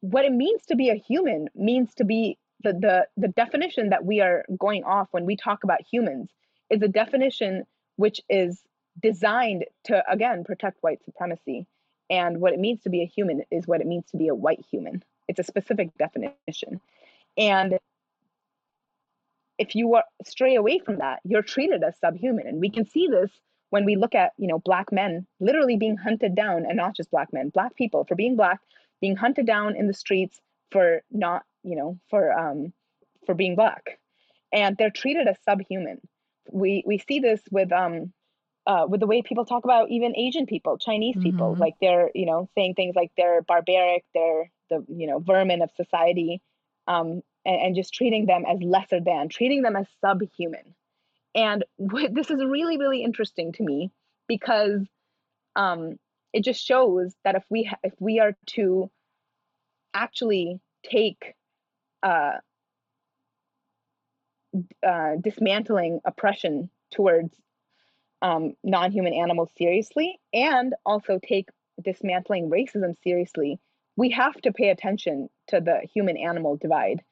what 0.00 0.24
it 0.24 0.32
means 0.32 0.62
to 0.66 0.76
be 0.76 0.90
a 0.90 0.94
human 0.94 1.48
means 1.54 1.94
to 1.94 2.04
be 2.04 2.38
the 2.62 2.72
the 2.72 3.06
the 3.16 3.28
definition 3.28 3.90
that 3.90 4.04
we 4.04 4.20
are 4.20 4.44
going 4.58 4.84
off 4.84 5.08
when 5.12 5.24
we 5.24 5.36
talk 5.36 5.64
about 5.64 5.80
humans 5.90 6.30
is 6.70 6.82
a 6.82 6.88
definition 6.88 7.64
which 7.96 8.20
is 8.28 8.62
designed 9.02 9.64
to 9.84 10.02
again 10.10 10.44
protect 10.44 10.78
white 10.82 11.02
supremacy 11.04 11.66
and 12.10 12.40
what 12.40 12.52
it 12.52 12.60
means 12.60 12.82
to 12.82 12.90
be 12.90 13.02
a 13.02 13.06
human 13.06 13.42
is 13.50 13.66
what 13.66 13.80
it 13.80 13.86
means 13.86 14.04
to 14.10 14.16
be 14.16 14.28
a 14.28 14.34
white 14.34 14.64
human 14.70 15.02
it's 15.28 15.40
a 15.40 15.44
specific 15.44 15.90
definition. 15.98 16.80
And 17.36 17.78
if 19.58 19.74
you 19.74 19.94
are, 19.94 20.04
stray 20.24 20.56
away 20.56 20.78
from 20.78 20.98
that, 20.98 21.20
you're 21.24 21.42
treated 21.42 21.82
as 21.82 21.98
subhuman. 21.98 22.46
And 22.46 22.60
we 22.60 22.70
can 22.70 22.86
see 22.86 23.06
this 23.08 23.30
when 23.70 23.84
we 23.84 23.96
look 23.96 24.14
at, 24.14 24.32
you 24.36 24.46
know, 24.46 24.58
black 24.58 24.92
men 24.92 25.26
literally 25.40 25.76
being 25.76 25.96
hunted 25.96 26.34
down, 26.34 26.64
and 26.66 26.76
not 26.76 26.94
just 26.94 27.10
black 27.10 27.32
men, 27.32 27.48
black 27.48 27.74
people 27.74 28.04
for 28.04 28.14
being 28.14 28.36
black, 28.36 28.60
being 29.00 29.16
hunted 29.16 29.46
down 29.46 29.76
in 29.76 29.86
the 29.86 29.94
streets 29.94 30.40
for 30.70 31.02
not, 31.10 31.44
you 31.62 31.76
know, 31.76 31.98
for 32.08 32.32
um 32.32 32.72
for 33.26 33.34
being 33.34 33.56
black. 33.56 33.98
And 34.52 34.76
they're 34.76 34.90
treated 34.90 35.26
as 35.26 35.36
subhuman. 35.44 36.00
We 36.50 36.84
we 36.86 36.98
see 36.98 37.20
this 37.20 37.40
with 37.50 37.72
um 37.72 38.12
uh, 38.66 38.86
with 38.88 39.00
the 39.00 39.06
way 39.06 39.22
people 39.22 39.44
talk 39.44 39.64
about 39.64 39.90
even 39.90 40.16
Asian 40.16 40.46
people, 40.46 40.78
Chinese 40.78 41.16
people, 41.20 41.52
mm-hmm. 41.52 41.60
like 41.60 41.74
they're, 41.82 42.10
you 42.14 42.24
know, 42.24 42.48
saying 42.54 42.74
things 42.74 42.96
like 42.96 43.12
they're 43.16 43.42
barbaric, 43.42 44.04
they're 44.14 44.50
the, 44.74 44.94
you 44.94 45.06
know, 45.06 45.18
vermin 45.18 45.62
of 45.62 45.70
society, 45.76 46.42
um, 46.86 47.22
and, 47.44 47.60
and, 47.62 47.76
just 47.76 47.94
treating 47.94 48.26
them 48.26 48.44
as 48.46 48.62
lesser 48.62 49.00
than, 49.00 49.28
treating 49.28 49.62
them 49.62 49.76
as 49.76 49.86
subhuman. 50.00 50.74
And 51.34 51.64
this 51.78 52.30
is 52.30 52.42
really, 52.44 52.78
really 52.78 53.02
interesting 53.02 53.52
to 53.52 53.62
me 53.62 53.90
because 54.28 54.82
um, 55.56 55.98
it 56.32 56.44
just 56.44 56.64
shows 56.64 57.14
that 57.24 57.36
if 57.36 57.44
we 57.50 57.64
ha- 57.64 57.78
if 57.82 57.94
we 58.00 58.20
are 58.20 58.36
to 58.46 58.90
actually 59.94 60.60
take 60.82 61.34
uh, 62.02 62.38
uh, 64.86 65.12
dismantling 65.22 66.00
oppression 66.04 66.70
towards 66.90 67.34
um, 68.22 68.54
non 68.62 68.90
human 68.92 69.12
animals 69.12 69.50
seriously 69.56 70.18
and 70.32 70.74
also 70.84 71.18
take 71.22 71.48
dismantling 71.82 72.50
racism 72.50 72.94
seriously, 73.02 73.58
we 73.96 74.10
have 74.10 74.34
to 74.42 74.52
pay 74.52 74.70
attention 74.70 75.28
to 75.48 75.60
the 75.60 75.80
human 75.92 76.16
animal 76.16 76.56
divide. 76.56 77.02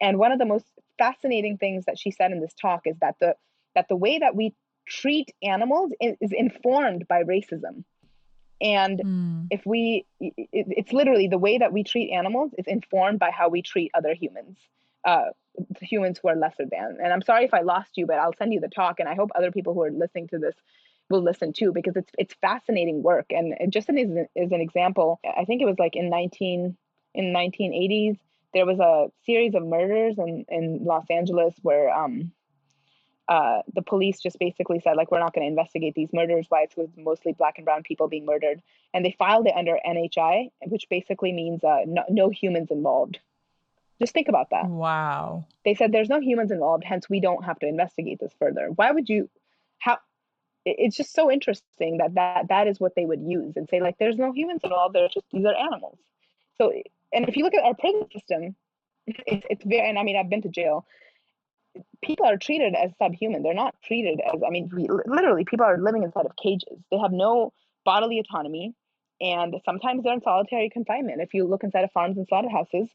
And 0.00 0.18
one 0.18 0.32
of 0.32 0.38
the 0.38 0.46
most 0.46 0.66
fascinating 0.98 1.58
things 1.58 1.84
that 1.86 1.98
she 1.98 2.10
said 2.10 2.32
in 2.32 2.40
this 2.40 2.54
talk 2.60 2.82
is 2.86 2.96
that 3.00 3.16
the 3.20 3.36
that 3.74 3.88
the 3.88 3.96
way 3.96 4.18
that 4.18 4.36
we 4.36 4.54
treat 4.86 5.32
animals 5.42 5.92
is, 6.00 6.16
is 6.20 6.32
informed 6.32 7.08
by 7.08 7.22
racism. 7.22 7.84
And 8.60 9.00
mm. 9.00 9.46
if 9.50 9.66
we, 9.66 10.06
it, 10.20 10.32
it's 10.52 10.92
literally 10.92 11.26
the 11.26 11.38
way 11.38 11.58
that 11.58 11.72
we 11.72 11.82
treat 11.82 12.12
animals 12.12 12.52
is 12.56 12.66
informed 12.66 13.18
by 13.18 13.30
how 13.30 13.48
we 13.48 13.62
treat 13.62 13.90
other 13.94 14.14
humans, 14.14 14.56
uh, 15.04 15.30
humans 15.80 16.20
who 16.22 16.28
are 16.28 16.36
lesser 16.36 16.64
than. 16.70 16.98
And 17.02 17.12
I'm 17.12 17.22
sorry 17.22 17.44
if 17.44 17.54
I 17.54 17.62
lost 17.62 17.90
you, 17.96 18.06
but 18.06 18.18
I'll 18.18 18.36
send 18.38 18.52
you 18.52 18.60
the 18.60 18.68
talk, 18.68 19.00
and 19.00 19.08
I 19.08 19.14
hope 19.14 19.30
other 19.34 19.50
people 19.50 19.74
who 19.74 19.82
are 19.82 19.90
listening 19.90 20.28
to 20.28 20.38
this 20.38 20.54
will 21.10 21.22
listen 21.22 21.52
to 21.54 21.72
because 21.72 21.96
it's 21.96 22.10
it's 22.18 22.34
fascinating 22.40 23.02
work. 23.02 23.26
And 23.30 23.54
just 23.72 23.88
as 23.88 23.96
an, 23.96 24.26
as 24.36 24.52
an 24.52 24.60
example, 24.60 25.20
I 25.24 25.44
think 25.44 25.62
it 25.62 25.66
was 25.66 25.78
like 25.78 25.96
in 25.96 26.10
19 26.10 26.76
in 27.14 27.24
1980s 27.32 28.18
there 28.54 28.64
was 28.64 28.78
a 28.78 29.08
series 29.26 29.54
of 29.54 29.66
murders 29.66 30.16
in 30.16 30.46
in 30.48 30.84
Los 30.84 31.04
Angeles 31.10 31.54
where 31.62 31.92
um 31.92 32.32
uh, 33.26 33.62
the 33.74 33.80
police 33.80 34.20
just 34.20 34.38
basically 34.38 34.80
said 34.80 34.96
like 34.96 35.10
we're 35.10 35.18
not 35.18 35.32
going 35.32 35.46
to 35.46 35.48
investigate 35.48 35.94
these 35.94 36.10
murders 36.12 36.44
why 36.50 36.62
it's 36.62 36.76
mostly 36.94 37.32
black 37.32 37.54
and 37.56 37.64
brown 37.64 37.82
people 37.82 38.06
being 38.06 38.26
murdered. 38.26 38.60
And 38.92 39.02
they 39.02 39.16
filed 39.18 39.46
it 39.46 39.54
under 39.56 39.78
nhi 39.86 40.50
which 40.66 40.86
basically 40.90 41.32
means 41.32 41.64
uh, 41.64 41.80
no, 41.86 42.02
no 42.10 42.28
humans 42.28 42.70
involved. 42.70 43.18
Just 43.98 44.12
think 44.12 44.28
about 44.28 44.50
that. 44.50 44.66
Wow. 44.66 45.46
They 45.64 45.74
said 45.74 45.90
there's 45.90 46.10
no 46.10 46.20
humans 46.20 46.50
involved 46.50 46.84
hence 46.84 47.08
we 47.08 47.20
don't 47.20 47.44
have 47.44 47.58
to 47.60 47.66
investigate 47.66 48.20
this 48.20 48.34
further. 48.38 48.68
Why 48.74 48.90
would 48.90 49.08
you 49.08 49.30
how 49.78 49.98
it's 50.64 50.96
just 50.96 51.12
so 51.12 51.30
interesting 51.30 51.98
that 51.98 52.14
that 52.14 52.48
that 52.48 52.66
is 52.66 52.80
what 52.80 52.94
they 52.94 53.04
would 53.04 53.20
use 53.22 53.52
and 53.56 53.68
say 53.68 53.80
like 53.80 53.96
there's 53.98 54.16
no 54.16 54.32
humans 54.32 54.60
involved 54.64 54.94
there's 54.94 55.12
just 55.12 55.26
these 55.32 55.44
are 55.44 55.54
animals 55.54 55.98
so 56.56 56.72
and 57.12 57.28
if 57.28 57.36
you 57.36 57.44
look 57.44 57.54
at 57.54 57.64
our 57.64 57.74
prison 57.74 58.06
system 58.12 58.56
it's, 59.06 59.46
it's 59.50 59.64
very 59.64 59.88
and 59.88 59.98
i 59.98 60.02
mean 60.02 60.16
i've 60.16 60.30
been 60.30 60.42
to 60.42 60.48
jail 60.48 60.86
people 62.02 62.26
are 62.26 62.36
treated 62.36 62.74
as 62.74 62.90
subhuman. 62.98 63.42
They're 63.42 63.54
not 63.54 63.74
treated 63.84 64.20
as, 64.20 64.40
I 64.46 64.50
mean, 64.50 64.70
literally, 65.06 65.44
people 65.44 65.66
are 65.66 65.78
living 65.78 66.02
inside 66.02 66.26
of 66.26 66.36
cages. 66.36 66.78
They 66.90 66.98
have 66.98 67.12
no 67.12 67.52
bodily 67.84 68.18
autonomy, 68.18 68.74
and 69.20 69.54
sometimes 69.64 70.02
they're 70.02 70.14
in 70.14 70.22
solitary 70.22 70.70
confinement. 70.70 71.20
If 71.20 71.34
you 71.34 71.44
look 71.44 71.64
inside 71.64 71.84
of 71.84 71.92
farms 71.92 72.16
and 72.16 72.26
slaughterhouses, 72.28 72.88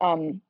um, 0.00 0.40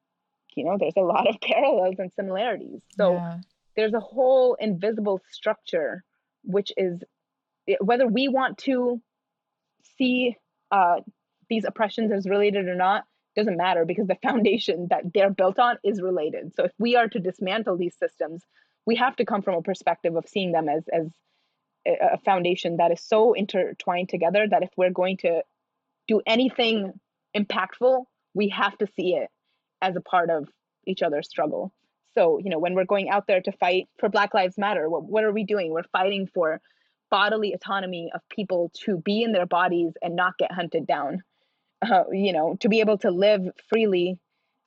you 0.55 0.64
know, 0.64 0.76
there's 0.78 0.94
a 0.97 1.01
lot 1.01 1.28
of 1.28 1.36
parallels 1.43 1.97
and 1.98 2.10
similarities. 2.14 2.80
So 2.97 3.14
yeah. 3.14 3.38
there's 3.76 3.94
a 3.94 4.01
whole 4.01 4.55
invisible 4.55 5.20
structure, 5.30 6.02
which 6.47 6.73
is 6.77 7.02
whether 7.81 8.06
we 8.06 8.28
want 8.28 8.59
to 8.59 9.01
see 9.98 10.36
uh, 10.70 10.97
these 11.48 11.64
oppressions 11.64 12.12
as 12.12 12.28
related 12.28 12.66
or 12.68 12.77
not, 12.77 13.05
doesn't 13.35 13.56
matter 13.56 13.85
because 13.85 14.06
the 14.06 14.16
foundation 14.23 14.89
that 14.90 15.02
they're 15.12 15.31
built 15.31 15.59
on 15.59 15.77
is 15.85 16.01
related. 16.01 16.55
So 16.55 16.64
if 16.64 16.73
we 16.78 16.97
are 16.97 17.09
to 17.09 17.18
dismantle 17.18 17.77
these 17.77 17.97
systems, 17.98 18.43
we 18.86 18.97
have 18.97 19.16
to 19.16 19.24
come 19.24 19.43
from 19.43 19.56
a 19.56 19.62
perspective 19.62 20.16
of 20.16 20.27
seeing 20.28 20.52
them 20.52 20.68
as 20.68 20.85
as 20.93 21.09
a 21.86 22.18
foundation 22.18 22.78
that 22.78 22.90
is 22.90 23.01
so 23.01 23.32
intertwined 23.32 24.09
together 24.09 24.47
that 24.51 24.64
if 24.64 24.70
we're 24.77 24.90
going 24.90 25.18
to 25.18 25.43
do 26.09 26.20
anything 26.27 26.93
impactful, 27.36 28.05
we 28.35 28.48
have 28.48 28.77
to 28.78 28.89
see 28.97 29.14
it 29.14 29.28
as 29.81 29.94
a 29.94 30.01
part 30.01 30.31
of 30.31 30.48
each 30.85 31.02
other's 31.02 31.28
struggle. 31.28 31.73
So, 32.16 32.38
you 32.38 32.51
know, 32.51 32.59
when 32.59 32.74
we're 32.74 32.84
going 32.84 33.10
out 33.10 33.26
there 33.26 33.40
to 33.43 33.52
fight 33.52 33.88
for 33.98 34.09
Black 34.09 34.34
Lives 34.34 34.56
Matter, 34.59 34.88
what, 34.88 35.05
what 35.05 35.24
are 35.24 35.32
we 35.32 35.44
doing? 35.44 35.70
We're 35.70 35.82
fighting 35.93 36.28
for 36.32 36.60
bodily 37.10 37.52
autonomy 37.52 38.10
of 38.14 38.20
people 38.30 38.72
to 38.84 38.97
be 38.97 39.22
in 39.22 39.32
their 39.32 39.47
bodies 39.47 39.93
and 40.02 40.16
not 40.16 40.38
get 40.38 40.51
hunted 40.51 40.86
down 40.86 41.22
uh, 41.82 42.05
you 42.10 42.32
know, 42.32 42.56
to 42.60 42.68
be 42.68 42.80
able 42.80 42.98
to 42.98 43.10
live 43.10 43.43
freely 43.68 44.18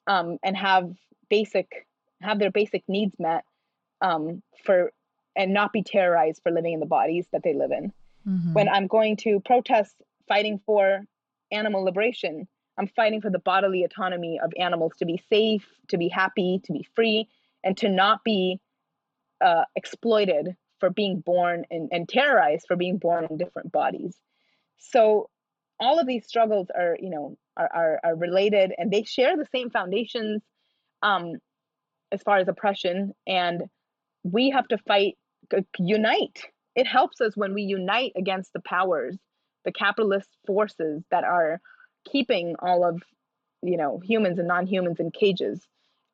um, 0.07 0.37
and 0.43 0.55
have 0.55 0.91
basic 1.29 1.87
have 2.21 2.39
their 2.39 2.51
basic 2.51 2.83
needs 2.87 3.15
met 3.17 3.45
um, 4.01 4.41
for 4.63 4.91
and 5.35 5.53
not 5.53 5.71
be 5.71 5.81
terrorized 5.81 6.41
for 6.43 6.51
living 6.51 6.73
in 6.73 6.79
the 6.79 6.85
bodies 6.85 7.25
that 7.31 7.43
they 7.43 7.53
live 7.53 7.71
in. 7.71 7.93
Mm-hmm. 8.27 8.53
When 8.53 8.67
I'm 8.67 8.87
going 8.87 9.15
to 9.17 9.39
protest 9.39 9.95
fighting 10.27 10.59
for 10.65 11.05
animal 11.51 11.83
liberation, 11.83 12.47
I'm 12.77 12.87
fighting 12.87 13.21
for 13.21 13.29
the 13.29 13.39
bodily 13.39 13.83
autonomy 13.83 14.39
of 14.43 14.51
animals 14.59 14.93
to 14.99 15.05
be 15.05 15.21
safe, 15.29 15.65
to 15.87 15.97
be 15.97 16.09
happy, 16.09 16.61
to 16.65 16.73
be 16.73 16.85
free, 16.95 17.27
and 17.63 17.77
to 17.77 17.89
not 17.89 18.23
be 18.23 18.59
uh, 19.41 19.63
exploited 19.75 20.55
for 20.79 20.89
being 20.89 21.19
born 21.19 21.65
and, 21.69 21.89
and 21.91 22.07
terrorized 22.07 22.65
for 22.67 22.75
being 22.75 22.97
born 22.97 23.27
in 23.29 23.37
different 23.37 23.71
bodies. 23.71 24.15
So 24.77 25.29
all 25.79 25.99
of 25.99 26.07
these 26.07 26.27
struggles 26.27 26.67
are 26.75 26.97
you 26.99 27.09
know 27.09 27.37
are, 27.57 27.69
are, 27.73 27.99
are 28.03 28.15
related 28.15 28.73
and 28.77 28.91
they 28.91 29.03
share 29.03 29.35
the 29.37 29.47
same 29.53 29.69
foundations 29.69 30.41
um, 31.01 31.33
as 32.11 32.21
far 32.21 32.37
as 32.37 32.47
oppression 32.47 33.13
and 33.25 33.63
we 34.23 34.49
have 34.49 34.67
to 34.67 34.77
fight 34.79 35.17
unite 35.77 36.43
it 36.75 36.85
helps 36.85 37.21
us 37.21 37.35
when 37.35 37.53
we 37.53 37.63
unite 37.63 38.11
against 38.15 38.53
the 38.53 38.61
powers 38.61 39.17
the 39.65 39.71
capitalist 39.71 40.29
forces 40.45 41.03
that 41.11 41.23
are 41.23 41.59
keeping 42.09 42.55
all 42.59 42.83
of 42.83 43.01
you 43.61 43.77
know 43.77 43.99
humans 44.03 44.39
and 44.39 44.47
non-humans 44.47 44.99
in 44.99 45.11
cages 45.11 45.61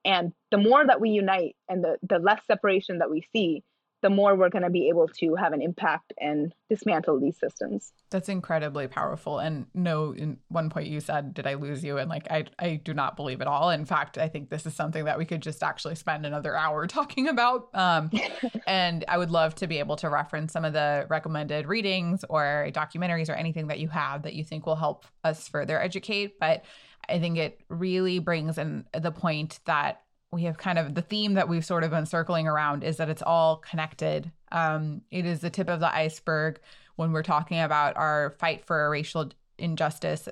and 0.05 0.31
the 0.51 0.57
more 0.57 0.85
that 0.85 1.01
we 1.01 1.09
unite 1.09 1.55
and 1.67 1.83
the, 1.83 1.97
the 2.07 2.19
less 2.19 2.41
separation 2.47 2.99
that 2.99 3.09
we 3.09 3.23
see 3.33 3.63
the 4.05 4.09
more 4.11 4.35
we're 4.35 4.49
going 4.49 4.63
to 4.63 4.69
be 4.69 4.87
able 4.89 5.07
to 5.07 5.33
have 5.33 5.51
an 5.51 5.63
impact 5.63 6.13
and 6.19 6.53
dismantle 6.69 7.19
these 7.19 7.39
systems. 7.39 7.91
That's 8.11 8.29
incredibly 8.29 8.87
powerful. 8.87 9.39
And 9.39 9.65
no, 9.73 10.13
in 10.13 10.37
one 10.47 10.69
point 10.69 10.89
you 10.89 10.99
said, 10.99 11.33
did 11.33 11.47
I 11.47 11.55
lose 11.55 11.83
you? 11.83 11.97
And 11.97 12.07
like, 12.07 12.29
I, 12.29 12.45
I 12.59 12.75
do 12.75 12.93
not 12.93 13.15
believe 13.15 13.41
at 13.41 13.47
all. 13.47 13.71
In 13.71 13.83
fact, 13.83 14.19
I 14.19 14.27
think 14.27 14.51
this 14.51 14.67
is 14.67 14.75
something 14.75 15.05
that 15.05 15.17
we 15.17 15.25
could 15.25 15.41
just 15.41 15.63
actually 15.63 15.95
spend 15.95 16.23
another 16.23 16.55
hour 16.55 16.85
talking 16.87 17.27
about. 17.27 17.69
Um, 17.73 18.11
and 18.67 19.03
I 19.07 19.17
would 19.17 19.31
love 19.31 19.55
to 19.55 19.65
be 19.65 19.79
able 19.79 19.95
to 19.95 20.09
reference 20.11 20.53
some 20.53 20.65
of 20.65 20.73
the 20.73 21.07
recommended 21.09 21.65
readings 21.65 22.23
or 22.29 22.69
documentaries 22.73 23.27
or 23.27 23.33
anything 23.33 23.67
that 23.67 23.79
you 23.79 23.87
have 23.87 24.21
that 24.21 24.35
you 24.35 24.43
think 24.43 24.67
will 24.67 24.75
help 24.75 25.05
us 25.23 25.47
further 25.47 25.81
educate. 25.81 26.39
But 26.39 26.63
I 27.09 27.19
think 27.19 27.37
it 27.37 27.61
really 27.69 28.19
brings 28.19 28.57
in 28.57 28.85
the 28.93 29.11
point 29.11 29.59
that 29.65 30.01
we 30.31 30.43
have 30.43 30.57
kind 30.57 30.77
of 30.77 30.95
the 30.95 31.01
theme 31.01 31.35
that 31.35 31.47
we've 31.47 31.65
sort 31.65 31.83
of 31.83 31.91
been 31.91 32.05
circling 32.05 32.47
around 32.47 32.83
is 32.83 32.97
that 32.97 33.09
it's 33.09 33.21
all 33.21 33.57
connected. 33.57 34.31
Um, 34.51 35.01
it 35.11 35.25
is 35.25 35.39
the 35.39 35.49
tip 35.49 35.69
of 35.69 35.79
the 35.79 35.93
iceberg 35.93 36.59
when 36.95 37.11
we're 37.11 37.23
talking 37.23 37.59
about 37.59 37.95
our 37.97 38.31
fight 38.39 38.65
for 38.65 38.89
racial 38.89 39.31
injustice 39.57 40.27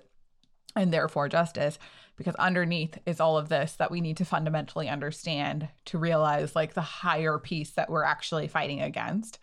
and 0.75 0.91
therefore 0.91 1.29
justice 1.29 1.77
because 2.15 2.35
underneath 2.35 2.97
is 3.05 3.19
all 3.19 3.37
of 3.37 3.49
this 3.49 3.73
that 3.73 3.91
we 3.91 4.01
need 4.01 4.17
to 4.17 4.25
fundamentally 4.25 4.89
understand 4.89 5.67
to 5.85 5.97
realize 5.97 6.55
like 6.55 6.73
the 6.73 6.81
higher 6.81 7.37
piece 7.37 7.71
that 7.71 7.89
we're 7.89 8.03
actually 8.03 8.47
fighting 8.47 8.81
against 8.81 9.39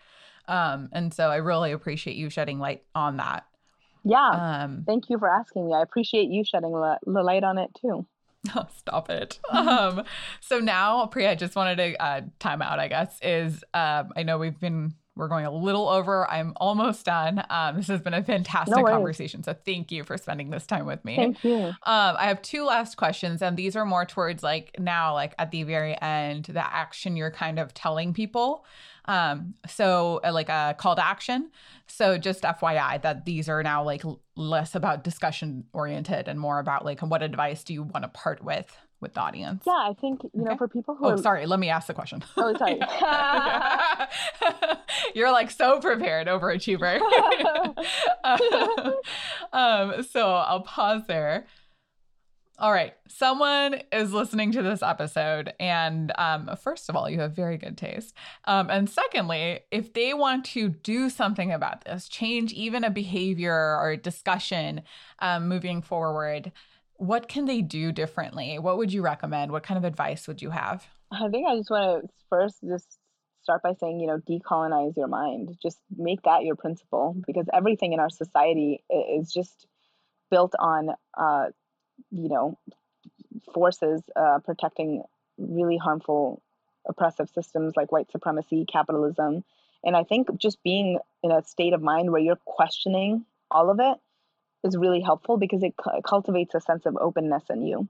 um, 0.48 0.88
and 0.92 1.14
so 1.14 1.28
i 1.30 1.36
really 1.36 1.72
appreciate 1.72 2.16
you 2.16 2.28
shedding 2.28 2.58
light 2.58 2.82
on 2.94 3.16
that 3.16 3.44
yeah. 4.04 4.62
Um, 4.62 4.84
thank 4.86 5.10
you 5.10 5.18
for 5.18 5.28
asking 5.28 5.66
me. 5.66 5.74
I 5.74 5.82
appreciate 5.82 6.30
you 6.30 6.44
shedding 6.44 6.72
the 6.72 7.22
light 7.22 7.44
on 7.44 7.58
it 7.58 7.70
too. 7.80 8.06
Oh, 8.56 8.66
stop 8.74 9.10
it. 9.10 9.38
um, 9.50 10.02
so 10.40 10.60
now, 10.60 11.04
Priya, 11.06 11.32
I 11.32 11.34
just 11.34 11.54
wanted 11.54 11.76
to 11.76 12.02
uh, 12.02 12.22
time 12.38 12.62
out, 12.62 12.78
I 12.78 12.88
guess, 12.88 13.18
is 13.20 13.62
um, 13.74 14.12
I 14.16 14.22
know 14.22 14.38
we've 14.38 14.58
been, 14.58 14.94
we're 15.16 15.28
going 15.28 15.44
a 15.44 15.50
little 15.50 15.88
over. 15.88 16.28
I'm 16.30 16.54
almost 16.56 17.04
done. 17.04 17.44
Um, 17.50 17.76
this 17.76 17.88
has 17.88 18.00
been 18.00 18.14
a 18.14 18.22
fantastic 18.22 18.76
no 18.76 18.84
conversation. 18.84 19.42
So 19.42 19.54
thank 19.64 19.90
you 19.90 20.04
for 20.04 20.16
spending 20.16 20.50
this 20.50 20.66
time 20.66 20.86
with 20.86 21.04
me. 21.04 21.16
Thank 21.16 21.44
you. 21.44 21.56
Um, 21.56 21.74
I 21.84 22.26
have 22.28 22.40
two 22.42 22.64
last 22.64 22.96
questions, 22.96 23.42
and 23.42 23.56
these 23.56 23.76
are 23.76 23.84
more 23.84 24.06
towards 24.06 24.42
like 24.42 24.74
now, 24.78 25.14
like 25.14 25.34
at 25.38 25.50
the 25.50 25.64
very 25.64 26.00
end, 26.00 26.44
the 26.46 26.74
action 26.74 27.16
you're 27.16 27.30
kind 27.30 27.58
of 27.58 27.74
telling 27.74 28.14
people. 28.14 28.64
Um, 29.06 29.54
so 29.66 30.20
uh, 30.24 30.32
like 30.32 30.48
a 30.48 30.76
call 30.78 30.94
to 30.94 31.04
action. 31.04 31.50
So 31.86 32.16
just 32.16 32.44
FYI 32.44 33.02
that 33.02 33.24
these 33.24 33.48
are 33.48 33.62
now 33.62 33.82
like 33.82 34.04
less 34.36 34.74
about 34.74 35.02
discussion 35.02 35.64
oriented 35.72 36.28
and 36.28 36.38
more 36.38 36.60
about 36.60 36.84
like 36.84 37.00
what 37.00 37.22
advice 37.22 37.64
do 37.64 37.74
you 37.74 37.82
want 37.82 38.04
to 38.04 38.08
part 38.08 38.44
with 38.44 38.76
with 39.00 39.14
the 39.14 39.20
audience? 39.20 39.64
Yeah, 39.66 39.72
I 39.72 39.94
think 40.00 40.22
you 40.22 40.30
okay. 40.34 40.50
know 40.50 40.56
for 40.56 40.68
people 40.68 40.94
who. 40.94 41.06
Oh, 41.06 41.10
are... 41.10 41.18
sorry. 41.18 41.46
Let 41.46 41.60
me 41.60 41.68
ask 41.68 41.86
the 41.86 41.94
question. 41.94 42.22
Oh, 42.36 42.56
sorry. 42.56 42.80
You're 45.14 45.32
like 45.32 45.50
so 45.50 45.80
prepared, 45.80 46.26
overachiever. 46.26 47.00
um, 49.52 50.02
so 50.02 50.32
I'll 50.32 50.62
pause 50.62 51.02
there. 51.06 51.46
All 52.60 52.72
right. 52.72 52.92
Someone 53.08 53.80
is 53.90 54.12
listening 54.12 54.52
to 54.52 54.62
this 54.62 54.82
episode, 54.82 55.54
and 55.58 56.12
um, 56.18 56.50
first 56.62 56.90
of 56.90 56.96
all, 56.96 57.08
you 57.08 57.18
have 57.20 57.32
very 57.32 57.56
good 57.56 57.78
taste. 57.78 58.14
Um, 58.44 58.68
and 58.68 58.88
secondly, 58.88 59.60
if 59.70 59.94
they 59.94 60.12
want 60.12 60.44
to 60.46 60.68
do 60.68 61.08
something 61.08 61.50
about 61.50 61.86
this, 61.86 62.06
change 62.06 62.52
even 62.52 62.84
a 62.84 62.90
behavior 62.90 63.54
or 63.54 63.92
a 63.92 63.96
discussion 63.96 64.82
um, 65.20 65.48
moving 65.48 65.80
forward, 65.80 66.52
what 67.00 67.28
can 67.28 67.46
they 67.46 67.62
do 67.62 67.92
differently? 67.92 68.58
What 68.58 68.76
would 68.76 68.92
you 68.92 69.00
recommend? 69.00 69.52
What 69.52 69.62
kind 69.62 69.78
of 69.78 69.84
advice 69.84 70.28
would 70.28 70.42
you 70.42 70.50
have? 70.50 70.86
I 71.10 71.28
think 71.28 71.48
I 71.48 71.56
just 71.56 71.70
want 71.70 72.02
to 72.02 72.08
first 72.28 72.58
just 72.62 72.98
start 73.42 73.62
by 73.62 73.72
saying, 73.80 74.00
you 74.00 74.06
know, 74.06 74.18
decolonize 74.18 74.96
your 74.98 75.08
mind. 75.08 75.56
Just 75.62 75.78
make 75.96 76.22
that 76.22 76.44
your 76.44 76.56
principle 76.56 77.16
because 77.26 77.46
everything 77.54 77.94
in 77.94 78.00
our 78.00 78.10
society 78.10 78.84
is 78.90 79.32
just 79.32 79.66
built 80.30 80.52
on 80.58 80.90
uh, 81.16 81.46
you 82.10 82.28
know, 82.28 82.58
forces 83.54 84.02
uh, 84.14 84.40
protecting 84.44 85.02
really 85.38 85.78
harmful 85.78 86.42
oppressive 86.86 87.30
systems 87.30 87.74
like 87.76 87.90
white 87.90 88.10
supremacy, 88.12 88.66
capitalism. 88.70 89.42
And 89.82 89.96
I 89.96 90.04
think 90.04 90.28
just 90.38 90.62
being 90.62 90.98
in 91.22 91.30
a 91.30 91.42
state 91.44 91.72
of 91.72 91.80
mind 91.80 92.10
where 92.10 92.20
you're 92.20 92.36
questioning 92.44 93.24
all 93.50 93.70
of 93.70 93.80
it 93.80 93.98
is 94.64 94.76
really 94.76 95.00
helpful 95.00 95.36
because 95.36 95.62
it, 95.62 95.76
cu- 95.76 96.02
cultivates 96.02 96.54
a 96.54 96.60
sense 96.60 96.86
of 96.86 96.96
openness 96.96 97.44
in 97.50 97.66
you. 97.66 97.88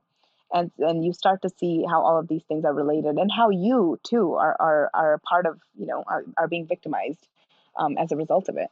And, 0.53 0.73
and 0.79 1.05
you 1.05 1.13
start 1.13 1.43
to 1.43 1.49
see 1.49 1.85
how 1.89 2.03
all 2.03 2.19
of 2.19 2.27
these 2.27 2.43
things 2.43 2.65
are 2.65 2.75
related 2.75 3.17
and 3.17 3.31
how 3.31 3.51
you 3.51 4.01
too 4.03 4.35
are, 4.35 4.57
are, 4.59 4.91
are 4.93 5.19
part 5.19 5.47
of, 5.47 5.61
you 5.79 5.87
know, 5.87 6.03
are, 6.07 6.25
are 6.37 6.49
being 6.49 6.67
victimized 6.67 7.25
um, 7.77 7.97
as 7.97 8.11
a 8.11 8.17
result 8.17 8.49
of 8.49 8.57
it. 8.57 8.69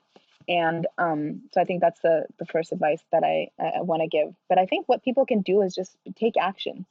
And 0.49 0.87
um, 0.97 1.43
so 1.53 1.61
I 1.61 1.65
think 1.65 1.81
that's 1.81 2.01
the, 2.01 2.27
the 2.39 2.47
first 2.47 2.73
advice 2.73 3.03
that 3.13 3.23
I, 3.23 3.51
I 3.63 3.83
want 3.83 4.03
to 4.03 4.09
give. 4.09 4.35
But 4.49 4.59
I 4.59 4.67
think 4.67 4.89
what 4.89 5.05
people 5.05 5.25
can 5.25 5.43
do 5.43 5.63
is 5.63 5.75
just 5.75 5.97
take 6.17 6.37
action, 6.37 6.85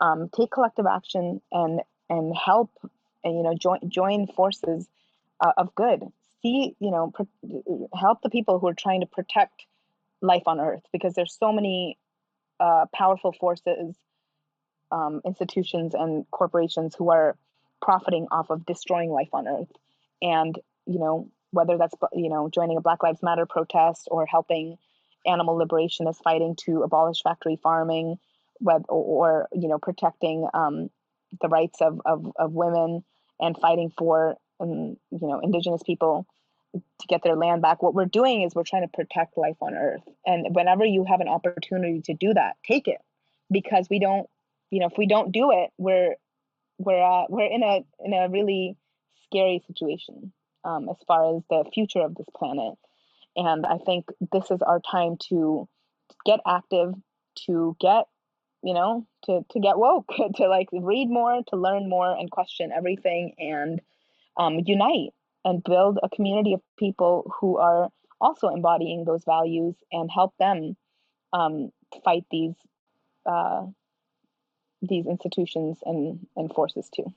um, 0.00 0.28
take 0.28 0.50
collective 0.50 0.86
action 0.86 1.40
and, 1.50 1.80
and 2.10 2.36
help 2.36 2.70
and, 3.22 3.36
you 3.36 3.44
know, 3.44 3.54
join, 3.54 3.78
join 3.88 4.26
forces 4.26 4.86
uh, 5.40 5.52
of 5.56 5.74
good. 5.74 6.02
See, 6.42 6.76
you 6.80 6.90
know, 6.90 7.12
pr- 7.14 7.96
help 7.98 8.20
the 8.20 8.28
people 8.28 8.58
who 8.58 8.66
are 8.68 8.74
trying 8.74 9.00
to 9.00 9.06
protect 9.06 9.64
life 10.24 10.44
on 10.46 10.60
earth 10.60 10.82
because 10.92 11.14
there's 11.14 11.36
so 11.38 11.52
many 11.52 11.98
uh, 12.60 12.86
powerful 12.94 13.32
forces, 13.32 13.96
um, 14.90 15.20
institutions, 15.24 15.94
and 15.94 16.24
corporations 16.30 16.94
who 16.96 17.10
are 17.10 17.36
profiting 17.82 18.26
off 18.30 18.50
of 18.50 18.64
destroying 18.64 19.10
life 19.10 19.28
on 19.32 19.46
earth. 19.46 19.72
And, 20.22 20.58
you 20.86 20.98
know, 20.98 21.28
whether 21.50 21.76
that's, 21.76 21.94
you 22.12 22.28
know, 22.28 22.48
joining 22.48 22.76
a 22.76 22.80
Black 22.80 23.02
Lives 23.02 23.22
Matter 23.22 23.46
protest 23.46 24.08
or 24.10 24.26
helping 24.26 24.76
animal 25.26 25.58
liberationists 25.58 26.22
fighting 26.22 26.56
to 26.64 26.82
abolish 26.82 27.22
factory 27.22 27.58
farming, 27.62 28.16
or, 28.60 28.82
or 28.88 29.48
you 29.52 29.68
know, 29.68 29.78
protecting 29.78 30.48
um, 30.54 30.90
the 31.40 31.48
rights 31.48 31.80
of, 31.80 32.00
of, 32.04 32.32
of 32.36 32.52
women 32.52 33.04
and 33.40 33.58
fighting 33.58 33.90
for, 33.96 34.36
um, 34.60 34.96
you 35.10 35.28
know, 35.28 35.40
indigenous 35.40 35.82
people 35.82 36.26
to 36.74 37.06
get 37.08 37.22
their 37.22 37.36
land 37.36 37.62
back. 37.62 37.82
What 37.82 37.94
we're 37.94 38.04
doing 38.06 38.42
is 38.42 38.54
we're 38.54 38.64
trying 38.64 38.82
to 38.82 38.88
protect 38.88 39.36
life 39.36 39.56
on 39.60 39.74
earth. 39.74 40.02
And 40.26 40.54
whenever 40.54 40.84
you 40.84 41.04
have 41.04 41.20
an 41.20 41.28
opportunity 41.28 42.00
to 42.02 42.14
do 42.14 42.34
that, 42.34 42.56
take 42.66 42.88
it 42.88 43.00
because 43.50 43.88
we 43.90 43.98
don't, 43.98 44.28
you 44.70 44.80
know, 44.80 44.86
if 44.86 44.98
we 44.98 45.06
don't 45.06 45.32
do 45.32 45.52
it, 45.52 45.70
we're, 45.78 46.14
we're, 46.78 47.02
uh, 47.02 47.24
we're 47.28 47.46
in 47.46 47.62
a, 47.62 47.84
in 48.04 48.12
a 48.12 48.28
really 48.28 48.76
scary 49.26 49.62
situation 49.66 50.32
um, 50.64 50.88
as 50.88 50.96
far 51.06 51.36
as 51.36 51.42
the 51.50 51.64
future 51.72 52.00
of 52.00 52.14
this 52.14 52.26
planet. 52.36 52.74
And 53.36 53.66
I 53.66 53.78
think 53.78 54.06
this 54.32 54.50
is 54.50 54.62
our 54.62 54.80
time 54.80 55.16
to 55.28 55.68
get 56.24 56.40
active, 56.46 56.94
to 57.46 57.76
get, 57.80 58.04
you 58.62 58.74
know, 58.74 59.06
to, 59.24 59.44
to 59.50 59.60
get 59.60 59.78
woke, 59.78 60.10
to 60.36 60.48
like 60.48 60.68
read 60.72 61.08
more, 61.08 61.42
to 61.48 61.56
learn 61.56 61.88
more 61.88 62.10
and 62.16 62.30
question 62.30 62.72
everything 62.72 63.34
and 63.38 63.80
um, 64.36 64.60
unite 64.64 65.12
and 65.44 65.62
build 65.62 65.98
a 66.02 66.08
community 66.08 66.54
of 66.54 66.60
people 66.78 67.30
who 67.40 67.58
are 67.58 67.90
also 68.20 68.48
embodying 68.48 69.04
those 69.04 69.24
values 69.24 69.74
and 69.92 70.10
help 70.10 70.34
them 70.38 70.76
um, 71.32 71.70
fight 72.04 72.24
these 72.30 72.54
uh, 73.26 73.66
these 74.82 75.06
institutions 75.06 75.78
and, 75.84 76.26
and 76.36 76.52
forces 76.52 76.88
too. 76.94 77.12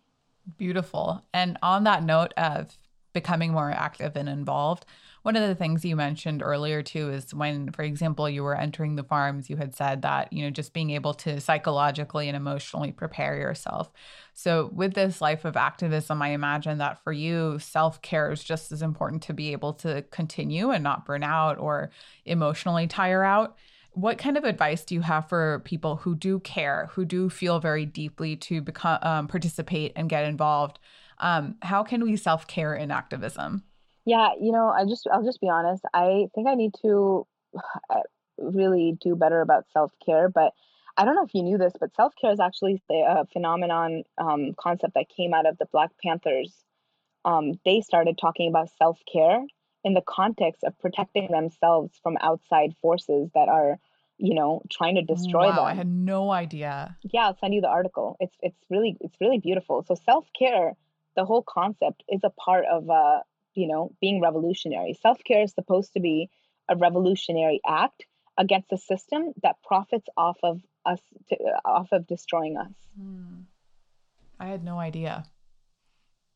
Beautiful. 0.58 1.24
And 1.34 1.58
on 1.62 1.84
that 1.84 2.04
note 2.04 2.34
of 2.38 2.78
becoming 3.14 3.52
more 3.52 3.72
active 3.72 4.16
and 4.16 4.30
involved. 4.30 4.86
One 5.24 5.36
of 5.36 5.48
the 5.48 5.56
things 5.56 5.84
you 5.84 5.96
mentioned 5.96 6.42
earlier 6.42 6.82
too 6.82 7.10
is 7.10 7.34
when, 7.34 7.72
for 7.72 7.82
example, 7.82 8.30
you 8.30 8.44
were 8.44 8.56
entering 8.56 8.96
the 8.96 9.04
farms, 9.04 9.50
you 9.50 9.58
had 9.58 9.76
said 9.76 10.04
that, 10.04 10.32
you 10.32 10.44
know, 10.44 10.50
just 10.52 10.74
being 10.74 10.92
able 10.92 11.14
to 11.16 11.42
psychologically 11.42 12.28
and 12.30 12.38
emotionally 12.38 12.92
prepare 12.92 13.38
yourself. 13.38 13.92
So, 14.34 14.70
with 14.74 14.94
this 14.94 15.20
life 15.20 15.44
of 15.44 15.58
activism, 15.58 16.22
I 16.22 16.30
imagine 16.30 16.78
that 16.78 17.04
for 17.04 17.12
you, 17.12 17.60
self 17.60 18.02
care 18.02 18.32
is 18.32 18.44
just 18.44 18.72
as 18.72 18.82
important 18.82 19.24
to 19.24 19.34
be 19.34 19.52
able 19.52 19.74
to 19.76 20.04
continue 20.12 20.70
and 20.70 20.84
not 20.84 21.06
burn 21.06 21.24
out 21.24 21.58
or 21.58 21.92
emotionally 22.26 22.88
tire 22.88 23.24
out 23.24 23.58
what 23.98 24.20
kind 24.20 24.38
of 24.38 24.44
advice 24.44 24.86
do 24.86 24.94
you 24.94 25.02
have 25.02 25.28
for 25.28 25.60
people 25.66 25.96
who 25.96 26.14
do 26.14 26.40
care, 26.42 26.88
who 26.92 27.04
do 27.04 27.32
feel 27.32 27.60
very 27.60 27.84
deeply 27.84 28.36
to 28.36 28.62
become 28.62 29.00
um, 29.02 29.28
participate 29.28 29.92
and 29.96 30.08
get 30.08 30.24
involved? 30.24 30.78
Um, 31.20 31.56
how 31.62 31.84
can 31.84 32.04
we 32.04 32.16
self 32.16 32.48
care 32.48 32.76
in 32.76 32.92
activism? 32.92 33.64
Yeah, 34.06 34.30
you 34.40 34.52
know, 34.52 34.70
I 34.70 34.86
just 34.86 35.08
I'll 35.12 35.24
just 35.24 35.42
be 35.42 35.50
honest. 35.50 35.84
I 35.94 36.28
think 36.34 36.48
I 36.48 36.56
need 36.56 36.74
to 36.82 37.28
uh, 37.90 38.02
really 38.38 38.98
do 39.02 39.16
better 39.16 39.42
about 39.42 39.66
self 39.74 39.92
care, 40.06 40.30
but 40.30 40.54
I 40.98 41.06
don't 41.06 41.16
know 41.16 41.24
if 41.24 41.34
you 41.34 41.44
knew 41.44 41.58
this, 41.58 41.74
but 41.80 41.94
self 41.96 42.14
care 42.20 42.32
is 42.32 42.40
actually 42.40 42.82
a 42.90 43.26
phenomenon 43.28 44.04
um, 44.18 44.54
concept 44.60 44.94
that 44.96 45.06
came 45.16 45.34
out 45.34 45.46
of 45.46 45.58
the 45.58 45.66
Black 45.72 45.92
Panthers. 46.04 46.54
Um, 47.26 47.60
they 47.66 47.82
started 47.82 48.18
talking 48.18 48.50
about 48.50 48.70
self 48.78 49.00
care 49.12 49.40
in 49.84 49.94
the 49.94 50.02
context 50.02 50.64
of 50.64 50.78
protecting 50.80 51.30
themselves 51.32 51.94
from 52.02 52.18
outside 52.22 52.74
forces 52.82 53.30
that 53.36 53.48
are, 53.48 53.78
you 54.18 54.34
know, 54.34 54.62
trying 54.72 54.96
to 54.96 55.02
destroy 55.02 55.50
wow, 55.50 55.56
them. 55.56 55.66
I 55.66 55.74
had 55.74 55.88
no 55.88 56.32
idea. 56.32 56.98
Yeah, 57.04 57.28
I'll 57.28 57.38
send 57.38 57.54
you 57.54 57.62
the 57.62 57.68
article. 57.68 58.18
It's 58.20 58.36
it's 58.42 58.58
really 58.70 58.98
it's 59.02 59.16
really 59.22 59.40
beautiful. 59.40 59.84
So 59.88 59.96
self 60.06 60.26
care 60.38 60.74
the 61.18 61.26
whole 61.26 61.44
concept 61.44 62.04
is 62.08 62.22
a 62.24 62.30
part 62.30 62.64
of 62.72 62.90
uh, 62.90 63.20
you 63.54 63.68
know 63.68 63.92
being 64.00 64.22
revolutionary. 64.22 64.98
Self-care 65.02 65.44
is 65.44 65.54
supposed 65.54 65.92
to 65.94 66.00
be 66.00 66.30
a 66.70 66.78
revolutionary 66.78 67.60
act 67.68 68.06
against 68.38 68.72
a 68.72 68.78
system 68.78 69.34
that 69.42 69.56
profits 69.64 70.08
off 70.16 70.38
of 70.44 70.62
us 70.86 71.02
to, 71.30 71.36
off 71.66 71.90
of 71.92 72.08
destroying 72.08 72.56
us. 72.58 72.72
Hmm. 72.98 73.42
i 74.40 74.46
had 74.46 74.64
no 74.64 74.80
idea. 74.80 75.26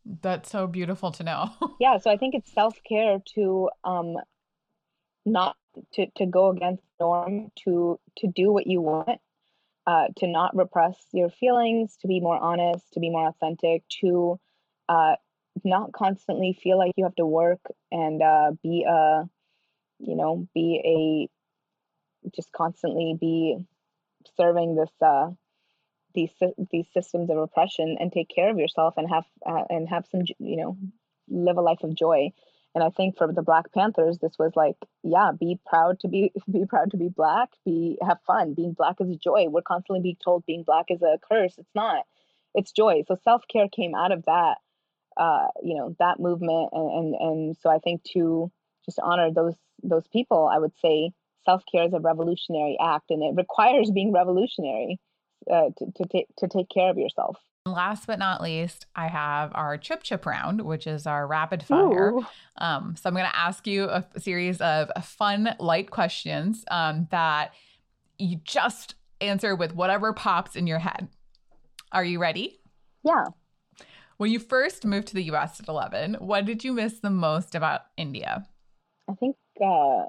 That's 0.03 0.49
so 0.49 0.66
beautiful 0.68 1.12
to 1.12 1.24
know. 1.24 1.52
Yeah 1.80 1.98
so 1.99 2.12
i 2.12 2.18
think 2.18 2.36
it's 2.36 2.52
self-care 2.52 3.20
to 3.36 3.70
um 3.84 4.18
not 5.26 5.56
to 5.94 6.08
to 6.18 6.26
go 6.26 6.49
against 6.49 6.84
norm 6.99 7.52
to 7.64 7.99
to 8.18 8.28
do 8.28 8.52
what 8.52 8.68
you 8.68 8.82
want 8.82 9.20
uh, 9.88 10.08
to 10.18 10.28
not 10.28 10.56
repress 10.56 10.98
your 11.12 11.30
feelings 11.30 11.98
to 12.02 12.08
be 12.08 12.20
more 12.20 12.38
honest 12.38 12.86
to 12.94 12.99
be 12.99 13.10
more 13.10 13.28
authentic 13.28 13.84
to 13.99 14.40
uh, 14.90 15.16
not 15.64 15.91
constantly 15.91 16.58
feel 16.62 16.78
like 16.78 16.94
you 16.95 17.03
have 17.03 17.16
to 17.16 17.26
work 17.26 17.62
and 17.91 18.22
uh, 18.22 18.52
be 18.64 18.86
a, 18.88 19.24
you 19.99 20.16
know, 20.16 20.48
be 20.53 21.30
a, 22.26 22.30
just 22.36 22.52
constantly 22.52 23.16
be 23.20 23.58
serving 24.38 24.76
this, 24.76 24.91
uh, 25.02 25.30
these 26.14 26.32
these 26.72 26.88
systems 26.94 27.30
of 27.30 27.38
oppression 27.38 27.98
and 27.99 28.12
take 28.12 28.30
care 28.30 28.49
of 28.49 28.58
yourself 28.58 28.95
and 28.98 29.10
have 29.10 29.26
uh, 29.45 29.64
and 29.70 29.90
have 29.90 30.06
some 30.12 30.22
you 30.40 30.58
know 30.58 30.78
live 31.30 31.58
a 31.58 31.62
life 31.62 31.84
of 31.84 31.95
joy. 31.95 32.32
And 32.74 32.84
i 32.84 32.90
think 32.90 33.18
for 33.18 33.32
the 33.32 33.41
black 33.41 33.74
panthers 33.74 34.20
this 34.20 34.38
was 34.40 34.53
like 34.56 34.78
yeah 35.03 35.32
be 35.38 35.60
proud 35.66 35.99
to 36.02 36.08
be 36.08 36.32
be 36.52 36.66
proud 36.66 36.91
to 36.91 36.98
be 36.98 37.10
black 37.10 37.49
be 37.66 37.98
have 38.02 38.20
fun. 38.26 38.53
Being 38.53 38.74
black 38.74 38.95
is 38.99 39.10
a 39.10 39.16
joy. 39.16 39.48
We're 39.49 39.62
constantly 39.62 40.02
being 40.02 40.18
told 40.24 40.45
being 40.45 40.64
black 40.64 40.86
is 40.90 41.02
a 41.02 41.20
curse. 41.30 41.56
It's 41.58 41.76
not. 41.76 42.06
It's 42.53 42.72
joy. 42.72 43.03
So 43.08 43.18
self-care 43.24 43.70
came 43.70 43.95
out 43.95 44.12
of 44.12 44.26
that 44.26 44.58
uh, 45.22 45.48
you 45.61 45.76
know 45.76 45.95
that 45.99 46.19
movement 46.19 46.69
and, 46.73 46.91
and 46.91 47.15
and 47.15 47.57
so 47.61 47.69
I 47.69 47.77
think 47.77 48.02
to 48.14 48.52
just 48.85 48.99
honor 49.02 49.31
those 49.31 49.56
those 49.84 50.07
people, 50.11 50.49
I 50.52 50.57
would 50.57 50.73
say 50.81 51.11
self 51.45 51.64
care 51.72 51.85
is 51.85 51.93
a 51.93 51.99
revolutionary 51.99 52.77
act, 52.81 53.11
and 53.11 53.22
it 53.22 53.35
requires 53.35 53.91
being 53.91 54.11
revolutionary 54.11 54.99
uh, 55.52 55.69
to 55.77 55.85
to, 55.95 56.06
t- 56.11 56.27
to 56.39 56.48
take 56.48 56.69
care 56.69 56.89
of 56.89 56.98
yourself. 56.98 57.38
Last 57.68 58.07
but 58.07 58.18
not 58.18 58.41
least, 58.41 58.88
I 58.95 59.07
have 59.07 59.52
our 59.53 59.77
chip 59.77 60.02
chip 60.02 60.26
round, 60.26 60.61
which 60.61 60.88
is 60.88 61.06
our 61.06 61.27
rapid 61.27 61.61
fire. 61.61 62.14
Um, 62.57 62.95
so 62.95 63.07
I'm 63.07 63.14
going 63.14 63.30
to 63.30 63.38
ask 63.38 63.68
you 63.68 63.85
a 63.85 64.03
series 64.18 64.60
of 64.61 64.89
fun, 65.03 65.56
light 65.60 65.91
questions 65.91 66.65
um, 66.72 67.07
that 67.11 67.53
you 68.18 68.39
just 68.43 68.95
answer 69.19 69.56
with 69.56 69.76
whatever 69.76 70.11
pops 70.11 70.56
in 70.56 70.65
your 70.65 70.80
head. 70.80 71.07
Are 71.91 72.03
you 72.03 72.19
ready? 72.19 72.60
Yeah. 73.03 73.26
When 74.22 74.30
you 74.30 74.38
first 74.38 74.85
moved 74.85 75.07
to 75.07 75.15
the 75.15 75.23
US 75.31 75.60
at 75.60 75.68
11, 75.68 76.18
what 76.19 76.45
did 76.45 76.64
you 76.64 76.73
miss 76.73 76.99
the 76.99 77.10
most 77.10 77.56
about 77.56 77.81
India? 77.98 78.45
I 79.10 79.14
think 79.15 79.35
uh, 79.60 80.03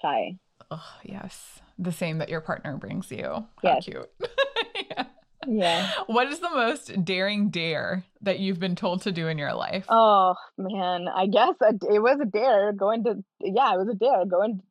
chai. 0.00 0.38
Oh, 0.70 0.94
yes. 1.02 1.62
The 1.76 1.90
same 1.90 2.18
that 2.18 2.28
your 2.28 2.40
partner 2.40 2.76
brings 2.76 3.10
you. 3.10 3.24
How 3.24 3.48
yes. 3.64 3.84
cute. 3.84 4.08
yeah. 4.88 5.06
yeah. 5.48 5.90
What 6.06 6.28
is 6.28 6.38
the 6.38 6.50
most 6.50 7.04
daring 7.04 7.50
dare 7.50 8.04
that 8.20 8.38
you've 8.38 8.60
been 8.60 8.76
told 8.76 9.02
to 9.02 9.10
do 9.10 9.26
in 9.26 9.36
your 9.36 9.52
life? 9.52 9.84
Oh, 9.88 10.36
man. 10.56 11.08
I 11.08 11.26
guess 11.26 11.54
a, 11.60 11.74
it 11.92 12.00
was 12.00 12.20
a 12.22 12.24
dare 12.24 12.72
going 12.72 13.02
to, 13.02 13.24
yeah, 13.40 13.74
it 13.74 13.78
was 13.78 13.88
a 13.88 13.94
dare 13.94 14.26
going 14.26 14.62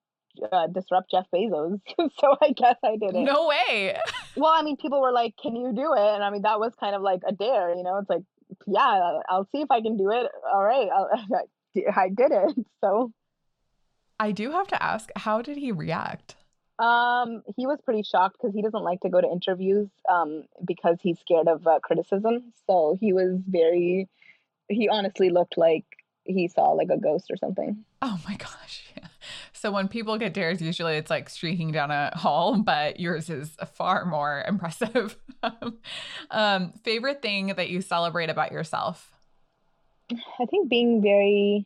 uh, 0.51 0.67
disrupt 0.67 1.11
Jeff 1.11 1.26
Bezos. 1.34 1.80
so 1.97 2.35
I 2.41 2.51
guess 2.51 2.76
I 2.84 2.97
did 2.97 3.15
it. 3.15 3.23
No 3.23 3.47
way. 3.47 3.97
well, 4.35 4.53
I 4.53 4.61
mean, 4.63 4.77
people 4.77 5.01
were 5.01 5.11
like, 5.11 5.35
"Can 5.41 5.55
you 5.55 5.73
do 5.73 5.93
it?" 5.93 5.99
And 5.99 6.23
I 6.23 6.30
mean, 6.30 6.43
that 6.43 6.59
was 6.59 6.73
kind 6.80 6.95
of 6.95 7.01
like 7.01 7.22
a 7.27 7.31
dare. 7.31 7.76
You 7.76 7.84
know, 7.84 7.97
it's 7.97 8.09
like 8.09 8.23
yeah, 8.68 9.19
I'll 9.30 9.48
see 9.52 9.61
if 9.61 9.72
I 9.72 9.82
can 9.82 9.98
do 9.98 10.11
it. 10.11 10.27
All 10.52 10.64
right, 10.64 10.88
I'll, 10.94 11.10
I 11.95 12.10
did 12.10 12.32
it. 12.32 12.65
So 12.82 13.11
I 14.19 14.32
do 14.32 14.52
have 14.52 14.68
to 14.68 14.82
ask, 14.82 15.10
how 15.15 15.41
did 15.41 15.57
he 15.57 15.72
react? 15.72 16.36
Um, 16.77 17.41
he 17.56 17.65
was 17.65 17.80
pretty 17.84 18.03
shocked 18.03 18.38
because 18.40 18.53
he 18.53 18.61
doesn't 18.61 18.84
like 18.84 19.02
to 19.02 19.10
go 19.10 19.22
to 19.22 19.27
interviews 19.27 19.90
um, 20.10 20.44
because 20.64 20.98
he's 21.02 21.19
scared 21.19 21.48
of 21.48 21.65
uh, 21.65 21.80
criticism. 21.80 22.53
So 22.68 22.98
he 22.99 23.14
was 23.14 23.40
very, 23.48 24.10
he 24.69 24.90
honestly 24.90 25.30
looked 25.30 25.57
like 25.57 25.86
he 26.26 26.48
saw 26.48 26.72
like 26.72 26.90
a 26.91 26.98
ghost 26.98 27.27
or 27.30 27.38
something. 27.38 27.86
Oh 28.02 28.19
my 28.27 28.36
gosh. 28.36 28.85
So 29.66 29.72
when 29.72 29.88
people 29.88 30.16
get 30.20 30.36
dares, 30.36 30.62
usually 30.62 30.96
it's 30.96 31.10
like 31.10 31.28
streaking 31.28 31.72
down 31.72 31.90
a 31.90 32.16
hall, 32.16 32.60
but 32.62 33.00
yours 33.00 33.32
is 33.32 33.58
far 33.74 34.06
more 34.06 34.44
impressive. 34.48 35.18
um, 36.30 36.72
favorite 36.84 37.24
thing 37.24 37.48
that 37.48 37.70
you 37.70 37.82
celebrate 37.82 38.30
about 38.30 38.52
yourself? 38.52 39.12
I 40.12 40.46
think 40.46 40.70
being 40.70 41.02
very 41.02 41.66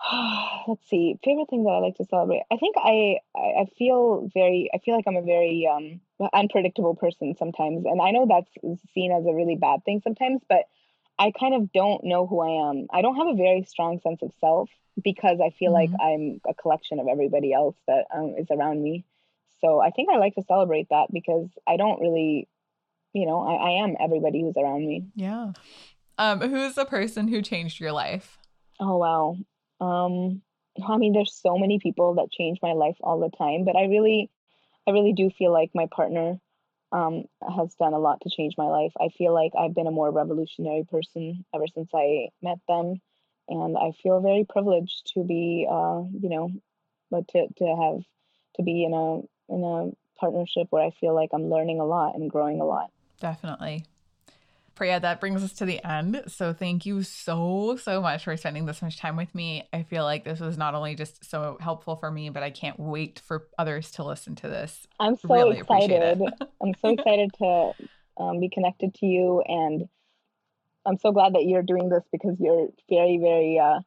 let's 0.66 0.88
see 0.88 1.18
favorite 1.22 1.50
thing 1.50 1.64
that 1.64 1.72
i 1.72 1.78
like 1.78 1.96
to 1.96 2.06
celebrate 2.06 2.42
i 2.50 2.56
think 2.56 2.74
i 2.78 3.18
i 3.36 3.66
feel 3.76 4.30
very 4.32 4.70
i 4.72 4.78
feel 4.78 4.96
like 4.96 5.04
i'm 5.06 5.16
a 5.16 5.20
very 5.20 5.68
um 5.70 6.00
unpredictable 6.32 6.94
person 6.94 7.34
sometimes 7.36 7.84
and 7.84 8.00
i 8.00 8.10
know 8.10 8.26
that's 8.26 8.50
seen 8.94 9.12
as 9.12 9.26
a 9.26 9.34
really 9.34 9.56
bad 9.56 9.84
thing 9.84 10.00
sometimes 10.02 10.40
but 10.48 10.64
i 11.20 11.32
kind 11.38 11.54
of 11.54 11.72
don't 11.72 12.02
know 12.04 12.26
who 12.26 12.40
i 12.40 12.70
am. 12.70 12.86
I 12.92 13.02
don't 13.02 13.16
have 13.16 13.28
a 13.28 13.36
very 13.36 13.64
strong 13.64 14.00
sense 14.00 14.20
of 14.22 14.32
self 14.40 14.68
because 15.02 15.38
i 15.40 15.50
feel 15.50 15.72
mm-hmm. 15.72 15.92
like 15.92 16.00
i'm 16.00 16.40
a 16.48 16.54
collection 16.54 16.98
of 16.98 17.06
everybody 17.06 17.52
else 17.52 17.76
that 17.86 18.06
um, 18.14 18.34
is 18.36 18.48
around 18.50 18.82
me. 18.82 19.04
So 19.60 19.80
i 19.80 19.90
think 19.90 20.08
i 20.10 20.16
like 20.16 20.34
to 20.34 20.42
celebrate 20.42 20.88
that 20.90 21.08
because 21.12 21.48
i 21.68 21.76
don't 21.76 22.00
really 22.00 22.48
you 23.12 23.26
know 23.26 23.40
i, 23.40 23.54
I 23.54 23.70
am 23.84 23.96
everybody 24.00 24.40
who's 24.42 24.56
around 24.56 24.86
me. 24.86 25.04
Yeah. 25.14 25.52
Um 26.18 26.40
who's 26.40 26.74
the 26.74 26.86
person 26.86 27.28
who 27.28 27.42
changed 27.42 27.78
your 27.78 27.92
life? 27.92 28.38
Oh 28.80 28.96
wow. 28.96 29.36
Um, 29.80 30.42
I 30.86 30.96
mean, 30.96 31.12
there's 31.12 31.34
so 31.34 31.58
many 31.58 31.78
people 31.78 32.14
that 32.14 32.30
change 32.30 32.58
my 32.62 32.72
life 32.72 32.96
all 33.00 33.20
the 33.20 33.34
time, 33.36 33.64
but 33.64 33.76
I 33.76 33.84
really, 33.84 34.30
I 34.86 34.92
really 34.92 35.12
do 35.12 35.30
feel 35.30 35.52
like 35.52 35.70
my 35.74 35.86
partner 35.90 36.38
um, 36.92 37.24
has 37.56 37.74
done 37.74 37.92
a 37.92 37.98
lot 37.98 38.20
to 38.22 38.30
change 38.30 38.54
my 38.58 38.66
life. 38.66 38.92
I 39.00 39.08
feel 39.16 39.32
like 39.32 39.52
I've 39.58 39.74
been 39.74 39.86
a 39.86 39.92
more 39.92 40.10
revolutionary 40.10 40.84
person 40.90 41.44
ever 41.54 41.66
since 41.66 41.90
I 41.94 42.28
met 42.42 42.58
them, 42.68 43.00
and 43.48 43.76
I 43.76 43.92
feel 44.02 44.20
very 44.20 44.44
privileged 44.48 45.12
to 45.14 45.24
be, 45.24 45.66
uh, 45.70 46.02
you 46.12 46.28
know, 46.28 46.50
but 47.10 47.28
to 47.28 47.46
to 47.58 47.64
have 47.64 48.02
to 48.56 48.62
be 48.62 48.84
in 48.84 48.94
a 48.94 49.20
in 49.52 49.64
a 49.64 49.90
partnership 50.18 50.66
where 50.70 50.84
I 50.84 50.90
feel 51.00 51.14
like 51.14 51.30
I'm 51.32 51.50
learning 51.50 51.80
a 51.80 51.84
lot 51.86 52.14
and 52.14 52.30
growing 52.30 52.60
a 52.60 52.64
lot. 52.64 52.90
Definitely. 53.20 53.84
Priya, 54.80 54.98
that 54.98 55.20
brings 55.20 55.44
us 55.44 55.52
to 55.52 55.66
the 55.66 55.84
end. 55.86 56.22
So 56.26 56.54
thank 56.54 56.86
you 56.86 57.02
so, 57.02 57.76
so 57.76 58.00
much 58.00 58.24
for 58.24 58.34
spending 58.38 58.64
this 58.64 58.80
much 58.80 58.96
time 58.96 59.14
with 59.14 59.34
me. 59.34 59.68
I 59.74 59.82
feel 59.82 60.04
like 60.04 60.24
this 60.24 60.40
was 60.40 60.56
not 60.56 60.74
only 60.74 60.94
just 60.94 61.22
so 61.22 61.58
helpful 61.60 61.96
for 61.96 62.10
me, 62.10 62.30
but 62.30 62.42
I 62.42 62.48
can't 62.48 62.80
wait 62.80 63.20
for 63.22 63.46
others 63.58 63.90
to 63.90 64.04
listen 64.04 64.36
to 64.36 64.48
this. 64.48 64.86
I'm 64.98 65.16
so 65.16 65.28
really 65.28 65.58
excited. 65.58 66.22
I'm 66.62 66.72
so 66.80 66.88
excited 66.98 67.30
to 67.42 67.72
um, 68.16 68.40
be 68.40 68.48
connected 68.48 68.94
to 68.94 69.06
you. 69.06 69.42
And 69.46 69.86
I'm 70.86 70.96
so 70.96 71.12
glad 71.12 71.34
that 71.34 71.44
you're 71.44 71.60
doing 71.62 71.90
this 71.90 72.04
because 72.10 72.40
you're 72.40 72.68
very, 72.88 73.18
very 73.18 73.58
uh, 73.58 73.80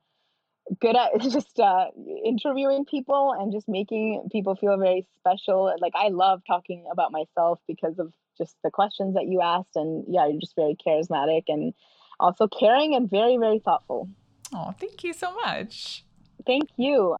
good 0.80 0.96
at 0.96 1.20
just 1.22 1.60
uh, 1.60 1.88
interviewing 2.24 2.86
people 2.86 3.36
and 3.40 3.52
just 3.52 3.68
making 3.68 4.30
people 4.32 4.56
feel 4.56 4.78
very 4.78 5.08
special. 5.18 5.76
Like 5.82 5.94
I 5.96 6.10
love 6.10 6.44
talking 6.46 6.86
about 6.92 7.12
myself 7.12 7.58
because 7.68 7.98
of 7.98 8.14
just 8.38 8.56
the 8.64 8.72
questions 8.72 9.16
that 9.16 9.28
you 9.28 9.42
asked. 9.42 9.76
And 9.76 10.06
yeah, 10.08 10.28
you're 10.28 10.40
just 10.40 10.56
very 10.56 10.76
charismatic 10.76 11.44
and 11.48 11.74
also 12.20 12.48
caring 12.48 12.96
and 12.96 13.10
very, 13.10 13.38
very 13.38 13.60
thoughtful. 13.60 14.10
Oh, 14.54 14.74
thank 14.80 15.04
you 15.04 15.14
so 15.14 15.34
much. 15.34 16.06
Thank 16.46 16.70
you. 16.78 17.16